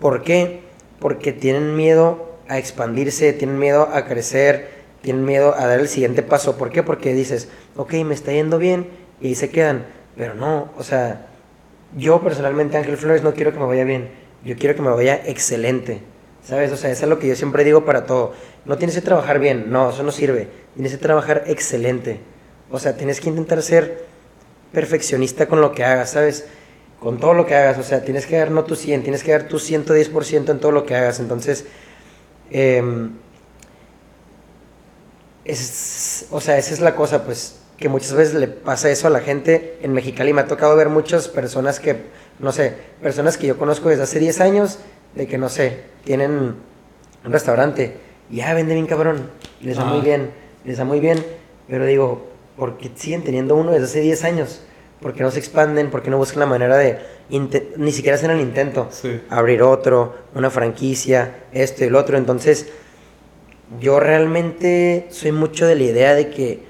¿Por 0.00 0.22
qué? 0.22 0.60
Porque 1.00 1.32
tienen 1.32 1.74
miedo 1.76 2.38
a 2.48 2.58
expandirse, 2.58 3.32
tienen 3.32 3.58
miedo 3.58 3.88
a 3.92 4.04
crecer, 4.04 4.70
tienen 5.02 5.24
miedo 5.24 5.54
a 5.56 5.66
dar 5.66 5.80
el 5.80 5.88
siguiente 5.88 6.22
paso. 6.22 6.56
¿Por 6.56 6.70
qué? 6.70 6.82
Porque 6.82 7.12
dices, 7.12 7.48
ok, 7.76 7.94
me 8.04 8.14
está 8.14 8.32
yendo 8.32 8.58
bien 8.58 8.88
y 9.20 9.28
ahí 9.28 9.34
se 9.34 9.50
quedan. 9.50 9.86
Pero 10.16 10.34
no, 10.34 10.70
o 10.78 10.84
sea, 10.84 11.26
yo 11.96 12.20
personalmente, 12.20 12.76
Ángel 12.76 12.96
Flores, 12.96 13.22
no 13.22 13.34
quiero 13.34 13.52
que 13.52 13.58
me 13.58 13.66
vaya 13.66 13.84
bien. 13.84 14.08
Yo 14.44 14.56
quiero 14.56 14.76
que 14.76 14.82
me 14.82 14.90
vaya 14.90 15.20
excelente. 15.26 16.02
¿Sabes? 16.46 16.70
O 16.70 16.76
sea, 16.76 16.90
eso 16.90 17.04
es 17.04 17.08
lo 17.08 17.18
que 17.18 17.26
yo 17.26 17.34
siempre 17.34 17.64
digo 17.64 17.84
para 17.84 18.06
todo. 18.06 18.32
No 18.64 18.78
tienes 18.78 18.94
que 18.94 19.02
trabajar 19.02 19.40
bien, 19.40 19.70
no, 19.70 19.90
eso 19.90 20.04
no 20.04 20.12
sirve. 20.12 20.48
Tienes 20.74 20.92
que 20.92 20.98
trabajar 20.98 21.42
excelente. 21.46 22.20
O 22.70 22.78
sea, 22.78 22.96
tienes 22.96 23.20
que 23.20 23.28
intentar 23.28 23.62
ser 23.62 24.04
perfeccionista 24.72 25.46
con 25.46 25.60
lo 25.60 25.72
que 25.72 25.84
hagas, 25.84 26.10
¿sabes? 26.10 26.46
Con 27.00 27.18
todo 27.18 27.34
lo 27.34 27.46
que 27.46 27.56
hagas. 27.56 27.78
O 27.78 27.82
sea, 27.82 28.04
tienes 28.04 28.26
que 28.26 28.36
dar 28.36 28.52
no 28.52 28.64
tu 28.64 28.76
100, 28.76 29.02
tienes 29.02 29.24
que 29.24 29.32
dar 29.32 29.48
tu 29.48 29.58
110% 29.58 30.50
en 30.50 30.60
todo 30.60 30.70
lo 30.70 30.86
que 30.86 30.94
hagas. 30.94 31.18
Entonces, 31.18 31.64
em, 32.50 33.10
es, 35.44 36.26
o 36.30 36.40
sea, 36.40 36.58
esa 36.58 36.74
es 36.74 36.80
la 36.80 36.94
cosa, 36.94 37.24
pues, 37.24 37.56
que 37.76 37.88
muchas 37.88 38.12
veces 38.14 38.34
le 38.34 38.46
pasa 38.46 38.88
eso 38.88 39.08
a 39.08 39.10
la 39.10 39.20
gente 39.20 39.78
en 39.82 39.92
Mexicali. 39.92 40.32
Me 40.32 40.42
ha 40.42 40.46
tocado 40.46 40.76
ver 40.76 40.90
muchas 40.90 41.26
personas 41.26 41.80
que, 41.80 42.04
no 42.38 42.52
sé, 42.52 42.74
personas 43.02 43.36
que 43.36 43.48
yo 43.48 43.58
conozco 43.58 43.88
desde 43.88 44.04
hace 44.04 44.20
10 44.20 44.40
años, 44.40 44.78
de 45.16 45.26
que, 45.26 45.38
no 45.38 45.48
sé, 45.48 45.80
tienen 46.04 46.30
un 47.24 47.32
restaurante 47.32 47.96
y 48.30 48.36
ya 48.36 48.54
vende 48.54 48.74
bien 48.74 48.86
cabrón, 48.86 49.30
y 49.60 49.64
les 49.66 49.78
va 49.78 49.82
Ah. 49.82 49.86
muy 49.92 50.00
bien, 50.02 50.30
les 50.64 50.78
va 50.78 50.84
muy 50.84 51.00
bien, 51.00 51.24
pero 51.68 51.84
digo, 51.86 52.26
¿por 52.56 52.76
qué 52.78 52.90
siguen 52.94 53.22
teniendo 53.24 53.56
uno 53.56 53.72
desde 53.72 53.86
hace 53.86 54.00
10 54.00 54.24
años? 54.24 54.62
¿Por 55.00 55.12
qué 55.14 55.22
no 55.22 55.30
se 55.30 55.38
expanden? 55.38 55.90
¿Por 55.90 56.02
qué 56.02 56.10
no 56.10 56.16
buscan 56.16 56.40
la 56.40 56.46
manera 56.46 56.76
de, 56.76 56.98
ni 57.76 57.92
siquiera 57.92 58.16
hacer 58.16 58.30
el 58.30 58.40
intento? 58.40 58.88
Sí. 58.90 59.20
abrir 59.28 59.62
otro, 59.62 60.14
una 60.34 60.50
franquicia, 60.50 61.44
esto 61.52 61.84
y 61.84 61.88
el 61.88 61.94
otro. 61.96 62.16
Entonces, 62.16 62.68
yo 63.80 64.00
realmente 64.00 65.06
soy 65.10 65.32
mucho 65.32 65.66
de 65.66 65.74
la 65.74 65.82
idea 65.82 66.14
de 66.14 66.30
que 66.30 66.62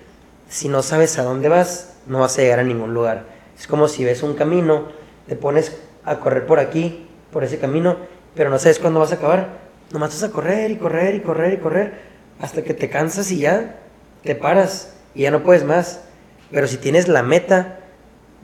si 0.49 0.69
no 0.69 0.83
sabes 0.83 1.19
a 1.19 1.23
dónde 1.23 1.49
vas, 1.49 1.95
no 2.07 2.21
vas 2.21 2.37
a 2.39 2.43
llegar 2.43 2.59
a 2.59 2.63
ningún 2.65 2.95
lugar. 2.95 3.27
Es 3.59 3.67
como 3.67 3.87
si 3.89 4.05
ves 4.05 4.23
un 4.23 4.35
camino, 4.35 4.85
te 5.29 5.37
pones 5.37 5.77
a 6.05 6.19
correr 6.19 6.47
por 6.47 6.59
aquí, 6.59 7.07
por 7.33 7.45
ese 7.45 7.59
camino, 7.59 7.97
pero 8.37 8.51
no 8.51 8.59
sabes 8.59 8.78
cuándo 8.78 9.01
vas 9.01 9.11
a 9.12 9.16
acabar. 9.16 9.49
Nomás 9.91 10.11
vas 10.11 10.22
a 10.22 10.32
correr 10.32 10.70
y 10.70 10.76
correr 10.76 11.14
y 11.14 11.20
correr 11.20 11.55
y 11.55 11.57
correr 11.57 12.01
hasta 12.41 12.62
que 12.62 12.74
te 12.74 12.91
cansas 12.91 13.30
y 13.30 13.39
ya 13.39 13.80
te 14.22 14.34
paras 14.34 14.95
y 15.14 15.22
ya 15.22 15.30
no 15.30 15.43
puedes 15.43 15.64
más. 15.64 16.03
Pero 16.51 16.68
si 16.68 16.76
tienes 16.76 17.09
la 17.09 17.22
meta, 17.22 17.80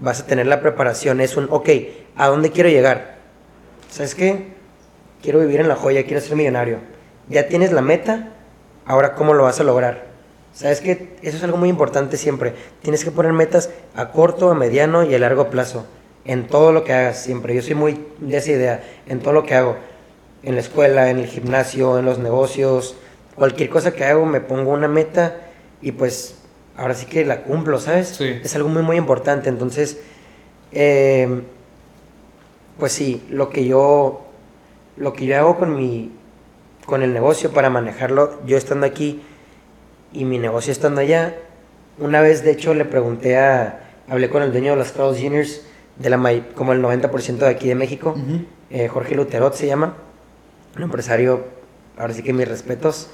vas 0.01 0.20
a 0.20 0.26
tener 0.26 0.47
la 0.47 0.61
preparación. 0.61 1.20
Es 1.20 1.36
un, 1.36 1.47
ok, 1.51 1.68
¿a 2.16 2.28
dónde 2.28 2.51
quiero 2.51 2.68
llegar? 2.68 3.16
¿Sabes 3.90 4.14
qué? 4.14 4.55
Quiero 5.22 5.38
vivir 5.38 5.61
en 5.61 5.68
la 5.68 5.76
joya, 5.76 6.05
quiero 6.05 6.20
ser 6.20 6.36
millonario. 6.36 6.78
Ya 7.28 7.47
tienes 7.47 7.70
la 7.70 7.82
meta, 7.82 8.30
ahora 8.86 9.14
cómo 9.14 9.34
lo 9.34 9.45
vas 9.45 9.61
a 9.61 9.64
lograr. 9.64 10.07
¿Sabes 10.55 10.80
qué? 10.80 11.16
Eso 11.22 11.36
es 11.36 11.45
algo 11.45 11.57
muy 11.57 11.68
importante 11.68 12.16
siempre. 12.16 12.55
Tienes 12.82 13.05
que 13.05 13.11
poner 13.11 13.32
metas 13.32 13.70
a 13.95 14.11
corto, 14.11 14.51
a 14.51 14.55
mediano 14.55 15.05
y 15.05 15.14
a 15.14 15.18
largo 15.18 15.49
plazo. 15.51 15.86
En 16.25 16.47
todo 16.47 16.73
lo 16.73 16.85
que 16.85 16.93
hagas 16.93 17.23
siempre. 17.23 17.55
Yo 17.55 17.62
soy 17.62 17.75
muy 17.75 18.05
de 18.18 18.37
esa 18.37 18.51
idea. 18.51 18.85
En 19.07 19.20
todo 19.20 19.33
lo 19.33 19.45
que 19.45 19.55
hago. 19.55 19.77
En 20.43 20.55
la 20.55 20.61
escuela, 20.61 21.11
en 21.11 21.18
el 21.18 21.27
gimnasio, 21.27 21.99
en 21.99 22.05
los 22.05 22.18
negocios. 22.18 22.97
Cualquier 23.35 23.70
cosa 23.70 23.93
que 23.93 24.05
hago 24.05 24.27
me 24.27 24.41
pongo 24.41 24.73
una 24.73 24.89
meta 24.89 25.37
y 25.81 25.93
pues 25.93 26.37
ahora 26.77 26.95
sí 26.95 27.07
que 27.07 27.25
la 27.25 27.43
cumplo, 27.43 27.79
¿sabes? 27.79 28.09
Sí. 28.09 28.41
Es 28.43 28.55
algo 28.55 28.68
muy, 28.68 28.83
muy 28.83 28.97
importante. 28.97 29.49
Entonces, 29.49 29.99
eh, 30.73 31.43
pues 32.79 32.93
sí, 32.93 33.23
lo 33.29 33.51
que 33.51 33.64
yo 33.64 34.23
lo 34.97 35.12
que 35.12 35.27
yo 35.27 35.37
hago 35.39 35.59
con 35.59 35.75
mi 35.75 36.12
con 36.87 37.03
el 37.03 37.12
negocio 37.12 37.53
para 37.53 37.70
manejarlo, 37.70 38.41
yo 38.45 38.57
estando 38.57 38.87
aquí 38.87 39.23
y 40.12 40.25
mi 40.25 40.39
negocio 40.39 40.73
estando 40.73 41.01
allá, 41.01 41.37
una 41.99 42.20
vez 42.20 42.43
de 42.43 42.51
hecho 42.51 42.75
le 42.75 42.85
pregunté 42.85 43.37
a 43.37 43.81
hablé 44.09 44.29
con 44.29 44.43
el 44.43 44.53
dueño 44.53 44.73
de 44.73 44.79
las 44.79 44.93
Carl's 44.93 45.18
Juniors 45.18 45.62
de 45.97 46.11
la 46.11 46.16
may- 46.16 46.49
como 46.55 46.72
el 46.72 46.80
90% 46.82 47.45
de 47.45 47.51
aquí 47.51 47.68
de 47.68 47.74
México, 47.74 48.16
eh, 48.70 48.88
Jorge 48.88 49.14
Luterot 49.14 49.55
se 49.55 49.66
llama, 49.66 49.97
un 50.76 50.82
empresario, 50.82 51.45
ahora 51.99 52.14
sí 52.14 52.22
que 52.22 52.32
mis 52.32 52.49
respetos. 52.49 53.09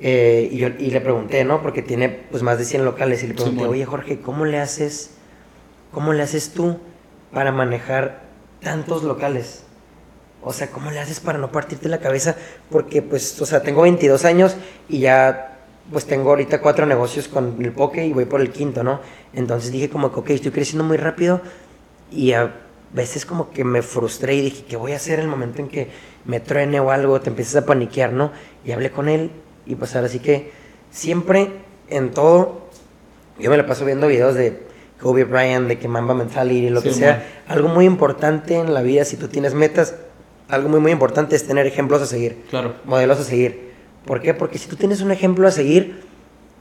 Eh, 0.00 0.50
y, 0.52 0.58
yo, 0.58 0.68
y 0.68 0.90
le 0.90 1.00
pregunté, 1.00 1.42
¿no? 1.44 1.62
Porque 1.62 1.80
tiene 1.82 2.08
pues 2.30 2.42
más 2.42 2.58
de 2.58 2.64
100 2.66 2.84
locales. 2.84 3.22
Y 3.22 3.28
le 3.28 3.34
pregunté, 3.34 3.62
oye 3.70 3.84
Jorge, 3.86 4.20
¿cómo 4.20 4.44
le 4.44 4.58
haces, 4.58 5.12
cómo 5.90 6.12
le 6.12 6.22
haces 6.22 6.50
tú 6.52 6.78
para 7.32 7.50
manejar 7.50 8.20
tantos 8.62 9.02
locales? 9.04 9.62
O 10.42 10.52
sea, 10.52 10.68
¿cómo 10.70 10.90
le 10.90 11.00
haces 11.00 11.18
para 11.18 11.38
no 11.38 11.50
partirte 11.50 11.88
la 11.88 11.98
cabeza? 11.98 12.36
Porque 12.70 13.00
pues, 13.00 13.40
o 13.40 13.46
sea, 13.46 13.62
tengo 13.62 13.82
22 13.82 14.24
años 14.26 14.56
y 14.88 14.98
ya 15.00 15.54
pues 15.90 16.04
tengo 16.04 16.30
ahorita 16.30 16.60
cuatro 16.60 16.84
negocios 16.84 17.26
con 17.28 17.56
el 17.64 17.72
poke 17.72 18.04
y 18.04 18.12
voy 18.12 18.26
por 18.26 18.40
el 18.40 18.50
quinto, 18.50 18.82
¿no? 18.84 19.00
Entonces 19.32 19.72
dije 19.72 19.88
como 19.88 20.12
que, 20.12 20.20
ok, 20.20 20.30
estoy 20.30 20.50
creciendo 20.50 20.84
muy 20.84 20.96
rápido 20.98 21.40
y 22.10 22.32
a 22.32 22.54
veces 22.92 23.26
como 23.26 23.50
que 23.50 23.64
me 23.64 23.82
frustré 23.82 24.34
y 24.36 24.40
dije, 24.42 24.64
¿qué 24.68 24.76
voy 24.76 24.92
a 24.92 24.96
hacer 24.96 25.18
en 25.18 25.24
el 25.26 25.28
momento 25.30 25.60
en 25.60 25.68
que 25.68 25.88
me 26.24 26.40
truene 26.40 26.80
o 26.80 26.90
algo? 26.90 27.20
Te 27.20 27.30
empiezas 27.30 27.62
a 27.62 27.66
paniquear, 27.66 28.12
¿no? 28.12 28.32
Y 28.64 28.72
hablé 28.72 28.90
con 28.90 29.08
él 29.08 29.30
y 29.66 29.74
pues 29.74 29.94
ahora 29.96 30.08
sí 30.08 30.18
que 30.20 30.50
siempre 30.90 31.50
en 31.88 32.10
todo, 32.12 32.62
yo 33.38 33.50
me 33.50 33.56
la 33.56 33.66
paso 33.66 33.84
viendo 33.84 34.06
videos 34.08 34.34
de 34.34 34.62
Kobe 35.00 35.24
Bryant, 35.24 35.68
de 35.68 35.78
que 35.78 35.88
Mamba 35.88 36.14
Mentality, 36.14 36.70
lo 36.70 36.80
que 36.82 36.92
sea. 36.92 37.12
man. 37.12 37.22
Algo 37.48 37.68
muy 37.68 37.84
importante 37.84 38.54
en 38.56 38.72
la 38.72 38.82
vida, 38.82 39.04
si 39.04 39.16
tú 39.16 39.28
tienes 39.28 39.52
metas, 39.54 39.94
algo 40.48 40.68
muy 40.68 40.80
muy 40.80 40.92
importante 40.92 41.36
es 41.36 41.46
tener 41.46 41.66
ejemplos 41.66 42.00
a 42.02 42.06
seguir 42.06 42.44
Claro. 42.50 42.74
modelos 42.84 43.18
a 43.20 43.24
seguir. 43.24 43.72
¿Por 44.06 44.20
qué? 44.22 44.32
Porque 44.32 44.58
si 44.58 44.68
tú 44.68 44.76
tienes 44.76 45.00
un 45.00 45.10
ejemplo 45.10 45.46
a 45.48 45.50
seguir, 45.50 46.02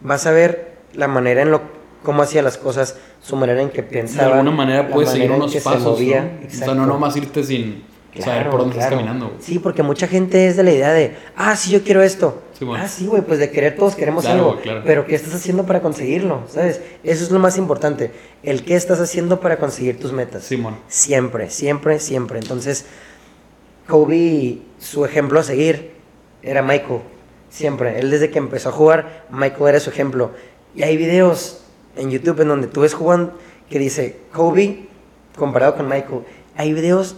vas 0.01 0.25
a 0.25 0.31
ver 0.31 0.73
la 0.93 1.07
manera 1.07 1.43
en 1.43 1.51
lo 1.51 1.61
cómo 2.05 2.21
hacía 2.21 2.41
las 2.41 2.57
cosas, 2.57 2.95
su 3.21 3.35
manera 3.35 3.61
en 3.61 3.69
que 3.69 3.81
De 3.81 3.87
pensaba. 3.89 4.35
alguna 4.37 4.51
manera 4.51 4.87
puedes 4.87 5.09
seguir 5.09 5.31
unos 5.31 5.51
que 5.51 5.59
se 5.59 5.63
pasos, 5.65 5.83
movía. 5.83 6.21
¿no? 6.41 6.47
O 6.47 6.51
sea, 6.51 6.73
no 6.73 6.85
nomás 6.85 7.17
irte 7.17 7.43
sin 7.43 7.83
saber 8.17 8.49
por 8.49 8.61
dónde 8.61 8.75
estás 8.77 8.91
caminando. 8.91 9.27
güey. 9.27 9.41
Sí, 9.41 9.59
porque 9.59 9.83
mucha 9.83 10.07
gente 10.07 10.47
es 10.47 10.55
de 10.55 10.63
la 10.63 10.71
idea 10.71 10.93
de, 10.93 11.15
ah, 11.35 11.53
sí, 11.57 11.69
yo 11.71 11.83
quiero 11.83 12.01
esto. 12.01 12.41
Sí, 12.57 12.63
bueno. 12.63 12.81
Ah, 12.85 12.87
sí, 12.87 13.05
güey, 13.07 13.21
pues 13.21 13.39
de 13.39 13.51
querer 13.51 13.75
todos 13.75 13.95
queremos 13.95 14.23
Claro, 14.23 14.51
algo. 14.63 14.81
Pero 14.85 15.05
¿qué 15.05 15.15
estás 15.15 15.33
haciendo 15.35 15.65
para 15.65 15.81
conseguirlo? 15.81 16.43
¿Sabes? 16.47 16.79
Eso 17.03 17.25
es 17.25 17.31
lo 17.31 17.39
más 17.39 17.57
importante. 17.57 18.11
El 18.43 18.63
qué 18.63 18.75
estás 18.75 19.01
haciendo 19.01 19.41
para 19.41 19.57
conseguir 19.57 19.99
tus 19.99 20.13
metas. 20.13 20.43
Simón. 20.45 20.77
Siempre, 20.87 21.49
siempre, 21.49 21.99
siempre. 21.99 22.39
Entonces, 22.39 22.85
Kobe, 23.87 24.59
su 24.79 25.03
ejemplo 25.03 25.39
a 25.39 25.43
seguir 25.43 25.91
era 26.41 26.61
Michael. 26.61 27.01
Siempre. 27.49 27.99
Él 27.99 28.09
desde 28.11 28.29
que 28.31 28.37
empezó 28.39 28.69
a 28.69 28.71
jugar, 28.71 29.25
Michael 29.29 29.67
era 29.67 29.79
su 29.81 29.89
ejemplo. 29.89 30.31
Y 30.73 30.83
hay 30.83 30.95
videos 30.97 31.64
en 31.97 32.09
YouTube 32.11 32.41
en 32.41 32.47
donde 32.49 32.67
tú 32.67 32.81
ves 32.81 32.93
jugando 32.93 33.33
que 33.69 33.79
dice 33.79 34.17
Kobe 34.33 34.87
comparado 35.37 35.75
con 35.75 35.87
Michael. 35.87 36.21
Hay 36.55 36.73
videos 36.73 37.17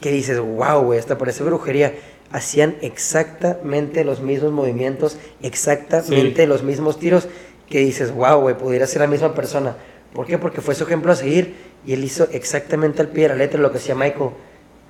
que 0.00 0.10
dices, 0.10 0.38
wow, 0.38 0.82
güey, 0.82 0.98
hasta 0.98 1.18
parece 1.18 1.42
brujería. 1.44 1.94
Hacían 2.32 2.76
exactamente 2.80 4.04
los 4.04 4.20
mismos 4.20 4.52
movimientos, 4.52 5.18
exactamente 5.42 6.42
Sí. 6.42 6.46
los 6.46 6.62
mismos 6.62 6.98
tiros, 6.98 7.28
que 7.68 7.80
dices, 7.80 8.12
wow, 8.12 8.40
güey, 8.40 8.56
pudiera 8.56 8.86
ser 8.86 9.02
la 9.02 9.06
misma 9.08 9.34
persona. 9.34 9.76
¿Por 10.12 10.26
qué? 10.26 10.38
Porque 10.38 10.60
fue 10.60 10.74
su 10.74 10.84
ejemplo 10.84 11.12
a 11.12 11.16
seguir 11.16 11.54
y 11.84 11.92
él 11.92 12.02
hizo 12.04 12.28
exactamente 12.32 13.00
al 13.02 13.08
pie 13.08 13.24
de 13.24 13.28
la 13.30 13.34
letra 13.36 13.60
lo 13.60 13.70
que 13.70 13.78
hacía 13.78 13.94
Michael. 13.94 14.30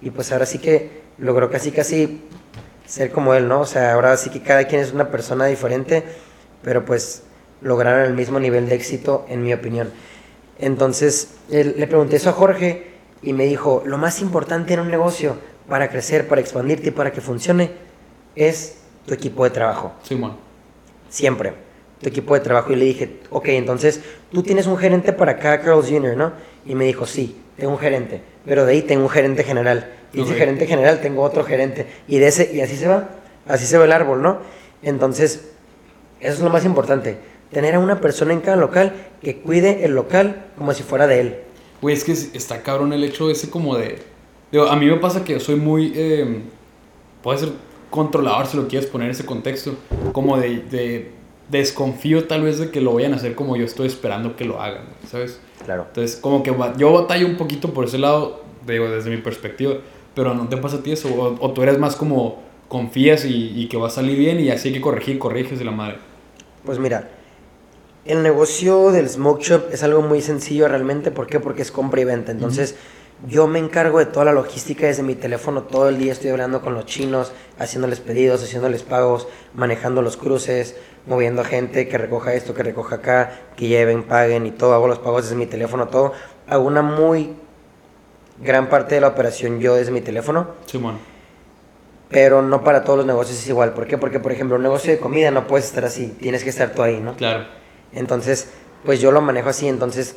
Y 0.01 0.11
pues 0.11 0.33
ahora 0.33 0.47
sí 0.47 0.59
que 0.59 1.01
logró 1.19 1.51
casi, 1.51 1.73
casi 1.73 2.23
ser 2.87 3.11
como 3.11 3.35
él, 3.35 3.49
¿no? 3.49 3.61
O 3.61 3.67
sea, 3.67 3.95
ahora 3.95 4.17
sí 4.17 4.31
que 4.31 4.43
cada 4.43 4.65
quien 4.65 4.81
es 4.81 4.93
una 4.93 5.11
persona 5.11 5.47
diferente, 5.47 6.03
pero 6.63 6.85
pues 6.85 7.23
lograron 7.63 8.05
el 8.07 8.15
mismo 8.15 8.39
nivel 8.41 8.69
de 8.69 8.75
éxito, 8.75 9.27
en 9.29 9.43
mi 9.43 9.53
opinión. 9.53 9.91
Entonces, 10.59 11.35
él- 11.51 11.75
le 11.79 11.87
pregunté 11.87 12.17
eso 12.17 12.31
a 12.31 12.33
Jorge 12.33 12.87
y 13.23 13.33
me 13.33 13.45
dijo, 13.47 13.83
lo 13.87 13.99
más 13.99 14.21
importante 14.21 14.75
en 14.75 14.81
un 14.81 14.91
negocio 14.91 15.37
para 15.69 15.89
crecer, 15.89 16.27
para 16.29 16.41
expandirte 16.41 16.89
y 16.89 16.93
para 16.93 17.13
que 17.13 17.21
funcione 17.21 17.71
es 18.37 18.79
tu 19.07 19.15
equipo 19.15 19.45
de 19.45 19.51
trabajo. 19.51 19.93
Simón. 20.03 20.37
Siempre. 21.09 21.53
Tu 22.01 22.09
equipo 22.09 22.35
de 22.35 22.41
trabajo. 22.41 22.73
Y 22.73 22.77
le 22.77 22.85
dije, 22.87 23.21
ok, 23.31 23.49
entonces 23.49 24.01
tú 24.33 24.43
tienes 24.43 24.67
un 24.67 24.77
gerente 24.79 25.13
para 25.13 25.39
cada 25.39 25.61
Carl's 25.61 25.89
Jr., 25.91 26.17
¿no? 26.17 26.33
Y 26.67 26.75
me 26.75 26.85
dijo, 26.87 27.07
sí, 27.07 27.41
tengo 27.57 27.73
un 27.73 27.79
gerente. 27.79 28.23
Pero 28.47 28.65
de 28.65 28.73
ahí 28.73 28.83
tengo 28.83 29.03
un 29.05 29.11
gerente 29.11 29.45
general. 29.45 29.93
Y 30.13 30.19
de 30.19 30.23
ese 30.25 30.35
gerente 30.35 30.67
general 30.67 31.01
tengo 31.01 31.23
otro 31.23 31.45
gerente. 31.45 31.87
Y 32.09 32.19
de 32.19 32.29
ese, 32.29 32.51
y 32.53 32.61
así 32.61 32.77
se 32.77 32.89
va. 32.89 33.09
Así 33.47 33.67
se 33.67 33.79
va 33.79 33.85
el 33.85 33.93
árbol, 33.93 34.23
¿no? 34.23 34.39
Entonces, 34.83 35.51
eso 36.21 36.33
es 36.35 36.41
lo 36.41 36.51
más 36.51 36.65
importante. 36.65 37.19
Tener 37.53 37.75
a 37.75 37.79
una 37.81 38.01
persona 38.01 38.33
en 38.33 38.41
cada 38.41 38.57
local 38.57 38.93
que 39.23 39.39
cuide 39.39 39.85
el 39.85 39.93
local 39.95 40.47
como 40.57 40.73
si 40.73 40.83
fuera 40.83 41.07
de 41.07 41.21
él. 41.21 41.37
Güey, 41.83 41.95
es 41.95 42.05
que 42.05 42.13
es- 42.13 42.35
está 42.35 42.63
cabrón 42.63 42.93
el 42.93 43.03
hecho 43.05 43.31
ese 43.31 43.51
como 43.51 43.77
de... 43.77 43.99
Digo, 44.53 44.65
a 44.67 44.77
mí 44.77 44.87
me 44.87 44.97
pasa 44.97 45.25
que 45.25 45.39
soy 45.41 45.57
muy... 45.57 45.93
Eh, 45.95 46.43
puede 47.23 47.39
ser 47.39 47.49
controlador 47.91 48.47
si 48.47 48.57
lo 48.57 48.69
quieres 48.69 48.89
poner 48.89 49.07
en 49.07 49.13
ese 49.13 49.25
contexto. 49.25 49.75
Como 50.13 50.37
de, 50.39 50.59
de 50.71 51.11
desconfío 51.49 52.25
tal 52.29 52.43
vez 52.43 52.59
de 52.59 52.71
que 52.71 52.81
lo 52.81 52.95
vayan 52.95 53.13
a 53.15 53.17
hacer 53.17 53.35
como 53.35 53.57
yo 53.57 53.65
estoy 53.65 53.87
esperando 53.89 54.37
que 54.37 54.45
lo 54.45 54.61
hagan, 54.61 54.85
¿sabes? 55.11 55.41
Claro. 55.65 55.87
Entonces, 55.89 56.17
como 56.17 56.43
que 56.43 56.55
yo 56.77 56.93
batallo 56.93 57.27
un 57.27 57.37
poquito 57.37 57.73
por 57.75 57.87
ese 57.87 57.99
lado, 57.99 58.43
digo, 58.67 58.89
desde 58.89 59.11
mi 59.11 59.17
perspectiva, 59.17 59.75
pero 60.15 60.35
¿no 60.35 60.49
te 60.49 60.57
pasa 60.57 60.77
a 60.77 60.83
ti 60.83 60.93
eso? 60.93 61.09
O, 61.09 61.37
o 61.45 61.51
tú 61.53 61.63
eres 61.63 61.79
más 61.79 61.97
como 61.97 62.43
confías 62.69 63.25
y, 63.25 63.53
y 63.61 63.67
que 63.69 63.77
va 63.77 63.89
a 63.89 63.91
salir 63.91 64.17
bien 64.17 64.39
y 64.39 64.51
así 64.51 64.69
hay 64.69 64.75
que 64.75 64.81
corregir, 64.81 65.19
corriges 65.19 65.59
de 65.59 65.65
la 65.65 65.73
madre. 65.73 65.97
Pues 66.65 66.79
mira, 66.79 67.11
el 68.05 68.23
negocio 68.23 68.91
del 68.93 69.09
smoke 69.09 69.43
shop 69.43 69.63
es 69.73 69.83
algo 69.83 70.03
muy 70.03 70.23
sencillo 70.23 70.69
realmente. 70.69 71.11
¿Por 71.11 71.27
qué? 71.27 71.41
Porque 71.41 71.63
es 71.63 71.71
compra 71.71 72.01
y 72.01 72.05
venta. 72.05 72.33
Entonces, 72.33 72.77
yo 73.29 73.47
me 73.47 73.59
encargo 73.59 73.99
de 73.99 74.07
toda 74.07 74.25
la 74.25 74.33
logística 74.33 74.87
desde 74.87 75.03
mi 75.03 75.15
teléfono. 75.15 75.65
Todo 75.65 75.89
el 75.89 75.99
día 75.99 76.13
estoy 76.13 76.31
hablando 76.31 76.63
con 76.63 76.75
los 76.75 76.87
chinos, 76.87 77.33
haciéndoles 77.59 78.01
pedidos, 78.01 78.43
haciéndoles 78.43 78.83
pagos, 78.83 79.29
manejando 79.55 80.01
los 80.01 80.17
cruces, 80.17 80.77
moviendo 81.07 81.43
a 81.43 81.45
gente 81.45 81.89
que 81.89 81.99
recoja 81.99 82.33
esto, 82.33 82.55
que 82.55 82.63
recoja 82.63 82.97
acá, 82.97 83.41
que 83.57 83.69
lleven, 83.69 84.05
paguen 84.05 84.47
y 84.47 84.51
todo. 84.51 84.73
Hago 84.73 84.89
los 84.89 84.99
pagos 84.99 85.25
desde 85.25 85.37
mi 85.37 85.47
teléfono, 85.47 85.89
todo. 85.89 86.15
Hago 86.49 86.65
una 86.65 86.83
muy 86.83 87.35
gran 88.43 88.71
parte 88.71 88.95
de 88.95 89.03
la 89.03 89.09
operación 89.09 89.61
yo 89.61 89.75
desde 89.75 89.93
mi 89.93 90.01
teléfono. 90.01 90.49
Simón. 90.65 90.99
Pero 92.09 92.41
no 92.43 92.65
para 92.65 92.83
todos 92.83 93.01
los 93.01 93.07
negocios 93.07 93.39
es 93.39 93.49
igual. 93.49 93.75
¿Por 93.75 93.87
qué? 93.87 93.99
Porque, 93.99 94.19
por 94.19 94.33
ejemplo, 94.33 94.57
un 94.57 94.63
negocio 94.63 94.91
de 94.91 94.99
comida 94.99 95.31
no 95.31 95.47
puedes 95.47 95.67
estar 95.67 95.85
así. 95.85 96.17
Tienes 96.19 96.43
que 96.43 96.51
estar 96.51 96.71
tú 96.71 96.83
ahí, 96.83 96.99
¿no? 96.99 97.15
Claro. 97.15 97.60
Entonces, 97.93 98.49
pues 98.85 99.01
yo 99.01 99.13
lo 99.13 99.21
manejo 99.21 99.49
así. 99.49 99.69
Entonces, 99.69 100.17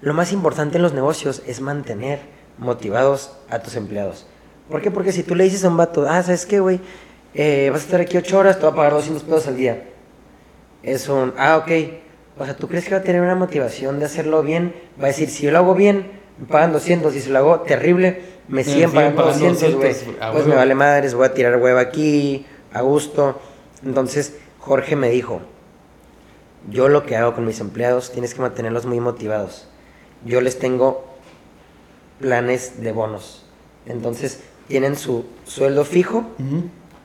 lo 0.00 0.14
más 0.14 0.32
importante 0.32 0.76
en 0.76 0.82
los 0.82 0.92
negocios 0.92 1.42
es 1.46 1.60
mantener 1.60 2.20
motivados 2.58 3.32
a 3.50 3.60
tus 3.60 3.76
empleados. 3.76 4.26
¿Por 4.70 4.82
qué? 4.82 4.90
Porque 4.90 5.12
si 5.12 5.22
tú 5.22 5.34
le 5.34 5.44
dices 5.44 5.64
a 5.64 5.68
un 5.68 5.76
vato, 5.76 6.06
ah, 6.08 6.22
¿sabes 6.22 6.46
qué, 6.46 6.60
güey? 6.60 6.80
Eh, 7.34 7.68
vas 7.72 7.82
a 7.82 7.84
estar 7.84 8.00
aquí 8.00 8.16
8 8.16 8.38
horas, 8.38 8.56
te 8.56 8.62
voy 8.62 8.72
a 8.72 8.76
pagar 8.76 8.92
200 8.92 9.22
pesos 9.22 9.46
al 9.46 9.56
día. 9.56 9.84
Es 10.82 11.08
un, 11.08 11.34
ah, 11.38 11.58
ok. 11.58 11.70
O 12.38 12.44
sea, 12.44 12.56
¿tú 12.56 12.68
crees 12.68 12.84
que 12.84 12.94
va 12.94 13.00
a 13.00 13.02
tener 13.02 13.22
una 13.22 13.34
motivación 13.34 13.98
de 13.98 14.06
hacerlo 14.06 14.42
bien? 14.42 14.74
Va 15.00 15.04
a 15.04 15.08
decir, 15.08 15.30
si 15.30 15.44
yo 15.44 15.50
lo 15.50 15.58
hago 15.58 15.74
bien, 15.74 16.10
me 16.38 16.46
pagan 16.46 16.72
200. 16.72 17.14
Y 17.14 17.20
si 17.20 17.30
lo 17.30 17.38
hago 17.38 17.60
terrible, 17.60 18.20
me 18.48 18.64
siguen 18.64 18.90
siguen 18.90 18.92
pagando 18.92 19.22
pagando 19.22 19.48
200, 19.48 19.74
güey. 19.76 19.92
200, 19.92 20.22
a 20.22 20.32
Pues 20.32 20.46
me 20.46 20.54
vale 20.54 20.74
madres, 20.74 21.14
voy 21.14 21.26
a 21.26 21.34
tirar 21.34 21.56
hueva 21.56 21.80
aquí, 21.80 22.46
a 22.72 22.82
gusto. 22.82 23.40
Entonces, 23.84 24.36
Jorge 24.58 24.96
me 24.96 25.10
dijo, 25.10 25.40
yo 26.70 26.88
lo 26.88 27.06
que 27.06 27.16
hago 27.16 27.34
con 27.34 27.44
mis 27.44 27.60
empleados, 27.60 28.12
tienes 28.12 28.34
que 28.34 28.40
mantenerlos 28.40 28.86
muy 28.86 29.00
motivados. 29.00 29.68
Yo 30.24 30.40
les 30.40 30.58
tengo 30.58 31.04
planes 32.20 32.82
de 32.82 32.92
bonos. 32.92 33.44
Entonces, 33.86 34.40
tienen 34.68 34.96
su 34.96 35.24
sueldo 35.44 35.84
fijo, 35.84 36.24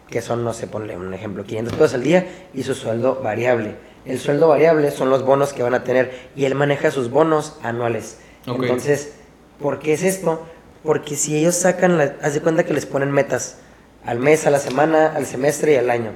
que 0.09 0.21
son, 0.21 0.43
no 0.43 0.53
sé, 0.53 0.67
ponle 0.67 0.97
un 0.97 1.13
ejemplo, 1.13 1.43
500 1.43 1.73
pesos 1.73 1.93
al 1.93 2.03
día, 2.03 2.27
y 2.53 2.63
su 2.63 2.73
sueldo 2.73 3.21
variable. 3.23 3.75
El 4.05 4.19
sueldo 4.19 4.47
variable 4.47 4.89
son 4.89 5.09
los 5.09 5.23
bonos 5.23 5.53
que 5.53 5.61
van 5.61 5.75
a 5.75 5.83
tener, 5.83 6.29
y 6.35 6.45
él 6.45 6.55
maneja 6.55 6.89
sus 6.89 7.11
bonos 7.11 7.57
anuales. 7.61 8.17
Entonces, 8.47 9.13
¿por 9.59 9.79
qué 9.79 9.93
es 9.93 10.03
esto? 10.03 10.41
Porque 10.83 11.15
si 11.15 11.37
ellos 11.37 11.55
sacan, 11.55 11.97
la, 11.99 12.15
haz 12.23 12.33
de 12.33 12.41
cuenta 12.41 12.63
que 12.63 12.73
les 12.73 12.87
ponen 12.87 13.11
metas 13.11 13.59
al 14.03 14.17
mes, 14.17 14.47
a 14.47 14.49
la 14.49 14.57
semana, 14.57 15.13
al 15.15 15.27
semestre 15.27 15.73
y 15.73 15.75
al 15.75 15.91
año, 15.91 16.13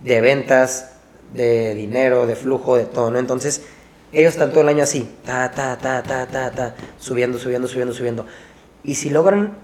de 0.00 0.22
ventas, 0.22 0.97
de 1.34 1.74
dinero, 1.74 2.26
de 2.26 2.36
flujo, 2.36 2.76
de 2.76 2.84
todo, 2.84 3.10
¿no? 3.10 3.18
Entonces, 3.18 3.62
ellos 4.12 4.32
están 4.32 4.50
todo 4.50 4.62
el 4.62 4.68
año 4.68 4.82
así, 4.82 5.08
ta, 5.24 5.50
ta, 5.50 5.76
ta, 5.76 6.02
ta, 6.02 6.26
ta, 6.26 6.50
ta, 6.50 6.74
subiendo, 6.98 7.38
subiendo, 7.38 7.68
subiendo, 7.68 7.94
subiendo. 7.94 8.26
Y 8.82 8.94
si 8.94 9.10
logran 9.10 9.58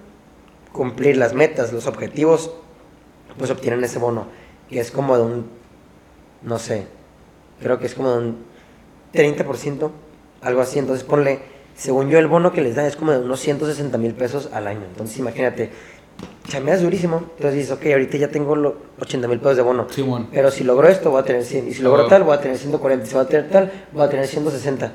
cumplir 0.73 1.17
las 1.17 1.33
metas, 1.33 1.73
los 1.73 1.87
objetivos, 1.87 2.53
pues 3.39 3.51
obtienen 3.51 3.83
ese 3.85 3.99
bono, 3.99 4.27
que 4.69 4.81
es 4.81 4.91
como 4.91 5.17
de 5.17 5.23
un, 5.23 5.47
no 6.43 6.59
sé, 6.59 6.87
creo 7.61 7.79
que 7.79 7.87
es 7.87 7.95
como 7.95 8.11
de 8.11 8.19
un 8.19 8.45
30%, 9.15 9.91
algo 10.43 10.61
así. 10.61 10.79
Entonces 10.79 11.05
ponle, 11.05 11.41
según 11.77 12.11
yo, 12.11 12.19
el 12.19 12.27
bono 12.27 12.53
que 12.53 12.61
les 12.61 12.75
dan 12.75 12.87
es 12.87 12.97
como 12.97 13.13
de 13.13 13.21
unos 13.21 13.41
160 13.41 13.97
mil 13.99 14.15
pesos 14.15 14.51
al 14.53 14.67
año. 14.67 14.85
Entonces 14.85 15.19
imagínate, 15.19 15.71
chameas 16.49 16.83
durísimo. 16.83 17.19
Entonces 17.37 17.55
dices, 17.55 17.71
ok, 17.73 17.87
ahorita 17.87 18.17
ya 18.19 18.29
tengo 18.29 18.55
los 18.57 18.75
80 19.01 19.29
mil 19.29 19.39
pesos 19.39 19.57
de 19.57 19.63
bono. 19.63 19.87
Simón. 19.91 20.29
Pero 20.33 20.51
si 20.51 20.65
logro 20.65 20.89
esto, 20.89 21.11
voy 21.11 21.21
a 21.21 21.25
tener 21.25 21.43
100. 21.45 21.69
Y 21.69 21.75
si 21.75 21.83
logro 21.83 22.07
tal, 22.07 22.23
voy 22.25 22.35
a 22.37 22.41
tener 22.41 22.57
140. 22.59 23.07
Si 23.07 23.15
voy 23.15 23.25
a 23.25 23.29
tener 23.29 23.51
tal, 23.51 23.73
voy 23.93 24.03
a 24.03 24.09
tener 24.11 24.27
160. 24.27 24.93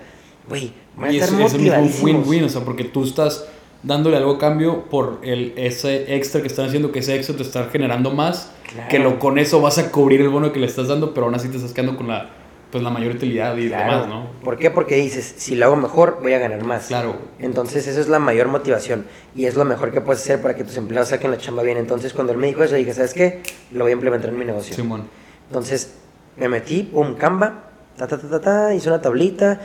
Güey, 0.48 0.74
van 0.96 1.10
a 1.10 1.14
Y 1.14 1.18
es, 1.18 1.24
estar 1.24 1.42
es 1.42 1.54
el 1.54 1.62
mismo 1.62 2.06
win-win, 2.06 2.44
o 2.46 2.50
sea, 2.50 2.62
porque 2.62 2.84
tú 2.84 3.04
estás 3.04 3.46
dándole 3.84 4.18
algo 4.18 4.34
a 4.34 4.38
cambio 4.40 4.86
por 4.90 5.20
el, 5.24 5.54
ese 5.56 6.16
extra 6.16 6.42
que 6.42 6.48
están 6.48 6.66
haciendo, 6.68 6.92
que 6.92 7.00
ese 7.00 7.16
extra 7.16 7.36
te 7.36 7.44
está 7.44 7.66
generando 7.66 8.12
más, 8.12 8.52
Claro. 8.72 8.90
que 8.90 9.00
lo, 9.00 9.18
con 9.18 9.40
eso 9.40 9.62
vas 9.62 9.80
a 9.80 9.90
cubrir 9.92 10.22
el 10.22 10.30
bono 10.30 10.52
que 10.52 10.60
le 10.60 10.68
estás 10.68 10.88
dando, 10.88 11.14
pero 11.14 11.26
aún 11.26 11.34
así 11.36 11.48
te 11.50 11.58
estás 11.58 11.74
quedando 11.74 11.98
con 11.98 12.08
la, 12.08 12.30
pues, 12.72 12.84
la 12.84 12.90
mayor 12.90 13.16
utilidad 13.16 13.56
y 13.58 13.68
Claro. 13.68 13.92
demás, 13.92 14.08
¿no? 14.08 14.28
¿Por 14.44 14.58
qué? 14.58 14.70
Porque 14.72 14.96
dices, 14.96 15.34
si 15.38 15.56
lo 15.56 15.66
hago 15.66 15.76
mejor, 15.76 16.20
voy 16.22 16.34
a 16.34 16.40
ganar 16.40 16.64
más. 16.64 16.88
Claro. 16.88 17.16
Entonces, 17.40 17.88
eso 17.88 18.00
es 18.00 18.08
la 18.08 18.20
mayor 18.20 18.48
motivación 18.48 19.06
y 19.36 19.46
es 19.46 19.56
lo 19.56 19.66
mejor 19.66 19.92
que 19.92 20.02
puedes 20.02 20.22
hacer 20.22 20.42
para 20.42 20.56
que 20.56 20.64
tus 20.64 20.78
empleados 20.78 21.10
saquen 21.10 21.32
la 21.32 21.38
chamba 21.38 21.64
bien. 21.64 21.78
Entonces, 21.78 22.14
cuando 22.14 22.34
él 22.34 22.40
me 22.40 22.48
dijo 22.48 22.64
eso, 22.64 22.76
dije, 22.76 22.94
¿sabes 22.94 23.14
qué? 23.14 23.42
Lo 23.72 23.86
voy 23.86 23.92
a 23.92 23.94
implementar 23.94 24.30
en 24.30 24.38
mi 24.38 24.46
negocio. 24.46 24.76
Simón. 24.76 25.08
Entonces, 25.48 25.94
me 26.38 26.48
metí, 26.48 26.84
pum, 26.84 27.16
Canva, 27.16 27.64
ta, 27.98 28.08
ta, 28.08 28.18
ta, 28.18 28.30
ta, 28.30 28.40
ta, 28.42 28.74
hice 28.74 28.88
una 28.90 29.02
tablita 29.02 29.60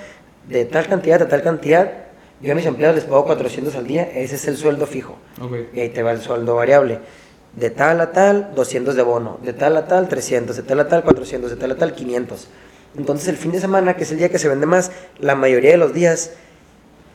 de 0.48 0.64
tal 0.64 0.86
cantidad 0.86 1.20
a 1.22 1.28
tal 1.28 1.42
cantidad. 1.42 1.92
Yo 2.40 2.52
a 2.52 2.54
mis 2.54 2.66
empleados 2.66 2.96
les 2.96 3.04
pago 3.04 3.24
400 3.26 3.74
al 3.76 3.86
día, 3.86 4.02
ese 4.02 4.34
es 4.34 4.48
el 4.48 4.56
sueldo 4.56 4.86
fijo. 4.86 5.16
Ok. 5.40 5.52
Y 5.74 5.80
ahí 5.80 5.88
te 5.90 6.02
va 6.02 6.12
el 6.12 6.20
sueldo 6.20 6.54
variable. 6.56 6.98
De 7.54 7.70
tal 7.70 8.00
a 8.00 8.10
tal, 8.12 8.52
200 8.54 8.96
de 8.96 9.02
bono. 9.02 9.38
De 9.42 9.52
tal 9.52 9.76
a 9.76 9.86
tal, 9.86 10.08
300. 10.08 10.56
De 10.56 10.62
tal 10.62 10.80
a 10.80 10.88
tal, 10.88 11.04
400. 11.04 11.50
De 11.50 11.56
tal 11.56 11.70
a 11.70 11.76
tal, 11.76 11.94
500. 11.94 12.48
Entonces 12.96 13.28
el 13.28 13.36
fin 13.36 13.52
de 13.52 13.60
semana, 13.60 13.96
que 13.96 14.04
es 14.04 14.12
el 14.12 14.18
día 14.18 14.28
que 14.28 14.38
se 14.38 14.48
vende 14.48 14.66
más, 14.66 14.92
la 15.18 15.34
mayoría 15.34 15.72
de 15.72 15.76
los 15.76 15.92
días 15.92 16.32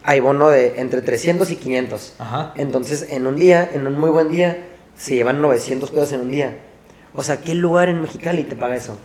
hay 0.04 0.20
bono 0.20 0.50
de 0.50 0.80
entre 0.80 1.02
300 1.02 1.50
y 1.52 1.56
500. 1.56 2.16
Ajá. 2.20 2.54
Entonces 2.56 3.08
en 3.10 3.28
un 3.28 3.36
día, 3.36 3.70
en 3.74 3.88
un 3.88 3.98
muy 3.98 4.10
buen 4.10 4.30
día, 4.30 4.66
se 4.98 5.16
llevan 5.16 5.42
900 5.42 5.90
pesos 5.92 6.12
en 6.14 6.22
un 6.22 6.32
día. 6.32 6.58
O 7.14 7.24
sea, 7.24 7.42
¿qué 7.42 7.56
lugar 7.56 7.90
en 7.90 8.02
Mexicali 8.02 8.44
te 8.44 8.56
paga 8.56 8.76
eso? 8.76 8.98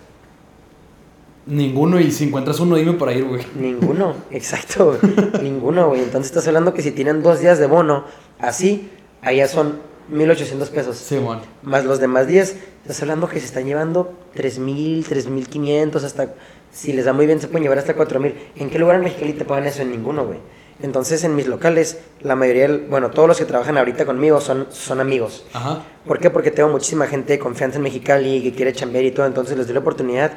Ninguno, 1.46 2.00
y 2.00 2.10
si 2.10 2.24
encuentras 2.24 2.58
uno, 2.60 2.76
dime 2.76 2.94
para 2.94 3.12
ir, 3.12 3.24
güey. 3.24 3.42
Ninguno, 3.54 4.14
exacto, 4.30 4.98
ninguno, 5.42 5.88
güey. 5.88 6.00
Entonces 6.00 6.30
estás 6.30 6.46
hablando 6.48 6.72
que 6.72 6.82
si 6.82 6.90
tienen 6.90 7.22
dos 7.22 7.40
días 7.40 7.58
de 7.58 7.66
bono, 7.66 8.04
así, 8.38 8.90
allá 9.20 9.46
son 9.46 9.78
1800 10.08 10.70
pesos. 10.70 10.96
Simón. 10.96 11.40
Más 11.62 11.84
los 11.84 12.00
demás 12.00 12.26
días, 12.26 12.54
estás 12.82 13.00
hablando 13.02 13.28
que 13.28 13.40
se 13.40 13.46
están 13.46 13.66
llevando 13.66 14.14
3000, 14.34 15.04
3500, 15.04 16.04
hasta 16.04 16.34
si 16.74 16.92
les 16.92 17.04
da 17.04 17.12
muy 17.12 17.26
bien 17.26 17.40
se 17.40 17.46
pueden 17.46 17.62
llevar 17.62 17.78
hasta 17.78 17.94
4000. 17.94 18.34
¿En 18.56 18.68
qué 18.68 18.78
lugar 18.78 18.96
en 18.96 19.04
Mexicali 19.04 19.32
te 19.32 19.44
pagan 19.44 19.64
eso? 19.66 19.82
En 19.82 19.92
ninguno, 19.92 20.26
güey. 20.26 20.38
Entonces 20.82 21.22
en 21.22 21.36
mis 21.36 21.46
locales, 21.46 22.00
la 22.20 22.34
mayoría, 22.34 22.68
bueno, 22.90 23.10
todos 23.10 23.28
los 23.28 23.38
que 23.38 23.44
trabajan 23.44 23.78
ahorita 23.78 24.04
conmigo 24.04 24.40
son, 24.40 24.66
son 24.70 25.00
amigos. 25.00 25.46
Ajá. 25.52 25.84
¿Por 26.04 26.18
qué? 26.18 26.30
Porque 26.30 26.50
tengo 26.50 26.68
muchísima 26.68 27.06
gente 27.06 27.34
de 27.34 27.38
confianza 27.38 27.76
en 27.76 27.84
Mexicali 27.84 28.42
que 28.42 28.52
quiere 28.52 28.72
chambear 28.72 29.04
y 29.04 29.12
todo, 29.12 29.24
entonces 29.26 29.56
les 29.56 29.66
doy 29.66 29.74
la 29.74 29.80
oportunidad 29.80 30.32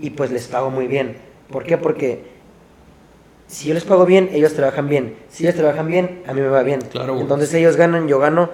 y 0.00 0.10
pues 0.10 0.32
les 0.32 0.48
pago 0.48 0.70
muy 0.70 0.88
bien. 0.88 1.16
¿Por 1.48 1.62
qué? 1.62 1.78
Porque 1.78 2.24
si 3.46 3.68
yo 3.68 3.74
les 3.74 3.84
pago 3.84 4.04
bien, 4.04 4.30
ellos 4.32 4.54
trabajan 4.54 4.88
bien. 4.88 5.16
Si 5.30 5.44
ellos 5.44 5.54
trabajan 5.54 5.86
bien, 5.86 6.24
a 6.26 6.34
mí 6.34 6.40
me 6.40 6.48
va 6.48 6.64
bien. 6.64 6.80
Claro, 6.80 7.12
güey. 7.12 7.22
Entonces 7.22 7.54
ellos 7.54 7.76
ganan, 7.76 8.08
yo 8.08 8.18
gano 8.18 8.50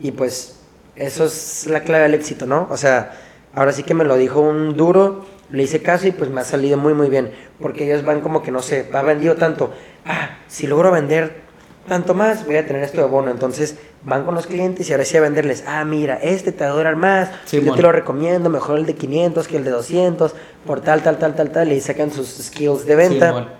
y 0.00 0.12
pues 0.12 0.58
eso 0.96 1.26
es 1.26 1.66
la 1.66 1.80
clave 1.80 2.04
del 2.04 2.14
éxito, 2.14 2.46
¿no? 2.46 2.66
O 2.70 2.78
sea, 2.78 3.12
ahora 3.54 3.72
sí 3.72 3.82
que 3.82 3.92
me 3.92 4.04
lo 4.04 4.16
dijo 4.16 4.40
un 4.40 4.74
duro, 4.74 5.26
le 5.52 5.62
hice 5.62 5.82
caso 5.82 6.08
y 6.08 6.12
pues 6.12 6.30
me 6.30 6.40
ha 6.40 6.44
salido 6.44 6.78
muy 6.78 6.94
muy 6.94 7.08
bien. 7.08 7.30
Porque 7.60 7.84
ellos 7.84 8.04
van 8.04 8.20
como 8.20 8.42
que 8.42 8.50
no 8.50 8.62
sé, 8.62 8.88
ha 8.92 9.02
vendido 9.02 9.36
tanto. 9.36 9.72
Ah, 10.04 10.38
si 10.48 10.66
logro 10.66 10.90
vender 10.90 11.42
tanto 11.86 12.14
más, 12.14 12.46
voy 12.46 12.56
a 12.56 12.66
tener 12.66 12.82
esto 12.82 13.00
de 13.00 13.06
bono. 13.06 13.30
Entonces 13.30 13.76
van 14.04 14.24
con 14.24 14.34
los 14.34 14.46
clientes 14.46 14.88
y 14.88 14.92
ahora 14.92 15.04
sí 15.04 15.16
a 15.16 15.20
venderles. 15.20 15.64
Ah, 15.66 15.84
mira, 15.84 16.16
este 16.16 16.52
te 16.52 16.64
va 16.64 16.70
a 16.70 16.74
durar 16.74 16.96
más. 16.96 17.30
Sí, 17.44 17.62
yo 17.62 17.74
te 17.74 17.82
lo 17.82 17.92
recomiendo, 17.92 18.50
mejor 18.50 18.78
el 18.78 18.86
de 18.86 18.94
500 18.94 19.46
que 19.46 19.56
el 19.56 19.64
de 19.64 19.70
200, 19.70 20.34
por 20.66 20.80
tal, 20.80 21.02
tal, 21.02 21.18
tal, 21.18 21.34
tal, 21.34 21.50
tal. 21.50 21.72
Y 21.72 21.80
sacan 21.80 22.10
sus 22.10 22.28
skills 22.28 22.86
de 22.86 22.96
venta. 22.96 23.58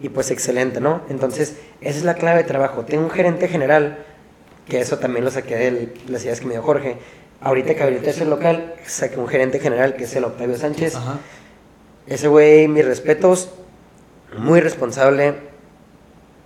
Y 0.00 0.10
pues 0.10 0.30
excelente, 0.30 0.80
¿no? 0.80 1.02
Entonces, 1.08 1.56
esa 1.80 1.98
es 1.98 2.04
la 2.04 2.14
clave 2.14 2.38
de 2.38 2.44
trabajo. 2.44 2.84
Tengo 2.84 3.04
un 3.04 3.10
gerente 3.10 3.48
general, 3.48 4.04
que 4.68 4.80
eso 4.80 4.98
también 4.98 5.24
lo 5.24 5.30
saqué 5.30 5.56
de 5.56 5.94
las 6.08 6.24
ideas 6.24 6.40
que 6.40 6.46
me 6.46 6.52
dio 6.52 6.62
Jorge. 6.62 6.98
Ahorita 7.40 7.74
que 7.74 7.84
el 7.84 8.02
tercer 8.02 8.26
local, 8.26 8.74
saqué 8.84 9.18
un 9.18 9.28
gerente 9.28 9.60
general, 9.60 9.94
que 9.94 10.04
es 10.04 10.16
el 10.16 10.24
Octavio 10.24 10.56
Sánchez. 10.56 10.96
Ajá. 10.96 11.18
Ese 12.06 12.26
güey, 12.28 12.66
mis 12.68 12.84
respetos, 12.84 13.50
muy 14.36 14.60
responsable, 14.60 15.34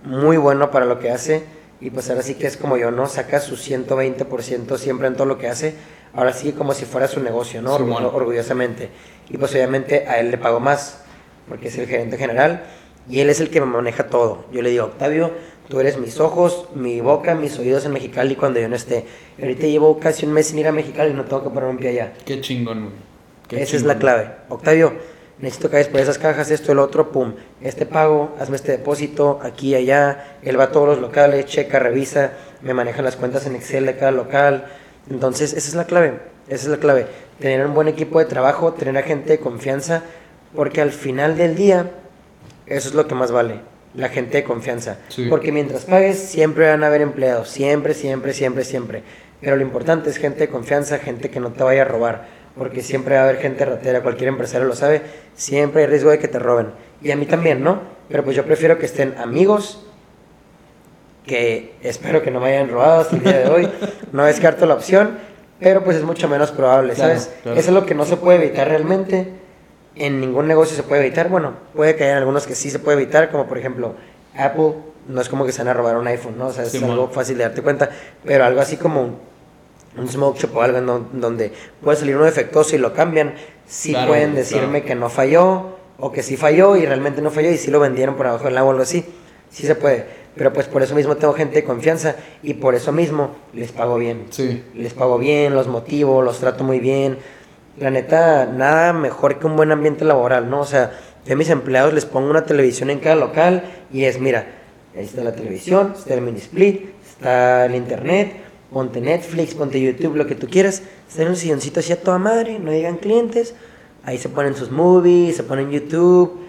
muy 0.03 0.37
bueno 0.37 0.71
para 0.71 0.85
lo 0.85 0.99
que 0.99 1.09
hace. 1.11 1.43
Y 1.81 1.89
pues 1.89 2.09
ahora 2.09 2.21
sí 2.21 2.35
que 2.35 2.47
es 2.47 2.57
como 2.57 2.77
yo, 2.77 2.91
¿no? 2.91 3.07
Saca 3.07 3.39
su 3.39 3.55
120% 3.57 4.77
siempre 4.77 5.07
en 5.07 5.15
todo 5.15 5.25
lo 5.25 5.37
que 5.37 5.47
hace. 5.49 5.73
Ahora 6.13 6.31
sí 6.31 6.51
como 6.53 6.73
si 6.73 6.85
fuera 6.85 7.07
su 7.07 7.19
negocio, 7.21 7.61
¿no? 7.61 7.77
Orgu- 7.77 7.91
bueno. 7.91 8.09
Orgullosamente. 8.13 8.89
Y 9.29 9.37
pues 9.37 9.51
obviamente 9.53 10.05
a 10.07 10.19
él 10.19 10.31
le 10.31 10.37
pago 10.37 10.59
más, 10.59 10.99
porque 11.49 11.67
es 11.69 11.77
el 11.77 11.87
gerente 11.87 12.17
general. 12.17 12.63
Y 13.09 13.19
él 13.19 13.29
es 13.29 13.41
el 13.41 13.49
que 13.49 13.59
me 13.59 13.65
maneja 13.65 14.07
todo. 14.07 14.45
Yo 14.53 14.61
le 14.61 14.69
digo, 14.69 14.85
Octavio, 14.85 15.31
Tú 15.69 15.79
eres 15.79 15.97
mis 15.97 16.19
ojos, 16.19 16.67
mi 16.75 16.99
boca, 16.99 17.35
mis 17.35 17.57
oídos 17.57 17.85
en 17.85 17.93
Mexicali 17.93 18.35
cuando 18.35 18.59
yo 18.59 18.67
no 18.67 18.75
esté. 18.75 19.05
Ahorita 19.39 19.65
llevo 19.65 19.97
casi 19.97 20.25
un 20.25 20.33
mes 20.33 20.47
sin 20.47 20.59
ir 20.59 20.67
a 20.67 20.71
Mexicali 20.73 21.11
y 21.11 21.13
no 21.13 21.23
tengo 21.23 21.43
que 21.43 21.49
poner 21.49 21.69
un 21.69 21.77
pie 21.77 21.89
allá. 21.89 22.13
Qué 22.25 22.41
chingón, 22.41 22.91
güey. 23.49 23.61
Esa 23.61 23.77
es 23.77 23.83
la 23.83 23.93
chingón. 23.93 23.99
clave. 23.99 24.31
Octavio, 24.49 24.93
necesito 25.39 25.69
que 25.69 25.77
vayas 25.77 25.87
por 25.87 26.01
esas 26.01 26.17
cajas, 26.17 26.51
esto, 26.51 26.73
el 26.73 26.79
otro, 26.79 27.11
pum. 27.11 27.33
Este 27.61 27.85
pago, 27.85 28.35
hazme 28.39 28.57
este 28.57 28.73
depósito, 28.73 29.39
aquí 29.41 29.69
y 29.69 29.75
allá. 29.75 30.37
Él 30.41 30.59
va 30.59 30.65
a 30.65 30.71
todos 30.71 30.87
los 30.87 30.99
locales, 30.99 31.45
checa, 31.45 31.79
revisa, 31.79 32.33
me 32.61 32.73
maneja 32.73 33.01
las 33.01 33.15
cuentas 33.15 33.47
en 33.47 33.55
Excel 33.55 33.85
de 33.85 33.95
cada 33.95 34.11
local. 34.11 34.65
Entonces, 35.09 35.53
esa 35.53 35.69
es 35.69 35.75
la 35.75 35.85
clave. 35.85 36.19
Esa 36.49 36.65
es 36.65 36.67
la 36.67 36.77
clave. 36.77 37.07
Tener 37.39 37.65
un 37.65 37.73
buen 37.73 37.87
equipo 37.87 38.19
de 38.19 38.25
trabajo, 38.25 38.73
tener 38.73 38.97
a 38.97 39.03
gente 39.03 39.31
de 39.31 39.39
confianza, 39.39 40.03
porque 40.53 40.81
al 40.81 40.91
final 40.91 41.37
del 41.37 41.55
día, 41.55 41.89
eso 42.65 42.89
es 42.89 42.95
lo 42.95 43.07
que 43.07 43.15
más 43.15 43.31
vale. 43.31 43.72
La 43.95 44.09
gente 44.09 44.37
de 44.37 44.43
confianza. 44.43 44.97
Sí. 45.09 45.27
Porque 45.29 45.51
mientras 45.51 45.85
pagues, 45.85 46.17
siempre 46.17 46.67
van 46.67 46.83
a 46.83 46.87
haber 46.87 47.01
empleados. 47.01 47.49
Siempre, 47.49 47.93
siempre, 47.93 48.33
siempre, 48.33 48.63
siempre. 48.63 49.03
Pero 49.39 49.55
lo 49.55 49.61
importante 49.61 50.09
es 50.09 50.17
gente 50.17 50.39
de 50.39 50.47
confianza, 50.49 50.97
gente 50.99 51.29
que 51.29 51.39
no 51.39 51.51
te 51.51 51.63
vaya 51.63 51.83
a 51.83 51.85
robar. 51.85 52.25
Porque 52.57 52.81
siempre 52.81 53.15
va 53.15 53.21
a 53.21 53.23
haber 53.25 53.37
gente 53.37 53.65
ratera, 53.65 54.01
cualquier 54.01 54.29
empresario 54.29 54.67
lo 54.67 54.75
sabe. 54.75 55.01
Siempre 55.35 55.81
hay 55.81 55.87
riesgo 55.87 56.09
de 56.11 56.19
que 56.19 56.27
te 56.27 56.39
roben. 56.39 56.67
Y 57.01 57.11
a 57.11 57.15
mí 57.15 57.25
también, 57.25 57.63
¿no? 57.63 57.81
Pero 58.09 58.23
pues 58.23 58.35
yo 58.35 58.43
prefiero 58.45 58.77
que 58.79 58.85
estén 58.85 59.15
amigos, 59.17 59.85
que 61.25 61.75
espero 61.81 62.21
que 62.21 62.31
no 62.31 62.39
me 62.39 62.49
hayan 62.49 62.69
robado 62.69 63.01
hasta 63.01 63.15
el 63.15 63.23
día 63.23 63.39
de 63.39 63.49
hoy. 63.49 63.69
No 64.11 64.25
descarto 64.25 64.67
la 64.67 64.75
opción, 64.75 65.17
pero 65.59 65.83
pues 65.83 65.97
es 65.97 66.03
mucho 66.03 66.29
menos 66.29 66.51
probable, 66.51 66.93
Claro, 66.93 67.15
¿sabes? 67.19 67.33
claro. 67.41 67.59
Eso 67.59 67.69
es 67.69 67.73
lo 67.73 67.85
que 67.87 67.95
no 67.95 68.05
se 68.05 68.15
puede 68.17 68.43
evitar 68.45 68.67
realmente. 68.67 69.27
En 69.95 70.19
ningún 70.19 70.47
negocio 70.47 70.75
se 70.75 70.83
puede 70.83 71.05
evitar. 71.05 71.29
Bueno, 71.29 71.53
puede 71.75 71.95
que 71.95 72.05
haya 72.05 72.17
algunos 72.17 72.47
que 72.47 72.55
sí 72.55 72.69
se 72.71 72.79
puede 72.79 73.01
evitar, 73.01 73.29
como 73.31 73.47
por 73.47 73.57
ejemplo 73.57 73.93
Apple. 74.37 74.73
No 75.07 75.19
es 75.21 75.27
como 75.29 75.45
que 75.45 75.51
se 75.51 75.59
van 75.59 75.67
a 75.67 75.73
robar 75.73 75.97
un 75.97 76.07
iPhone, 76.07 76.37
¿no? 76.37 76.47
O 76.47 76.51
sea, 76.53 76.63
es 76.63 76.81
algo 76.81 77.09
fácil 77.09 77.37
de 77.37 77.43
darte 77.43 77.61
cuenta. 77.61 77.89
Pero 78.23 78.45
algo 78.45 78.61
así 78.61 78.77
como 78.77 79.01
un, 79.01 79.17
un 79.97 80.07
smoke 80.07 80.37
shop 80.37 80.55
o 80.57 80.61
algo 80.61 80.77
en 80.77 80.85
don- 80.85 81.07
donde 81.21 81.51
puede 81.81 81.97
salir 81.97 82.15
uno 82.15 82.25
defectuoso 82.25 82.75
y 82.75 82.79
lo 82.79 82.93
cambian. 82.93 83.33
Sí 83.67 83.91
Claro, 83.91 84.07
pueden 84.07 84.33
decirme 84.33 84.81
claro. 84.81 84.85
que 84.85 84.95
no 84.95 85.09
falló 85.09 85.77
o 85.99 86.11
que 86.11 86.23
sí 86.23 86.37
falló 86.37 86.75
y 86.77 86.85
realmente 86.85 87.21
no 87.21 87.31
falló 87.31 87.51
y 87.51 87.57
sí 87.57 87.69
lo 87.69 87.79
vendieron 87.79 88.15
por 88.15 88.27
abajo 88.27 88.45
del 88.45 88.57
agua 88.57 88.69
o 88.69 88.71
algo 88.71 88.83
así. 88.83 89.05
Sí 89.51 89.67
se 89.67 89.75
puede. 89.75 90.05
Pero 90.35 90.51
pues 90.53 90.67
por 90.67 90.81
eso 90.81 90.95
mismo 90.95 91.15
tengo 91.17 91.33
gente 91.33 91.55
de 91.55 91.63
confianza 91.63 92.15
y 92.41 92.55
por 92.55 92.73
eso 92.73 92.91
mismo 92.91 93.35
les 93.53 93.71
pago 93.71 93.97
bien 93.97 94.25
Sí. 94.31 94.63
les 94.73 94.93
pago 94.93 95.19
bien, 95.19 95.53
los 95.53 95.67
motivo, 95.67 96.21
los 96.23 96.39
trato 96.39 96.63
muy 96.63 96.79
bien. 96.79 97.17
La 97.77 97.89
neta, 97.89 98.45
nada 98.45 98.93
mejor 98.93 99.39
que 99.39 99.47
un 99.47 99.55
buen 99.55 99.71
ambiente 99.71 100.05
laboral, 100.05 100.49
¿no? 100.49 100.61
O 100.61 100.65
sea, 100.65 100.91
yo 101.25 101.33
a 101.33 101.37
mis 101.37 101.49
empleados 101.49 101.93
les 101.93 102.05
pongo 102.05 102.29
una 102.29 102.45
televisión 102.45 102.89
en 102.89 102.99
cada 102.99 103.15
local 103.15 103.63
y 103.91 104.03
es, 104.05 104.19
mira, 104.19 104.45
ahí 104.95 105.03
está 105.05 105.23
la 105.23 105.33
televisión, 105.33 105.93
está 105.97 106.13
el 106.13 106.21
mini 106.21 106.37
split, 106.39 106.89
está 107.09 107.65
el 107.65 107.75
internet, 107.75 108.33
ponte 108.71 109.01
Netflix, 109.01 109.55
ponte 109.55 109.81
YouTube, 109.81 110.15
lo 110.15 110.27
que 110.27 110.35
tú 110.35 110.47
quieras. 110.47 110.83
Está 111.09 111.23
en 111.23 111.29
un 111.29 111.35
silloncito 111.35 111.79
así 111.79 111.93
a 111.93 111.99
toda 112.01 112.19
madre, 112.19 112.59
no 112.59 112.71
llegan 112.71 112.97
clientes. 112.97 113.55
Ahí 114.05 114.17
se 114.17 114.29
ponen 114.29 114.55
sus 114.55 114.69
movies, 114.69 115.35
se 115.37 115.43
ponen 115.43 115.71
YouTube. 115.71 116.39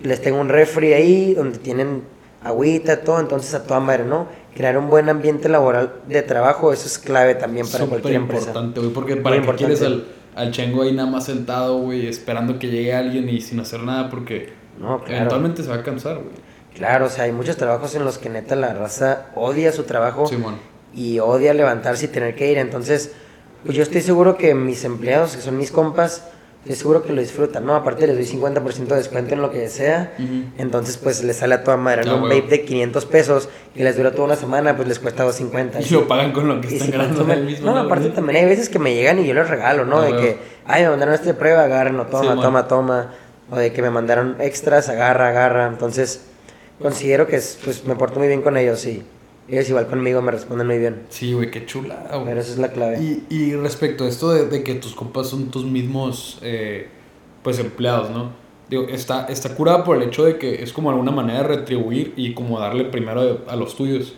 Les 0.00 0.20
tengo 0.22 0.40
un 0.40 0.48
refri 0.48 0.92
ahí 0.92 1.34
donde 1.34 1.58
tienen 1.58 2.02
agüita, 2.42 3.00
todo, 3.02 3.20
entonces 3.20 3.54
a 3.54 3.64
toda 3.64 3.80
madre, 3.80 4.04
¿no? 4.04 4.26
Crear 4.54 4.76
un 4.78 4.88
buen 4.88 5.08
ambiente 5.08 5.48
laboral 5.48 5.94
de 6.08 6.22
trabajo, 6.22 6.72
eso 6.72 6.86
es 6.86 6.98
clave 6.98 7.34
también 7.34 7.66
para 7.66 7.84
Súper 7.84 8.00
cualquier 8.00 8.14
empresa. 8.22 8.48
importante, 8.48 8.80
güey. 8.80 8.92
Porque 8.92 9.14
Muy 9.14 9.22
para 9.22 9.36
qué 9.36 9.40
importante. 9.40 9.74
quieres 9.76 9.82
al, 9.82 10.04
al 10.34 10.50
chengo 10.50 10.82
ahí 10.82 10.92
nada 10.92 11.08
más 11.10 11.24
sentado, 11.26 11.78
güey, 11.78 12.06
esperando 12.06 12.58
que 12.58 12.68
llegue 12.68 12.94
alguien 12.94 13.28
y 13.28 13.40
sin 13.40 13.60
hacer 13.60 13.80
nada, 13.80 14.10
porque 14.10 14.52
No, 14.78 14.98
claro. 15.00 15.16
eventualmente 15.16 15.62
se 15.62 15.68
va 15.68 15.76
a 15.76 15.82
cansar, 15.82 16.16
güey. 16.16 16.34
Claro, 16.74 17.06
o 17.06 17.08
sea, 17.08 17.24
hay 17.24 17.32
muchos 17.32 17.56
trabajos 17.56 17.94
en 17.94 18.04
los 18.04 18.18
que 18.18 18.28
neta 18.28 18.56
la 18.56 18.74
raza 18.74 19.26
odia 19.36 19.70
su 19.70 19.84
trabajo 19.84 20.28
y 20.92 21.20
odia 21.20 21.54
levantarse 21.54 22.06
y 22.06 22.08
tener 22.08 22.34
que 22.34 22.50
ir. 22.50 22.58
Entonces, 22.58 23.12
pues 23.64 23.76
yo 23.76 23.82
estoy 23.84 24.00
seguro 24.00 24.36
que 24.36 24.54
mis 24.54 24.84
empleados, 24.84 25.36
que 25.36 25.42
son 25.42 25.56
mis 25.56 25.70
compas, 25.70 26.26
estoy 26.64 26.76
seguro 26.76 27.02
que 27.02 27.12
lo 27.12 27.20
disfrutan, 27.20 27.66
¿no? 27.66 27.74
Aparte 27.76 28.06
les 28.06 28.16
doy 28.16 28.24
50% 28.40 28.86
de 28.86 28.96
descuento 28.96 29.34
en 29.34 29.42
lo 29.42 29.50
que 29.50 29.68
sea. 29.68 30.14
Entonces, 30.58 30.96
pues 30.96 31.22
les 31.22 31.36
sale 31.36 31.54
a 31.56 31.62
toda 31.62 31.76
madre, 31.76 32.04
¿no? 32.04 32.12
Ah, 32.12 32.16
Un 32.16 32.22
vape 32.22 32.48
de 32.48 32.64
500 32.64 33.04
pesos 33.04 33.48
y 33.74 33.82
les 33.82 33.96
dura 33.96 34.12
toda 34.12 34.24
una 34.24 34.36
semana, 34.36 34.74
pues 34.74 34.88
les 34.88 34.98
cuesta 34.98 35.24
250. 35.24 35.80
Y 35.82 35.90
lo 35.90 36.08
pagan 36.08 36.32
con 36.32 36.48
lo 36.48 36.60
que 36.60 36.68
Y 36.70 36.72
están 36.74 36.86
si 36.86 36.92
ganando 36.92 37.30
ahí 37.32 37.42
mismo. 37.42 37.70
No, 37.70 37.76
aparte 37.78 38.08
también 38.10 38.38
hay 38.42 38.46
veces 38.48 38.68
que 38.70 38.78
me 38.78 38.94
llegan 38.94 39.18
y 39.18 39.26
yo 39.26 39.34
les 39.34 39.48
regalo, 39.48 39.84
¿no? 39.84 39.98
Ah, 39.98 40.06
de 40.06 40.16
que, 40.16 40.38
ay, 40.66 40.82
me 40.84 40.90
mandaron 40.90 41.14
este 41.14 41.34
prueba, 41.34 41.64
agárrenlo, 41.64 42.06
toma, 42.06 42.34
Sí, 42.34 42.40
toma, 42.40 42.66
toma. 42.66 43.10
O 43.50 43.56
de 43.56 43.72
que 43.72 43.82
me 43.82 43.90
mandaron 43.90 44.36
extras, 44.40 44.88
agarra, 44.88 45.28
agarra. 45.28 45.66
Entonces, 45.66 46.22
considero 46.80 47.26
que 47.26 47.36
es- 47.36 47.58
pues 47.62 47.84
me 47.84 47.94
porto 47.94 48.18
muy 48.18 48.28
bien 48.28 48.40
con 48.42 48.56
ellos 48.56 48.84
y 48.86 49.04
ellos 49.48 49.68
igual 49.68 49.86
conmigo 49.86 50.22
me 50.22 50.30
responden 50.32 50.66
muy 50.66 50.78
bien. 50.78 51.02
Sí, 51.10 51.32
güey, 51.32 51.50
qué 51.50 51.66
chula, 51.66 52.06
güey. 52.12 52.24
Pero 52.26 52.40
esa 52.40 52.52
es 52.52 52.58
la 52.58 52.68
clave. 52.72 52.98
Y, 53.00 53.24
y 53.34 53.54
respecto 53.56 54.04
a 54.04 54.08
esto 54.08 54.30
de, 54.32 54.46
de 54.46 54.62
que 54.64 54.74
tus 54.74 54.94
compas 54.94 55.28
son 55.28 55.50
tus 55.50 55.64
mismos 55.64 56.38
eh, 56.42 56.88
pues 57.42 57.58
empleados, 57.58 58.10
¿no? 58.10 58.30
Digo, 58.70 58.84
está, 58.88 59.26
está 59.26 59.54
curada 59.54 59.84
por 59.84 59.96
el 59.98 60.04
hecho 60.04 60.24
de 60.24 60.38
que 60.38 60.62
es 60.62 60.72
como 60.72 60.90
alguna 60.90 61.10
manera 61.10 61.40
de 61.42 61.48
retribuir 61.56 62.14
y 62.16 62.32
como 62.32 62.58
darle 62.58 62.84
primero 62.84 63.42
a 63.46 63.56
los 63.56 63.76
tuyos. 63.76 64.14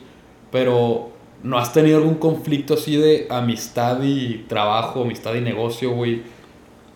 Pero 0.53 1.11
no 1.43 1.59
has 1.59 1.73
tenido 1.73 1.99
algún 1.99 2.15
conflicto 2.15 2.75
así 2.75 2.97
de 2.97 3.27
amistad 3.29 4.01
y 4.03 4.45
trabajo, 4.49 5.03
amistad 5.03 5.35
y 5.35 5.41
negocio, 5.41 5.91
güey. 5.91 6.23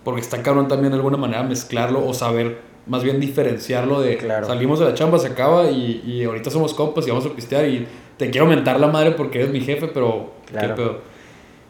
Porque 0.05 0.20
está 0.20 0.43
cabrón 0.43 0.68
también 0.68 0.93
de 0.93 0.97
alguna 0.97 1.16
manera 1.16 1.43
mezclarlo 1.43 2.07
o 2.07 2.14
saber, 2.14 2.61
más 2.87 3.03
bien 3.03 3.20
diferenciarlo 3.20 4.01
de 4.01 4.16
Claro. 4.16 4.47
salimos 4.47 4.78
de 4.78 4.87
la 4.87 4.95
chamba, 4.95 5.18
se 5.18 5.26
acaba 5.26 5.68
y, 5.70 6.03
y 6.07 6.24
ahorita 6.24 6.51
somos 6.51 6.72
compas 6.72 7.07
y 7.07 7.11
vamos 7.11 7.26
a 7.26 7.31
pistear 7.31 7.66
y 7.68 7.87
te 8.26 8.30
quiero 8.30 8.46
mentar 8.46 8.78
la 8.78 8.86
madre 8.88 9.12
porque 9.12 9.38
eres 9.38 9.50
mi 9.50 9.60
jefe, 9.62 9.88
pero 9.88 10.32
Claro. 10.46 10.68
qué 10.68 10.74
pedo. 10.74 10.98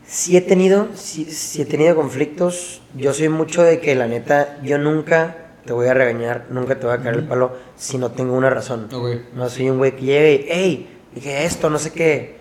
Sí 0.05 0.37
he 0.37 0.41
tenido, 0.41 0.89
sí, 0.95 1.25
sí 1.27 1.63
he 1.63 1.65
tenido 1.65 1.95
conflictos. 1.95 2.83
Yo 2.97 3.13
soy 3.15 3.29
mucho 3.29 3.63
de 3.63 3.79
que 3.79 3.95
la 3.95 4.09
neta, 4.09 4.59
yo 4.65 4.77
nunca 4.77 5.53
te 5.65 5.73
voy 5.73 5.87
a 5.87 5.95
regañar, 5.95 6.47
nunca 6.51 6.81
te 6.81 6.87
voy 6.87 6.97
a 6.97 6.99
caer 6.99 7.15
el 7.17 7.25
palo 7.25 7.53
si 7.77 7.99
no 7.99 8.11
tengo 8.11 8.35
una 8.35 8.51
razón. 8.51 8.89
No 9.33 9.49
soy 9.49 9.71
un 9.71 9.79
güey 9.79 9.93
que 9.95 10.03
llegue 10.07 10.33
y, 10.35 10.47
hey, 10.51 10.99
dije 11.15 11.45
esto, 11.45 11.71
no 11.71 11.79
sé 11.79 11.93
qué. 11.93 12.40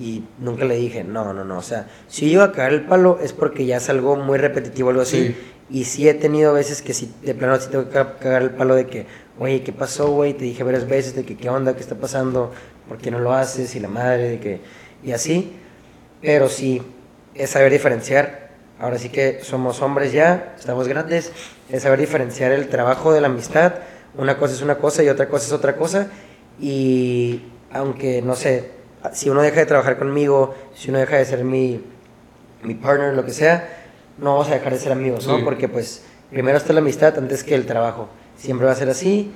Y 0.00 0.24
nunca 0.38 0.64
le 0.64 0.76
dije, 0.76 1.04
no, 1.04 1.34
no, 1.34 1.44
no. 1.44 1.58
O 1.58 1.62
sea, 1.62 1.86
si 2.08 2.30
yo 2.30 2.42
a 2.42 2.52
caer 2.52 2.72
el 2.72 2.86
palo 2.86 3.18
es 3.22 3.34
porque 3.34 3.66
ya 3.66 3.76
es 3.76 3.90
algo 3.90 4.16
muy 4.16 4.38
repetitivo, 4.38 4.88
algo 4.88 5.02
así. 5.02 5.28
Sí. 5.28 5.36
Y 5.68 5.84
sí 5.84 6.08
he 6.08 6.14
tenido 6.14 6.54
veces 6.54 6.80
que 6.80 6.94
sí, 6.94 7.12
de 7.22 7.34
plano 7.34 7.56
sí 7.60 7.68
tengo 7.70 7.84
que 7.84 7.90
ca- 7.90 8.16
cagar 8.18 8.42
el 8.42 8.50
palo 8.50 8.74
de 8.74 8.86
que, 8.86 9.06
oye, 9.38 9.62
¿qué 9.62 9.72
pasó, 9.72 10.10
güey? 10.10 10.32
Te 10.34 10.44
dije 10.44 10.64
varias 10.64 10.88
veces 10.88 11.14
de 11.14 11.24
que, 11.24 11.36
¿qué 11.36 11.50
onda? 11.50 11.74
¿Qué 11.74 11.80
está 11.80 11.96
pasando? 11.96 12.50
¿Por 12.88 12.96
qué 12.98 13.10
no 13.10 13.18
lo 13.20 13.32
haces? 13.34 13.76
Y 13.76 13.80
la 13.80 13.88
madre, 13.88 14.30
de 14.30 14.40
que, 14.40 14.60
y 15.04 15.12
así. 15.12 15.52
Pero 16.22 16.48
sí, 16.48 16.80
es 17.34 17.50
saber 17.50 17.70
diferenciar. 17.70 18.50
Ahora 18.80 18.98
sí 18.98 19.10
que 19.10 19.40
somos 19.42 19.82
hombres 19.82 20.12
ya, 20.12 20.54
estamos 20.58 20.88
grandes. 20.88 21.30
Es 21.68 21.82
saber 21.82 22.00
diferenciar 22.00 22.50
el 22.52 22.68
trabajo 22.68 23.12
de 23.12 23.20
la 23.20 23.26
amistad. 23.28 23.74
Una 24.16 24.38
cosa 24.38 24.54
es 24.54 24.62
una 24.62 24.78
cosa 24.78 25.02
y 25.04 25.08
otra 25.10 25.28
cosa 25.28 25.46
es 25.46 25.52
otra 25.52 25.76
cosa. 25.76 26.08
Y 26.60 27.42
aunque, 27.72 28.22
no 28.22 28.34
sé, 28.34 28.70
si 29.12 29.30
uno 29.30 29.42
deja 29.42 29.60
de 29.60 29.66
trabajar 29.66 29.98
conmigo, 29.98 30.54
si 30.74 30.90
uno 30.90 30.98
deja 30.98 31.16
de 31.16 31.24
ser 31.24 31.44
mi, 31.44 31.82
mi 32.62 32.74
partner, 32.74 33.14
lo 33.14 33.24
que 33.24 33.32
sea, 33.32 33.68
no 34.18 34.32
vamos 34.32 34.48
a 34.48 34.54
dejar 34.54 34.72
de 34.72 34.78
ser 34.78 34.92
amigos, 34.92 35.26
¿no? 35.26 35.38
Sí. 35.38 35.42
Porque 35.44 35.68
pues 35.68 36.02
primero 36.30 36.58
está 36.58 36.72
la 36.72 36.80
amistad 36.80 37.16
antes 37.18 37.42
que 37.44 37.54
el 37.54 37.66
trabajo. 37.66 38.08
Siempre 38.36 38.66
va 38.66 38.72
a 38.72 38.76
ser 38.76 38.88
así. 38.90 39.32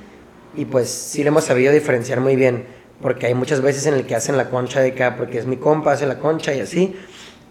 Y 0.56 0.66
pues 0.66 0.88
sí 0.88 1.22
lo 1.22 1.28
hemos 1.28 1.44
sabido 1.44 1.72
diferenciar 1.72 2.20
muy 2.20 2.36
bien. 2.36 2.66
Porque 3.02 3.26
hay 3.26 3.34
muchas 3.34 3.60
veces 3.60 3.86
en 3.86 3.94
el 3.94 4.06
que 4.06 4.14
hacen 4.14 4.36
la 4.36 4.50
concha 4.50 4.80
de 4.80 4.90
acá, 4.90 5.16
porque 5.16 5.38
es 5.38 5.46
mi 5.46 5.56
compa, 5.56 5.92
hace 5.92 6.06
la 6.06 6.18
concha 6.18 6.54
y 6.54 6.60
así. 6.60 6.96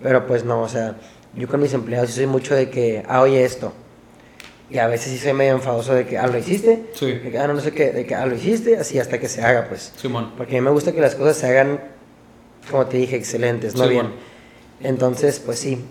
Pero 0.01 0.26
pues 0.26 0.45
no, 0.45 0.61
o 0.61 0.70
sea, 0.70 0.95
yo 1.36 1.47
con 1.47 1.61
mis 1.61 1.74
empleados 1.74 2.11
soy 2.11 2.28
mucho 2.28 2.55
de 2.55 2.70
que, 2.70 3.03
ah, 3.07 3.22
oye 3.22 3.43
esto. 3.43 3.74
Y 4.70 4.78
a 4.78 4.88
veces 4.88 5.11
sí 5.11 5.20
soy 5.20 5.34
medio 5.34 5.53
enfadoso 5.53 5.93
de 5.93 6.05
que, 6.05 6.18
ah, 6.18 6.28
lo 6.28 6.38
hiciste. 6.38 6.86
Sí. 6.93 7.11
De 7.11 7.30
que, 7.30 7.38
ah, 7.38 7.47
no, 7.47 7.53
no 7.53 7.61
sé 7.61 7.72
qué, 7.72 7.91
de 7.91 8.05
que, 8.05 8.16
ah, 8.16 8.26
lo 8.26 8.36
hiciste, 8.36 8.78
así 8.78 8.97
hasta 8.97 9.20
que 9.20 9.28
se 9.28 9.41
haga, 9.43 9.68
pues. 9.68 9.93
Simón. 9.97 10.32
Porque 10.38 10.57
a 10.57 10.61
mí 10.61 10.66
me 10.66 10.72
gusta 10.72 10.91
que 10.91 11.01
las 11.01 11.16
cosas 11.16 11.38
se 11.38 11.47
hagan, 11.47 11.80
como 12.70 12.86
te 12.86 12.97
dije, 12.97 13.16
excelentes, 13.16 13.76
no 13.76 13.84
Sí, 13.84 13.89
bien. 13.89 14.03
bueno. 14.07 14.16
Entonces, 14.82 15.39
pues 15.39 15.59
sí. 15.59 15.84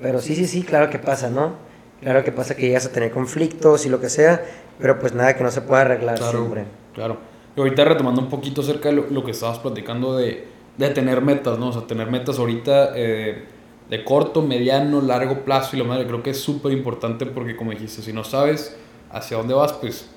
Pero 0.00 0.20
sí, 0.20 0.34
sí, 0.34 0.46
sí, 0.46 0.62
claro 0.62 0.90
que 0.90 0.98
pasa, 0.98 1.28
¿no? 1.30 1.54
Claro 2.00 2.24
que 2.24 2.32
pasa 2.32 2.56
que 2.56 2.62
llegas 2.62 2.86
a 2.86 2.92
tener 2.92 3.10
conflictos 3.10 3.84
y 3.84 3.90
lo 3.90 4.00
que 4.00 4.08
sea, 4.08 4.42
pero 4.78 4.98
pues 4.98 5.12
nada 5.14 5.36
que 5.36 5.44
no 5.44 5.50
se 5.50 5.60
pueda 5.60 5.82
arreglar 5.82 6.16
Claro, 6.16 6.38
siempre. 6.38 6.64
claro. 6.94 7.18
Y 7.54 7.60
ahorita 7.60 7.84
retomando 7.84 8.22
un 8.22 8.28
poquito 8.30 8.62
acerca 8.62 8.88
de 8.88 8.94
lo, 8.96 9.06
lo 9.10 9.24
que 9.24 9.32
estabas 9.32 9.58
platicando 9.58 10.16
de, 10.16 10.46
de 10.78 10.88
tener 10.90 11.20
metas, 11.20 11.58
¿no? 11.58 11.68
O 11.68 11.72
sea, 11.72 11.82
tener 11.86 12.10
metas 12.10 12.38
ahorita 12.38 12.92
eh, 12.96 13.44
de 13.90 14.04
corto, 14.04 14.40
mediano, 14.40 15.02
largo 15.02 15.44
plazo 15.44 15.76
y 15.76 15.80
lo 15.80 15.84
madre, 15.84 16.06
creo 16.06 16.22
que 16.22 16.30
es 16.30 16.40
súper 16.40 16.72
importante 16.72 17.26
porque 17.26 17.54
como 17.56 17.72
dijiste, 17.72 18.00
si 18.00 18.12
no 18.14 18.24
sabes 18.24 18.76
hacia 19.10 19.36
dónde 19.36 19.52
vas, 19.52 19.74
pues 19.74 20.08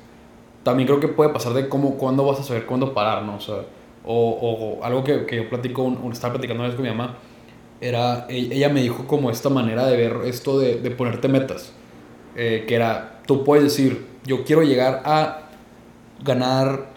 también 0.63 0.87
creo 0.87 1.01
que 1.01 1.09
puede 1.09 1.31
pasar 1.31 1.53
de 1.53 1.67
cómo, 1.67 1.97
cuándo 1.97 2.23
vas 2.23 2.39
a 2.39 2.43
saber 2.43 2.65
cuándo 2.65 2.93
parar, 2.93 3.23
¿no? 3.23 3.35
O 3.35 3.39
sea, 3.41 3.65
o, 4.05 4.79
o 4.79 4.83
algo 4.83 5.03
que, 5.03 5.25
que 5.25 5.37
yo 5.37 5.49
platico, 5.49 5.83
un- 5.83 6.11
estaba 6.11 6.33
platicando 6.33 6.61
una 6.63 6.69
vez 6.69 6.75
con 6.75 6.83
mi 6.83 6.89
mamá, 6.91 7.17
era, 7.81 8.25
e- 8.29 8.49
ella 8.51 8.69
me 8.69 8.81
dijo 8.81 9.07
como 9.07 9.29
esta 9.31 9.49
manera 9.49 9.85
de 9.87 9.97
ver 9.97 10.17
esto 10.25 10.59
de, 10.59 10.79
de 10.81 10.91
ponerte 10.91 11.27
metas, 11.27 11.73
eh, 12.35 12.65
que 12.67 12.75
era, 12.75 13.21
tú 13.27 13.43
puedes 13.43 13.63
decir, 13.65 14.05
yo 14.25 14.43
quiero 14.45 14.63
llegar 14.63 15.01
a 15.05 15.49
ganar 16.23 16.89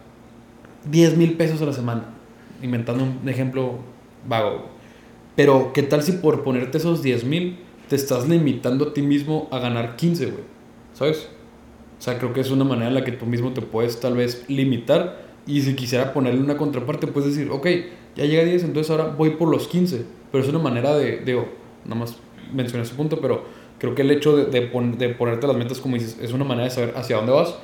10 0.84 1.16
mil 1.16 1.34
pesos 1.36 1.60
a 1.62 1.66
la 1.66 1.72
semana. 1.72 2.04
inventando 2.62 3.04
un 3.04 3.28
ejemplo 3.28 3.74
vago. 4.26 4.66
Pero, 5.36 5.72
¿qué 5.74 5.82
tal 5.82 6.02
si 6.02 6.12
por 6.12 6.42
ponerte 6.42 6.78
esos 6.78 7.02
10 7.02 7.24
mil 7.24 7.58
te 7.88 7.96
estás 7.96 8.28
limitando 8.28 8.86
a 8.86 8.94
ti 8.94 9.02
mismo 9.02 9.48
a 9.50 9.58
ganar 9.58 9.96
15, 9.96 10.26
güey? 10.26 10.44
¿Sabes? 10.94 11.28
O 11.98 12.02
sea, 12.02 12.18
creo 12.18 12.32
que 12.32 12.40
es 12.40 12.50
una 12.50 12.64
manera 12.64 12.88
en 12.88 12.94
la 12.94 13.04
que 13.04 13.12
tú 13.12 13.26
mismo 13.26 13.52
te 13.52 13.62
puedes 13.62 14.00
tal 14.00 14.14
vez 14.16 14.44
limitar. 14.48 15.25
Y 15.46 15.60
si 15.62 15.74
quisiera 15.74 16.12
ponerle 16.12 16.40
una 16.40 16.56
contraparte, 16.56 17.06
puedes 17.06 17.34
decir, 17.34 17.50
ok, 17.50 17.66
ya 18.16 18.24
llega 18.24 18.42
a 18.42 18.44
10, 18.44 18.64
entonces 18.64 18.90
ahora 18.90 19.14
voy 19.16 19.30
por 19.30 19.48
los 19.48 19.68
15. 19.68 20.04
Pero 20.32 20.42
es 20.42 20.50
una 20.50 20.58
manera 20.58 20.96
de, 20.96 21.18
digo, 21.18 21.46
nada 21.84 22.00
más 22.00 22.16
mencioné 22.52 22.82
ese 22.84 22.94
punto, 22.94 23.20
pero 23.20 23.44
creo 23.78 23.94
que 23.94 24.02
el 24.02 24.10
hecho 24.10 24.36
de, 24.36 24.46
de, 24.46 24.68
de, 24.98 25.08
ponerte 25.10 25.46
las 25.46 25.56
metas, 25.56 25.80
como 25.80 25.94
dices, 25.94 26.18
es 26.20 26.32
una 26.32 26.44
manera 26.44 26.64
de 26.64 26.70
saber 26.70 26.94
hacia 26.96 27.16
dónde 27.16 27.32
vas 27.32 27.54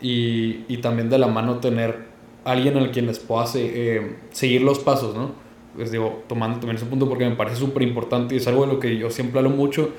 y, 0.00 0.64
y 0.68 0.78
también 0.78 1.10
de 1.10 1.18
la 1.18 1.28
mano 1.28 1.58
tener 1.58 2.08
alguien 2.44 2.76
al 2.76 2.90
quien 2.90 3.06
les 3.06 3.18
puedas 3.18 3.54
eh, 3.56 4.16
seguir 4.30 4.62
los 4.62 4.78
pasos, 4.78 5.14
¿no? 5.14 5.32
Pues 5.76 5.92
digo, 5.92 6.24
tomando 6.26 6.58
también 6.58 6.76
ese 6.76 6.86
punto 6.86 7.08
porque 7.08 7.28
me 7.28 7.36
parece 7.36 7.56
súper 7.56 7.82
importante 7.82 8.34
y 8.34 8.38
es 8.38 8.48
algo 8.48 8.66
de 8.66 8.72
lo 8.72 8.80
que 8.80 8.96
yo 8.96 9.10
siempre 9.10 9.38
hablo 9.38 9.50
mucho, 9.50 9.90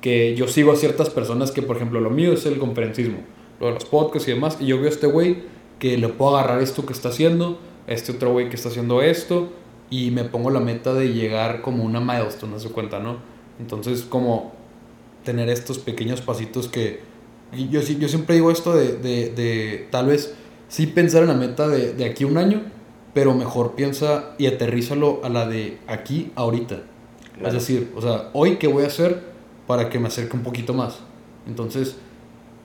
que 0.00 0.34
yo 0.34 0.48
sigo 0.48 0.72
a 0.72 0.76
ciertas 0.76 1.10
personas 1.10 1.50
que, 1.50 1.62
por 1.62 1.76
ejemplo, 1.76 2.00
lo 2.00 2.10
mío 2.10 2.32
es 2.32 2.46
el 2.46 2.58
conferencismo, 2.58 3.18
lo 3.60 3.66
de 3.66 3.74
los 3.74 3.84
podcasts 3.84 4.28
y 4.28 4.32
demás, 4.32 4.58
y 4.60 4.66
yo 4.66 4.76
veo 4.76 4.86
a 4.86 4.88
este 4.88 5.06
güey 5.06 5.42
que 5.78 5.96
le 5.96 6.08
puedo 6.08 6.36
agarrar 6.36 6.60
esto 6.60 6.84
que 6.86 6.92
está 6.92 7.08
haciendo, 7.08 7.58
este 7.86 8.12
otro 8.12 8.32
güey 8.32 8.48
que 8.48 8.56
está 8.56 8.68
haciendo 8.68 9.02
esto, 9.02 9.50
y 9.90 10.10
me 10.10 10.24
pongo 10.24 10.50
la 10.50 10.60
meta 10.60 10.92
de 10.92 11.12
llegar 11.12 11.62
como 11.62 11.84
una 11.84 12.00
milestone, 12.00 12.56
a 12.56 12.58
su 12.58 12.72
cuenta, 12.72 12.98
¿no? 12.98 13.16
Entonces, 13.60 14.02
como 14.02 14.52
tener 15.24 15.48
estos 15.48 15.78
pequeños 15.78 16.20
pasitos 16.20 16.68
que... 16.68 17.00
Yo, 17.52 17.80
yo 17.80 18.08
siempre 18.08 18.34
digo 18.34 18.50
esto 18.50 18.74
de, 18.74 18.98
de, 18.98 19.30
de 19.30 19.88
tal 19.90 20.08
vez 20.08 20.34
sí 20.68 20.86
pensar 20.86 21.22
en 21.22 21.28
la 21.28 21.34
meta 21.34 21.66
de, 21.66 21.94
de 21.94 22.04
aquí 22.04 22.24
a 22.24 22.26
un 22.26 22.36
año, 22.36 22.62
pero 23.14 23.34
mejor 23.34 23.74
piensa 23.74 24.34
y 24.36 24.46
aterrízalo 24.46 25.20
a 25.24 25.30
la 25.30 25.48
de 25.48 25.78
aquí, 25.86 26.30
ahorita. 26.34 26.82
Claro. 27.34 27.48
Es 27.48 27.54
decir, 27.54 27.90
o 27.96 28.02
sea, 28.02 28.28
hoy 28.34 28.56
qué 28.56 28.66
voy 28.66 28.84
a 28.84 28.88
hacer 28.88 29.22
para 29.66 29.88
que 29.88 29.98
me 29.98 30.08
acerque 30.08 30.36
un 30.36 30.42
poquito 30.42 30.74
más. 30.74 30.98
Entonces, 31.46 31.96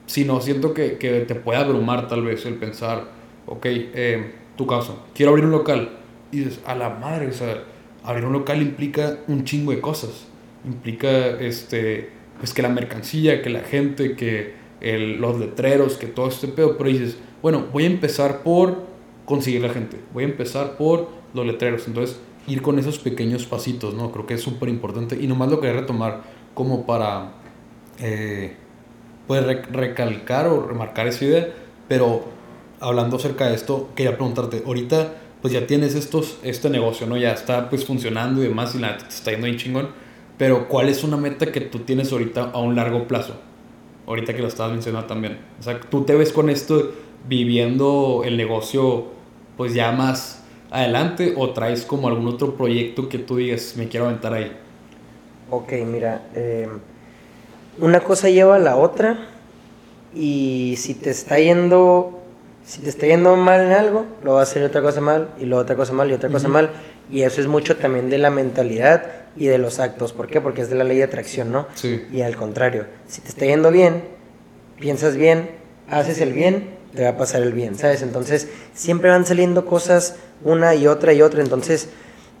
si 0.06 0.24
no, 0.24 0.40
siento 0.40 0.74
que, 0.74 0.98
que 0.98 1.20
te 1.20 1.34
puede 1.34 1.58
abrumar 1.58 2.08
tal 2.08 2.22
vez 2.22 2.44
el 2.46 2.54
pensar, 2.54 3.04
ok, 3.46 3.66
eh, 3.66 4.32
tu 4.56 4.66
caso, 4.66 5.04
quiero 5.14 5.30
abrir 5.30 5.46
un 5.46 5.52
local. 5.52 5.98
Y 6.30 6.38
dices, 6.38 6.60
a 6.66 6.74
la 6.74 6.90
madre, 6.90 7.28
o 7.28 7.32
sea, 7.32 7.62
abrir 8.02 8.24
un 8.24 8.32
local 8.32 8.60
implica 8.62 9.18
un 9.28 9.44
chingo 9.44 9.72
de 9.72 9.80
cosas. 9.80 10.26
Implica, 10.64 11.08
este, 11.40 12.10
pues 12.38 12.52
que 12.54 12.62
la 12.62 12.68
mercancía, 12.68 13.42
que 13.42 13.50
la 13.50 13.60
gente, 13.60 14.16
que 14.16 14.54
el, 14.80 15.20
los 15.20 15.38
letreros, 15.38 15.96
que 15.96 16.06
todo 16.06 16.28
este 16.28 16.48
pedo. 16.48 16.76
Pero 16.76 16.90
dices, 16.90 17.16
bueno, 17.42 17.66
voy 17.72 17.84
a 17.84 17.86
empezar 17.86 18.42
por 18.42 18.82
conseguir 19.24 19.62
la 19.62 19.70
gente. 19.70 19.98
Voy 20.12 20.24
a 20.24 20.26
empezar 20.26 20.76
por 20.76 21.08
los 21.34 21.46
letreros. 21.46 21.86
Entonces, 21.86 22.18
ir 22.46 22.62
con 22.62 22.78
esos 22.78 22.98
pequeños 22.98 23.46
pasitos, 23.46 23.94
¿no? 23.94 24.10
Creo 24.12 24.26
que 24.26 24.34
es 24.34 24.42
súper 24.42 24.68
importante. 24.68 25.16
Y 25.20 25.26
nomás 25.26 25.50
lo 25.50 25.60
quería 25.60 25.80
retomar 25.80 26.22
como 26.54 26.86
para, 26.86 27.32
eh, 28.00 28.56
pues, 29.26 29.44
recalcar 29.72 30.46
o 30.46 30.66
remarcar 30.66 31.06
esa 31.06 31.24
idea. 31.24 31.48
Pero 31.88 32.24
hablando 32.80 33.16
acerca 33.16 33.48
de 33.48 33.54
esto, 33.54 33.90
quería 33.94 34.16
preguntarte, 34.16 34.62
ahorita 34.66 35.14
pues 35.42 35.52
ya 35.52 35.66
tienes 35.66 35.94
estos, 35.94 36.38
este 36.42 36.70
negocio, 36.70 37.06
¿no? 37.06 37.18
Ya 37.18 37.32
está 37.32 37.68
pues 37.68 37.84
funcionando 37.84 38.42
y 38.42 38.48
demás 38.48 38.74
y 38.74 38.78
la 38.78 38.96
te 38.96 39.08
está 39.08 39.30
yendo 39.30 39.44
bien 39.44 39.58
chingón. 39.58 39.88
Pero 40.38 40.68
¿cuál 40.68 40.88
es 40.88 41.04
una 41.04 41.18
meta 41.18 41.52
que 41.52 41.60
tú 41.60 41.80
tienes 41.80 42.12
ahorita 42.12 42.50
a 42.52 42.58
un 42.60 42.74
largo 42.74 43.06
plazo? 43.06 43.34
Ahorita 44.06 44.34
que 44.34 44.40
lo 44.40 44.48
estabas 44.48 44.72
mencionando 44.72 45.06
también. 45.06 45.38
O 45.60 45.62
sea, 45.62 45.78
tú 45.80 46.04
te 46.04 46.14
ves 46.14 46.32
con 46.32 46.48
esto 46.48 46.92
viviendo 47.28 48.22
el 48.24 48.38
negocio 48.38 49.08
pues 49.56 49.74
ya 49.74 49.92
más 49.92 50.44
adelante 50.70 51.34
o 51.36 51.50
traes 51.50 51.84
como 51.84 52.08
algún 52.08 52.26
otro 52.26 52.56
proyecto 52.56 53.08
que 53.08 53.18
tú 53.18 53.36
digas, 53.36 53.74
me 53.76 53.88
quiero 53.88 54.06
aventar 54.06 54.34
ahí? 54.34 54.52
Ok, 55.50 55.72
mira, 55.86 56.28
eh, 56.34 56.68
una 57.78 58.00
cosa 58.00 58.28
lleva 58.28 58.56
a 58.56 58.58
la 58.58 58.76
otra 58.76 59.18
y 60.14 60.74
si 60.78 60.94
te 60.94 61.10
está 61.10 61.38
yendo, 61.38 62.20
si 62.64 62.80
te 62.80 62.88
está 62.88 63.06
yendo 63.06 63.36
mal 63.36 63.60
en 63.60 63.72
algo, 63.72 64.06
lo 64.22 64.34
vas 64.34 64.48
a 64.48 64.50
hacer 64.50 64.62
otra 64.62 64.82
cosa 64.82 65.00
mal 65.00 65.28
y 65.38 65.44
luego 65.44 65.62
otra 65.62 65.76
cosa 65.76 65.92
mal 65.92 66.10
y 66.10 66.14
otra 66.14 66.30
cosa 66.30 66.46
uh 66.46 66.50
-huh. 66.50 66.54
mal 66.54 66.70
y 67.10 67.22
eso 67.22 67.40
es 67.40 67.46
mucho 67.46 67.76
también 67.76 68.10
de 68.10 68.18
la 68.18 68.30
mentalidad 68.30 69.06
y 69.36 69.46
de 69.46 69.58
los 69.58 69.78
actos. 69.80 70.12
¿Por 70.12 70.28
qué? 70.28 70.40
Porque 70.40 70.62
es 70.62 70.70
de 70.70 70.76
la 70.76 70.84
ley 70.84 70.98
de 70.98 71.04
atracción, 71.04 71.52
¿no? 71.52 71.66
Sí. 71.74 72.06
Y 72.12 72.22
al 72.22 72.36
contrario, 72.36 72.86
si 73.08 73.20
te 73.20 73.28
está 73.28 73.44
yendo 73.46 73.70
bien, 73.70 74.04
piensas 74.78 75.16
bien, 75.16 75.50
haces 75.90 76.20
el 76.20 76.32
bien, 76.32 76.70
te 76.94 77.02
va 77.02 77.10
a 77.10 77.16
pasar 77.16 77.42
el 77.42 77.52
bien, 77.52 77.76
¿sabes? 77.76 78.02
Entonces, 78.02 78.48
siempre 78.72 79.10
van 79.10 79.26
saliendo 79.26 79.66
cosas 79.66 80.16
una 80.42 80.74
y 80.74 80.86
otra 80.86 81.12
y 81.12 81.22
otra. 81.22 81.42
Entonces, 81.42 81.88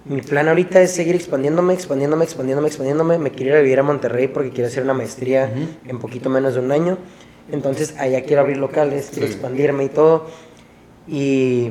mi 0.06 0.20
plan 0.20 0.48
ahorita 0.48 0.80
es 0.82 0.90
seguir 0.92 1.14
expandiéndome, 1.14 1.72
expandiéndome, 1.72 2.24
expandiéndome, 2.24 2.68
expandiéndome. 2.68 3.18
Me 3.18 3.30
quiero 3.30 3.52
ir 3.52 3.56
a 3.56 3.62
vivir 3.62 3.78
a 3.78 3.82
Monterrey 3.82 4.28
porque 4.28 4.50
quiero 4.50 4.68
hacer 4.68 4.82
una 4.82 4.94
maestría 4.94 5.50
uh 5.52 5.58
-huh. 5.58 5.90
en 5.90 5.98
poquito 5.98 6.28
menos 6.28 6.54
de 6.54 6.60
un 6.60 6.72
año. 6.72 6.98
Entonces, 7.50 7.94
allá 7.98 8.22
quiero 8.24 8.42
abrir 8.42 8.58
locales, 8.58 9.08
quiero 9.12 9.26
sí. 9.26 9.32
expandirme 9.32 9.84
y 9.84 9.88
todo. 9.88 10.26
Y 11.08 11.70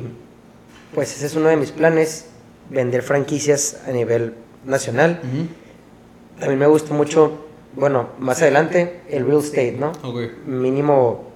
pues 0.94 1.14
ese 1.16 1.26
es 1.26 1.34
uno 1.36 1.48
de 1.48 1.56
mis 1.56 1.70
planes, 1.70 2.26
vender 2.70 3.02
franquicias 3.02 3.82
a 3.86 3.92
nivel 3.92 4.34
nacional. 4.64 5.20
Uh 5.22 5.26
-huh. 5.26 6.40
También 6.40 6.58
me 6.58 6.66
gusta 6.66 6.92
mucho, 6.94 7.46
bueno, 7.76 8.08
más 8.18 8.42
adelante, 8.42 9.00
el 9.08 9.26
real 9.26 9.38
estate, 9.38 9.76
¿no? 9.78 9.92
Okay. 10.02 10.32
Mínimo 10.46 11.34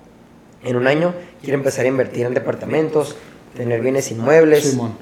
en 0.64 0.76
un 0.76 0.86
año 0.86 1.14
quiero 1.40 1.56
empezar 1.56 1.84
a 1.84 1.88
invertir 1.88 2.26
en 2.26 2.34
departamentos, 2.34 3.16
tener 3.56 3.80
bienes 3.80 4.10
inmuebles. 4.10 4.64
Simón. 4.64 4.92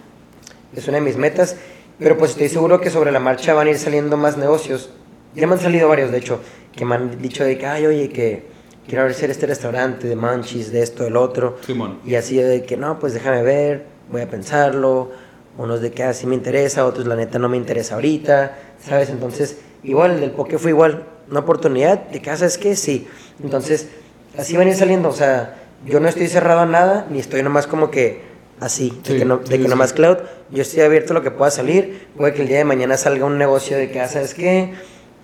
Es 0.74 0.86
una 0.88 0.98
de 0.98 1.04
mis 1.04 1.16
metas, 1.16 1.56
pero 1.98 2.16
pues 2.18 2.32
estoy 2.32 2.48
seguro 2.48 2.80
que 2.80 2.90
sobre 2.90 3.10
la 3.10 3.20
marcha 3.20 3.54
van 3.54 3.66
a 3.68 3.70
ir 3.70 3.78
saliendo 3.78 4.16
más 4.16 4.36
negocios. 4.36 4.90
Ya 5.34 5.46
me 5.46 5.54
han 5.54 5.60
salido 5.60 5.88
varios, 5.88 6.10
de 6.10 6.18
hecho, 6.18 6.40
que 6.74 6.84
me 6.84 6.94
han 6.94 7.20
dicho 7.20 7.44
de 7.44 7.58
que, 7.58 7.66
ay, 7.66 7.86
oye, 7.86 8.08
que 8.08 8.44
quiero 8.86 9.02
abrir 9.02 9.30
este 9.30 9.46
restaurante 9.46 10.06
de 10.06 10.16
manchis, 10.16 10.72
de 10.72 10.82
esto, 10.82 11.04
del 11.04 11.16
otro. 11.16 11.56
Simón. 11.64 11.98
Y 12.04 12.14
así 12.14 12.36
de 12.36 12.64
que, 12.64 12.76
no, 12.76 12.98
pues 12.98 13.14
déjame 13.14 13.42
ver, 13.42 13.86
voy 14.10 14.22
a 14.22 14.28
pensarlo. 14.28 15.10
Unos 15.58 15.80
de 15.80 15.90
que 15.90 16.02
así 16.02 16.26
me 16.26 16.34
interesa, 16.34 16.84
otros 16.84 17.06
la 17.06 17.16
neta 17.16 17.38
no 17.38 17.48
me 17.48 17.56
interesa 17.56 17.94
ahorita, 17.94 18.58
¿sabes? 18.78 19.08
Entonces, 19.08 19.58
igual, 19.82 20.12
el 20.12 20.20
del 20.20 20.30
poke 20.32 20.58
fue 20.58 20.70
igual, 20.70 21.04
una 21.30 21.40
oportunidad 21.40 22.08
de 22.08 22.20
casa 22.20 22.44
es 22.44 22.58
que 22.58 22.76
sí. 22.76 23.08
Entonces, 23.42 23.88
así 24.36 24.54
van 24.56 24.66
a 24.66 24.70
ir 24.70 24.76
saliendo, 24.76 25.08
o 25.08 25.14
sea, 25.14 25.56
yo 25.86 25.98
no 25.98 26.08
estoy 26.08 26.28
cerrado 26.28 26.60
a 26.60 26.66
nada, 26.66 27.06
ni 27.10 27.20
estoy 27.20 27.42
nomás 27.42 27.66
como 27.66 27.90
que 27.90 28.20
así, 28.60 28.98
Sí, 29.04 29.12
de 29.14 29.18
que, 29.20 29.24
no, 29.24 29.38
de 29.38 29.46
sí, 29.46 29.52
que 29.58 29.62
sí. 29.64 29.68
nomás 29.68 29.92
cloud, 29.92 30.18
yo 30.50 30.62
estoy 30.62 30.80
abierto 30.82 31.12
a 31.12 31.14
lo 31.14 31.22
que 31.22 31.30
pueda 31.30 31.50
salir, 31.50 32.08
puede 32.16 32.32
que 32.34 32.42
el 32.42 32.48
día 32.48 32.58
de 32.58 32.64
mañana 32.64 32.96
salga 32.96 33.24
un 33.24 33.38
negocio 33.38 33.76
de 33.76 33.90
que, 33.90 34.00
ah, 34.00 34.08
¿sabes 34.08 34.34
qué? 34.34 34.74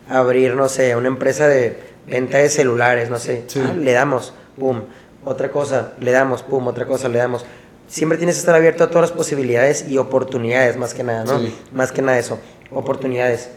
Abrir, 0.09 0.55
no 0.55 0.69
sé, 0.69 0.97
una 0.97 1.09
empresa 1.09 1.49
de 1.49 1.77
venta 2.07 2.39
de 2.39 2.49
celulares, 2.49 3.09
no 3.11 3.19
sé. 3.19 3.45
Ah, 3.57 3.73
le 3.79 3.93
damos, 3.93 4.35
pum, 4.59 4.83
otra 5.25 5.51
cosa, 5.51 5.93
le 6.01 6.11
damos, 6.11 6.43
pum, 6.43 6.67
otra 6.67 6.87
cosa, 6.87 7.09
le 7.09 7.19
damos. 7.19 7.47
Siempre 7.87 8.19
tienes 8.19 8.37
que 8.37 8.41
estar 8.41 8.55
abierto 8.55 8.85
a 8.85 8.89
todas 8.89 9.11
las 9.11 9.17
posibilidades 9.17 9.87
y 9.89 9.99
oportunidades, 9.99 10.77
más 10.77 10.95
que 10.95 11.03
nada, 11.05 11.25
¿no? 11.25 11.41
Más 11.73 11.93
que 11.93 12.01
nada 12.03 12.19
eso, 12.19 12.39
oportunidades. 12.71 13.51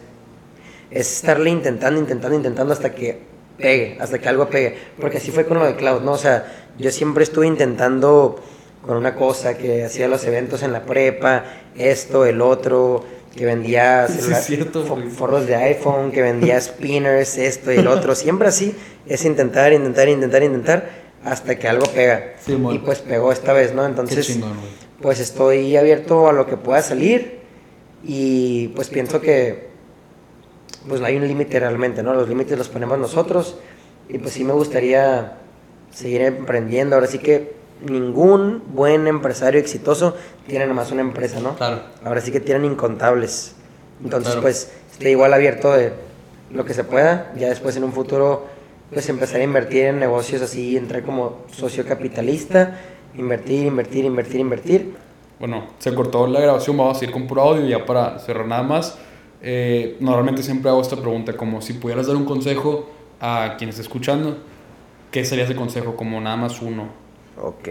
Es 0.90 1.10
estarle 1.16 1.50
intentando, 1.50 1.98
intentando, 1.98 2.36
intentando 2.36 2.72
hasta 2.72 2.94
que 2.94 3.22
pegue, 3.58 3.96
hasta 4.00 4.18
que 4.18 4.28
algo 4.28 4.48
pegue. 4.48 4.76
Porque 5.00 5.16
así 5.18 5.30
fue 5.30 5.46
con 5.46 5.58
lo 5.58 5.64
de 5.66 5.74
Cloud, 5.76 6.02
¿no? 6.02 6.12
O 6.12 6.18
sea, 6.18 6.46
yo 6.78 6.90
siempre 6.90 7.24
estuve 7.24 7.46
intentando 7.46 8.38
con 8.86 8.96
una 8.96 9.14
cosa 9.14 9.58
que 9.58 9.84
hacía 9.84 10.08
los 10.08 10.24
eventos 10.24 10.62
en 10.62 10.72
la 10.72 10.84
prepa, 10.84 11.44
esto, 11.76 12.24
el 12.24 12.40
otro, 12.40 13.04
que 13.34 13.44
vendía 13.44 14.06
Sí, 14.08 14.32
cierto, 14.34 14.84
forros 14.84 15.46
de 15.46 15.56
iPhone, 15.56 16.12
que 16.12 16.22
vendía 16.22 16.60
spinners, 16.60 17.36
esto 17.36 17.72
y 17.72 17.76
el 17.76 17.88
otro. 17.88 18.14
Siempre 18.14 18.48
así, 18.48 18.74
es 19.06 19.24
intentar, 19.24 19.72
intentar, 19.72 20.08
intentar, 20.08 20.42
intentar, 20.42 20.90
hasta 21.24 21.58
que 21.58 21.68
algo 21.68 21.86
pega. 21.86 22.34
Sí, 22.44 22.56
y 22.72 22.78
pues 22.78 23.00
pegó 23.00 23.32
esta 23.32 23.52
vez, 23.52 23.74
¿no? 23.74 23.84
Entonces, 23.84 24.26
chingón, 24.26 24.56
pues 25.00 25.20
estoy 25.20 25.76
abierto 25.76 26.28
a 26.28 26.32
lo 26.32 26.46
que 26.46 26.56
pueda 26.56 26.80
salir 26.82 27.40
y 28.04 28.68
pues 28.68 28.88
pienso 28.88 29.20
que 29.20 29.66
pues 30.88 31.00
no 31.00 31.06
hay 31.06 31.16
un 31.16 31.26
límite 31.26 31.58
realmente, 31.58 32.02
¿no? 32.02 32.14
Los 32.14 32.28
límites 32.28 32.56
los 32.56 32.68
ponemos 32.68 32.98
nosotros 32.98 33.58
y 34.08 34.18
pues 34.18 34.34
sí 34.34 34.44
me 34.44 34.52
gustaría 34.52 35.38
seguir 35.92 36.22
emprendiendo. 36.22 36.94
Ahora 36.94 37.08
sí 37.08 37.18
que 37.18 37.54
ningún 37.80 38.62
buen 38.72 39.06
empresario 39.06 39.60
exitoso 39.60 40.14
tiene 40.46 40.66
nomás 40.66 40.90
una 40.92 41.02
empresa, 41.02 41.40
¿no? 41.40 41.56
Claro. 41.56 41.80
Ahora 42.04 42.20
sí 42.20 42.32
que 42.32 42.40
tienen 42.40 42.64
incontables. 42.64 43.54
Entonces 44.02 44.28
Claro. 44.28 44.42
pues 44.42 44.72
estoy 44.92 45.10
igual 45.10 45.32
abierto 45.34 45.72
de 45.72 45.92
lo 46.52 46.64
que 46.64 46.74
se 46.74 46.84
pueda. 46.84 47.32
Ya 47.36 47.48
después 47.48 47.76
en 47.76 47.84
un 47.84 47.92
futuro 47.92 48.46
pues 48.92 49.08
empezar 49.08 49.40
a 49.40 49.44
invertir 49.44 49.86
en 49.86 49.98
negocios 50.00 50.42
así, 50.42 50.76
entrar 50.76 51.02
como 51.02 51.42
socio 51.50 51.84
capitalista, 51.84 52.78
invertir, 53.16 53.66
invertir, 53.66 54.04
invertir, 54.04 54.40
invertir. 54.40 54.94
Bueno, 55.38 55.66
se 55.78 55.94
cortó 55.94 56.26
la 56.26 56.40
grabación, 56.40 56.76
vamos 56.76 57.00
a 57.00 57.04
ir 57.04 57.10
con 57.10 57.26
puro 57.26 57.42
audio 57.42 57.66
ya 57.66 57.84
para 57.84 58.18
cerrar 58.20 58.46
nada 58.46 58.62
más. 58.62 58.96
Eh, 59.42 59.96
normalmente 60.00 60.42
siempre 60.42 60.70
hago 60.70 60.80
esta 60.80 60.96
pregunta, 60.96 61.36
como 61.36 61.60
si 61.60 61.74
pudieras 61.74 62.06
dar 62.06 62.16
un 62.16 62.24
consejo 62.24 62.88
a 63.20 63.56
quien 63.58 63.70
esté 63.70 63.82
escuchando, 63.82 64.38
¿qué 65.10 65.24
sería 65.24 65.44
ese 65.44 65.56
consejo? 65.56 65.96
Como 65.96 66.20
nada 66.20 66.36
más 66.36 66.62
uno. 66.62 66.88
Ok. 67.40 67.68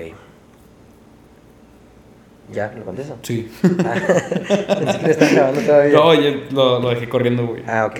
¿Ya? 2.52 2.72
¿Lo 2.78 2.86
contesto? 2.86 3.18
Sí. 3.24 3.52
Ah, 3.64 3.96
pensé 4.80 5.00
que 5.00 5.06
lo 5.06 5.12
estás 5.12 5.34
grabando 5.34 5.62
todavía. 5.62 5.94
No, 5.94 6.14
ya 6.14 6.30
lo, 6.52 6.80
lo 6.80 6.90
dejé 6.90 7.10
corriendo, 7.10 7.48
güey. 7.48 7.64
Ah, 7.68 7.86
ok. 7.86 8.00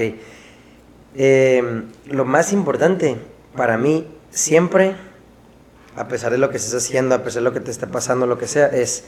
Eh, 1.16 1.84
lo 2.08 2.26
más 2.26 2.54
importante 2.54 3.18
para 3.56 3.78
mí, 3.78 4.08
siempre, 4.30 4.96
a 5.96 6.08
pesar 6.08 6.32
de 6.32 6.38
lo 6.38 6.50
que 6.50 6.58
estés 6.58 6.76
haciendo, 6.76 7.16
a 7.16 7.24
pesar 7.24 7.42
de 7.42 7.50
lo 7.50 7.54
que 7.54 7.60
te 7.60 7.72
esté 7.72 7.88
pasando, 7.88 8.28
lo 8.28 8.38
que 8.38 8.48
sea, 8.48 8.68
es 8.68 9.06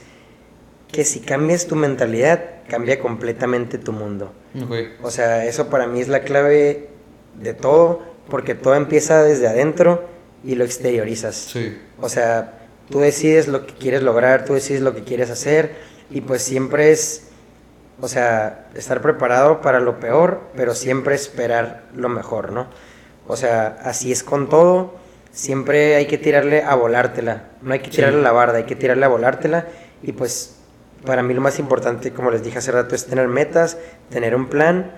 que 0.91 1.03
si 1.03 1.19
cambias 1.19 1.67
tu 1.67 1.75
mentalidad, 1.75 2.43
cambia 2.67 2.99
completamente 2.99 3.77
tu 3.77 3.91
mundo. 3.91 4.31
Ok. 4.55 4.73
O 5.03 5.11
sea, 5.11 5.45
eso 5.45 5.69
para 5.69 5.85
mí 5.85 5.99
es 5.99 6.07
la 6.07 6.21
clave 6.21 6.89
de 7.35 7.53
todo, 7.53 8.01
porque 8.29 8.55
todo 8.55 8.73
empieza 8.73 9.21
desde 9.21 9.47
adentro 9.47 10.16
y 10.43 10.55
lo 10.55 10.63
exteriorizas. 10.63 11.35
Sí. 11.35 11.77
O 11.99 12.09
sea, 12.09 12.53
tú 12.89 12.99
decides 12.99 13.47
lo 13.47 13.65
que 13.65 13.73
quieres 13.73 14.03
lograr, 14.03 14.45
tú 14.45 14.53
decides 14.53 14.81
lo 14.81 14.95
que 14.95 15.03
quieres 15.03 15.29
hacer 15.29 15.75
y 16.09 16.21
pues 16.21 16.41
siempre 16.41 16.91
es, 16.91 17.27
o 18.01 18.07
sea, 18.07 18.67
estar 18.75 19.01
preparado 19.01 19.61
para 19.61 19.79
lo 19.79 19.99
peor, 19.99 20.41
pero 20.55 20.73
siempre 20.73 21.15
esperar 21.15 21.83
lo 21.95 22.09
mejor, 22.09 22.51
¿no? 22.51 22.67
O 23.27 23.35
sea, 23.35 23.77
así 23.83 24.11
es 24.11 24.23
con 24.23 24.47
todo, 24.47 24.95
siempre 25.31 25.95
hay 25.95 26.05
que 26.05 26.17
tirarle 26.17 26.63
a 26.63 26.75
volártela, 26.75 27.43
no 27.61 27.73
hay 27.73 27.79
que 27.79 27.89
tirarle 27.89 28.19
a 28.19 28.23
la 28.23 28.31
barda, 28.31 28.57
hay 28.57 28.63
que 28.63 28.75
tirarle 28.75 29.05
a 29.05 29.09
volártela 29.09 29.67
y 30.01 30.13
pues 30.13 30.55
para 31.05 31.23
mí 31.23 31.33
lo 31.33 31.41
más 31.41 31.59
importante, 31.59 32.11
como 32.11 32.31
les 32.31 32.43
dije 32.43 32.57
hace 32.57 32.71
rato, 32.71 32.95
es 32.95 33.05
tener 33.05 33.27
metas, 33.27 33.77
tener 34.09 34.35
un 34.35 34.47
plan, 34.47 34.91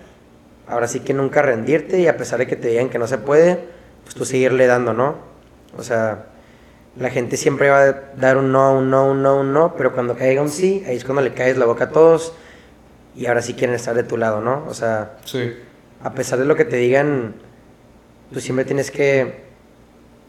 ahora 0.67 0.87
sí 0.87 0.99
que 0.99 1.13
nunca 1.13 1.41
rendirte 1.41 1.99
y 1.99 2.07
a 2.07 2.17
pesar 2.17 2.39
de 2.39 2.47
que 2.47 2.55
te 2.55 2.67
digan 2.67 2.89
que 2.89 2.99
no 2.99 3.07
se 3.07 3.17
puede, 3.17 3.59
pues 4.03 4.15
tú 4.15 4.25
seguirle 4.25 4.67
dando, 4.67 4.93
¿no? 4.93 5.28
O 5.77 5.83
sea, 5.83 6.25
la 6.97 7.09
gente 7.09 7.37
siempre 7.37 7.69
va 7.69 7.83
a 7.83 7.91
dar 8.17 8.37
un 8.37 8.51
no, 8.51 8.77
un 8.77 8.89
no, 8.89 9.11
un 9.11 9.21
no, 9.21 9.39
un 9.39 9.53
no, 9.53 9.75
pero 9.75 9.93
cuando 9.93 10.15
caiga 10.15 10.41
un 10.41 10.49
sí, 10.49 10.83
ahí 10.87 10.97
es 10.97 11.05
cuando 11.05 11.21
le 11.21 11.33
caes 11.33 11.57
la 11.57 11.65
boca 11.65 11.85
a 11.85 11.89
todos 11.89 12.33
y 13.15 13.25
ahora 13.27 13.41
sí 13.41 13.53
quieren 13.53 13.75
estar 13.75 13.95
de 13.95 14.03
tu 14.03 14.17
lado, 14.17 14.41
¿no? 14.41 14.65
O 14.67 14.73
sea, 14.73 15.17
Sí. 15.25 15.53
a 16.03 16.13
pesar 16.13 16.39
de 16.39 16.45
lo 16.45 16.55
que 16.55 16.65
te 16.65 16.77
digan, 16.77 17.35
tú 18.33 18.39
siempre 18.39 18.65
tienes 18.65 18.91
que, 18.91 19.43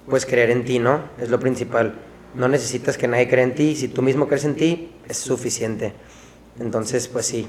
pues, 0.09 0.27
creer 0.27 0.51
en 0.51 0.65
ti, 0.65 0.79
¿no? 0.79 1.01
Es 1.19 1.31
lo 1.31 1.39
principal. 1.41 1.95
No 2.35 2.49
necesitas 2.49 2.97
que 2.97 3.09
nadie 3.09 3.29
crea 3.29 3.45
en 3.45 3.55
ti, 3.55 3.75
si 3.77 3.89
tú 3.89 4.03
mismo 4.03 4.29
crees 4.29 4.45
en 4.45 4.55
ti, 4.57 4.93
es 5.09 5.17
suficiente. 5.17 5.93
Entonces, 6.59 7.09
pues 7.09 7.27
sí, 7.27 7.49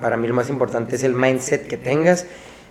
para 0.00 0.16
mí 0.16 0.26
lo 0.28 0.34
más 0.34 0.48
importante 0.50 0.96
es 0.96 1.04
el 1.04 1.14
mindset 1.14 1.66
que 1.66 1.76
tengas. 1.76 2.26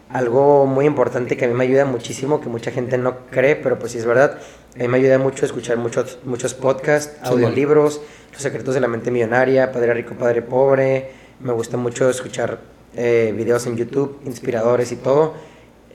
Algo 0.10 0.66
muy 0.66 0.86
importante 0.86 1.36
que 1.36 1.46
a 1.46 1.48
mí 1.48 1.54
me 1.54 1.64
ayuda 1.64 1.86
muchísimo, 1.86 2.40
que 2.40 2.48
mucha 2.48 2.72
gente 2.72 2.98
no 2.98 3.26
cree, 3.32 3.56
pero 3.56 3.80
pues 3.80 3.92
sí 3.92 3.98
es 3.98 4.06
verdad. 4.06 4.38
A 4.76 4.80
mí 4.80 4.88
me 4.88 4.98
ayuda 4.98 5.18
mucho 5.18 5.46
escuchar 5.46 5.78
muchos, 5.78 6.20
muchos 6.24 6.54
podcasts, 6.54 7.14
Sí, 7.24 7.30
audiolibros, 7.30 8.02
Los 8.32 8.42
secretos 8.42 8.76
de 8.76 8.82
la 8.82 8.88
mente 8.88 9.10
millonaria, 9.10 9.72
Padre 9.72 9.94
rico, 9.94 10.14
Padre 10.16 10.42
pobre. 10.42 11.12
Me 11.40 11.54
gusta 11.54 11.78
mucho 11.78 12.10
escuchar 12.10 12.60
eh, 12.96 13.34
videos 13.36 13.66
en 13.66 13.78
YouTube, 13.78 14.20
inspiradores 14.26 14.92
y 14.92 14.98
todo. 14.98 15.34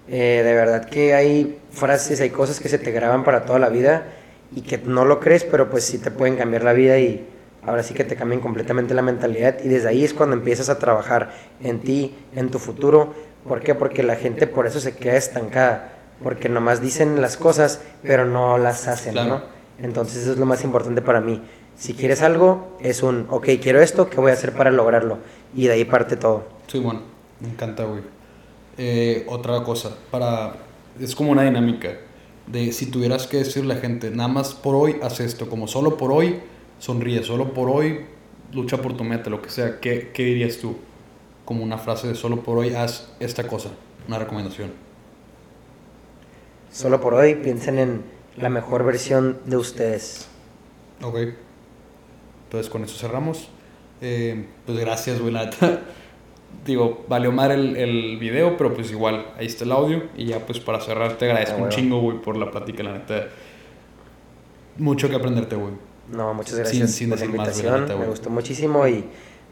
Eh, 0.08 0.42
de 0.44 0.54
verdad 0.54 0.86
que 0.86 1.14
hay 1.14 1.58
frases, 1.70 2.20
hay 2.20 2.30
cosas 2.30 2.58
que 2.58 2.68
se 2.68 2.78
te 2.78 2.90
graban 2.90 3.22
para 3.22 3.44
toda 3.44 3.58
la 3.58 3.68
vida 3.68 4.06
y 4.54 4.62
que 4.62 4.78
no 4.78 5.04
lo 5.04 5.20
crees, 5.20 5.44
pero 5.44 5.70
pues 5.70 5.84
sí 5.84 5.98
te 5.98 6.10
pueden 6.10 6.36
cambiar 6.36 6.64
la 6.64 6.72
vida 6.72 6.98
y 6.98 7.26
ahora 7.62 7.82
sí 7.82 7.94
que 7.94 8.04
te 8.04 8.16
cambian 8.16 8.40
completamente 8.40 8.92
la 8.94 9.02
mentalidad 9.02 9.58
y 9.62 9.68
desde 9.68 9.88
ahí 9.88 10.04
es 10.04 10.12
cuando 10.12 10.34
empiezas 10.34 10.68
a 10.68 10.78
trabajar 10.78 11.30
en 11.62 11.80
ti, 11.80 12.14
en 12.34 12.50
tu 12.50 12.58
futuro. 12.58 13.14
¿Por 13.46 13.60
qué? 13.60 13.74
Porque 13.74 14.02
la 14.02 14.16
gente 14.16 14.46
por 14.46 14.66
eso 14.66 14.80
se 14.80 14.94
queda 14.94 15.16
estancada, 15.16 15.92
porque 16.22 16.48
nomás 16.48 16.80
dicen 16.80 17.20
las 17.20 17.36
cosas, 17.36 17.80
pero 18.02 18.26
no 18.26 18.58
las 18.58 18.86
hacen. 18.88 19.14
¿no? 19.14 19.42
Entonces 19.78 20.22
eso 20.22 20.32
es 20.32 20.38
lo 20.38 20.46
más 20.46 20.62
importante 20.64 21.02
para 21.02 21.20
mí. 21.20 21.40
Si 21.76 21.94
quieres 21.94 22.22
algo, 22.22 22.76
es 22.80 23.02
un, 23.02 23.26
ok, 23.30 23.48
quiero 23.62 23.80
esto, 23.80 24.10
¿qué 24.10 24.20
voy 24.20 24.30
a 24.30 24.34
hacer 24.34 24.52
para 24.52 24.70
lograrlo? 24.70 25.18
Y 25.54 25.66
de 25.66 25.72
ahí 25.72 25.84
parte 25.84 26.16
todo. 26.16 26.44
Sí, 26.66 26.78
bueno, 26.78 27.00
me 27.40 27.48
encanta, 27.48 27.84
güey. 27.84 28.02
Eh, 28.76 29.24
otra 29.28 29.62
cosa, 29.62 29.96
para... 30.10 30.54
Es 31.00 31.14
como 31.14 31.30
una 31.30 31.44
dinámica 31.44 31.96
de 32.46 32.72
si 32.72 32.86
tuvieras 32.86 33.26
que 33.26 33.38
decirle 33.38 33.72
a 33.72 33.76
la 33.76 33.80
gente, 33.80 34.10
nada 34.10 34.28
más 34.28 34.54
por 34.54 34.74
hoy 34.74 34.96
haz 35.02 35.20
esto, 35.20 35.48
como 35.48 35.68
solo 35.68 35.96
por 35.96 36.12
hoy 36.12 36.40
sonríe, 36.78 37.22
solo 37.22 37.54
por 37.54 37.70
hoy 37.70 38.00
lucha 38.52 38.82
por 38.82 38.96
tu 38.96 39.04
meta, 39.04 39.30
lo 39.30 39.40
que 39.40 39.50
sea, 39.50 39.78
¿qué, 39.80 40.10
qué 40.12 40.24
dirías 40.24 40.58
tú? 40.58 40.76
Como 41.50 41.64
una 41.64 41.78
frase 41.78 42.06
de 42.06 42.14
solo 42.14 42.44
por 42.44 42.58
hoy 42.58 42.74
haz 42.76 43.08
esta 43.18 43.44
cosa, 43.48 43.70
una 44.06 44.20
recomendación. 44.20 44.70
Solo 46.70 47.00
por 47.00 47.14
hoy 47.14 47.34
piensen 47.34 47.80
en 47.80 48.02
la 48.36 48.48
mejor 48.50 48.84
versión 48.84 49.40
de 49.46 49.56
ustedes. 49.56 50.28
Ok. 51.02 51.16
Entonces 52.44 52.70
con 52.70 52.84
eso 52.84 52.96
cerramos. 52.96 53.48
Eh, 54.00 54.46
pues 54.64 54.78
gracias, 54.78 55.20
neta. 55.20 55.80
Digo, 56.64 57.04
valió 57.08 57.32
mal 57.32 57.50
el, 57.50 57.76
el 57.76 58.16
video, 58.20 58.56
pero 58.56 58.72
pues 58.72 58.92
igual, 58.92 59.26
ahí 59.36 59.46
está 59.46 59.64
el 59.64 59.72
audio. 59.72 60.04
Y 60.16 60.26
ya 60.26 60.46
pues 60.46 60.60
para 60.60 60.78
cerrar 60.80 61.18
te 61.18 61.24
agradezco 61.24 61.54
Ah, 61.54 61.56
un 61.56 61.60
bueno. 61.62 61.74
chingo, 61.74 62.00
güey, 62.00 62.22
por 62.22 62.36
la 62.36 62.48
plática, 62.52 62.84
la 62.84 62.92
neta. 62.92 63.26
Mucho 64.78 65.08
que 65.08 65.16
aprenderte, 65.16 65.56
güey. 65.56 65.72
No, 66.12 66.32
muchas 66.32 66.52
Sin- 66.54 66.58
gracias 66.60 66.90
sin 66.92 67.08
por 67.10 67.18
la 67.18 67.24
decir 67.24 67.36
más, 67.36 67.46
la 67.48 67.52
invitación. 67.54 67.80
neta, 67.80 67.92
Me 67.94 67.98
güey. 67.98 68.10
gustó 68.10 68.30
muchísimo 68.30 68.86
y 68.86 69.04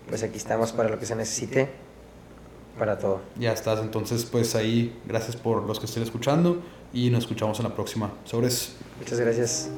pues 0.09 0.23
aquí 0.23 0.37
estamos 0.37 0.71
para 0.71 0.89
lo 0.91 0.97
que 1.01 1.05
se 1.05 1.17
necesite, 1.17 1.88
para 2.79 2.99
todo. 2.99 3.21
Ya 3.39 3.53
estás, 3.53 3.81
entonces 3.81 4.25
pues 4.25 4.55
ahí, 4.55 4.97
gracias 5.07 5.37
por 5.37 5.65
los 5.65 5.79
que 5.79 5.87
estén 5.87 6.03
escuchando 6.03 6.63
y 6.93 7.11
nos 7.11 7.25
escuchamos 7.25 7.59
en 7.59 7.65
la 7.65 7.75
próxima. 7.75 8.13
Sobres. 8.25 8.77
Muchas 8.99 9.21
gracias. 9.21 9.71